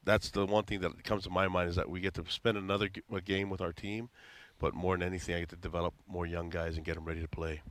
That's 0.02 0.30
the 0.30 0.44
one 0.44 0.64
thing 0.64 0.80
that 0.80 1.04
comes 1.04 1.24
to 1.24 1.30
my 1.30 1.48
mind 1.48 1.70
is 1.70 1.76
that 1.76 1.88
we 1.88 2.00
get 2.00 2.14
to 2.14 2.24
spend 2.28 2.58
another 2.58 2.90
game 3.24 3.48
with 3.48 3.60
our 3.60 3.72
team, 3.72 4.10
but 4.58 4.74
more 4.74 4.96
than 4.96 5.06
anything, 5.06 5.36
I 5.36 5.40
get 5.40 5.50
to 5.50 5.56
develop 5.56 5.94
more 6.08 6.26
young 6.26 6.50
guys 6.50 6.76
and 6.76 6.84
get 6.84 6.96
them 6.96 7.04
ready 7.04 7.22
to 7.22 7.28
play 7.28 7.62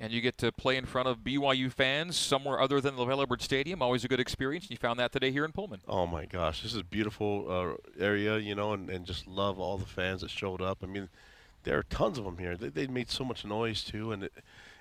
and 0.00 0.12
you 0.12 0.20
get 0.20 0.38
to 0.38 0.52
play 0.52 0.76
in 0.76 0.86
front 0.86 1.08
of 1.08 1.18
BYU 1.18 1.72
fans 1.72 2.16
somewhere 2.16 2.60
other 2.60 2.80
than 2.80 2.94
LaVell 2.94 3.22
Edwards 3.22 3.44
Stadium. 3.44 3.82
Always 3.82 4.04
a 4.04 4.08
good 4.08 4.20
experience. 4.20 4.70
You 4.70 4.76
found 4.76 4.98
that 5.00 5.12
today 5.12 5.30
here 5.30 5.44
in 5.44 5.52
Pullman. 5.52 5.80
Oh 5.88 6.06
my 6.06 6.24
gosh, 6.24 6.62
this 6.62 6.72
is 6.72 6.80
a 6.80 6.84
beautiful 6.84 7.46
uh, 7.50 8.02
area, 8.02 8.38
you 8.38 8.54
know, 8.54 8.72
and, 8.72 8.88
and 8.90 9.04
just 9.04 9.26
love 9.26 9.58
all 9.58 9.76
the 9.76 9.86
fans 9.86 10.20
that 10.20 10.30
showed 10.30 10.62
up. 10.62 10.78
I 10.82 10.86
mean, 10.86 11.08
there 11.64 11.78
are 11.78 11.84
tons 11.84 12.18
of 12.18 12.24
them 12.24 12.38
here. 12.38 12.56
They, 12.56 12.68
they 12.68 12.86
made 12.86 13.10
so 13.10 13.24
much 13.24 13.44
noise 13.44 13.82
too, 13.82 14.12
and 14.12 14.24
it, 14.24 14.32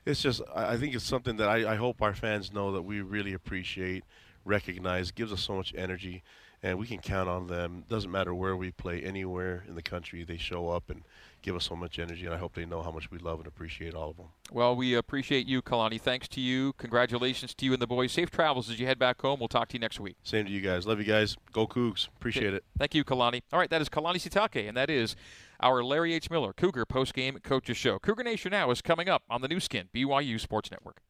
it's 0.05 0.21
just 0.21 0.41
I 0.55 0.77
think 0.77 0.93
it's 0.93 1.03
something 1.03 1.37
that 1.37 1.49
I, 1.49 1.73
I 1.73 1.75
hope 1.75 2.01
our 2.01 2.13
fans 2.13 2.53
know 2.53 2.71
that 2.71 2.83
we 2.83 3.01
really 3.01 3.33
appreciate, 3.33 4.03
recognize, 4.45 5.11
gives 5.11 5.33
us 5.33 5.41
so 5.41 5.55
much 5.55 5.73
energy 5.75 6.23
and 6.63 6.79
we 6.79 6.87
can 6.87 6.99
count 6.99 7.29
on 7.29 7.47
them. 7.47 7.83
Doesn't 7.87 8.11
matter 8.11 8.33
where 8.33 8.55
we 8.55 8.71
play, 8.71 9.01
anywhere 9.03 9.63
in 9.67 9.75
the 9.75 9.81
country, 9.81 10.23
they 10.23 10.37
show 10.37 10.69
up 10.69 10.89
and 10.89 11.03
give 11.41 11.55
us 11.55 11.65
so 11.65 11.75
much 11.75 11.99
energy, 11.99 12.25
and 12.25 12.33
I 12.33 12.37
hope 12.37 12.53
they 12.53 12.65
know 12.65 12.81
how 12.81 12.91
much 12.91 13.09
we 13.11 13.17
love 13.19 13.39
and 13.39 13.47
appreciate 13.47 13.93
all 13.93 14.09
of 14.09 14.17
them. 14.17 14.27
Well, 14.51 14.75
we 14.75 14.93
appreciate 14.93 15.47
you, 15.47 15.61
Kalani. 15.61 15.99
Thanks 15.99 16.27
to 16.29 16.41
you. 16.41 16.73
Congratulations 16.73 17.53
to 17.55 17.65
you 17.65 17.73
and 17.73 17.81
the 17.81 17.87
boys. 17.87 18.11
Safe 18.11 18.29
travels 18.29 18.69
as 18.69 18.79
you 18.79 18.85
head 18.85 18.99
back 18.99 19.21
home. 19.21 19.39
We'll 19.39 19.47
talk 19.47 19.69
to 19.69 19.73
you 19.73 19.79
next 19.79 19.99
week. 19.99 20.17
Same 20.23 20.45
to 20.45 20.51
you 20.51 20.61
guys. 20.61 20.85
Love 20.85 20.99
you 20.99 21.05
guys. 21.05 21.37
Go 21.51 21.67
Cougs. 21.67 22.07
Appreciate 22.17 22.53
it. 22.53 22.63
Thank 22.77 22.95
you, 22.95 23.03
Kalani. 23.03 23.41
All 23.51 23.59
right, 23.59 23.69
that 23.69 23.81
is 23.81 23.89
Kalani 23.89 24.17
Sitake, 24.17 24.67
and 24.67 24.75
that 24.77 24.89
is 24.89 25.15
our 25.59 25.83
Larry 25.83 26.13
H. 26.13 26.29
Miller 26.29 26.53
Cougar 26.53 26.85
postgame 26.85 27.41
coaches 27.43 27.77
show. 27.77 27.99
Cougar 27.99 28.23
Nation 28.23 28.51
now 28.51 28.69
is 28.71 28.81
coming 28.81 29.09
up 29.09 29.23
on 29.29 29.41
the 29.41 29.47
Nu 29.47 29.59
Skin 29.59 29.89
BYU 29.93 30.39
Sports 30.39 30.71
Network. 30.71 31.01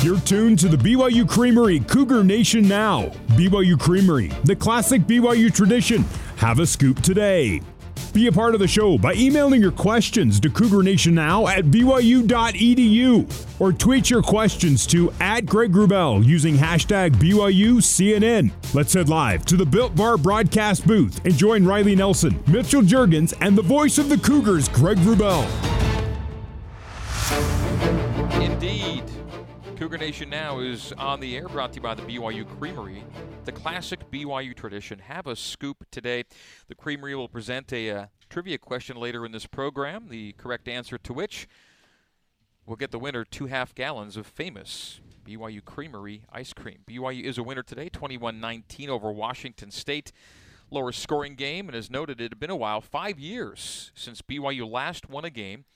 You're 0.00 0.20
tuned 0.20 0.60
to 0.60 0.68
the 0.68 0.76
BYU 0.76 1.28
Creamery 1.28 1.80
Cougar 1.80 2.22
Nation 2.22 2.68
now. 2.68 3.06
BYU 3.30 3.76
Creamery, 3.76 4.28
the 4.44 4.54
classic 4.54 5.02
BYU 5.02 5.52
tradition. 5.52 6.04
Have 6.36 6.60
a 6.60 6.66
scoop 6.66 7.02
today. 7.02 7.60
Be 8.12 8.28
a 8.28 8.32
part 8.32 8.54
of 8.54 8.60
the 8.60 8.68
show 8.68 8.96
by 8.96 9.14
emailing 9.14 9.60
your 9.60 9.72
questions 9.72 10.38
to 10.38 10.50
Cougar 10.50 10.84
Nation 10.84 11.16
now 11.16 11.48
at 11.48 11.64
BYU.edu 11.64 13.60
or 13.60 13.72
tweet 13.72 14.08
your 14.08 14.22
questions 14.22 14.86
to 14.86 15.12
at 15.18 15.46
Greg 15.46 15.72
Wrubell 15.72 16.24
using 16.24 16.54
hashtag 16.54 17.16
BYUCNN. 17.16 18.52
Let's 18.74 18.94
head 18.94 19.08
live 19.08 19.44
to 19.46 19.56
the 19.56 19.66
Built 19.66 19.96
Bar 19.96 20.16
broadcast 20.16 20.86
booth 20.86 21.24
and 21.24 21.34
join 21.36 21.64
Riley 21.66 21.96
Nelson, 21.96 22.40
Mitchell 22.46 22.82
Juergens, 22.82 23.34
and 23.40 23.58
the 23.58 23.62
voice 23.62 23.98
of 23.98 24.08
the 24.08 24.18
Cougars, 24.18 24.68
Greg 24.68 24.98
Wrubell. 24.98 25.44
Indeed. 28.40 29.17
Cougar 29.78 29.98
Nation 29.98 30.28
Now 30.28 30.58
is 30.58 30.92
on 30.94 31.20
the 31.20 31.36
air, 31.36 31.46
brought 31.46 31.72
to 31.74 31.76
you 31.76 31.82
by 31.82 31.94
the 31.94 32.02
BYU 32.02 32.44
Creamery. 32.58 33.04
The 33.44 33.52
classic 33.52 34.00
BYU 34.10 34.52
tradition. 34.52 34.98
Have 34.98 35.28
a 35.28 35.36
scoop 35.36 35.86
today. 35.92 36.24
The 36.66 36.74
Creamery 36.74 37.14
will 37.14 37.28
present 37.28 37.72
a 37.72 37.88
uh, 37.88 38.06
trivia 38.28 38.58
question 38.58 38.96
later 38.96 39.24
in 39.24 39.30
this 39.30 39.46
program, 39.46 40.08
the 40.08 40.32
correct 40.32 40.66
answer 40.66 40.98
to 40.98 41.12
which 41.12 41.46
will 42.66 42.74
get 42.74 42.90
the 42.90 42.98
winner 42.98 43.24
two 43.24 43.46
half 43.46 43.72
gallons 43.72 44.16
of 44.16 44.26
famous 44.26 45.00
BYU 45.24 45.64
Creamery 45.64 46.24
ice 46.32 46.52
cream. 46.52 46.78
BYU 46.84 47.22
is 47.22 47.38
a 47.38 47.44
winner 47.44 47.62
today, 47.62 47.88
21 47.88 48.40
19 48.40 48.90
over 48.90 49.12
Washington 49.12 49.70
State. 49.70 50.10
Lower 50.72 50.90
scoring 50.90 51.36
game, 51.36 51.68
and 51.68 51.76
as 51.76 51.88
noted, 51.88 52.20
it 52.20 52.32
had 52.32 52.40
been 52.40 52.50
a 52.50 52.56
while, 52.56 52.80
five 52.80 53.20
years 53.20 53.92
since 53.94 54.22
BYU 54.22 54.68
last 54.68 55.08
won 55.08 55.24
a 55.24 55.30
game 55.30 55.66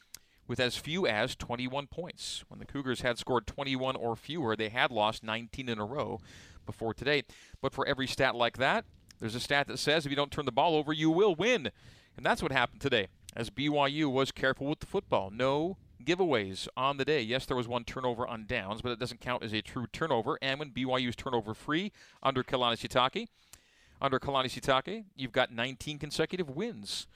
with 0.52 0.60
as 0.60 0.76
few 0.76 1.06
as 1.06 1.34
21 1.34 1.86
points. 1.86 2.44
When 2.48 2.60
the 2.60 2.66
Cougars 2.66 3.00
had 3.00 3.16
scored 3.16 3.46
21 3.46 3.96
or 3.96 4.14
fewer, 4.14 4.54
they 4.54 4.68
had 4.68 4.90
lost 4.90 5.24
19 5.24 5.66
in 5.66 5.78
a 5.78 5.84
row 5.86 6.20
before 6.66 6.92
today. 6.92 7.22
But 7.62 7.72
for 7.72 7.86
every 7.86 8.06
stat 8.06 8.34
like 8.34 8.58
that, 8.58 8.84
there's 9.18 9.34
a 9.34 9.40
stat 9.40 9.66
that 9.68 9.78
says 9.78 10.04
if 10.04 10.10
you 10.10 10.16
don't 10.16 10.30
turn 10.30 10.44
the 10.44 10.52
ball 10.52 10.76
over, 10.76 10.92
you 10.92 11.10
will 11.10 11.34
win. 11.34 11.70
And 12.18 12.26
that's 12.26 12.42
what 12.42 12.52
happened 12.52 12.82
today, 12.82 13.06
as 13.34 13.48
BYU 13.48 14.12
was 14.12 14.30
careful 14.30 14.66
with 14.66 14.80
the 14.80 14.86
football. 14.86 15.30
No 15.30 15.78
giveaways 16.04 16.68
on 16.76 16.98
the 16.98 17.06
day. 17.06 17.22
Yes, 17.22 17.46
there 17.46 17.56
was 17.56 17.66
one 17.66 17.84
turnover 17.84 18.26
on 18.26 18.44
downs, 18.44 18.82
but 18.82 18.92
it 18.92 18.98
doesn't 18.98 19.22
count 19.22 19.42
as 19.42 19.54
a 19.54 19.62
true 19.62 19.86
turnover. 19.90 20.38
And 20.42 20.58
when 20.58 20.72
BYU's 20.72 21.16
turnover 21.16 21.54
free 21.54 21.92
under 22.22 22.42
Kalani 22.42 22.76
Sitake, 22.76 23.28
under 24.02 24.20
Kalani 24.20 24.50
Sitake, 24.50 25.04
you've 25.16 25.32
got 25.32 25.50
19 25.50 25.98
consecutive 25.98 26.50
wins. 26.50 27.06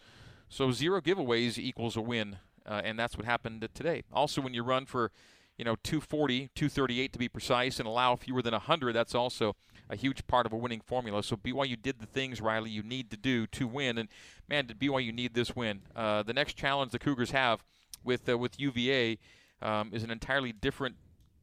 So 0.49 0.71
zero 0.73 1.03
giveaways 1.03 1.59
equals 1.59 1.97
a 1.97 2.01
win, 2.01 2.39
uh, 2.67 2.83
and 2.85 2.99
that's 2.99 3.17
what 3.17 3.25
happened 3.25 3.69
today. 3.75 4.03
Also, 4.13 4.41
when 4.41 4.55
you 4.55 4.63
run 4.63 4.87
for, 4.87 5.11
you 5.57 5.65
know, 5.65 5.77
240, 5.83 6.51
238 6.55 7.13
to 7.13 7.19
be 7.19 7.29
precise, 7.29 7.79
and 7.79 7.87
allow 7.87 8.17
fewer 8.17 8.43
than 8.43 8.53
100, 8.53 8.93
that's 8.93 9.15
also 9.15 9.55
a 9.89 9.97
huge 9.97 10.27
part 10.27 10.47
of 10.47 10.53
a 10.53 10.57
winning 10.57 10.81
formula. 10.81 11.23
So 11.23 11.37
BYU 11.37 11.81
did 11.81 12.01
the 12.01 12.07
things, 12.07 12.41
Riley, 12.41 12.71
you 12.71 12.83
need 12.83 13.11
to 13.11 13.17
do 13.17 13.47
to 13.49 13.67
win, 13.67 13.99
and 13.99 14.09
man, 14.49 14.67
did 14.67 14.79
BYU 14.79 15.15
need 15.15 15.35
this 15.35 15.55
win. 15.55 15.83
Uh, 15.95 16.23
the 16.23 16.33
next 16.33 16.55
challenge 16.55 16.93
the 16.93 16.99
Cougars 16.99 17.31
have 17.31 17.63
with 18.05 18.29
uh, 18.29 18.37
with 18.37 18.59
UVA 18.59 19.19
um, 19.63 19.91
is 19.93 20.03
an 20.03 20.11
entirely 20.11 20.53
different, 20.53 20.97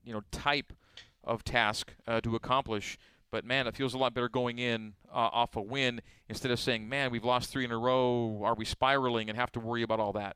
you 0.04 0.14
know, 0.14 0.22
type 0.32 0.74
of 1.24 1.44
task 1.44 1.94
uh, 2.08 2.20
to 2.22 2.36
accomplish. 2.36 2.98
But 3.32 3.46
man, 3.46 3.66
it 3.66 3.76
feels 3.76 3.94
a 3.94 3.98
lot 3.98 4.14
better 4.14 4.30
going 4.30 4.60
in 4.60 4.94
uh, 5.10 5.30
off 5.32 5.56
a 5.56 5.62
win 5.62 6.02
instead 6.30 6.52
of 6.52 6.60
saying, 6.60 6.88
"Man, 6.88 7.12
we've 7.12 7.24
lost 7.24 7.50
three 7.50 7.66
in 7.66 7.72
a 7.72 7.78
row. 7.78 8.42
Are 8.44 8.54
we 8.54 8.66
spiraling?" 8.66 9.30
and 9.30 9.40
have 9.40 9.52
to 9.54 9.60
worry 9.60 9.82
about 9.82 10.00
all 10.00 10.14
that 10.14 10.36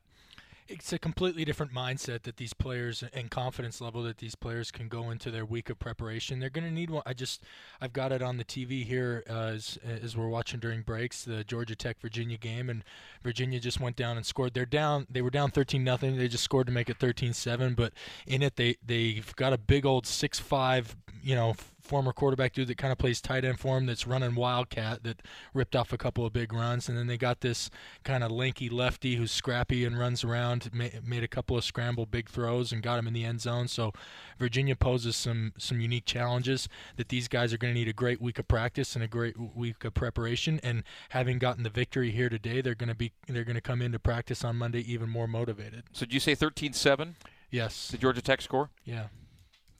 it's 0.68 0.92
a 0.92 0.98
completely 0.98 1.44
different 1.44 1.72
mindset 1.72 2.22
that 2.22 2.36
these 2.36 2.52
players 2.52 3.02
and 3.14 3.30
confidence 3.30 3.80
level 3.80 4.02
that 4.02 4.18
these 4.18 4.34
players 4.34 4.70
can 4.70 4.88
go 4.88 5.10
into 5.10 5.30
their 5.30 5.44
week 5.44 5.70
of 5.70 5.78
preparation. 5.78 6.40
They're 6.40 6.50
going 6.50 6.66
to 6.66 6.72
need 6.72 6.90
one. 6.90 7.02
I 7.06 7.14
just 7.14 7.42
I've 7.80 7.92
got 7.92 8.12
it 8.12 8.22
on 8.22 8.36
the 8.36 8.44
TV 8.44 8.84
here 8.84 9.24
uh, 9.28 9.52
as 9.54 9.78
as 9.84 10.16
we're 10.16 10.28
watching 10.28 10.60
during 10.60 10.82
breaks 10.82 11.24
the 11.24 11.42
Georgia 11.44 11.74
Tech 11.74 11.98
Virginia 12.00 12.36
game 12.36 12.68
and 12.68 12.84
Virginia 13.22 13.58
just 13.58 13.80
went 13.80 13.96
down 13.96 14.16
and 14.16 14.26
scored. 14.26 14.54
They're 14.54 14.66
down. 14.66 15.06
They 15.10 15.22
were 15.22 15.30
down 15.30 15.50
13 15.50 15.82
nothing. 15.82 16.16
They 16.16 16.28
just 16.28 16.44
scored 16.44 16.66
to 16.66 16.72
make 16.72 16.90
it 16.90 16.98
13-7. 16.98 17.74
But 17.74 17.92
in 18.26 18.42
it 18.42 18.56
they 18.56 18.76
they've 18.84 19.34
got 19.36 19.52
a 19.52 19.58
big 19.58 19.86
old 19.86 20.06
six 20.06 20.38
five 20.38 20.96
you 21.22 21.34
know 21.34 21.54
former 21.88 22.12
quarterback 22.12 22.52
dude 22.52 22.68
that 22.68 22.76
kind 22.76 22.92
of 22.92 22.98
plays 22.98 23.20
tight 23.20 23.44
end 23.44 23.58
for 23.58 23.78
him 23.78 23.86
that's 23.86 24.06
running 24.06 24.34
wildcat 24.34 25.02
that 25.02 25.22
ripped 25.54 25.74
off 25.74 25.92
a 25.92 25.98
couple 25.98 26.26
of 26.26 26.32
big 26.32 26.52
runs. 26.52 26.88
And 26.88 26.98
then 26.98 27.06
they 27.06 27.16
got 27.16 27.40
this 27.40 27.70
kind 28.04 28.22
of 28.22 28.30
lanky 28.30 28.68
lefty 28.68 29.16
who's 29.16 29.32
scrappy 29.32 29.84
and 29.84 29.98
runs 29.98 30.22
around 30.22 30.70
made 30.72 31.24
a 31.24 31.28
couple 31.28 31.56
of 31.56 31.64
scramble 31.64 32.06
big 32.06 32.28
throws 32.28 32.72
and 32.72 32.82
got 32.82 32.98
him 32.98 33.06
in 33.06 33.14
the 33.14 33.24
end 33.24 33.40
zone. 33.40 33.68
So 33.68 33.92
Virginia 34.38 34.76
poses 34.76 35.16
some 35.16 35.52
some 35.58 35.80
unique 35.80 36.04
challenges 36.04 36.68
that 36.96 37.08
these 37.08 37.26
guys 37.26 37.52
are 37.52 37.58
going 37.58 37.72
to 37.72 37.78
need 37.78 37.88
a 37.88 37.92
great 37.94 38.20
week 38.20 38.38
of 38.38 38.46
practice 38.46 38.94
and 38.94 39.02
a 39.02 39.08
great 39.08 39.36
week 39.56 39.84
of 39.84 39.94
preparation. 39.94 40.60
And 40.62 40.84
having 41.10 41.38
gotten 41.38 41.62
the 41.62 41.70
victory 41.70 42.10
here 42.10 42.28
today 42.28 42.60
they're 42.60 42.74
going 42.74 42.88
to 42.88 42.94
be 42.94 43.12
they're 43.26 43.44
going 43.44 43.54
to 43.54 43.62
come 43.62 43.80
into 43.80 43.98
practice 43.98 44.44
on 44.44 44.56
Monday 44.56 44.80
even 44.80 45.08
more 45.08 45.26
motivated. 45.26 45.84
So 45.92 46.04
did 46.04 46.12
you 46.14 46.20
say 46.20 46.36
13-7 46.36 47.14
yes. 47.50 47.88
The 47.88 47.98
Georgia 47.98 48.20
Tech 48.20 48.42
score? 48.42 48.68
Yeah. 48.84 49.06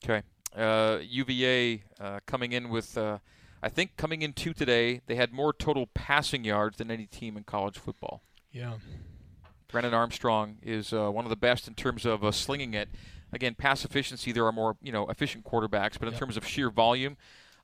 Okay 0.02 0.22
UVA 0.56 1.82
uh, 2.00 2.20
coming 2.26 2.52
in 2.52 2.68
with, 2.68 2.96
uh, 2.96 3.18
I 3.62 3.68
think 3.68 3.96
coming 3.96 4.22
in 4.22 4.32
two 4.32 4.52
today, 4.52 5.00
they 5.06 5.14
had 5.14 5.32
more 5.32 5.52
total 5.52 5.86
passing 5.86 6.44
yards 6.44 6.78
than 6.78 6.90
any 6.90 7.06
team 7.06 7.36
in 7.36 7.44
college 7.44 7.78
football. 7.78 8.22
Yeah. 8.52 8.74
Brennan 9.68 9.92
Armstrong 9.92 10.56
is 10.62 10.92
uh, 10.92 11.10
one 11.10 11.24
of 11.24 11.30
the 11.30 11.36
best 11.36 11.68
in 11.68 11.74
terms 11.74 12.06
of 12.06 12.24
uh, 12.24 12.32
slinging 12.32 12.74
it. 12.74 12.88
Again, 13.32 13.54
pass 13.54 13.84
efficiency, 13.84 14.32
there 14.32 14.46
are 14.46 14.52
more 14.52 14.76
you 14.82 14.90
know 14.90 15.06
efficient 15.08 15.44
quarterbacks, 15.44 15.98
but 15.98 16.08
in 16.08 16.12
yep. 16.12 16.18
terms 16.18 16.36
of 16.38 16.46
sheer 16.46 16.70
volume, 16.70 17.18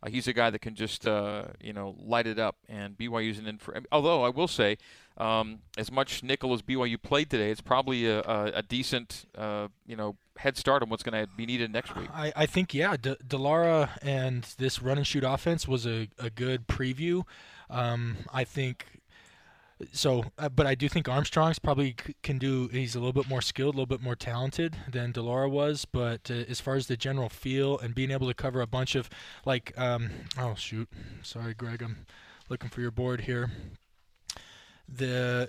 uh, 0.05 0.11
he's 0.11 0.29
a 0.29 0.33
guy 0.33 0.51
that 0.51 0.61
can 0.61 0.75
just 0.75 1.07
uh, 1.07 1.45
you 1.61 1.73
know 1.73 1.95
light 1.99 2.27
it 2.27 2.39
up. 2.39 2.57
And 2.69 2.97
BYU's 2.97 3.39
in 3.39 3.59
for. 3.59 3.77
Although 3.91 4.25
I 4.25 4.29
will 4.29 4.49
say, 4.49 4.79
um, 5.17 5.61
as 5.77 5.91
much 5.91 6.23
nickel 6.23 6.53
as 6.53 6.63
BYU 6.63 7.01
played 7.01 7.31
today, 7.31 7.51
it's 7.51 7.61
probably 7.61 8.07
a, 8.07 8.21
a, 8.21 8.53
a 8.57 8.63
decent 8.63 9.27
uh, 9.37 9.69
you 9.87 9.97
know 9.97 10.17
head 10.37 10.57
start 10.57 10.83
on 10.83 10.89
what's 10.89 11.03
going 11.03 11.27
to 11.27 11.31
be 11.37 11.47
needed 11.47 11.73
next 11.73 11.97
week. 11.97 12.09
I, 12.13 12.33
I 12.35 12.47
think 12.47 12.75
yeah, 12.75 12.97
De- 12.97 13.17
Delara 13.17 13.91
and 14.03 14.45
this 14.59 14.83
run 14.83 14.99
and 14.99 15.07
shoot 15.07 15.25
offense 15.25 15.69
was 15.69 15.87
a, 15.87 16.09
a 16.19 16.31
good 16.31 16.67
preview. 16.67 17.25
Um, 17.71 18.19
I 18.33 18.45
think 18.45 18.94
so, 19.93 20.25
uh, 20.39 20.49
but 20.49 20.67
I 20.67 20.75
do 20.75 20.89
think 20.89 21.09
Armstrong's 21.09 21.59
probably 21.59 21.97
c- 22.05 22.15
can 22.23 22.39
do. 22.39 22.69
He's 22.69 22.95
a 22.95 22.99
little 22.99 23.13
bit 23.13 23.29
more 23.29 23.43
skilled, 23.43 23.75
a 23.75 23.79
little 23.79 23.87
bit 23.87 24.03
more 24.03 24.17
talented 24.17 24.77
than 24.91 25.13
de 25.13 25.23
Laura 25.23 25.49
was. 25.49 25.85
But 25.85 26.31
uh, 26.31 26.45
as 26.49 26.61
far 26.61 26.75
as 26.75 26.87
the 26.87 26.97
general 26.97 27.29
feel 27.29 27.79
and 27.79 27.95
being 27.95 28.11
able 28.11 28.27
to 28.29 28.35
cover 28.35 28.61
a 28.61 28.67
bunch 28.67 28.95
of 28.95 29.09
like, 29.45 29.73
um, 29.79 30.11
oh 30.39 30.55
shoot, 30.55 30.89
sorry, 31.23 31.55
Greg, 31.55 31.83
I'm 31.83 32.07
looking 32.49 32.71
for 32.71 32.81
your 32.81 32.91
board 32.91 33.23
here. 33.23 33.51
The 34.89 35.49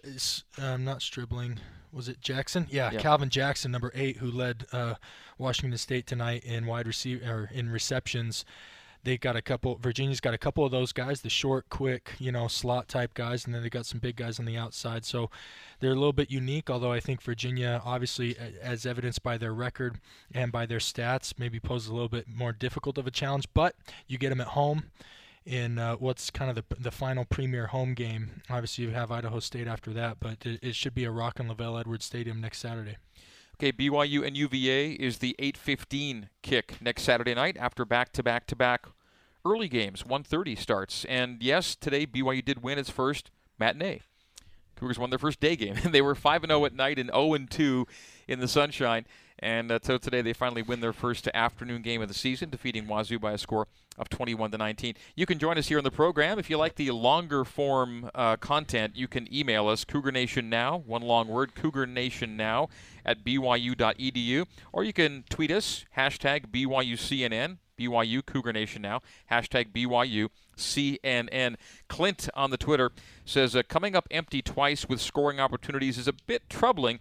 I'm 0.58 0.86
not 0.86 1.00
stribbling. 1.00 1.58
Was 1.92 2.10
it 2.10 2.20
Jackson? 2.20 2.68
Yeah, 2.70 2.92
yeah, 2.92 3.00
Calvin 3.00 3.30
Jackson, 3.30 3.72
number 3.72 3.92
eight, 3.96 4.18
who 4.18 4.30
led 4.30 4.66
uh, 4.74 4.96
Washington 5.38 5.78
State 5.78 6.08
tonight 6.08 6.44
in 6.44 6.66
wide 6.66 6.88
receiver 6.88 7.26
or 7.26 7.50
in 7.54 7.70
receptions 7.70 8.44
they 9.06 9.18
got 9.18 9.36
a 9.36 9.42
couple. 9.42 9.78
Virginia's 9.78 10.20
got 10.20 10.34
a 10.34 10.38
couple 10.38 10.66
of 10.66 10.72
those 10.72 10.92
guys, 10.92 11.22
the 11.22 11.30
short, 11.30 11.70
quick, 11.70 12.14
you 12.20 12.32
know, 12.32 12.48
slot 12.48 12.88
type 12.88 13.14
guys, 13.14 13.46
and 13.46 13.54
then 13.54 13.62
they 13.64 13.70
got 13.70 13.86
some 13.86 14.00
big 14.00 14.18
guys 14.18 14.40
on 14.40 14.46
the 14.46 14.58
outside. 14.58 15.06
So 15.06 15.30
they're 15.80 15.92
a 15.92 15.96
little 15.96 16.14
bit 16.14 16.32
unique. 16.32 16.70
Although 16.70 16.92
I 16.92 17.00
think 17.00 17.22
Virginia, 17.22 17.82
obviously, 17.86 18.36
as 18.62 18.86
evidenced 18.86 19.24
by 19.24 19.38
their 19.38 19.54
record 19.54 20.00
and 20.34 20.52
by 20.52 20.66
their 20.66 20.80
stats, 20.80 21.34
maybe 21.38 21.60
poses 21.60 21.90
a 21.90 21.94
little 21.94 22.10
bit 22.10 22.28
more 22.28 22.52
difficult 22.52 22.98
of 22.98 23.08
a 23.08 23.12
challenge. 23.12 23.46
But 23.54 23.76
you 24.08 24.18
get 24.18 24.30
them 24.30 24.42
at 24.42 24.48
home 24.48 24.86
in 25.46 25.78
uh, 25.78 25.96
what's 25.96 26.32
kind 26.32 26.50
of 26.50 26.56
the 26.56 26.76
the 26.76 26.92
final 26.92 27.26
premier 27.26 27.68
home 27.68 27.94
game. 27.94 28.42
Obviously, 28.50 28.86
you 28.86 28.92
have 28.92 29.12
Idaho 29.12 29.40
State 29.40 29.68
after 29.68 29.94
that, 29.94 30.18
but 30.20 30.46
it, 30.46 30.60
it 30.62 30.76
should 30.76 30.96
be 30.96 31.06
a 31.06 31.12
rockin' 31.12 31.48
LaVell 31.48 31.80
Edwards 31.80 32.06
Stadium 32.06 32.42
next 32.42 32.58
Saturday. 32.58 32.98
Okay, 33.56 33.72
BYU 33.72 34.28
and 34.28 34.36
UVA 34.36 34.92
is 34.92 35.20
the 35.20 35.34
8:15 35.40 36.28
kick 36.42 36.76
next 36.82 37.04
Saturday 37.04 37.34
night 37.34 37.56
after 37.58 37.86
back-to-back-to-back 37.86 38.88
early 39.46 39.70
games. 39.70 40.04
1:30 40.04 40.58
starts, 40.58 41.06
and 41.06 41.42
yes, 41.42 41.76
today 41.76 42.06
BYU 42.06 42.44
did 42.44 42.64
win 42.64 42.80
its 42.80 42.90
first 42.90 43.32
matinee. 43.60 44.02
Cougars 44.76 45.00
won 45.00 45.10
their 45.10 45.20
first 45.20 45.40
day 45.40 45.56
game. 45.56 45.76
they 45.86 46.02
were 46.02 46.16
5 46.16 46.46
0 46.46 46.66
at 46.66 46.74
night 46.74 47.00
and 47.00 47.10
0 47.10 47.38
2 47.50 47.88
in 48.28 48.40
the 48.40 48.48
sunshine. 48.48 49.06
And 49.40 49.70
uh, 49.70 49.80
so 49.82 49.98
today 49.98 50.22
they 50.22 50.32
finally 50.34 50.62
win 50.62 50.80
their 50.80 50.94
first 50.94 51.28
afternoon 51.34 51.82
game 51.82 52.02
of 52.02 52.08
the 52.08 52.14
season, 52.14 52.50
defeating 52.50 52.88
Wazoo 52.88 53.20
by 53.20 53.34
a 53.34 53.38
score 53.38 53.68
of 53.98 54.10
21 54.10 54.52
to 54.52 54.58
19. 54.58 54.96
You 55.16 55.26
can 55.26 55.40
join 55.40 55.58
us 55.58 55.68
here 55.68 55.78
on 55.78 55.84
the 55.84 55.92
program. 55.92 56.40
If 56.40 56.50
you 56.50 56.58
like 56.58 56.76
the 56.76 56.92
longer 56.92 57.44
form 57.44 58.10
uh, 58.16 58.38
content, 58.38 58.96
you 58.96 59.08
can 59.10 59.34
email 59.34 59.68
us, 59.68 59.84
Cougar 59.84 60.12
Nation 60.12 60.50
Now, 60.50 60.78
one 60.78 61.02
long 61.02 61.28
word, 61.28 61.54
Cougar 61.54 61.86
Nation 61.86 62.38
Now 62.38 62.70
at 63.06 63.26
byu.edu, 63.26 64.46
or 64.72 64.84
you 64.84 64.94
can 64.94 65.26
tweet 65.30 65.52
us, 65.52 65.86
hashtag 65.98 66.48
BYUCNN, 66.48 67.58
BYU 67.78 68.26
Cougar 68.26 68.54
Nation 68.54 68.82
Now, 68.82 69.02
hashtag 69.32 69.72
BYU 69.72 70.30
CNN. 70.58 71.56
Clint 71.88 72.30
on 72.34 72.52
the 72.52 72.58
Twitter 72.58 72.92
says, 73.26 73.56
uh, 73.56 73.64
coming 73.68 73.96
up 73.96 74.08
empty 74.12 74.42
twice 74.42 74.88
with 74.88 75.02
scoring 75.02 75.40
opportunities 75.40 75.98
is 75.98 76.08
a 76.08 76.14
bit 76.14 76.50
troubling. 76.50 77.00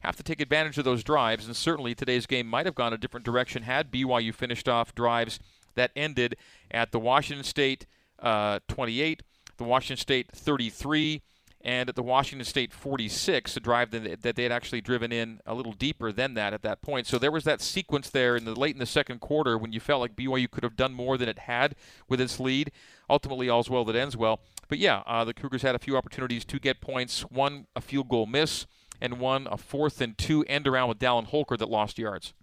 Have 0.00 0.16
to 0.16 0.22
take 0.22 0.40
advantage 0.40 0.78
of 0.78 0.84
those 0.84 1.04
drives, 1.04 1.46
and 1.46 1.54
certainly 1.54 1.94
today's 1.94 2.26
game 2.26 2.46
might 2.46 2.66
have 2.66 2.74
gone 2.74 2.92
a 2.92 2.98
different 2.98 3.26
direction 3.26 3.64
had 3.64 3.90
BYU 3.90 4.34
finished 4.34 4.68
off 4.68 4.94
drives 4.94 5.38
that 5.74 5.90
ended 5.94 6.36
at 6.70 6.90
the 6.90 6.98
Washington 6.98 7.44
State 7.44 7.86
uh, 8.18 8.60
28, 8.68 9.22
the 9.58 9.64
Washington 9.64 10.00
State 10.00 10.30
33, 10.32 11.22
and 11.62 11.88
at 11.88 11.96
the 11.96 12.02
Washington 12.02 12.44
State 12.44 12.72
46, 12.72 13.56
a 13.56 13.60
drive 13.60 13.90
that, 13.90 14.22
they 14.22 14.42
had 14.42 14.52
actually 14.52 14.80
driven 14.80 15.12
in 15.12 15.40
a 15.44 15.54
little 15.54 15.72
deeper 15.72 16.10
than 16.10 16.34
that 16.34 16.54
at 16.54 16.62
that 16.62 16.80
point. 16.80 17.06
So 17.06 17.18
there 17.18 17.30
was 17.30 17.44
that 17.44 17.60
sequence 17.60 18.08
there 18.08 18.36
in 18.36 18.44
the 18.44 18.54
late 18.54 18.74
in 18.74 18.78
the 18.78 18.86
second 18.86 19.20
quarter 19.20 19.58
when 19.58 19.72
you 19.72 19.80
felt 19.80 20.00
like 20.00 20.16
BYU 20.16 20.50
could 20.50 20.64
have 20.64 20.76
done 20.76 20.94
more 20.94 21.18
than 21.18 21.28
it 21.28 21.40
had 21.40 21.74
with 22.08 22.20
its 22.20 22.40
lead. 22.40 22.72
Ultimately, 23.10 23.50
all's 23.50 23.68
well 23.68 23.84
that 23.84 23.96
ends 23.96 24.16
well. 24.16 24.40
But 24.68 24.78
yeah, 24.78 25.02
uh, 25.06 25.24
the 25.24 25.34
Cougars 25.34 25.62
had 25.62 25.74
a 25.74 25.78
few 25.78 25.96
opportunities 25.96 26.44
to 26.46 26.58
get 26.58 26.80
points. 26.80 27.22
One, 27.22 27.66
a 27.76 27.80
field 27.80 28.08
goal 28.08 28.26
miss 28.26 28.66
and 29.00 29.18
one 29.18 29.46
a 29.50 29.56
fourth 29.56 30.00
and 30.00 30.16
two 30.16 30.44
end 30.44 30.66
around 30.66 30.88
with 30.88 30.98
Dallin 30.98 31.26
Holker 31.26 31.56
that 31.56 31.68
lost 31.68 31.98
yards. 31.98 32.34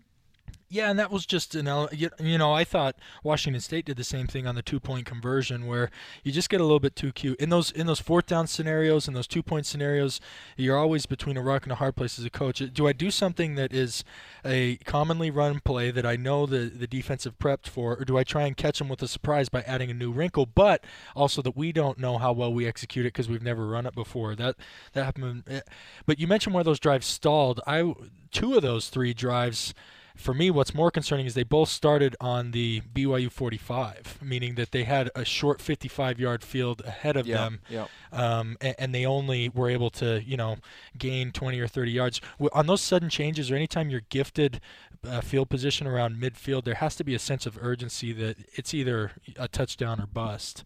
Yeah, 0.70 0.89
and 0.89 0.99
that 0.99 1.11
was 1.11 1.26
just 1.26 1.55
an 1.55 1.65
you 1.93 2.38
know 2.38 2.51
I 2.51 2.65
thought 2.65 2.97
Washington 3.24 3.61
State 3.61 3.86
did 3.86 3.95
the 3.95 4.03
same 4.03 4.28
thing 4.28 4.45
on 4.45 4.55
the 4.55 4.61
two 4.61 4.82
point 4.82 5.05
conversion 5.05 5.65
where 5.65 5.89
you 6.24 6.34
just 6.34 6.49
get 6.49 6.59
a 6.59 6.63
little 6.65 6.82
bit 6.82 6.93
too 6.93 7.13
cute 7.13 7.39
in 7.39 7.49
those 7.49 7.72
in 7.72 7.88
those 7.88 8.01
fourth 8.01 8.26
down 8.26 8.47
scenarios 8.47 9.07
and 9.07 9.15
those 9.15 9.28
two 9.28 9.41
point 9.41 9.65
scenarios. 9.65 10.20
You're 10.57 10.78
always 10.78 11.05
between 11.05 11.38
a 11.38 11.41
rock 11.41 11.63
and 11.63 11.72
a 11.72 11.76
hard 11.76 11.95
place 11.95 12.20
as 12.20 12.26
a 12.26 12.30
coach. 12.30 12.61
Do 12.74 12.86
I 12.86 12.91
do 12.91 13.11
something 13.11 13.55
that 13.55 13.72
is 13.74 14.03
a 14.43 14.76
commonly 14.84 15.32
run 15.32 15.61
play 15.61 15.89
that 15.89 16.05
I 16.05 16.18
know 16.18 16.45
the 16.45 16.65
the 16.65 16.88
defensive 16.88 17.39
prepped 17.39 17.68
for, 17.68 17.95
or 17.95 18.03
do 18.03 18.18
I 18.18 18.26
try 18.26 18.43
and 18.43 18.57
catch 18.57 18.80
them 18.80 18.89
with 18.89 19.01
a 19.01 19.07
surprise 19.07 19.47
by 19.47 19.61
adding 19.61 19.89
a 19.89 19.93
new 19.93 20.11
wrinkle, 20.11 20.45
but 20.45 20.84
also 21.15 21.41
that 21.43 21.55
we 21.55 21.72
don't 21.72 21.97
know 21.97 22.18
how 22.18 22.34
well 22.34 22.53
we 22.53 22.68
execute 22.68 23.05
it 23.05 23.13
because 23.13 23.30
we've 23.30 23.41
never 23.41 23.68
run 23.68 23.86
it 23.86 23.95
before. 23.95 24.36
That 24.36 24.57
that 24.91 25.05
happened. 25.05 25.43
Eh, 25.47 25.61
but 26.05 26.20
you 26.20 26.28
mentioned 26.28 26.53
where 26.53 26.65
those 26.65 26.80
drives 26.80 27.07
stalled. 27.07 27.61
I 27.65 27.93
two 28.32 28.55
of 28.55 28.63
those 28.63 28.89
three 28.89 29.13
drives 29.13 29.74
for 30.18 30.34
me, 30.34 30.51
what's 30.51 30.74
more 30.74 30.91
concerning 30.91 31.26
is 31.26 31.34
they 31.34 31.43
both 31.43 31.70
started 31.70 32.15
on 32.20 32.51
the 32.51 32.82
BYU 32.93 33.32
45, 33.32 34.20
meaning 34.22 34.55
that 34.55 34.72
they 34.72 34.84
had 34.84 35.09
a 35.15 35.24
short 35.24 35.61
55 35.61 36.20
yard 36.20 36.43
field 36.43 36.82
ahead 36.86 37.15
of 37.15 37.28
yeah, 37.28 37.38
them, 37.38 37.59
yeah. 37.70 37.86
Um, 38.11 38.57
and, 38.59 38.76
and, 38.80 38.95
they 38.95 39.05
only 39.05 39.49
were 39.49 39.70
able 39.70 39.89
to, 39.91 40.24
you 40.24 40.36
know, 40.36 40.57
gain 40.97 41.32
20 41.32 41.59
or 41.59 41.68
30 41.68 41.91
yards. 41.91 42.22
On 42.51 42.68
those 42.68 42.82
sudden 42.82 43.09
changes, 43.09 43.51
or 43.51 43.55
anytime 43.55 43.89
you're 43.89 44.01
gifted 44.09 44.59
uh, 45.07 45.22
field 45.22 45.49
position 45.49 45.88
around 45.88 46.22
midfield, 46.22 46.63
there 46.63 46.76
has 46.76 46.95
to 46.95 47.03
be 47.03 47.13
a 47.13 47.20
sense 47.20 47.45
of 47.45 47.57
urgency 47.61 48.11
that 48.13 48.38
it's 48.53 48.74
either 48.74 49.11
a 49.38 49.47
touchdown 49.47 50.01
or 50.01 50.07
bust. 50.07 50.63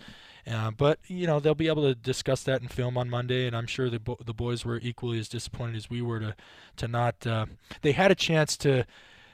Uh, 0.50 0.72
but 0.72 0.98
you 1.08 1.28
know 1.28 1.40
they'll 1.40 1.54
be 1.54 1.68
able 1.68 1.84
to 1.84 1.94
discuss 1.94 2.42
that 2.44 2.62
in 2.62 2.68
film 2.68 2.98
on 2.98 3.10
Monday, 3.10 3.46
and 3.46 3.56
I'm 3.56 3.68
sure 3.68 3.92
the 3.92 4.00
bo- 4.00 4.18
the 4.26 4.34
boys 4.34 4.66
were 4.66 4.80
equally 4.82 5.20
as 5.20 5.30
disappointed 5.30 5.76
as 5.76 5.90
we 5.90 6.02
were 6.02 6.20
to 6.20 6.36
to 6.78 6.88
not. 6.88 7.28
Uh, 7.28 7.46
they 7.84 7.92
had 7.92 8.10
a 8.10 8.16
chance 8.16 8.58
to 8.58 8.86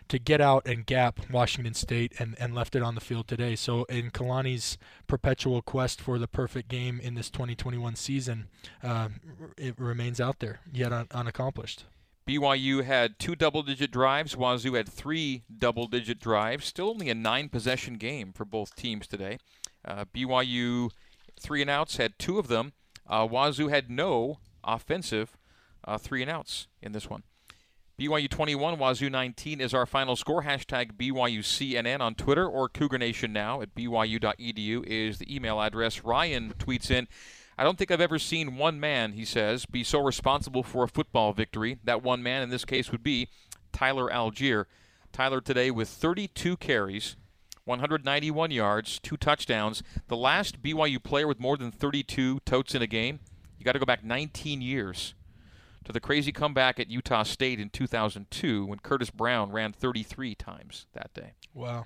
to 0.09 0.19
get 0.19 0.41
out 0.41 0.65
and 0.65 0.85
gap 0.85 1.19
Washington 1.29 1.73
State 1.73 2.13
and, 2.19 2.35
and 2.39 2.55
left 2.55 2.75
it 2.75 2.81
on 2.81 2.95
the 2.95 3.01
field 3.01 3.27
today. 3.27 3.55
So 3.55 3.83
in 3.85 4.11
Kalani's 4.11 4.77
perpetual 5.07 5.61
quest 5.61 6.01
for 6.01 6.17
the 6.17 6.27
perfect 6.27 6.69
game 6.69 6.99
in 7.01 7.15
this 7.15 7.29
2021 7.29 7.95
season, 7.95 8.47
uh, 8.83 9.09
it 9.57 9.79
remains 9.79 10.19
out 10.19 10.39
there 10.39 10.59
yet 10.71 10.93
un- 10.93 11.07
unaccomplished. 11.11 11.85
BYU 12.27 12.83
had 12.83 13.19
two 13.19 13.35
double 13.35 13.63
digit 13.63 13.89
drives. 13.89 14.35
Wazoo 14.35 14.73
had 14.73 14.89
three 14.89 15.43
double 15.57 15.87
digit 15.87 16.19
drives. 16.19 16.65
Still 16.65 16.89
only 16.89 17.09
a 17.09 17.15
nine 17.15 17.47
possession 17.47 17.95
game 17.95 18.33
for 18.33 18.43
both 18.43 18.75
teams 18.75 19.07
today. 19.07 19.37
Uh, 19.85 20.03
BYU 20.13 20.89
three 21.39 21.61
and 21.61 21.69
outs 21.69 21.97
had 21.97 22.19
two 22.19 22.37
of 22.37 22.49
them. 22.49 22.73
Uh, 23.07 23.25
Wazoo 23.29 23.69
had 23.69 23.89
no 23.89 24.39
offensive 24.63 25.37
uh, 25.85 25.97
three 25.97 26.21
and 26.21 26.29
outs 26.29 26.67
in 26.81 26.91
this 26.91 27.09
one. 27.09 27.23
BYU 27.99 28.29
21, 28.29 28.77
Wazoo 28.77 29.09
19 29.09 29.59
is 29.59 29.73
our 29.73 29.87
final 29.87 30.15
score. 30.15 30.43
Hashtag 30.43 30.91
BYUCNN 30.97 31.99
on 31.99 32.13
Twitter 32.13 32.47
or 32.47 32.69
Cougar 32.69 32.99
Nation 32.99 33.33
now 33.33 33.59
at 33.59 33.73
BYU.edu 33.73 34.85
is 34.85 35.17
the 35.17 35.35
email 35.35 35.59
address. 35.59 36.03
Ryan 36.03 36.53
tweets 36.59 36.91
in, 36.91 37.07
I 37.57 37.63
don't 37.63 37.75
think 37.75 37.89
I've 37.89 37.99
ever 37.99 38.19
seen 38.19 38.55
one 38.55 38.79
man, 38.79 39.13
he 39.13 39.25
says, 39.25 39.65
be 39.65 39.83
so 39.83 39.99
responsible 39.99 40.61
for 40.61 40.83
a 40.83 40.87
football 40.87 41.33
victory. 41.33 41.79
That 41.85 42.03
one 42.03 42.21
man 42.21 42.43
in 42.43 42.51
this 42.51 42.65
case 42.65 42.91
would 42.91 43.01
be 43.01 43.29
Tyler 43.73 44.11
Allgeier. 44.11 44.65
Tyler 45.11 45.41
today 45.41 45.71
with 45.71 45.89
32 45.89 46.55
carries, 46.57 47.15
191 47.65 48.51
yards, 48.51 48.99
two 48.99 49.17
touchdowns. 49.17 49.81
The 50.07 50.15
last 50.15 50.61
BYU 50.61 51.01
player 51.01 51.27
with 51.27 51.39
more 51.39 51.57
than 51.57 51.71
32 51.71 52.41
totes 52.45 52.75
in 52.75 52.83
a 52.83 52.87
game, 52.87 53.21
you 53.57 53.65
got 53.65 53.71
to 53.71 53.79
go 53.79 53.85
back 53.87 54.03
19 54.03 54.61
years 54.61 55.15
to 55.87 55.93
the 55.93 56.01
crazy 56.01 56.33
comeback 56.33 56.81
at 56.81 56.89
Utah 56.89 57.23
State 57.23 57.61
in 57.61 57.69
2002 57.69 58.65
when 58.65 58.79
Curtis 58.79 59.09
Brown 59.09 59.53
ran 59.53 59.71
33 59.71 60.35
times 60.35 60.85
that 60.91 61.13
day. 61.13 61.31
Wow. 61.53 61.85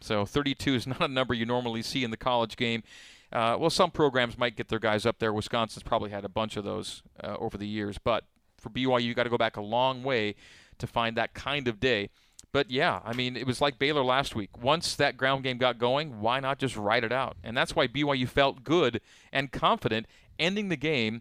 So 0.00 0.24
32 0.24 0.74
is 0.74 0.86
not 0.86 1.02
a 1.02 1.08
number 1.08 1.34
you 1.34 1.44
normally 1.44 1.82
see 1.82 2.02
in 2.02 2.10
the 2.10 2.16
college 2.16 2.56
game. 2.56 2.82
Uh, 3.30 3.56
well, 3.60 3.68
some 3.68 3.90
programs 3.90 4.38
might 4.38 4.56
get 4.56 4.68
their 4.68 4.78
guys 4.78 5.04
up 5.04 5.18
there. 5.18 5.34
Wisconsin's 5.34 5.82
probably 5.82 6.10
had 6.10 6.24
a 6.24 6.30
bunch 6.30 6.56
of 6.56 6.64
those 6.64 7.02
uh, 7.22 7.36
over 7.38 7.58
the 7.58 7.66
years, 7.66 7.98
but 7.98 8.24
for 8.56 8.70
BYU, 8.70 9.02
you 9.02 9.14
got 9.14 9.24
to 9.24 9.30
go 9.30 9.38
back 9.38 9.58
a 9.58 9.62
long 9.62 10.02
way 10.02 10.34
to 10.78 10.86
find 10.86 11.14
that 11.18 11.34
kind 11.34 11.68
of 11.68 11.78
day. 11.78 12.08
But 12.52 12.70
yeah, 12.70 13.00
I 13.04 13.12
mean, 13.12 13.36
it 13.36 13.46
was 13.46 13.60
like 13.60 13.78
Baylor 13.78 14.02
last 14.02 14.34
week. 14.34 14.56
Once 14.56 14.94
that 14.96 15.18
ground 15.18 15.44
game 15.44 15.58
got 15.58 15.78
going, 15.78 16.20
why 16.20 16.40
not 16.40 16.58
just 16.58 16.74
ride 16.74 17.04
it 17.04 17.12
out? 17.12 17.36
And 17.44 17.54
that's 17.54 17.76
why 17.76 17.86
BYU 17.86 18.26
felt 18.26 18.64
good 18.64 19.02
and 19.30 19.52
confident 19.52 20.06
ending 20.38 20.70
the 20.70 20.76
game 20.76 21.20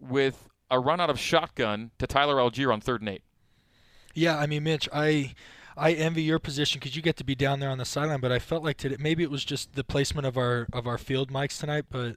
with 0.00 0.48
a 0.70 0.78
run 0.80 1.00
out 1.00 1.10
of 1.10 1.18
shotgun 1.18 1.90
to 1.98 2.06
Tyler 2.06 2.36
Allgeier 2.36 2.72
on 2.72 2.80
third 2.80 3.00
and 3.00 3.08
eight. 3.08 3.22
Yeah, 4.14 4.38
I 4.38 4.46
mean, 4.46 4.64
Mitch, 4.64 4.88
I 4.92 5.34
I 5.76 5.92
envy 5.92 6.22
your 6.22 6.38
position 6.38 6.78
because 6.78 6.96
you 6.96 7.02
get 7.02 7.16
to 7.16 7.24
be 7.24 7.34
down 7.34 7.60
there 7.60 7.70
on 7.70 7.78
the 7.78 7.84
sideline. 7.84 8.20
But 8.20 8.32
I 8.32 8.38
felt 8.38 8.64
like 8.64 8.78
today, 8.78 8.96
maybe 8.98 9.22
it 9.22 9.30
was 9.30 9.44
just 9.44 9.74
the 9.74 9.84
placement 9.84 10.26
of 10.26 10.36
our 10.36 10.66
of 10.72 10.86
our 10.86 10.98
field 10.98 11.30
mics 11.30 11.60
tonight, 11.60 11.86
but 11.90 12.16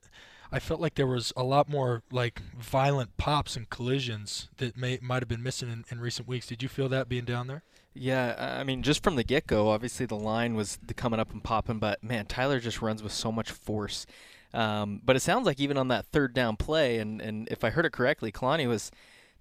I 0.51 0.59
felt 0.59 0.79
like 0.79 0.95
there 0.95 1.07
was 1.07 1.31
a 1.35 1.43
lot 1.43 1.69
more 1.69 2.03
like 2.11 2.41
violent 2.57 3.17
pops 3.17 3.55
and 3.55 3.69
collisions 3.69 4.49
that 4.57 4.77
may 4.77 4.97
might 5.01 5.21
have 5.21 5.27
been 5.29 5.43
missing 5.43 5.69
in, 5.69 5.85
in 5.91 5.99
recent 5.99 6.27
weeks. 6.27 6.47
Did 6.47 6.63
you 6.63 6.69
feel 6.69 6.89
that 6.89 7.09
being 7.09 7.25
down 7.25 7.47
there? 7.47 7.63
Yeah, 7.93 8.57
I 8.59 8.63
mean, 8.63 8.81
just 8.81 9.03
from 9.03 9.15
the 9.15 9.23
get 9.23 9.47
go, 9.47 9.69
obviously 9.69 10.05
the 10.05 10.15
line 10.15 10.55
was 10.55 10.79
coming 10.95 11.19
up 11.19 11.31
and 11.33 11.43
popping, 11.43 11.79
but 11.79 12.03
man, 12.03 12.27
Tyler 12.27 12.59
just 12.59 12.81
runs 12.81 13.03
with 13.03 13.11
so 13.11 13.31
much 13.31 13.51
force. 13.51 14.05
Um, 14.53 15.01
but 15.03 15.15
it 15.15 15.19
sounds 15.21 15.45
like 15.45 15.59
even 15.59 15.77
on 15.77 15.89
that 15.89 16.05
third 16.07 16.33
down 16.33 16.57
play, 16.57 16.97
and, 16.97 17.21
and 17.21 17.47
if 17.49 17.63
I 17.63 17.69
heard 17.69 17.85
it 17.85 17.91
correctly, 17.91 18.31
Kalani 18.31 18.67
was 18.67 18.91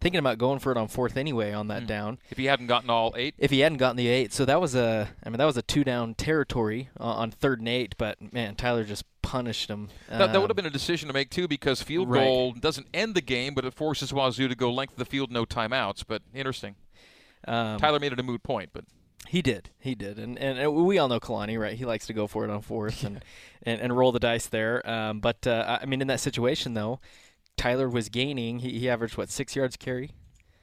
thinking 0.01 0.19
about 0.19 0.39
going 0.39 0.59
for 0.59 0.71
it 0.71 0.79
on 0.79 0.89
fourth 0.89 1.17
anyway 1.17 1.53
on 1.53 1.69
that 1.69 1.85
mm. 1.85 1.87
down. 1.87 2.19
If 2.31 2.39
he 2.39 2.45
hadn't 2.45 2.67
gotten 2.67 2.91
all 2.91 3.15
eight. 3.17 3.35
If 3.39 3.51
he 3.51 3.61
hadn't 3.61 3.79
gotten 3.79 3.97
the 3.97 4.09
eight, 4.09 4.33
so 4.33 4.45
that 4.45 4.61
was 4.61 4.75
a, 4.75 5.09
I 5.25 5.29
mean, 5.29 5.39
that 5.39 5.45
was 5.45 5.57
a 5.57 5.63
two 5.63 5.85
down 5.85 6.15
territory 6.15 6.91
uh, 7.01 7.05
on 7.05 7.31
third 7.31 7.59
and 7.61 7.69
eight. 7.69 7.95
But 7.99 8.33
man, 8.33 8.55
Tyler 8.55 8.85
just 8.85 9.05
punished 9.23 9.69
him. 9.69 9.89
Um, 10.11 10.19
that, 10.19 10.33
that 10.33 10.41
would 10.41 10.51
have 10.51 10.57
been 10.57 10.67
a 10.67 10.71
decision 10.71 11.09
to 11.09 11.15
make 11.15 11.31
too, 11.31 11.49
because 11.49 11.83
field 11.83 12.11
right. 12.11 12.25
goal 12.25 12.53
doesn't 12.53 12.87
end 12.95 13.15
the 13.15 13.21
game, 13.21 13.55
but 13.55 13.65
it 13.65 13.75
forces 13.75 14.13
Wazoo 14.13 14.49
to 14.49 14.55
go 14.55 14.73
length 14.73 14.93
of 14.93 14.99
the 14.99 15.05
field, 15.05 15.33
no 15.33 15.45
timeouts. 15.45 16.05
But 16.07 16.23
interesting. 16.35 16.77
Um, 17.47 17.79
Tyler 17.79 18.01
made 18.01 18.13
it 18.13 18.21
a 18.21 18.23
moot 18.23 18.43
point, 18.43 18.71
but 18.73 18.85
he 19.27 19.43
did, 19.43 19.71
he 19.79 19.95
did, 19.95 20.19
and 20.19 20.39
and 20.39 20.75
we 20.75 20.99
all 20.99 21.09
know 21.09 21.21
Kalani, 21.21 21.59
right? 21.59 21.77
He 21.77 21.85
likes 21.85 22.07
to 22.07 22.13
go 22.13 22.27
for 22.27 22.45
it 22.45 22.51
on 22.51 22.63
fourth 22.63 23.05
and, 23.05 23.23
and, 23.63 23.81
and 23.81 23.97
roll 23.97 24.13
the 24.13 24.21
dice 24.21 24.47
there. 24.47 24.89
Um, 24.89 25.21
but 25.21 25.47
uh, 25.47 25.79
I 25.83 25.87
mean, 25.87 26.01
in 26.01 26.07
that 26.09 26.21
situation 26.21 26.75
though, 26.75 27.01
Tyler 27.57 27.89
was 27.89 28.09
gaining. 28.09 28.61
He, 28.61 28.79
he 28.79 28.89
averaged 28.89 29.19
what 29.19 29.29
six 29.29 29.55
yards 29.55 29.77
carry. 29.77 30.13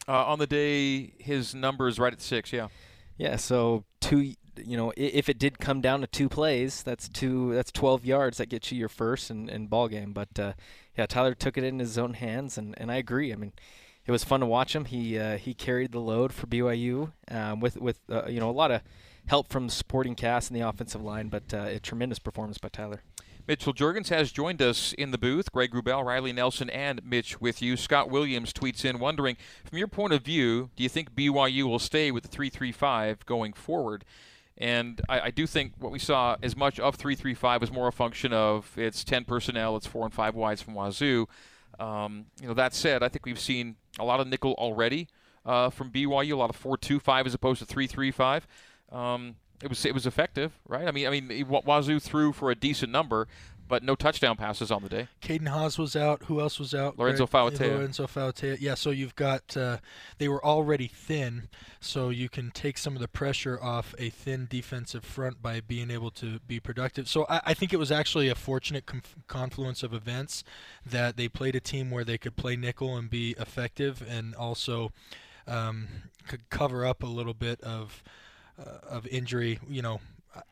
Uh, 0.08 0.26
on 0.26 0.40
the 0.40 0.48
day, 0.48 1.14
his 1.20 1.54
number 1.54 1.88
is 1.88 2.00
right 2.00 2.14
at 2.14 2.22
six. 2.22 2.52
Yeah. 2.52 2.70
Yeah. 3.18 3.36
So 3.36 3.84
two. 4.02 4.34
You 4.58 4.78
know, 4.78 4.94
if 4.96 5.28
it 5.28 5.38
did 5.38 5.60
come 5.60 5.82
down 5.82 6.00
to 6.00 6.08
two 6.08 6.30
plays, 6.30 6.82
that's 6.82 7.10
two. 7.10 7.54
That's 7.54 7.74
12 7.74 8.06
yards. 8.06 8.38
That 8.38 8.48
gets 8.48 8.72
you 8.72 8.80
your 8.80 8.88
first 8.88 9.30
and, 9.30 9.50
and 9.50 9.70
ball 9.70 9.90
game. 9.90 10.14
But 10.14 10.40
uh, 10.40 10.54
yeah, 10.98 11.08
Tyler 11.08 11.36
took 11.36 11.58
it 11.58 11.66
in 11.66 11.80
his 11.80 11.98
own 11.98 12.14
hands, 12.14 12.58
and, 12.58 12.74
and 12.78 12.90
I 12.90 12.96
agree. 12.96 13.34
I 13.34 13.36
mean, 13.36 13.52
it 14.06 14.12
was 14.12 14.24
fun 14.24 14.40
to 14.42 14.46
watch 14.46 14.76
him. 14.76 14.86
He 14.86 15.18
uh, 15.18 15.38
he 15.38 15.54
carried 15.54 15.92
the 15.92 16.00
load 16.00 16.34
for 16.34 16.48
BYU 16.48 17.12
um, 17.30 17.60
with 17.60 17.78
with 17.78 18.00
uh, 18.10 18.28
you 18.28 18.40
know 18.40 18.50
a 18.50 18.52
lot 18.52 18.72
of 18.72 18.82
help 19.28 19.48
from 19.50 19.68
the 19.68 19.72
supporting 19.72 20.16
cast 20.16 20.50
and 20.50 20.60
the 20.60 20.68
offensive 20.68 21.02
line, 21.02 21.30
but 21.30 21.54
uh, 21.54 21.66
a 21.68 21.80
tremendous 21.80 22.20
performance 22.20 22.58
by 22.58 22.70
Tyler. 22.70 23.02
Mitchell 23.48 23.74
Juergens 23.74 24.10
has 24.10 24.32
joined 24.32 24.62
us 24.62 24.94
in 24.94 25.12
the 25.12 25.18
booth. 25.20 25.52
Greg 25.52 25.72
Wrubell, 25.72 26.04
Riley 26.04 26.34
Nelson, 26.34 26.70
and 26.72 27.02
Mitch 27.04 27.40
with 27.40 27.62
you. 27.62 27.78
Scott 27.78 28.10
Williams 28.10 28.52
tweets 28.52 28.84
in 28.84 28.98
wondering, 28.98 29.38
from 29.64 29.78
your 29.78 29.88
point 29.88 30.14
of 30.14 30.24
view, 30.24 30.72
do 30.76 30.82
you 30.82 30.90
think 30.90 31.14
BYU 31.14 31.64
will 31.64 31.78
stay 31.78 32.10
with 32.10 32.24
the 32.24 32.30
335 32.30 33.24
going 33.28 33.54
forward? 33.54 34.04
And 34.58 35.00
I, 35.08 35.20
I, 35.22 35.32
do 35.32 35.46
think 35.46 35.74
what 35.78 35.92
we 35.92 36.00
saw 36.00 36.38
as 36.42 36.56
much 36.56 36.80
of 36.80 36.96
335 36.96 37.62
was 37.62 37.72
more 37.72 37.88
a 37.88 37.92
function 37.92 38.32
of 38.32 38.72
it's 38.78 39.04
10 39.04 39.26
personnel, 39.26 39.76
it's 39.76 39.86
four 39.86 40.06
and 40.06 40.14
five 40.14 40.34
wides 40.34 40.62
from 40.62 40.76
Wazoo. 40.76 41.28
Um, 41.80 42.26
you 42.42 42.48
know, 42.48 42.54
that 42.54 42.74
said, 42.74 43.04
I 43.04 43.10
think 43.10 43.26
we've 43.26 43.40
seen 43.40 43.76
a 44.00 44.06
lot 44.06 44.20
of 44.20 44.28
nickel 44.28 44.54
already 44.54 45.08
uh, 45.46 45.70
from 45.70 45.92
BYU, 45.92 46.34
a 46.34 46.36
lot 46.36 46.50
of 46.50 46.56
four-two-five 46.56 47.26
as 47.26 47.34
opposed 47.34 47.60
to 47.60 47.66
three-three-five. 47.66 48.48
Um, 48.92 49.36
it 49.64 49.70
was 49.70 49.86
it 49.86 49.94
was 49.94 50.06
effective, 50.06 50.60
right? 50.68 50.88
I 50.88 50.92
mean, 50.92 51.08
I 51.08 51.10
mean, 51.10 51.48
Wazoo 51.48 52.00
threw 52.00 52.34
for 52.34 52.52
a 52.52 52.56
decent 52.56 52.92
number, 52.92 53.28
but 53.68 53.84
no 53.84 53.96
touchdown 53.96 54.38
passes 54.38 54.72
on 54.72 54.84
the 54.84 54.90
day. 54.90 55.08
Caden 55.22 55.48
Haws 55.48 55.78
was 55.78 55.96
out. 55.96 56.24
Who 56.24 56.40
else 56.40 56.60
was 56.60 56.74
out? 56.74 56.98
Lorenzo 56.98 57.26
Fauatea. 57.26 57.78
Lorenzo 57.78 58.06
Fauatea. 58.08 58.58
Yeah, 58.60 58.76
so 58.76 58.92
you've 58.92 59.16
got 59.16 59.58
uh, 59.58 59.78
they 60.18 60.28
were 60.28 60.44
already 60.44 60.88
thin, 60.88 61.50
so 61.80 62.10
you 62.10 62.30
can 62.30 62.52
take 62.52 62.78
some 62.78 62.96
of 62.96 63.02
the 63.02 63.08
pressure 63.08 63.62
off 63.62 63.96
a 63.98 64.10
thin 64.10 64.48
defensive 64.50 65.04
front 65.04 65.42
by 65.42 65.62
being 65.62 65.90
able 65.90 66.12
to 66.12 66.40
be 66.48 66.60
productive. 66.60 67.08
So 67.08 67.26
I, 67.30 67.42
I 67.48 67.54
think 67.54 67.74
it 67.74 67.78
was 67.78 67.92
actually 67.92 68.30
a 68.30 68.36
fortunate 68.36 68.86
conf- 68.86 69.16
confluence 69.28 69.84
of 69.84 69.94
events 69.94 70.44
that 70.86 71.18
they 71.18 71.28
played 71.28 71.56
a 71.56 71.60
team 71.60 71.90
where 71.90 72.04
they 72.04 72.18
could 72.18 72.36
play 72.36 72.56
nickel 72.56 72.96
and 72.96 73.10
be 73.10 73.36
effective, 73.40 74.04
and 74.08 74.36
also 74.36 74.92
um, 75.48 75.88
could 76.28 76.50
cover 76.50 76.86
up 76.86 77.04
a 77.04 77.08
little 77.08 77.34
bit 77.34 77.60
of. 77.62 78.04
Uh, 78.58 78.78
of 78.90 79.06
injury, 79.08 79.60
you 79.68 79.82
know, 79.82 80.00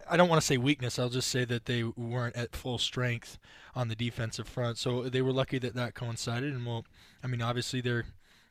I 0.10 0.18
don't 0.18 0.30
want 0.30 0.41
to 0.41 0.45
say 0.45 0.57
weakness. 0.57 0.99
I'll 0.99 1.10
just 1.10 1.30
say 1.30 1.45
that 1.45 1.65
they 1.65 1.84
weren't 1.84 2.35
at 2.35 2.55
full 2.55 2.77
strength 2.77 3.38
on 3.76 3.88
the 3.88 3.95
defensive 3.95 4.47
front. 4.47 4.77
So 4.77 5.03
they 5.10 5.22
were 5.22 5.34
lucky 5.34 5.60
that 5.60 5.76
that 5.76 5.95
coincided. 5.95 6.53
And 6.53 6.65
well, 6.65 6.85
I 7.23 7.27
mean, 7.27 7.41
obviously 7.41 7.81
they're 7.81 8.05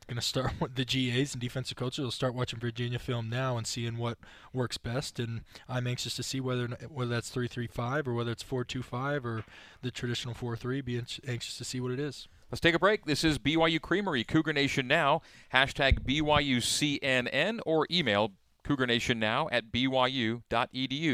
going 0.07 0.15
to 0.15 0.21
start 0.21 0.53
with 0.59 0.75
the 0.75 0.85
GAs 0.85 1.33
and 1.33 1.41
defensive 1.41 1.77
coaches 1.77 2.03
will 2.03 2.11
start 2.11 2.35
watching 2.35 2.59
Virginia 2.59 2.99
film 2.99 3.29
now 3.29 3.57
and 3.57 3.65
seeing 3.65 3.97
what 3.97 4.17
works 4.53 4.77
best. 4.77 5.19
And 5.19 5.41
I'm 5.67 5.87
anxious 5.87 6.15
to 6.15 6.23
see 6.23 6.39
whether 6.39 6.67
whether 6.89 7.11
that's 7.11 7.29
three 7.29 7.47
three 7.47 7.67
five 7.67 8.07
or 8.07 8.13
whether 8.13 8.31
it's 8.31 8.43
four 8.43 8.63
two 8.63 8.83
five 8.83 9.25
or 9.25 9.43
the 9.81 9.91
traditional 9.91 10.33
four 10.33 10.55
three. 10.55 10.81
Be 10.81 11.01
anxious 11.27 11.57
to 11.57 11.63
see 11.63 11.79
what 11.79 11.91
it 11.91 11.99
is. 11.99 12.27
Let's 12.51 12.61
take 12.61 12.75
a 12.75 12.79
break. 12.79 13.05
This 13.05 13.23
is 13.23 13.39
BYU 13.39 13.81
Creamery, 13.81 14.23
Cougar 14.23 14.53
Nation 14.53 14.87
Now. 14.87 15.21
Hashtag 15.53 16.01
BYUCNN 16.01 17.59
or 17.65 17.87
email 17.89 18.33
Cougar 18.63 18.87
Nation 18.87 19.19
now 19.19 19.47
at 19.51 19.71
byu.edu. 19.71 20.41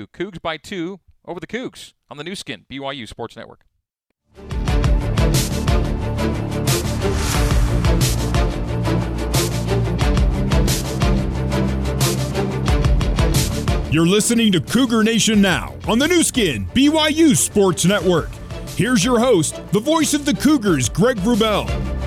Cougs 0.07 0.41
by 0.41 0.57
two 0.57 0.99
over 1.25 1.39
the 1.39 1.47
Cougs 1.47 1.93
on 2.09 2.17
the 2.17 2.23
Nu 2.23 2.35
Skin, 2.35 2.65
BYU 2.69 3.07
Sports 3.07 3.35
Network. 3.35 3.65
You're 13.91 14.05
listening 14.05 14.51
to 14.51 14.61
Cougar 14.61 15.03
Nation 15.03 15.41
now 15.41 15.73
on 15.87 15.97
the 15.97 16.07
Nu 16.07 16.21
Skin, 16.21 16.67
BYU 16.75 17.35
Sports 17.35 17.85
Network. 17.85 18.29
Here's 18.75 19.03
your 19.03 19.19
host, 19.19 19.59
the 19.71 19.79
voice 19.79 20.13
of 20.13 20.25
the 20.25 20.33
Cougars, 20.33 20.89
Greg 20.89 21.17
Wrubell. 21.17 21.98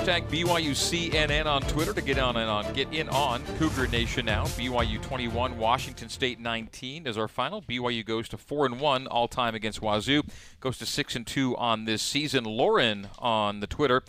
Hashtag 0.00 0.28
BYUCNN 0.28 1.44
on 1.44 1.60
Twitter 1.60 1.92
to 1.92 2.00
get 2.00 2.18
on 2.18 2.38
and 2.38 2.48
on 2.48 2.72
get 2.72 2.90
in 2.90 3.10
on 3.10 3.42
Cougar 3.58 3.86
Nation 3.88 4.24
now. 4.24 4.44
BYU 4.44 5.00
21, 5.02 5.58
Washington 5.58 6.08
State 6.08 6.40
19 6.40 7.06
is 7.06 7.18
our 7.18 7.28
final. 7.28 7.60
BYU 7.60 8.02
goes 8.02 8.26
to 8.30 8.38
four 8.38 8.64
and 8.64 8.80
one 8.80 9.06
all 9.06 9.28
time 9.28 9.54
against 9.54 9.82
Wazoo, 9.82 10.22
goes 10.58 10.78
to 10.78 10.86
six 10.86 11.14
and 11.16 11.26
two 11.26 11.54
on 11.58 11.84
this 11.84 12.00
season. 12.00 12.44
Lauren 12.44 13.08
on 13.18 13.60
the 13.60 13.66
Twitter 13.66 14.02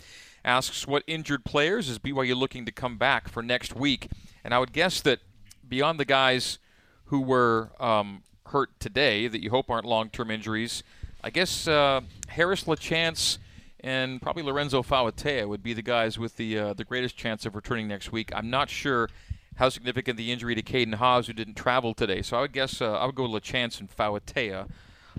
asks, 0.46 0.86
"What 0.86 1.04
injured 1.06 1.44
players 1.44 1.90
is 1.90 1.98
BYU 1.98 2.34
looking 2.36 2.64
to 2.64 2.72
come 2.72 2.96
back 2.96 3.28
for 3.28 3.42
next 3.42 3.76
week?" 3.76 4.08
And 4.42 4.54
I 4.54 4.60
would 4.60 4.72
guess 4.72 5.02
that 5.02 5.20
beyond 5.68 6.00
the 6.00 6.06
guys 6.06 6.58
who 7.06 7.20
were 7.20 7.70
um, 7.78 8.22
hurt 8.46 8.80
today, 8.80 9.28
that 9.28 9.42
you 9.42 9.50
hope 9.50 9.68
aren't 9.68 9.84
long-term 9.84 10.30
injuries, 10.30 10.82
I 11.22 11.28
guess 11.28 11.68
uh, 11.68 12.00
Harris 12.28 12.64
LaChance 12.64 13.36
and 13.82 14.22
probably 14.22 14.42
Lorenzo 14.42 14.82
Fauatea 14.82 15.46
would 15.48 15.62
be 15.62 15.72
the 15.72 15.82
guys 15.82 16.18
with 16.18 16.36
the 16.36 16.58
uh, 16.58 16.74
the 16.74 16.84
greatest 16.84 17.16
chance 17.16 17.44
of 17.46 17.54
returning 17.54 17.88
next 17.88 18.12
week. 18.12 18.30
I'm 18.34 18.50
not 18.50 18.70
sure 18.70 19.08
how 19.56 19.68
significant 19.68 20.16
the 20.16 20.32
injury 20.32 20.54
to 20.54 20.62
Caden 20.62 20.94
Haws, 20.94 21.26
who 21.26 21.32
didn't 21.32 21.54
travel 21.54 21.94
today. 21.94 22.22
So 22.22 22.38
I 22.38 22.40
would 22.42 22.52
guess 22.52 22.80
uh, 22.80 22.92
I 22.92 23.06
would 23.06 23.14
go 23.14 23.24
LaChance 23.24 23.80
and 23.80 23.90
Fauatea 23.90 24.68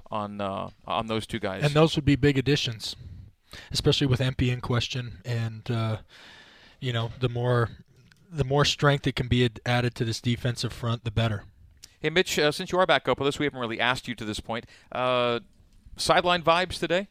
on 0.10 0.41
uh, 0.41 0.69
on 0.85 1.07
those 1.07 1.27
two 1.27 1.40
guys. 1.40 1.64
And 1.64 1.73
those 1.73 1.95
would 1.95 2.06
be 2.06 2.15
big 2.15 2.38
additions, 2.38 2.95
especially 3.72 4.07
with 4.07 4.22
Empey 4.22 4.49
in 4.49 4.61
question, 4.61 5.19
and 5.26 5.69
uh, 5.69 5.98
you 6.80 6.94
know 6.94 7.11
the 7.19 7.30
more 7.30 7.69
the 8.31 8.44
more 8.44 8.65
strength 8.65 9.03
that 9.03 9.15
can 9.15 9.27
be 9.27 9.49
added 9.65 9.94
to 9.95 10.06
this 10.06 10.19
defensive 10.19 10.73
front, 10.73 11.03
the 11.03 11.11
better. 11.11 11.44
Hey, 11.99 12.10
Mitch, 12.10 12.38
uh, 12.38 12.52
since 12.52 12.72
you 12.72 12.80
are 12.80 12.85
back 12.85 13.07
up 13.07 13.19
with 13.19 13.27
us, 13.27 13.40
we 13.40 13.45
haven't 13.45 13.60
really 13.60 13.80
asked 13.80 14.07
you 14.07 14.15
to 14.15 14.26
this 14.26 14.40
point. 14.40 14.65
Uh, 14.91 15.40
sideline 15.95 16.41
vibes 16.41 16.80
today? 16.80 17.07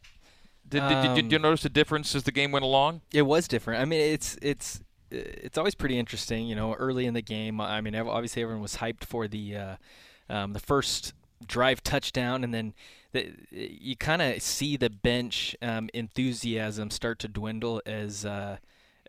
Did, 0.73 0.89
did, 0.89 1.03
did, 1.03 1.15
did, 1.15 1.33
you 1.33 1.37
um, 1.37 1.43
notice 1.43 1.65
a 1.67 1.69
difference 1.69 2.15
as 2.15 2.23
the 2.23 2.33
game 2.33 2.51
went 2.51 2.65
along? 2.65 3.03
It 3.13 3.23
was 3.23 3.47
different. 3.47 3.83
I 3.83 3.85
mean, 3.85 4.01
it's 4.01 4.39
it's 4.41 4.81
it's 5.11 5.59
always 5.59 5.75
pretty 5.75 5.99
interesting. 5.99 6.47
You 6.47 6.57
know, 6.57 6.73
early 6.75 7.05
in 7.05 7.13
the 7.13 7.21
game, 7.21 7.61
I 7.61 7.83
mean, 7.83 7.95
obviously 7.95 8.43
everyone 8.43 8.63
was 8.63 8.77
hyped 8.77 9.05
for 9.05 9.29
the 9.29 9.57
uh, 9.57 9.77
um, 10.31 10.55
the 10.55 10.61
first 10.61 11.13
drive 11.47 11.83
touchdown, 11.83 12.43
and 12.43 12.55
then 12.55 12.73
the, 13.13 13.33
you 13.51 13.97
kind 13.97 14.23
of 14.23 14.41
see 14.41 14.79
the 14.79 14.89
bench 14.89 15.55
um, 15.61 15.91
enthusiasm 15.93 16.91
start 16.91 17.19
to 17.21 17.29
dwindle 17.29 17.83
as. 17.87 18.25
Uh, 18.25 18.57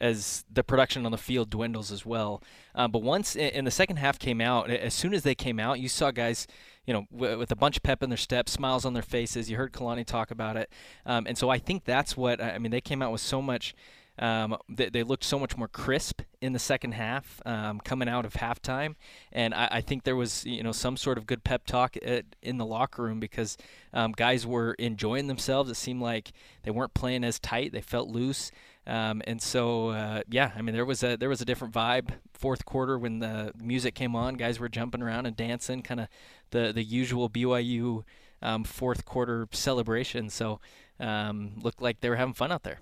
as 0.02 0.44
the 0.52 0.64
production 0.64 1.06
on 1.06 1.12
the 1.14 1.18
field 1.18 1.50
dwindles 1.52 1.90
as 1.92 2.06
well, 2.06 2.42
uh, 2.76 2.88
but 2.88 3.04
once 3.04 3.36
in 3.38 3.64
the 3.64 3.72
second 3.72 3.98
half 3.98 4.18
came 4.18 4.42
out, 4.42 4.70
as 4.70 4.94
soon 4.94 5.14
as 5.14 5.22
they 5.22 5.36
came 5.36 5.60
out, 5.60 5.80
you 5.80 5.88
saw 5.88 6.10
guys 6.12 6.46
you 6.86 6.94
know, 6.94 7.06
w- 7.12 7.38
with 7.38 7.52
a 7.52 7.56
bunch 7.56 7.78
of 7.78 7.84
pep 7.84 8.04
in 8.04 8.10
their 8.10 8.18
step, 8.18 8.50
smiles 8.50 8.86
on 8.86 8.94
their 8.94 9.04
faces. 9.04 9.50
You 9.50 9.58
heard 9.58 9.72
Kalani 9.72 10.06
talk 10.06 10.32
about 10.32 10.58
it, 10.58 10.70
um, 11.06 11.26
and 11.28 11.38
so 11.38 11.50
I 11.50 11.60
think 11.60 11.86
that's 11.86 12.18
what 12.18 12.42
I 12.42 12.58
mean. 12.58 12.72
They 12.72 12.82
came 12.82 13.02
out 13.02 13.12
with 13.12 13.22
so 13.22 13.42
much. 13.42 13.76
Um, 14.20 14.58
they, 14.70 14.90
they, 14.90 15.02
looked 15.02 15.24
so 15.24 15.40
much 15.40 15.58
more 15.58 15.68
crisp 15.68 16.22
in 16.40 16.54
the 16.54 16.60
second 16.60 16.92
half, 16.92 17.42
um, 17.48 17.80
coming 17.80 18.08
out 18.08 18.26
of 18.26 18.34
halftime, 18.34 18.94
and 19.32 19.56
I, 19.56 19.68
I, 19.72 19.82
think 19.82 20.04
there 20.04 20.16
was 20.16 20.46
you 20.46 20.62
know 20.62 20.72
some 20.72 20.98
sort 20.98 21.18
of 21.18 21.26
good 21.26 21.44
pep 21.44 21.66
talk 21.66 21.98
at, 22.06 22.26
in 22.44 22.60
the 22.60 22.66
locker 22.66 23.02
room 23.02 23.20
because 23.20 23.58
um, 23.92 24.12
guys 24.12 24.46
were 24.46 24.76
enjoying 24.76 25.26
themselves. 25.26 25.72
It 25.72 25.78
seemed 25.78 26.00
like 26.00 26.32
they 26.62 26.70
weren't 26.70 26.94
playing 26.94 27.24
as 27.24 27.40
tight; 27.40 27.72
they 27.72 27.82
felt 27.82 28.08
loose. 28.08 28.52
Um, 28.86 29.22
and 29.26 29.42
so, 29.42 29.90
uh, 29.90 30.22
yeah, 30.30 30.52
I 30.56 30.62
mean, 30.62 30.76
there 30.76 30.86
was 30.86 31.04
a 31.04 31.16
there 31.16 31.30
was 31.30 31.42
a 31.42 31.46
different 31.46 31.74
vibe 31.74 32.10
fourth 32.34 32.66
quarter 32.66 32.98
when 32.98 33.20
the 33.20 33.54
music 33.58 33.96
came 33.96 34.16
on. 34.16 34.36
Guys 34.36 34.60
were 34.60 34.70
jumping 34.70 35.02
around 35.02 35.26
and 35.26 35.36
dancing, 35.36 35.82
kind 35.82 36.02
of 36.02 36.08
the 36.52 36.74
the 36.74 36.84
usual 36.84 37.30
BYU 37.30 38.04
um, 38.42 38.64
fourth 38.64 39.06
quarter 39.06 39.48
celebration. 39.52 40.30
So, 40.30 40.60
um, 41.00 41.54
looked 41.62 41.82
like 41.82 42.02
they 42.02 42.10
were 42.10 42.18
having 42.18 42.34
fun 42.34 42.52
out 42.52 42.64
there. 42.64 42.80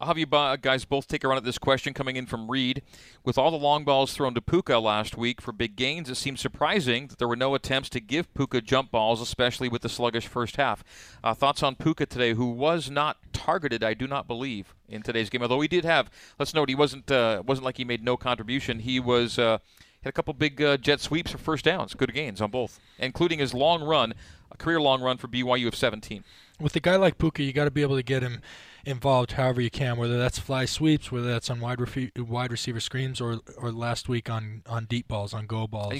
I'll 0.00 0.06
have 0.06 0.18
you 0.18 0.26
guys 0.26 0.84
both 0.84 1.08
take 1.08 1.24
a 1.24 1.28
run 1.28 1.38
at 1.38 1.44
this 1.44 1.58
question 1.58 1.92
coming 1.92 2.14
in 2.14 2.26
from 2.26 2.48
Reed. 2.48 2.82
With 3.24 3.36
all 3.36 3.50
the 3.50 3.56
long 3.56 3.84
balls 3.84 4.12
thrown 4.12 4.32
to 4.34 4.40
Puka 4.40 4.78
last 4.78 5.16
week 5.16 5.40
for 5.40 5.50
big 5.50 5.74
gains, 5.74 6.08
it 6.08 6.14
seems 6.14 6.40
surprising 6.40 7.08
that 7.08 7.18
there 7.18 7.26
were 7.26 7.34
no 7.34 7.56
attempts 7.56 7.88
to 7.90 8.00
give 8.00 8.32
Puka 8.32 8.60
jump 8.60 8.92
balls, 8.92 9.20
especially 9.20 9.68
with 9.68 9.82
the 9.82 9.88
sluggish 9.88 10.28
first 10.28 10.54
half. 10.54 10.84
Uh, 11.24 11.34
thoughts 11.34 11.64
on 11.64 11.74
Puka 11.74 12.06
today, 12.06 12.34
who 12.34 12.46
was 12.46 12.88
not 12.88 13.16
targeted, 13.32 13.82
I 13.82 13.94
do 13.94 14.06
not 14.06 14.28
believe, 14.28 14.72
in 14.88 15.02
today's 15.02 15.30
game. 15.30 15.42
Although 15.42 15.60
he 15.62 15.68
did 15.68 15.84
have, 15.84 16.08
let's 16.38 16.54
note, 16.54 16.68
he 16.68 16.76
wasn't 16.76 17.10
uh, 17.10 17.42
wasn't 17.44 17.64
like 17.64 17.78
he 17.78 17.84
made 17.84 18.04
no 18.04 18.16
contribution. 18.16 18.78
He 18.78 19.00
was 19.00 19.36
uh, 19.36 19.58
had 20.04 20.10
a 20.10 20.12
couple 20.12 20.32
big 20.32 20.62
uh, 20.62 20.76
jet 20.76 21.00
sweeps 21.00 21.32
for 21.32 21.38
first 21.38 21.64
downs, 21.64 21.94
good 21.94 22.14
gains 22.14 22.40
on 22.40 22.52
both, 22.52 22.78
including 23.00 23.40
his 23.40 23.52
long 23.52 23.82
run, 23.82 24.14
a 24.52 24.56
career 24.56 24.80
long 24.80 25.02
run 25.02 25.18
for 25.18 25.26
BYU 25.26 25.66
of 25.66 25.74
17. 25.74 26.22
With 26.60 26.76
a 26.76 26.80
guy 26.80 26.94
like 26.94 27.18
Puka, 27.18 27.42
you 27.42 27.52
got 27.52 27.64
to 27.64 27.72
be 27.72 27.82
able 27.82 27.96
to 27.96 28.02
get 28.04 28.22
him 28.22 28.42
involved 28.84 29.32
however 29.32 29.60
you 29.60 29.70
can, 29.70 29.96
whether 29.96 30.18
that's 30.18 30.38
fly 30.38 30.64
sweeps, 30.64 31.10
whether 31.12 31.28
that's 31.28 31.50
on 31.50 31.60
wide 31.60 31.78
refi- 31.78 32.16
wide 32.18 32.50
receiver 32.50 32.80
screens, 32.80 33.20
or 33.20 33.40
or 33.56 33.70
last 33.72 34.08
week 34.08 34.30
on, 34.30 34.62
on 34.66 34.86
deep 34.86 35.08
balls, 35.08 35.34
on 35.34 35.46
go 35.46 35.66
balls. 35.66 35.92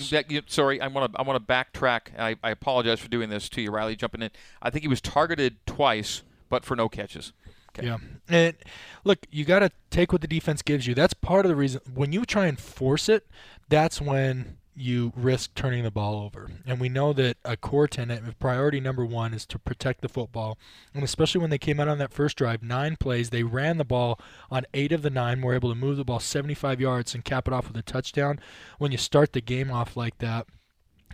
sorry, 0.46 0.80
I 0.80 0.88
want 0.88 1.12
to 1.12 1.18
I 1.18 1.22
want 1.22 1.44
to 1.46 1.52
backtrack. 1.52 2.18
I, 2.18 2.36
I 2.42 2.50
apologize 2.50 3.00
for 3.00 3.08
doing 3.08 3.30
this 3.30 3.48
to 3.50 3.60
you, 3.60 3.70
Riley, 3.70 3.96
jumping 3.96 4.22
in. 4.22 4.30
I 4.62 4.70
think 4.70 4.82
he 4.82 4.88
was 4.88 5.00
targeted 5.00 5.56
twice, 5.66 6.22
but 6.48 6.64
for 6.64 6.76
no 6.76 6.88
catches. 6.88 7.32
Okay. 7.76 7.86
Yeah, 7.86 7.98
and 8.28 8.56
look, 9.04 9.18
you 9.30 9.44
got 9.44 9.60
to 9.60 9.70
take 9.90 10.12
what 10.12 10.20
the 10.20 10.28
defense 10.28 10.62
gives 10.62 10.86
you. 10.86 10.94
That's 10.94 11.14
part 11.14 11.44
of 11.44 11.50
the 11.50 11.56
reason 11.56 11.80
when 11.94 12.12
you 12.12 12.24
try 12.24 12.46
and 12.46 12.58
force 12.58 13.08
it. 13.08 13.26
That's 13.68 14.00
when 14.00 14.56
you 14.80 15.12
risk 15.16 15.54
turning 15.54 15.82
the 15.82 15.90
ball 15.90 16.22
over. 16.22 16.50
And 16.66 16.80
we 16.80 16.88
know 16.88 17.12
that 17.12 17.36
a 17.44 17.56
core 17.56 17.88
tenet, 17.88 18.38
priority 18.38 18.80
number 18.80 19.04
one, 19.04 19.34
is 19.34 19.44
to 19.46 19.58
protect 19.58 20.00
the 20.00 20.08
football. 20.08 20.58
And 20.94 21.02
especially 21.02 21.40
when 21.40 21.50
they 21.50 21.58
came 21.58 21.80
out 21.80 21.88
on 21.88 21.98
that 21.98 22.12
first 22.12 22.36
drive, 22.36 22.62
nine 22.62 22.96
plays, 22.96 23.30
they 23.30 23.42
ran 23.42 23.78
the 23.78 23.84
ball 23.84 24.20
on 24.50 24.64
eight 24.74 24.92
of 24.92 25.02
the 25.02 25.10
nine, 25.10 25.40
were 25.40 25.54
able 25.54 25.70
to 25.70 25.74
move 25.74 25.96
the 25.96 26.04
ball 26.04 26.20
75 26.20 26.80
yards 26.80 27.14
and 27.14 27.24
cap 27.24 27.48
it 27.48 27.54
off 27.54 27.68
with 27.68 27.76
a 27.76 27.82
touchdown. 27.82 28.40
When 28.78 28.92
you 28.92 28.98
start 28.98 29.32
the 29.32 29.40
game 29.40 29.70
off 29.70 29.96
like 29.96 30.18
that, 30.18 30.46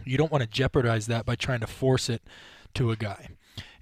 you 0.05 0.19
don't 0.19 0.32
want 0.32 0.43
to 0.43 0.51
jeopardize 0.51 1.07
that 1.07 1.24
by 1.24 1.35
trying 1.35 1.61
to 1.61 1.66
force 1.66 2.09
it 2.09 2.23
to 2.74 2.91
a 2.91 2.97
guy 2.97 3.28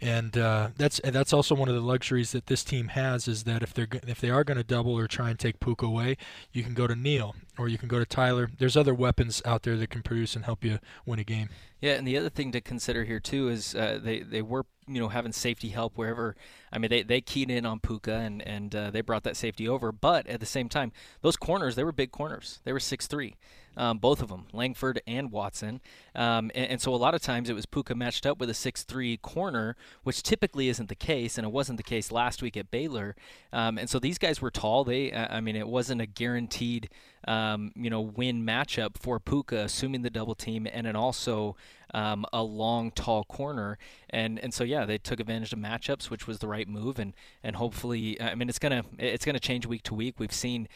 and 0.03 0.37
uh, 0.37 0.71
that's 0.77 0.99
and 0.99 1.15
that's 1.15 1.33
also 1.33 1.55
one 1.55 1.69
of 1.69 1.77
the 1.77 1.81
luxuries 1.81 2.33
that 2.33 2.49
this 2.49 2.65
team 2.65 2.89
has 2.89 3.29
is 3.29 3.45
that 3.45 3.63
if 3.63 3.73
they're 3.73 3.87
if 4.07 4.21
they 4.21 4.31
are 4.31 4.43
going 4.43 4.57
to 4.57 4.65
double 4.65 4.99
or 4.99 5.07
try 5.07 5.31
and 5.31 5.39
take 5.39 5.61
Puka 5.61 5.87
away, 5.87 6.17
you 6.53 6.65
can 6.65 6.75
go 6.75 6.89
to 6.89 6.97
Neal 6.97 7.37
or 7.57 7.69
you 7.69 7.79
can 7.79 7.89
go 7.89 8.01
to 8.01 8.05
Tyler. 8.05 8.51
There's 8.59 8.77
other 8.77 8.95
weapons 8.95 9.41
out 9.45 9.63
there 9.63 9.77
that 9.77 9.91
can 9.91 10.03
produce 10.03 10.35
and 10.35 10.45
help 10.45 10.65
you 10.65 10.81
win 11.07 11.21
a 11.21 11.25
game. 11.25 11.51
Yeah, 11.81 11.93
and 11.93 12.07
the 12.07 12.19
other 12.19 12.31
thing 12.31 12.51
to 12.51 12.61
consider 12.61 13.05
here 13.05 13.21
too 13.21 13.49
is 13.49 13.77
uh, 13.77 14.01
they 14.03 14.21
they 14.21 14.43
were 14.43 14.67
you 14.89 15.01
know 15.01 15.09
having 15.09 15.31
safety 15.31 15.69
help 15.69 15.97
wherever. 15.97 16.35
I 16.73 16.79
mean 16.79 16.91
they, 16.91 17.03
they 17.05 17.21
keyed 17.21 17.49
in 17.49 17.65
on 17.65 17.79
Puka 17.79 18.13
and 18.13 18.43
and 18.43 18.75
uh, 18.75 18.91
they 18.91 19.03
brought 19.03 19.23
that 19.23 19.37
safety 19.37 19.69
over, 19.69 19.93
but 19.93 20.27
at 20.27 20.41
the 20.41 20.47
same 20.47 20.69
time 20.69 20.91
those 21.21 21.37
corners 21.37 21.77
they 21.77 21.85
were 21.85 21.93
big 21.93 22.11
corners. 22.11 22.59
They 22.65 22.73
were 22.73 22.81
six 22.81 23.07
three 23.07 23.37
um, 23.77 23.99
both 23.99 24.23
of 24.23 24.29
them, 24.29 24.47
Langford 24.53 25.01
and 25.07 25.31
Watson. 25.31 25.81
Um, 26.15 26.51
and, 26.55 26.73
and, 26.73 26.81
so 26.81 26.95
a 26.95 26.97
lot 26.97 27.15
of 27.15 27.23
times 27.23 27.49
it 27.49 27.55
was 27.55 27.67
Puka 27.67 27.95
matched 27.95 28.27
up 28.27 28.39
with 28.39 28.51
a 28.51 28.55
six-three 28.55 29.19
corner, 29.19 29.77
which 30.03 30.23
typically 30.23 30.69
isn't 30.69 30.89
the 30.89 30.95
case, 30.95 31.39
and 31.39 31.47
it 31.47 31.51
wasn't 31.51 31.77
the 31.77 31.83
case 31.83 32.13
last 32.13 32.43
week 32.43 32.57
at 32.57 32.71
Baylor. 32.71 33.15
Um, 33.53 33.79
and 33.79 33.89
so 33.89 33.99
these 33.99 34.19
guys 34.19 34.41
were 34.41 34.51
tall. 34.51 34.85
They, 34.85 35.13
I 35.13 35.41
mean, 35.41 35.57
it 35.57 35.69
wasn't 35.69 36.01
a 36.01 36.07
guaranteed 36.07 36.89
um, 37.27 37.73
you 37.77 37.89
know, 37.89 38.01
win 38.01 38.45
matchup 38.45 38.99
for 38.99 39.21
Puka, 39.21 39.59
assuming 39.59 40.03
the 40.03 40.11
double 40.11 40.35
team, 40.35 40.67
and 40.71 40.87
then 40.87 40.97
also 40.97 41.57
um, 41.95 42.27
a 42.33 42.43
long, 42.43 42.91
tall 42.91 43.25
corner. 43.25 43.79
And 44.11 44.39
and 44.41 44.53
so 44.53 44.65
yeah, 44.65 44.85
they 44.85 44.99
took 44.99 45.21
advantage 45.21 45.53
of 45.53 45.59
matchups, 45.59 46.11
which 46.11 46.27
was 46.27 46.39
the 46.39 46.49
right 46.49 46.69
move. 46.69 46.99
And 46.99 47.15
and 47.43 47.57
hopefully, 47.57 48.21
I 48.21 48.35
mean, 48.35 48.49
it's 48.49 48.59
gonna 48.59 48.85
it's 48.99 49.25
gonna 49.25 49.41
change 49.41 49.67
week 49.67 49.83
to 49.85 49.95
week. 49.95 50.19
We've 50.19 50.33
seen 50.33 50.69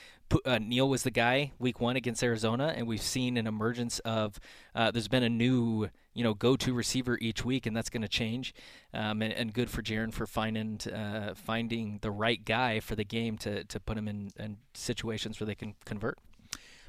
uh, 0.44 0.58
Neal 0.58 0.88
was 0.88 1.02
the 1.02 1.10
guy 1.10 1.52
week 1.58 1.80
one 1.80 1.96
against 1.96 2.22
Arizona, 2.22 2.72
and 2.76 2.86
we've 2.86 3.02
seen 3.02 3.36
an 3.36 3.46
emergence 3.46 3.98
of 4.00 4.38
uh, 4.74 4.90
there's 4.90 5.08
been 5.08 5.24
a 5.24 5.28
new 5.28 5.88
you 6.16 6.24
know 6.24 6.34
go-to 6.34 6.72
receiver 6.72 7.18
each 7.20 7.44
week, 7.44 7.66
and 7.66 7.76
that's 7.76 7.90
going 7.90 8.02
to 8.02 8.08
change. 8.08 8.54
Um, 8.94 9.22
and, 9.22 9.32
and, 9.32 9.52
good 9.52 9.70
for 9.70 9.82
Jaren 9.82 10.12
for 10.12 10.26
finding 10.26 10.80
uh, 10.92 11.34
finding 11.34 11.98
the 12.00 12.10
right 12.10 12.42
guy 12.44 12.80
for 12.80 12.96
the 12.96 13.04
game 13.04 13.36
to 13.38 13.64
to 13.64 13.78
put 13.78 13.98
him 13.98 14.08
in, 14.08 14.30
in 14.38 14.56
situations 14.74 15.38
where 15.38 15.46
they 15.46 15.54
can 15.54 15.74
convert. 15.84 16.18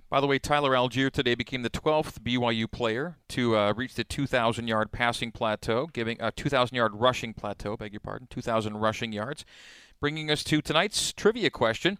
By 0.09 0.21
the 0.21 0.27
way, 0.27 0.39
Tyler 0.39 0.71
Allgeier 0.71 1.11
today 1.11 1.35
became 1.35 1.63
the 1.63 1.69
12th 1.69 2.19
BYU 2.19 2.71
player 2.71 3.17
to 3.29 3.57
uh, 3.57 3.73
reach 3.75 3.95
the 3.95 4.05
2,000 4.05 4.65
yard 4.65 4.93
passing 4.93 5.33
plateau, 5.33 5.87
giving 5.87 6.15
a 6.21 6.31
2,000 6.31 6.73
yard 6.73 6.93
rushing 6.95 7.33
plateau, 7.33 7.75
beg 7.75 7.91
your 7.91 7.99
pardon, 7.99 8.27
2,000 8.29 8.77
rushing 8.77 9.11
yards. 9.11 9.43
Bringing 9.99 10.31
us 10.31 10.45
to 10.45 10.61
tonight's 10.61 11.11
trivia 11.11 11.49
question, 11.49 11.97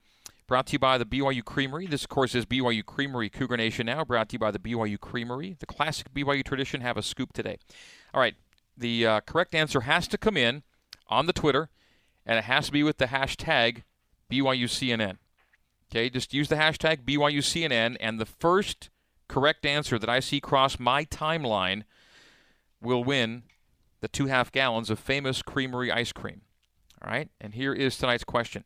brought 0.47 0.67
to 0.67 0.73
you 0.73 0.79
by 0.79 0.97
the 0.97 1.05
BYU 1.05 1.43
Creamery. 1.43 1.87
This, 1.87 2.03
of 2.03 2.09
course, 2.09 2.33
is 2.33 2.45
BYU 2.45 2.85
Creamery 2.85 3.29
Cougar 3.29 3.57
Nation 3.57 3.85
now, 3.85 4.05
brought 4.05 4.29
to 4.29 4.33
you 4.33 4.39
by 4.39 4.51
the 4.51 4.59
BYU 4.59 4.99
Creamery. 4.99 5.57
The 5.59 5.65
classic 5.65 6.13
BYU 6.13 6.43
tradition 6.43 6.81
have 6.81 6.97
a 6.97 7.03
scoop 7.03 7.33
today. 7.33 7.57
All 8.13 8.21
right, 8.21 8.35
the 8.77 9.05
uh, 9.05 9.19
correct 9.21 9.53
answer 9.53 9.81
has 9.81 10.07
to 10.07 10.17
come 10.17 10.37
in 10.37 10.63
on 11.09 11.25
the 11.25 11.33
Twitter, 11.33 11.69
and 12.25 12.39
it 12.39 12.45
has 12.45 12.67
to 12.67 12.71
be 12.71 12.81
with 12.81 12.97
the 12.97 13.07
hashtag 13.07 13.83
BYUCNN. 14.31 15.17
Okay, 15.91 16.09
just 16.09 16.33
use 16.33 16.47
the 16.47 16.55
hashtag 16.55 17.03
BYUCNN, 17.03 17.97
and 17.99 18.19
the 18.19 18.25
first 18.25 18.89
correct 19.27 19.65
answer 19.65 19.99
that 19.99 20.09
I 20.09 20.21
see 20.21 20.39
cross 20.39 20.79
my 20.79 21.03
timeline 21.03 21.83
will 22.81 23.03
win 23.03 23.43
the 23.99 24.07
two 24.07 24.27
half 24.27 24.51
gallons 24.51 24.89
of 24.89 24.99
famous 24.99 25.41
creamery 25.41 25.91
ice 25.91 26.13
cream. 26.13 26.41
All 27.01 27.11
right, 27.11 27.29
and 27.41 27.53
here 27.53 27.73
is 27.73 27.97
tonight's 27.97 28.23
question 28.23 28.63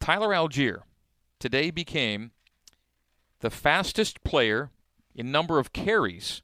Tyler 0.00 0.28
Allgeier 0.28 0.82
today 1.44 1.70
became 1.70 2.30
the 3.40 3.50
fastest 3.50 4.24
player 4.24 4.70
in 5.14 5.30
number 5.30 5.58
of 5.58 5.74
carries, 5.74 6.40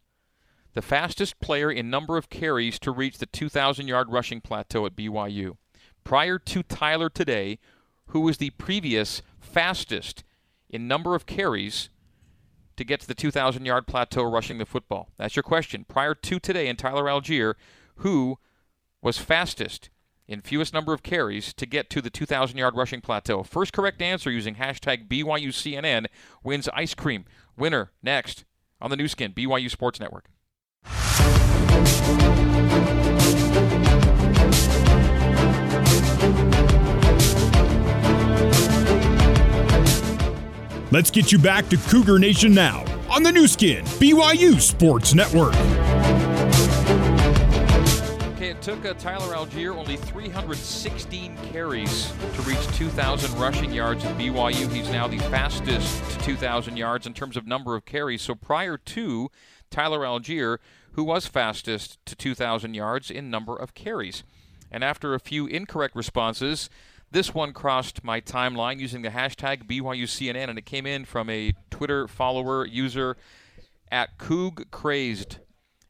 the 0.74 0.82
fastest 0.82 1.40
player 1.40 1.72
in 1.72 1.88
number 1.88 2.18
of 2.18 2.28
carries 2.28 2.78
to 2.78 2.90
reach 2.90 3.16
the 3.16 3.24
2,000 3.24 3.88
yard 3.88 4.08
rushing 4.10 4.42
plateau 4.42 4.84
at 4.84 4.94
BYU. 4.94 5.56
Prior 6.04 6.38
to 6.40 6.62
Tyler 6.62 7.08
today, 7.08 7.58
who 8.08 8.20
was 8.20 8.36
the 8.36 8.50
previous 8.50 9.22
fastest 9.40 10.22
in 10.68 10.86
number 10.86 11.14
of 11.14 11.24
carries 11.24 11.88
to 12.76 12.84
get 12.84 13.00
to 13.00 13.08
the 13.08 13.14
2,000 13.14 13.64
yard 13.64 13.86
plateau 13.86 14.22
rushing 14.24 14.58
the 14.58 14.66
football? 14.66 15.08
That's 15.16 15.34
your 15.34 15.42
question. 15.42 15.86
Prior 15.88 16.14
to 16.14 16.38
today 16.38 16.68
in 16.68 16.76
Tyler 16.76 17.04
Allgeier, 17.04 17.54
who 17.96 18.36
was 19.00 19.16
fastest 19.16 19.88
in 20.30 20.40
fewest 20.40 20.72
number 20.72 20.92
of 20.94 21.02
carries 21.02 21.52
to 21.54 21.66
get 21.66 21.90
to 21.90 22.00
the 22.00 22.08
2,000 22.08 22.56
yard 22.56 22.76
rushing 22.76 23.00
plateau? 23.00 23.42
First 23.42 23.72
correct 23.72 24.00
answer 24.00 24.30
using 24.30 24.54
hashtag 24.54 25.08
BYUCNN 25.08 26.06
wins 26.44 26.68
ice 26.72 26.94
cream. 26.94 27.24
Winner 27.56 27.90
next 28.02 28.44
on 28.80 28.90
the 28.90 28.96
Nu 28.96 29.08
Skin, 29.08 29.32
BYU 29.32 29.68
Sports 29.68 29.98
Network. 30.00 30.30
Let's 40.92 41.10
get 41.10 41.30
you 41.30 41.38
back 41.38 41.68
to 41.68 41.76
Cougar 41.76 42.18
Nation 42.18 42.54
now 42.54 42.84
on 43.10 43.22
the 43.22 43.32
Nu 43.32 43.46
Skin, 43.46 43.84
BYU 43.84 44.60
Sports 44.60 45.12
Network. 45.12 45.54
It 48.60 48.64
took 48.64 48.84
uh, 48.84 48.92
Tyler 48.92 49.34
Allgeier 49.34 49.74
only 49.74 49.96
316 49.96 51.34
carries 51.50 52.12
to 52.34 52.42
reach 52.42 52.66
2,000 52.76 53.40
rushing 53.40 53.72
yards 53.72 54.04
at 54.04 54.18
BYU. 54.18 54.70
He's 54.70 54.90
now 54.90 55.08
the 55.08 55.16
fastest 55.16 56.10
to 56.10 56.18
2,000 56.18 56.76
yards 56.76 57.06
in 57.06 57.14
terms 57.14 57.38
of 57.38 57.46
number 57.46 57.74
of 57.74 57.86
carries. 57.86 58.20
So 58.20 58.34
prior 58.34 58.76
to 58.76 59.30
Tyler 59.70 60.00
Allgeier, 60.00 60.58
who 60.92 61.04
was 61.04 61.26
fastest 61.26 62.04
to 62.04 62.14
2,000 62.14 62.74
yards 62.74 63.10
in 63.10 63.30
number 63.30 63.56
of 63.56 63.72
carries. 63.72 64.24
And 64.70 64.84
after 64.84 65.14
a 65.14 65.20
few 65.20 65.46
incorrect 65.46 65.96
responses, 65.96 66.68
this 67.10 67.32
one 67.32 67.54
crossed 67.54 68.04
my 68.04 68.20
timeline 68.20 68.78
using 68.78 69.00
the 69.00 69.08
hashtag 69.08 69.66
BYUCNN, 69.66 70.50
and 70.50 70.58
it 70.58 70.66
came 70.66 70.84
in 70.84 71.06
from 71.06 71.30
a 71.30 71.54
Twitter 71.70 72.06
follower 72.06 72.66
user 72.66 73.16
at 73.90 74.18
Coog 74.18 74.70
Crazed. 74.70 75.38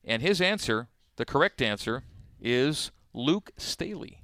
And 0.05 0.23
his 0.23 0.41
answer, 0.41 0.87
the 1.17 1.25
correct 1.25 1.61
answer, 1.61 2.05
is 2.41 2.91
Luke 3.13 3.51
Staley. 3.57 4.23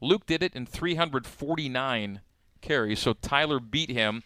Luke 0.00 0.26
did 0.26 0.42
it 0.42 0.54
in 0.54 0.66
349 0.66 2.20
carries, 2.60 2.98
so 3.00 3.12
Tyler 3.14 3.58
beat 3.60 3.90
him 3.90 4.22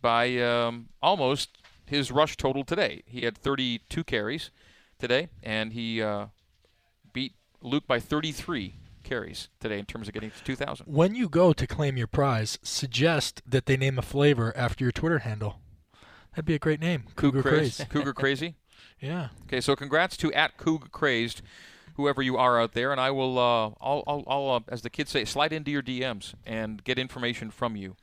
by 0.00 0.36
um, 0.38 0.88
almost 1.02 1.58
his 1.86 2.10
rush 2.10 2.36
total 2.36 2.64
today. 2.64 3.02
He 3.06 3.22
had 3.22 3.36
32 3.36 4.04
carries 4.04 4.50
today, 4.98 5.28
and 5.42 5.72
he 5.72 6.02
uh, 6.02 6.26
beat 7.12 7.34
Luke 7.60 7.86
by 7.86 8.00
33 8.00 8.76
carries 9.02 9.48
today 9.60 9.78
in 9.78 9.84
terms 9.84 10.08
of 10.08 10.14
getting 10.14 10.30
to 10.30 10.44
2,000. 10.44 10.86
When 10.86 11.14
you 11.14 11.28
go 11.28 11.52
to 11.52 11.66
claim 11.66 11.96
your 11.96 12.06
prize, 12.06 12.58
suggest 12.62 13.42
that 13.46 13.66
they 13.66 13.76
name 13.76 13.98
a 13.98 14.02
flavor 14.02 14.52
after 14.56 14.84
your 14.84 14.92
Twitter 14.92 15.20
handle. 15.20 15.60
That'd 16.32 16.46
be 16.46 16.54
a 16.54 16.58
great 16.58 16.80
name. 16.80 17.04
Cougar 17.14 17.42
Crazy. 17.42 17.84
Cougar 17.84 18.14
Crazy? 18.14 18.56
yeah. 19.00 19.28
Okay, 19.44 19.60
so 19.60 19.76
congrats 19.76 20.16
to 20.16 20.32
at 20.32 20.56
Coog 20.58 20.90
Crazed, 20.90 21.42
whoever 21.94 22.22
you 22.22 22.36
are 22.36 22.60
out 22.60 22.72
there, 22.72 22.92
and 22.92 23.00
I 23.00 23.10
will, 23.10 23.38
uh, 23.38 23.70
I'll, 23.80 24.04
I'll, 24.06 24.24
I'll 24.26 24.50
uh, 24.50 24.60
as 24.68 24.82
the 24.82 24.90
kids 24.90 25.10
say, 25.10 25.24
slide 25.24 25.52
into 25.52 25.70
your 25.70 25.82
DMs 25.82 26.34
and 26.46 26.82
get 26.84 26.98
information 26.98 27.50
from 27.50 27.76
you. 27.76 27.96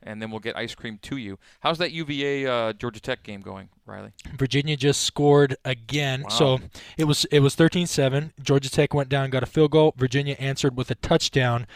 And 0.00 0.22
then 0.22 0.30
we'll 0.30 0.38
get 0.38 0.56
ice 0.56 0.76
cream 0.76 0.98
to 1.02 1.16
you. 1.16 1.40
How's 1.58 1.78
that 1.78 1.90
UVA 1.90 2.46
uh, 2.46 2.72
Georgia 2.72 3.00
Tech 3.00 3.24
game 3.24 3.40
going, 3.40 3.68
Riley? 3.84 4.12
Virginia 4.36 4.76
just 4.76 5.02
scored 5.02 5.56
again. 5.64 6.22
Wow. 6.22 6.28
So 6.28 6.58
it 6.96 7.02
was 7.04 7.24
it 7.32 7.40
was 7.40 7.56
13-7. 7.56 8.30
Georgia 8.40 8.70
Tech 8.70 8.94
went 8.94 9.08
down, 9.08 9.28
got 9.30 9.42
a 9.42 9.46
field 9.46 9.72
goal. 9.72 9.94
Virginia 9.96 10.36
answered 10.38 10.76
with 10.76 10.92
a 10.92 10.94
touchdown. 10.94 11.66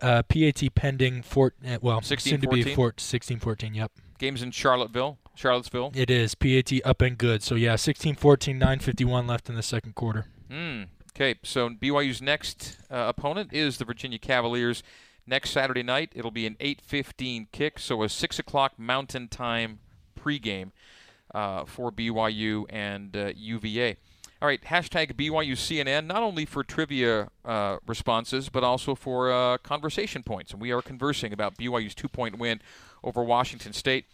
Uh, 0.00 0.22
PAT 0.22 0.62
pending 0.76 1.22
for 1.22 1.54
uh, 1.66 1.78
well, 1.82 2.00
soon 2.02 2.40
to 2.40 2.48
be 2.48 2.62
16-14? 2.62 2.74
for 2.76 2.92
16-14. 2.92 3.74
Yep. 3.74 3.92
Games 4.18 4.42
in 4.42 4.52
Charlottesville, 4.52 5.18
Charlottesville. 5.34 5.90
It 5.92 6.08
is 6.08 6.36
PAT 6.36 6.72
up 6.84 7.02
and 7.02 7.18
good. 7.18 7.42
So 7.42 7.56
yeah, 7.56 7.74
16-14, 7.74 8.60
9:51 8.60 9.28
left 9.28 9.48
in 9.48 9.56
the 9.56 9.62
second 9.64 9.96
quarter. 9.96 10.26
Mm. 10.48 10.86
Okay, 11.22 11.38
so 11.44 11.68
BYU's 11.68 12.20
next 12.20 12.78
uh, 12.90 13.04
opponent 13.06 13.52
is 13.52 13.78
the 13.78 13.84
Virginia 13.84 14.18
Cavaliers. 14.18 14.82
Next 15.24 15.50
Saturday 15.50 15.84
night, 15.84 16.10
it'll 16.16 16.32
be 16.32 16.48
an 16.48 16.56
8:15 16.58 17.46
kick, 17.52 17.78
so 17.78 18.02
a 18.02 18.08
six 18.08 18.40
o'clock 18.40 18.76
Mountain 18.76 19.28
Time 19.28 19.78
pregame 20.20 20.72
uh, 21.32 21.64
for 21.64 21.92
BYU 21.92 22.64
and 22.70 23.16
uh, 23.16 23.30
UVA. 23.36 23.98
All 24.40 24.48
right, 24.48 24.60
hashtag 24.62 25.12
BYUCNN, 25.12 26.06
not 26.06 26.24
only 26.24 26.44
for 26.44 26.64
trivia 26.64 27.28
uh, 27.44 27.76
responses, 27.86 28.48
but 28.48 28.64
also 28.64 28.96
for 28.96 29.30
uh, 29.30 29.58
conversation 29.58 30.24
points. 30.24 30.50
And 30.50 30.60
we 30.60 30.72
are 30.72 30.82
conversing 30.82 31.32
about 31.32 31.56
BYU's 31.56 31.94
two 31.94 32.08
point 32.08 32.36
win 32.36 32.60
over 33.04 33.22
Washington 33.22 33.72
State. 33.72 34.06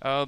Uh, 0.00 0.24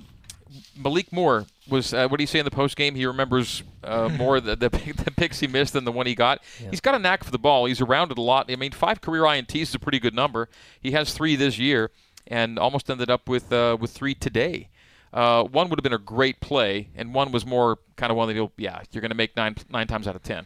Malik 0.76 1.12
Moore 1.12 1.46
was, 1.68 1.92
uh, 1.92 2.08
what 2.08 2.18
did 2.18 2.22
he 2.22 2.26
say 2.26 2.38
in 2.38 2.44
the 2.44 2.50
post 2.50 2.76
game? 2.76 2.94
He 2.94 3.06
remembers 3.06 3.62
uh, 3.82 4.08
more 4.16 4.40
the, 4.40 4.56
the, 4.56 4.68
the 4.68 5.10
picks 5.10 5.40
he 5.40 5.46
missed 5.46 5.72
than 5.72 5.84
the 5.84 5.92
one 5.92 6.06
he 6.06 6.14
got. 6.14 6.42
Yeah. 6.60 6.70
He's 6.70 6.80
got 6.80 6.94
a 6.94 6.98
knack 6.98 7.24
for 7.24 7.30
the 7.30 7.38
ball. 7.38 7.66
He's 7.66 7.80
around 7.80 8.10
it 8.12 8.18
a 8.18 8.22
lot. 8.22 8.50
I 8.50 8.56
mean, 8.56 8.72
five 8.72 9.00
career 9.00 9.22
INTs 9.22 9.62
is 9.62 9.74
a 9.74 9.78
pretty 9.78 9.98
good 9.98 10.14
number. 10.14 10.48
He 10.80 10.92
has 10.92 11.12
three 11.12 11.36
this 11.36 11.58
year 11.58 11.90
and 12.26 12.58
almost 12.58 12.90
ended 12.90 13.10
up 13.10 13.28
with, 13.28 13.52
uh, 13.52 13.76
with 13.80 13.90
three 13.90 14.14
today. 14.14 14.68
Uh, 15.12 15.44
one 15.44 15.68
would 15.70 15.78
have 15.78 15.84
been 15.84 15.92
a 15.92 15.98
great 15.98 16.40
play, 16.40 16.90
and 16.94 17.14
one 17.14 17.32
was 17.32 17.46
more 17.46 17.78
kind 17.96 18.10
of 18.10 18.16
one 18.16 18.28
that 18.28 18.34
you'll, 18.34 18.52
yeah, 18.58 18.82
you're 18.92 19.00
going 19.00 19.10
to 19.10 19.16
make 19.16 19.34
nine 19.36 19.56
nine 19.70 19.86
times 19.86 20.06
out 20.06 20.14
of 20.14 20.22
ten. 20.22 20.44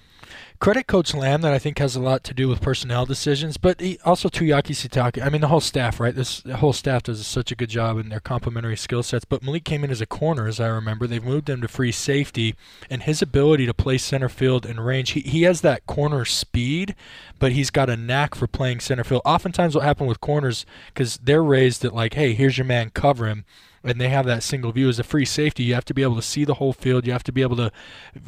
Credit 0.60 0.86
Coach 0.86 1.14
Lamb 1.14 1.40
that 1.40 1.52
I 1.52 1.58
think 1.58 1.78
has 1.78 1.96
a 1.96 2.00
lot 2.00 2.22
to 2.24 2.34
do 2.34 2.46
with 2.46 2.60
personnel 2.60 3.06
decisions, 3.06 3.56
but 3.56 3.80
he, 3.80 3.98
also 4.04 4.28
Tuiaki 4.28 4.76
Sitake. 4.76 5.20
I 5.20 5.28
mean, 5.28 5.40
the 5.40 5.48
whole 5.48 5.60
staff, 5.60 5.98
right? 5.98 6.14
This 6.14 6.42
whole 6.42 6.74
staff 6.74 7.04
does 7.04 7.26
such 7.26 7.50
a 7.50 7.56
good 7.56 7.70
job 7.70 7.98
in 7.98 8.10
their 8.10 8.20
complementary 8.20 8.76
skill 8.76 9.02
sets. 9.02 9.24
But 9.24 9.42
Malik 9.42 9.64
came 9.64 9.82
in 9.82 9.90
as 9.90 10.00
a 10.00 10.06
corner, 10.06 10.46
as 10.46 10.60
I 10.60 10.68
remember. 10.68 11.06
They've 11.06 11.24
moved 11.24 11.48
him 11.48 11.62
to 11.62 11.68
free 11.68 11.92
safety, 11.92 12.54
and 12.88 13.02
his 13.02 13.22
ability 13.22 13.66
to 13.66 13.74
play 13.74 13.98
center 13.98 14.28
field 14.28 14.66
and 14.66 14.84
range, 14.84 15.10
he, 15.12 15.20
he 15.20 15.42
has 15.42 15.62
that 15.62 15.86
corner 15.86 16.24
speed, 16.24 16.94
but 17.38 17.52
he's 17.52 17.70
got 17.70 17.90
a 17.90 17.96
knack 17.96 18.34
for 18.34 18.46
playing 18.46 18.80
center 18.80 19.02
field. 19.02 19.22
Oftentimes, 19.24 19.74
what 19.74 19.84
happens 19.84 20.08
with 20.08 20.20
corners, 20.20 20.66
because 20.94 21.16
they're 21.16 21.42
raised 21.42 21.84
at 21.84 21.94
like, 21.94 22.14
hey, 22.14 22.34
here's 22.34 22.58
your 22.58 22.66
man, 22.66 22.90
cover 22.90 23.26
him 23.26 23.44
and 23.82 24.00
they 24.00 24.08
have 24.08 24.26
that 24.26 24.42
single 24.42 24.72
view 24.72 24.88
as 24.88 24.98
a 24.98 25.02
free 25.02 25.24
safety. 25.24 25.62
You 25.62 25.74
have 25.74 25.84
to 25.86 25.94
be 25.94 26.02
able 26.02 26.16
to 26.16 26.22
see 26.22 26.44
the 26.44 26.54
whole 26.54 26.72
field. 26.72 27.06
You 27.06 27.12
have 27.12 27.24
to 27.24 27.32
be 27.32 27.42
able 27.42 27.56
to 27.56 27.72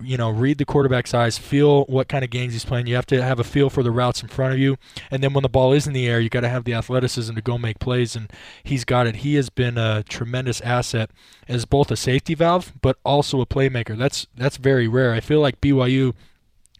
you 0.02 0.16
know 0.16 0.30
read 0.30 0.58
the 0.58 0.64
quarterback's 0.64 1.12
eyes 1.12 1.38
feel 1.38 1.84
what 1.84 2.08
kind 2.08 2.24
of 2.24 2.30
games 2.30 2.52
he's 2.54 2.64
playing. 2.64 2.86
You 2.86 2.94
have 2.94 3.06
to 3.06 3.22
have 3.22 3.38
a 3.38 3.44
feel 3.44 3.68
for 3.68 3.82
the 3.82 3.90
routes 3.90 4.22
in 4.22 4.28
front 4.28 4.54
of 4.54 4.58
you. 4.58 4.76
And 5.10 5.22
then 5.22 5.34
when 5.34 5.42
the 5.42 5.48
ball 5.48 5.72
is 5.72 5.86
in 5.86 5.92
the 5.92 6.08
air 6.08 6.20
you 6.20 6.28
got 6.28 6.40
to 6.40 6.48
have 6.48 6.64
the 6.64 6.74
athleticism 6.74 7.34
to 7.34 7.42
go 7.42 7.58
make 7.58 7.78
plays 7.78 8.16
and 8.16 8.32
he's 8.62 8.84
got 8.84 9.06
it. 9.06 9.16
He 9.16 9.34
has 9.34 9.50
been 9.50 9.76
a 9.76 10.02
tremendous 10.04 10.60
asset 10.62 11.10
as 11.48 11.64
both 11.64 11.90
a 11.90 11.96
safety 11.96 12.34
valve 12.34 12.72
but 12.80 12.98
also 13.04 13.40
a 13.40 13.46
playmaker. 13.46 13.96
That's 13.96 14.26
that's 14.36 14.56
very 14.56 14.88
rare. 14.88 15.12
I 15.12 15.20
feel 15.20 15.40
like 15.40 15.60
BYU 15.60 16.14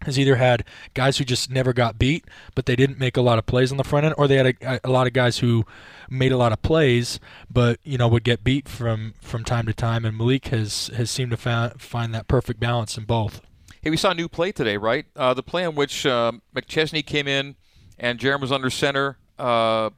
has 0.03 0.19
either 0.19 0.37
had 0.37 0.65
guys 0.95 1.19
who 1.19 1.25
just 1.25 1.51
never 1.51 1.73
got 1.73 1.99
beat, 1.99 2.25
but 2.55 2.67
they 2.67 2.77
didn't 2.77 2.99
make 2.99 3.17
a 3.17 3.23
lot 3.23 3.39
of 3.39 3.47
plays 3.47 3.71
on 3.71 3.79
the 3.79 3.85
front 3.85 4.07
end, 4.07 4.15
or 4.19 4.29
they 4.29 4.37
had 4.37 4.47
a, 4.47 4.81
a 4.85 4.91
lot 4.91 5.07
of 5.07 5.13
guys 5.13 5.39
who 5.39 5.65
made 6.09 6.33
a 6.33 6.37
lot 6.37 6.53
of 6.53 6.63
plays, 6.63 7.19
but 7.51 7.79
you 7.85 7.99
know 7.99 8.09
would 8.09 8.25
get 8.25 8.45
beat 8.45 8.69
from 8.69 9.15
from 9.21 9.45
time 9.45 9.67
to 9.67 9.75
time. 9.75 10.05
And 10.05 10.17
Malik 10.17 10.49
has 10.49 10.89
has 10.97 11.11
seemed 11.11 11.31
to 11.31 11.37
fa- 11.37 11.75
find 11.79 12.15
that 12.15 12.29
perfect 12.29 12.61
balance 12.61 12.97
in 12.97 13.05
both. 13.05 13.41
Hey, 13.81 13.91
we 13.91 13.97
saw 13.97 14.11
a 14.11 14.15
new 14.15 14.29
play 14.29 14.53
today, 14.53 14.77
right? 14.77 15.07
Uh, 15.17 15.35
the 15.35 15.43
play 15.43 15.65
in 15.65 15.75
which 15.75 16.07
uh, 16.07 16.33
McChesney 16.55 17.05
came 17.05 17.27
in 17.27 17.57
and 17.99 18.19
Jaren 18.19 18.41
was 18.41 18.53
under 18.53 18.71
center. 18.71 19.19
Uh, 19.39 19.91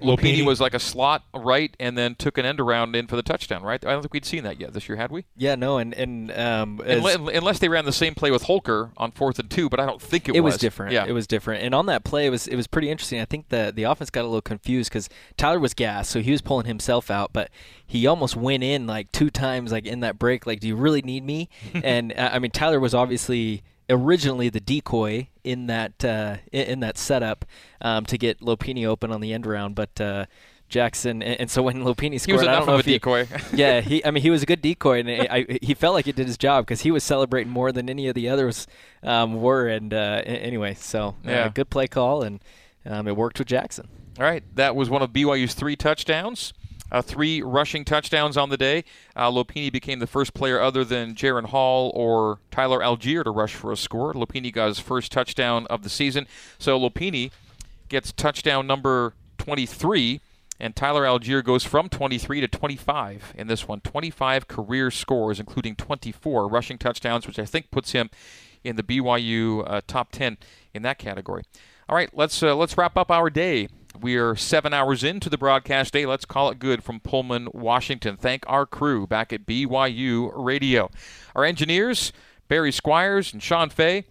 Lopini 0.00 0.38
Lopini. 0.38 0.46
was 0.46 0.60
like 0.60 0.74
a 0.74 0.78
slot 0.80 1.24
right, 1.34 1.74
and 1.80 1.96
then 1.96 2.14
took 2.14 2.38
an 2.38 2.44
end 2.46 2.60
around 2.60 2.94
in 2.96 3.06
for 3.06 3.16
the 3.16 3.22
touchdown. 3.22 3.62
Right? 3.62 3.84
I 3.84 3.90
don't 3.92 4.02
think 4.02 4.12
we'd 4.14 4.24
seen 4.24 4.44
that 4.44 4.60
yet 4.60 4.72
this 4.72 4.88
year, 4.88 4.96
had 4.96 5.10
we? 5.10 5.24
Yeah, 5.36 5.54
no, 5.54 5.78
and 5.78 5.94
and 5.94 6.30
um, 6.32 6.80
as- 6.84 6.98
Unless, 6.98 7.36
unless 7.36 7.58
they 7.58 7.68
ran 7.68 7.84
the 7.84 7.92
same 7.92 8.14
play 8.14 8.30
with 8.30 8.42
Holker 8.42 8.90
on 8.96 9.12
fourth 9.12 9.38
and 9.38 9.50
two, 9.50 9.68
but 9.68 9.80
I 9.80 9.86
don't 9.86 10.00
think 10.00 10.28
it, 10.28 10.32
was. 10.32 10.38
it 10.38 10.42
was 10.42 10.56
different. 10.58 10.92
Yeah, 10.92 11.06
It 11.06 11.12
was 11.12 11.26
different. 11.26 11.62
And 11.62 11.74
on 11.74 11.86
that 11.86 12.04
play, 12.04 12.26
it 12.26 12.30
was 12.30 12.46
it 12.46 12.56
was 12.56 12.66
pretty 12.66 12.90
interesting. 12.90 13.20
I 13.20 13.24
think 13.24 13.48
the 13.48 13.72
the 13.74 13.84
offense 13.84 14.10
got 14.10 14.22
a 14.22 14.28
little 14.28 14.40
confused 14.42 14.90
because 14.90 15.08
Tyler 15.36 15.58
was 15.58 15.74
gassed, 15.74 16.10
so 16.10 16.20
he 16.20 16.30
was 16.30 16.40
pulling 16.42 16.66
himself 16.66 17.10
out, 17.10 17.32
but 17.32 17.50
he 17.86 18.06
almost 18.06 18.36
went 18.36 18.62
in 18.62 18.86
like 18.86 19.10
two 19.12 19.30
times, 19.30 19.72
like 19.72 19.86
in 19.86 20.00
that 20.00 20.18
break. 20.18 20.46
Like, 20.46 20.60
do 20.60 20.68
you 20.68 20.76
really 20.76 21.02
need 21.02 21.24
me? 21.24 21.48
and 21.84 22.12
uh, 22.12 22.30
I 22.32 22.38
mean, 22.38 22.50
Tyler 22.50 22.80
was 22.80 22.94
obviously 22.94 23.62
originally 23.90 24.48
the 24.48 24.60
decoy 24.60 25.28
in 25.44 25.66
that 25.66 26.04
uh, 26.04 26.36
in, 26.52 26.80
that 26.80 26.96
setup 26.96 27.44
um, 27.80 28.06
to 28.06 28.16
get 28.16 28.40
Lopini 28.40 28.86
open 28.86 29.10
on 29.12 29.20
the 29.20 29.32
end 29.32 29.46
round, 29.46 29.74
but. 29.74 30.00
Uh, 30.00 30.26
Jackson, 30.68 31.20
and, 31.20 31.40
and 31.40 31.50
so 31.50 31.62
when 31.62 31.82
Lopini 31.82 32.20
scored, 32.20 32.38
was 32.38 32.46
I 32.46 32.54
don't 32.54 32.66
know 32.68 32.76
if 32.78 32.86
he- 32.86 32.92
decoy. 32.92 33.26
yeah, 33.52 33.80
he. 33.80 34.04
I 34.04 34.12
mean, 34.12 34.22
he 34.22 34.30
was 34.30 34.44
a 34.44 34.46
good 34.46 34.62
decoy, 34.62 35.00
and 35.00 35.10
I, 35.10 35.26
I, 35.28 35.58
he 35.60 35.74
felt 35.74 35.94
like 35.94 36.04
he 36.04 36.12
did 36.12 36.28
his 36.28 36.38
job 36.38 36.64
because 36.64 36.82
he 36.82 36.92
was 36.92 37.02
celebrating 37.02 37.52
more 37.52 37.72
than 37.72 37.90
any 37.90 38.06
of 38.06 38.14
the 38.14 38.28
others 38.28 38.68
um, 39.02 39.42
were. 39.42 39.66
And 39.66 39.92
uh, 39.92 40.22
anyway, 40.24 40.74
so 40.74 41.16
uh, 41.26 41.28
Yeah. 41.28 41.48
good 41.52 41.70
play 41.70 41.88
call, 41.88 42.22
and 42.22 42.38
um, 42.86 43.08
it 43.08 43.16
worked 43.16 43.40
with 43.40 43.48
Jackson. 43.48 43.88
All 44.16 44.24
right, 44.24 44.44
that 44.54 44.76
was 44.76 44.88
one 44.88 45.02
of 45.02 45.10
BYU's 45.10 45.54
three 45.54 45.74
touchdowns. 45.74 46.52
Uh, 46.92 47.02
three 47.02 47.40
rushing 47.42 47.84
touchdowns 47.84 48.36
on 48.36 48.48
the 48.48 48.56
day. 48.56 48.84
Uh, 49.14 49.30
Lopini 49.30 49.70
became 49.70 49.98
the 49.98 50.06
first 50.06 50.34
player 50.34 50.60
other 50.60 50.84
than 50.84 51.14
Jaren 51.14 51.46
Hall 51.46 51.92
or 51.94 52.40
Tyler 52.50 52.80
Allgeier 52.80 53.24
to 53.24 53.30
rush 53.30 53.54
for 53.54 53.70
a 53.70 53.76
score. 53.76 54.12
Lopini 54.12 54.52
got 54.52 54.68
his 54.68 54.80
first 54.80 55.12
touchdown 55.12 55.66
of 55.68 55.82
the 55.82 55.90
season. 55.90 56.26
So 56.58 56.78
Lopini 56.78 57.30
gets 57.88 58.12
touchdown 58.12 58.66
number 58.66 59.14
23, 59.38 60.20
and 60.58 60.74
Tyler 60.74 61.04
Allgeier 61.04 61.44
goes 61.44 61.64
from 61.64 61.88
23 61.88 62.40
to 62.40 62.48
25 62.48 63.34
in 63.36 63.46
this 63.46 63.68
one. 63.68 63.80
25 63.80 64.48
career 64.48 64.90
scores, 64.90 65.38
including 65.38 65.76
24 65.76 66.48
rushing 66.48 66.78
touchdowns, 66.78 67.26
which 67.26 67.38
I 67.38 67.44
think 67.44 67.70
puts 67.70 67.92
him 67.92 68.10
in 68.64 68.76
the 68.76 68.82
BYU 68.82 69.64
uh, 69.66 69.80
top 69.86 70.12
10 70.12 70.38
in 70.74 70.82
that 70.82 70.98
category. 70.98 71.42
All 71.88 71.96
right, 71.96 72.10
let's 72.12 72.42
uh, 72.42 72.54
let's 72.54 72.78
wrap 72.78 72.96
up 72.96 73.10
our 73.10 73.30
day. 73.30 73.68
We 73.98 74.16
are 74.16 74.36
seven 74.36 74.72
hours 74.72 75.02
into 75.02 75.28
the 75.28 75.36
broadcast 75.36 75.92
day. 75.92 76.06
Let's 76.06 76.24
call 76.24 76.50
it 76.50 76.58
good 76.58 76.82
from 76.82 77.00
Pullman, 77.00 77.48
Washington. 77.52 78.16
Thank 78.16 78.44
our 78.46 78.64
crew 78.64 79.06
back 79.06 79.32
at 79.32 79.46
BYU 79.46 80.30
Radio. 80.34 80.90
Our 81.34 81.44
engineers, 81.44 82.12
Barry 82.48 82.72
Squires 82.72 83.32
and 83.32 83.42
Sean 83.42 83.68
Fay. 83.68 84.04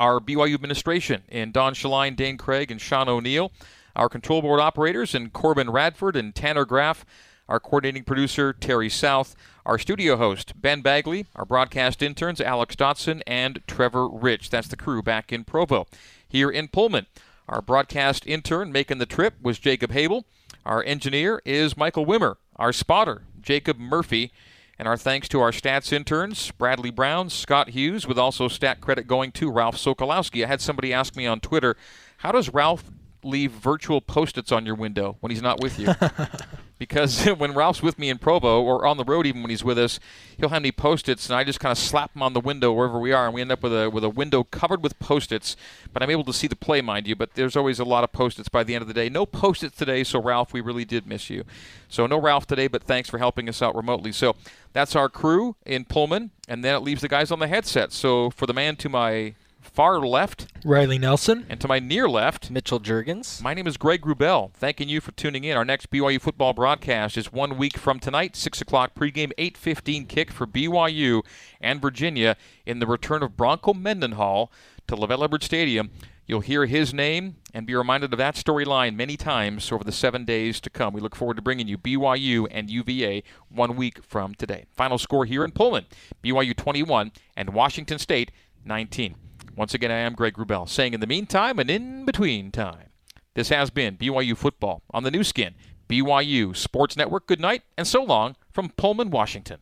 Our 0.00 0.20
BYU 0.20 0.54
administration 0.54 1.22
in 1.28 1.52
Don 1.52 1.74
Shaline, 1.74 2.16
Dane 2.16 2.36
Craig, 2.36 2.70
and 2.70 2.80
Sean 2.80 3.08
O'Neill. 3.08 3.52
Our 3.94 4.08
control 4.08 4.42
board 4.42 4.60
operators 4.60 5.14
in 5.14 5.30
Corbin 5.30 5.70
Radford 5.70 6.16
and 6.16 6.34
Tanner 6.34 6.64
Graff. 6.64 7.04
Our 7.48 7.60
coordinating 7.60 8.04
producer, 8.04 8.52
Terry 8.52 8.88
South. 8.88 9.36
Our 9.64 9.78
studio 9.78 10.16
host, 10.16 10.60
Ben 10.60 10.80
Bagley. 10.80 11.26
Our 11.36 11.44
broadcast 11.44 12.02
interns, 12.02 12.40
Alex 12.40 12.74
Dotson 12.74 13.22
and 13.26 13.60
Trevor 13.66 14.08
Rich. 14.08 14.50
That's 14.50 14.68
the 14.68 14.76
crew 14.76 15.02
back 15.02 15.32
in 15.32 15.44
Provo 15.44 15.86
here 16.28 16.50
in 16.50 16.68
Pullman. 16.68 17.06
Our 17.52 17.60
broadcast 17.60 18.26
intern 18.26 18.72
making 18.72 18.96
the 18.96 19.04
trip 19.04 19.34
was 19.42 19.58
Jacob 19.58 19.90
Habel. 19.90 20.24
Our 20.64 20.82
engineer 20.84 21.42
is 21.44 21.76
Michael 21.76 22.06
Wimmer. 22.06 22.36
Our 22.56 22.72
spotter, 22.72 23.24
Jacob 23.42 23.78
Murphy. 23.78 24.32
And 24.78 24.88
our 24.88 24.96
thanks 24.96 25.28
to 25.28 25.40
our 25.42 25.50
stats 25.50 25.92
interns, 25.92 26.50
Bradley 26.52 26.90
Brown, 26.90 27.28
Scott 27.28 27.68
Hughes, 27.68 28.06
with 28.06 28.18
also 28.18 28.48
stat 28.48 28.80
credit 28.80 29.06
going 29.06 29.32
to 29.32 29.50
Ralph 29.50 29.76
Sokolowski. 29.76 30.42
I 30.42 30.48
had 30.48 30.62
somebody 30.62 30.94
ask 30.94 31.14
me 31.14 31.26
on 31.26 31.40
Twitter, 31.40 31.76
how 32.16 32.32
does 32.32 32.48
Ralph 32.48 32.90
leave 33.24 33.52
virtual 33.52 34.00
post-its 34.00 34.52
on 34.52 34.66
your 34.66 34.74
window 34.74 35.16
when 35.20 35.30
he's 35.30 35.42
not 35.42 35.60
with 35.60 35.78
you? 35.78 35.88
because 36.82 37.24
when 37.38 37.54
Ralph's 37.54 37.80
with 37.80 37.96
me 37.96 38.10
in 38.10 38.18
Provo 38.18 38.60
or 38.60 38.84
on 38.84 38.96
the 38.96 39.04
road, 39.04 39.24
even 39.24 39.40
when 39.42 39.50
he's 39.50 39.62
with 39.62 39.78
us, 39.78 40.00
he'll 40.36 40.48
hand 40.48 40.64
me 40.64 40.72
post-its, 40.72 41.28
and 41.28 41.36
I 41.36 41.44
just 41.44 41.60
kind 41.60 41.70
of 41.70 41.78
slap 41.78 42.12
them 42.12 42.24
on 42.24 42.32
the 42.32 42.40
window 42.40 42.72
wherever 42.72 42.98
we 42.98 43.12
are, 43.12 43.24
and 43.24 43.32
we 43.32 43.40
end 43.40 43.52
up 43.52 43.62
with 43.62 43.72
a 43.72 43.88
with 43.88 44.02
a 44.02 44.08
window 44.08 44.42
covered 44.42 44.82
with 44.82 44.98
post-its. 44.98 45.54
But 45.92 46.02
I'm 46.02 46.10
able 46.10 46.24
to 46.24 46.32
see 46.32 46.48
the 46.48 46.56
play, 46.56 46.80
mind 46.80 47.06
you. 47.06 47.14
But 47.14 47.34
there's 47.34 47.54
always 47.54 47.78
a 47.78 47.84
lot 47.84 48.02
of 48.02 48.10
post-its 48.10 48.48
by 48.48 48.64
the 48.64 48.74
end 48.74 48.82
of 48.82 48.88
the 48.88 48.94
day. 48.94 49.08
No 49.08 49.26
post-its 49.26 49.76
today, 49.76 50.02
so 50.02 50.20
Ralph, 50.20 50.52
we 50.52 50.60
really 50.60 50.84
did 50.84 51.06
miss 51.06 51.30
you. 51.30 51.44
So 51.88 52.06
no 52.08 52.20
Ralph 52.20 52.48
today, 52.48 52.66
but 52.66 52.82
thanks 52.82 53.08
for 53.08 53.18
helping 53.18 53.48
us 53.48 53.62
out 53.62 53.76
remotely. 53.76 54.10
So 54.10 54.34
that's 54.72 54.96
our 54.96 55.08
crew 55.08 55.54
in 55.64 55.84
Pullman, 55.84 56.32
and 56.48 56.64
then 56.64 56.74
it 56.74 56.80
leaves 56.80 57.02
the 57.02 57.08
guys 57.08 57.30
on 57.30 57.38
the 57.38 57.46
headset. 57.46 57.92
So 57.92 58.30
for 58.30 58.46
the 58.46 58.54
man 58.54 58.74
to 58.76 58.88
my 58.88 59.34
far 59.62 60.00
left, 60.00 60.46
Riley 60.64 60.98
Nelson. 60.98 61.46
And 61.48 61.60
to 61.60 61.68
my 61.68 61.78
near 61.78 62.08
left, 62.08 62.50
Mitchell 62.50 62.80
Juergens. 62.80 63.42
My 63.42 63.54
name 63.54 63.66
is 63.66 63.76
Greg 63.76 64.02
Wrubell. 64.02 64.52
Thanking 64.52 64.88
you 64.88 65.00
for 65.00 65.12
tuning 65.12 65.44
in. 65.44 65.56
Our 65.56 65.64
next 65.64 65.90
BYU 65.90 66.20
football 66.20 66.52
broadcast 66.52 67.16
is 67.16 67.32
one 67.32 67.56
week 67.56 67.78
from 67.78 67.98
tonight, 67.98 68.36
6 68.36 68.60
o'clock 68.60 68.94
pregame, 68.94 69.32
8.15 69.38 70.08
kick 70.08 70.30
for 70.30 70.46
BYU 70.46 71.22
and 71.60 71.80
Virginia 71.80 72.36
in 72.66 72.78
the 72.78 72.86
return 72.86 73.22
of 73.22 73.36
Bronco 73.36 73.72
Mendenhall 73.72 74.52
to 74.88 74.96
LaVell 74.96 75.24
Edwards 75.24 75.46
Stadium. 75.46 75.90
You'll 76.26 76.40
hear 76.40 76.66
his 76.66 76.94
name 76.94 77.36
and 77.52 77.66
be 77.66 77.74
reminded 77.74 78.12
of 78.12 78.18
that 78.18 78.36
storyline 78.36 78.94
many 78.94 79.16
times 79.16 79.70
over 79.72 79.82
the 79.82 79.92
seven 79.92 80.24
days 80.24 80.60
to 80.60 80.70
come. 80.70 80.94
We 80.94 81.00
look 81.00 81.16
forward 81.16 81.36
to 81.36 81.42
bringing 81.42 81.66
you 81.66 81.76
BYU 81.76 82.46
and 82.50 82.70
UVA 82.70 83.24
one 83.48 83.76
week 83.76 84.02
from 84.04 84.34
today. 84.34 84.66
Final 84.70 84.98
score 84.98 85.24
here 85.24 85.44
in 85.44 85.50
Pullman 85.50 85.86
BYU 86.22 86.56
21 86.56 87.12
and 87.36 87.50
Washington 87.50 87.98
State 87.98 88.30
19. 88.64 89.16
Once 89.54 89.74
again, 89.74 89.90
I 89.90 89.98
am 89.98 90.14
Greg 90.14 90.34
Wrubell, 90.34 90.66
saying 90.66 90.94
in 90.94 91.00
the 91.00 91.06
meantime 91.06 91.58
and 91.58 91.68
in 91.68 92.06
between 92.06 92.50
time, 92.50 92.88
this 93.34 93.50
has 93.50 93.68
been 93.68 93.98
BYU 93.98 94.34
Football 94.36 94.82
on 94.90 95.02
the 95.02 95.10
Nu 95.10 95.22
Skin, 95.22 95.54
BYU 95.88 96.56
Sports 96.56 96.96
Network. 96.96 97.26
Good 97.26 97.40
night 97.40 97.62
and 97.76 97.86
so 97.86 98.02
long 98.02 98.36
from 98.50 98.70
Pullman, 98.70 99.10
Washington. 99.10 99.58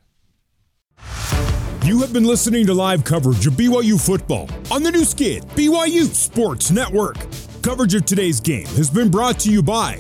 You 1.85 2.01
have 2.01 2.13
been 2.13 2.25
listening 2.25 2.67
to 2.67 2.75
live 2.75 3.03
coverage 3.03 3.47
of 3.49 3.55
BYU 3.55 4.01
football 4.01 4.49
on 4.71 4.85
the 4.85 4.93
Nu 4.93 5.05
Skin, 5.05 5.43
BYU 5.43 6.05
Sports 6.05 6.71
Network. 6.71 7.17
Coverage 7.63 7.95
of 7.95 8.05
today's 8.05 8.39
game 8.39 8.67
has 8.69 8.91
been 8.91 9.11
brought 9.11 9.41
to 9.41 9.51
you 9.51 9.61
by 9.61 9.99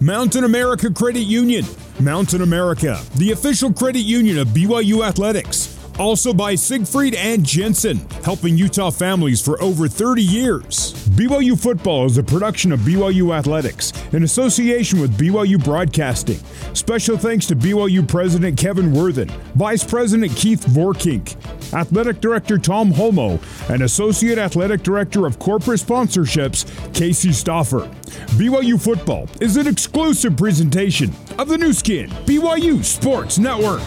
Mountain 0.00 0.44
America 0.44 0.90
Credit 0.90 1.22
Union. 1.22 1.64
Mountain 2.00 2.42
America, 2.42 3.00
the 3.16 3.32
official 3.32 3.72
credit 3.72 4.00
union 4.00 4.38
of 4.38 4.48
BYU 4.48 5.06
Athletics. 5.06 5.81
Also 5.98 6.32
by 6.32 6.54
Siegfried 6.54 7.14
and 7.14 7.44
Jensen, 7.44 7.98
helping 8.24 8.56
Utah 8.56 8.90
families 8.90 9.40
for 9.40 9.62
over 9.62 9.88
30 9.88 10.22
years. 10.22 10.94
BYU 11.10 11.60
Football 11.60 12.06
is 12.06 12.18
a 12.18 12.22
production 12.22 12.72
of 12.72 12.80
BYU 12.80 13.36
Athletics 13.36 13.92
in 14.12 14.22
association 14.22 15.00
with 15.00 15.16
BYU 15.18 15.62
Broadcasting. 15.62 16.38
Special 16.74 17.18
thanks 17.18 17.46
to 17.46 17.56
BYU 17.56 18.06
President 18.08 18.58
Kevin 18.58 18.92
Worthen, 18.92 19.28
Vice 19.54 19.84
President 19.84 20.34
Keith 20.34 20.64
Vorkink, 20.66 21.36
Athletic 21.74 22.20
Director 22.20 22.58
Tom 22.58 22.90
Holmoe, 22.92 23.40
and 23.70 23.82
Associate 23.82 24.38
Athletic 24.38 24.82
Director 24.82 25.26
of 25.26 25.38
Corporate 25.38 25.80
Sponsorships, 25.80 26.64
Casey 26.94 27.30
Stoffer. 27.30 27.92
BYU 28.38 28.82
Football 28.82 29.28
is 29.40 29.56
an 29.56 29.66
exclusive 29.66 30.36
presentation 30.36 31.12
of 31.38 31.48
the 31.48 31.58
Nu 31.58 31.72
Skin, 31.72 32.08
BYU 32.24 32.82
Sports 32.82 33.38
Network. 33.38 33.82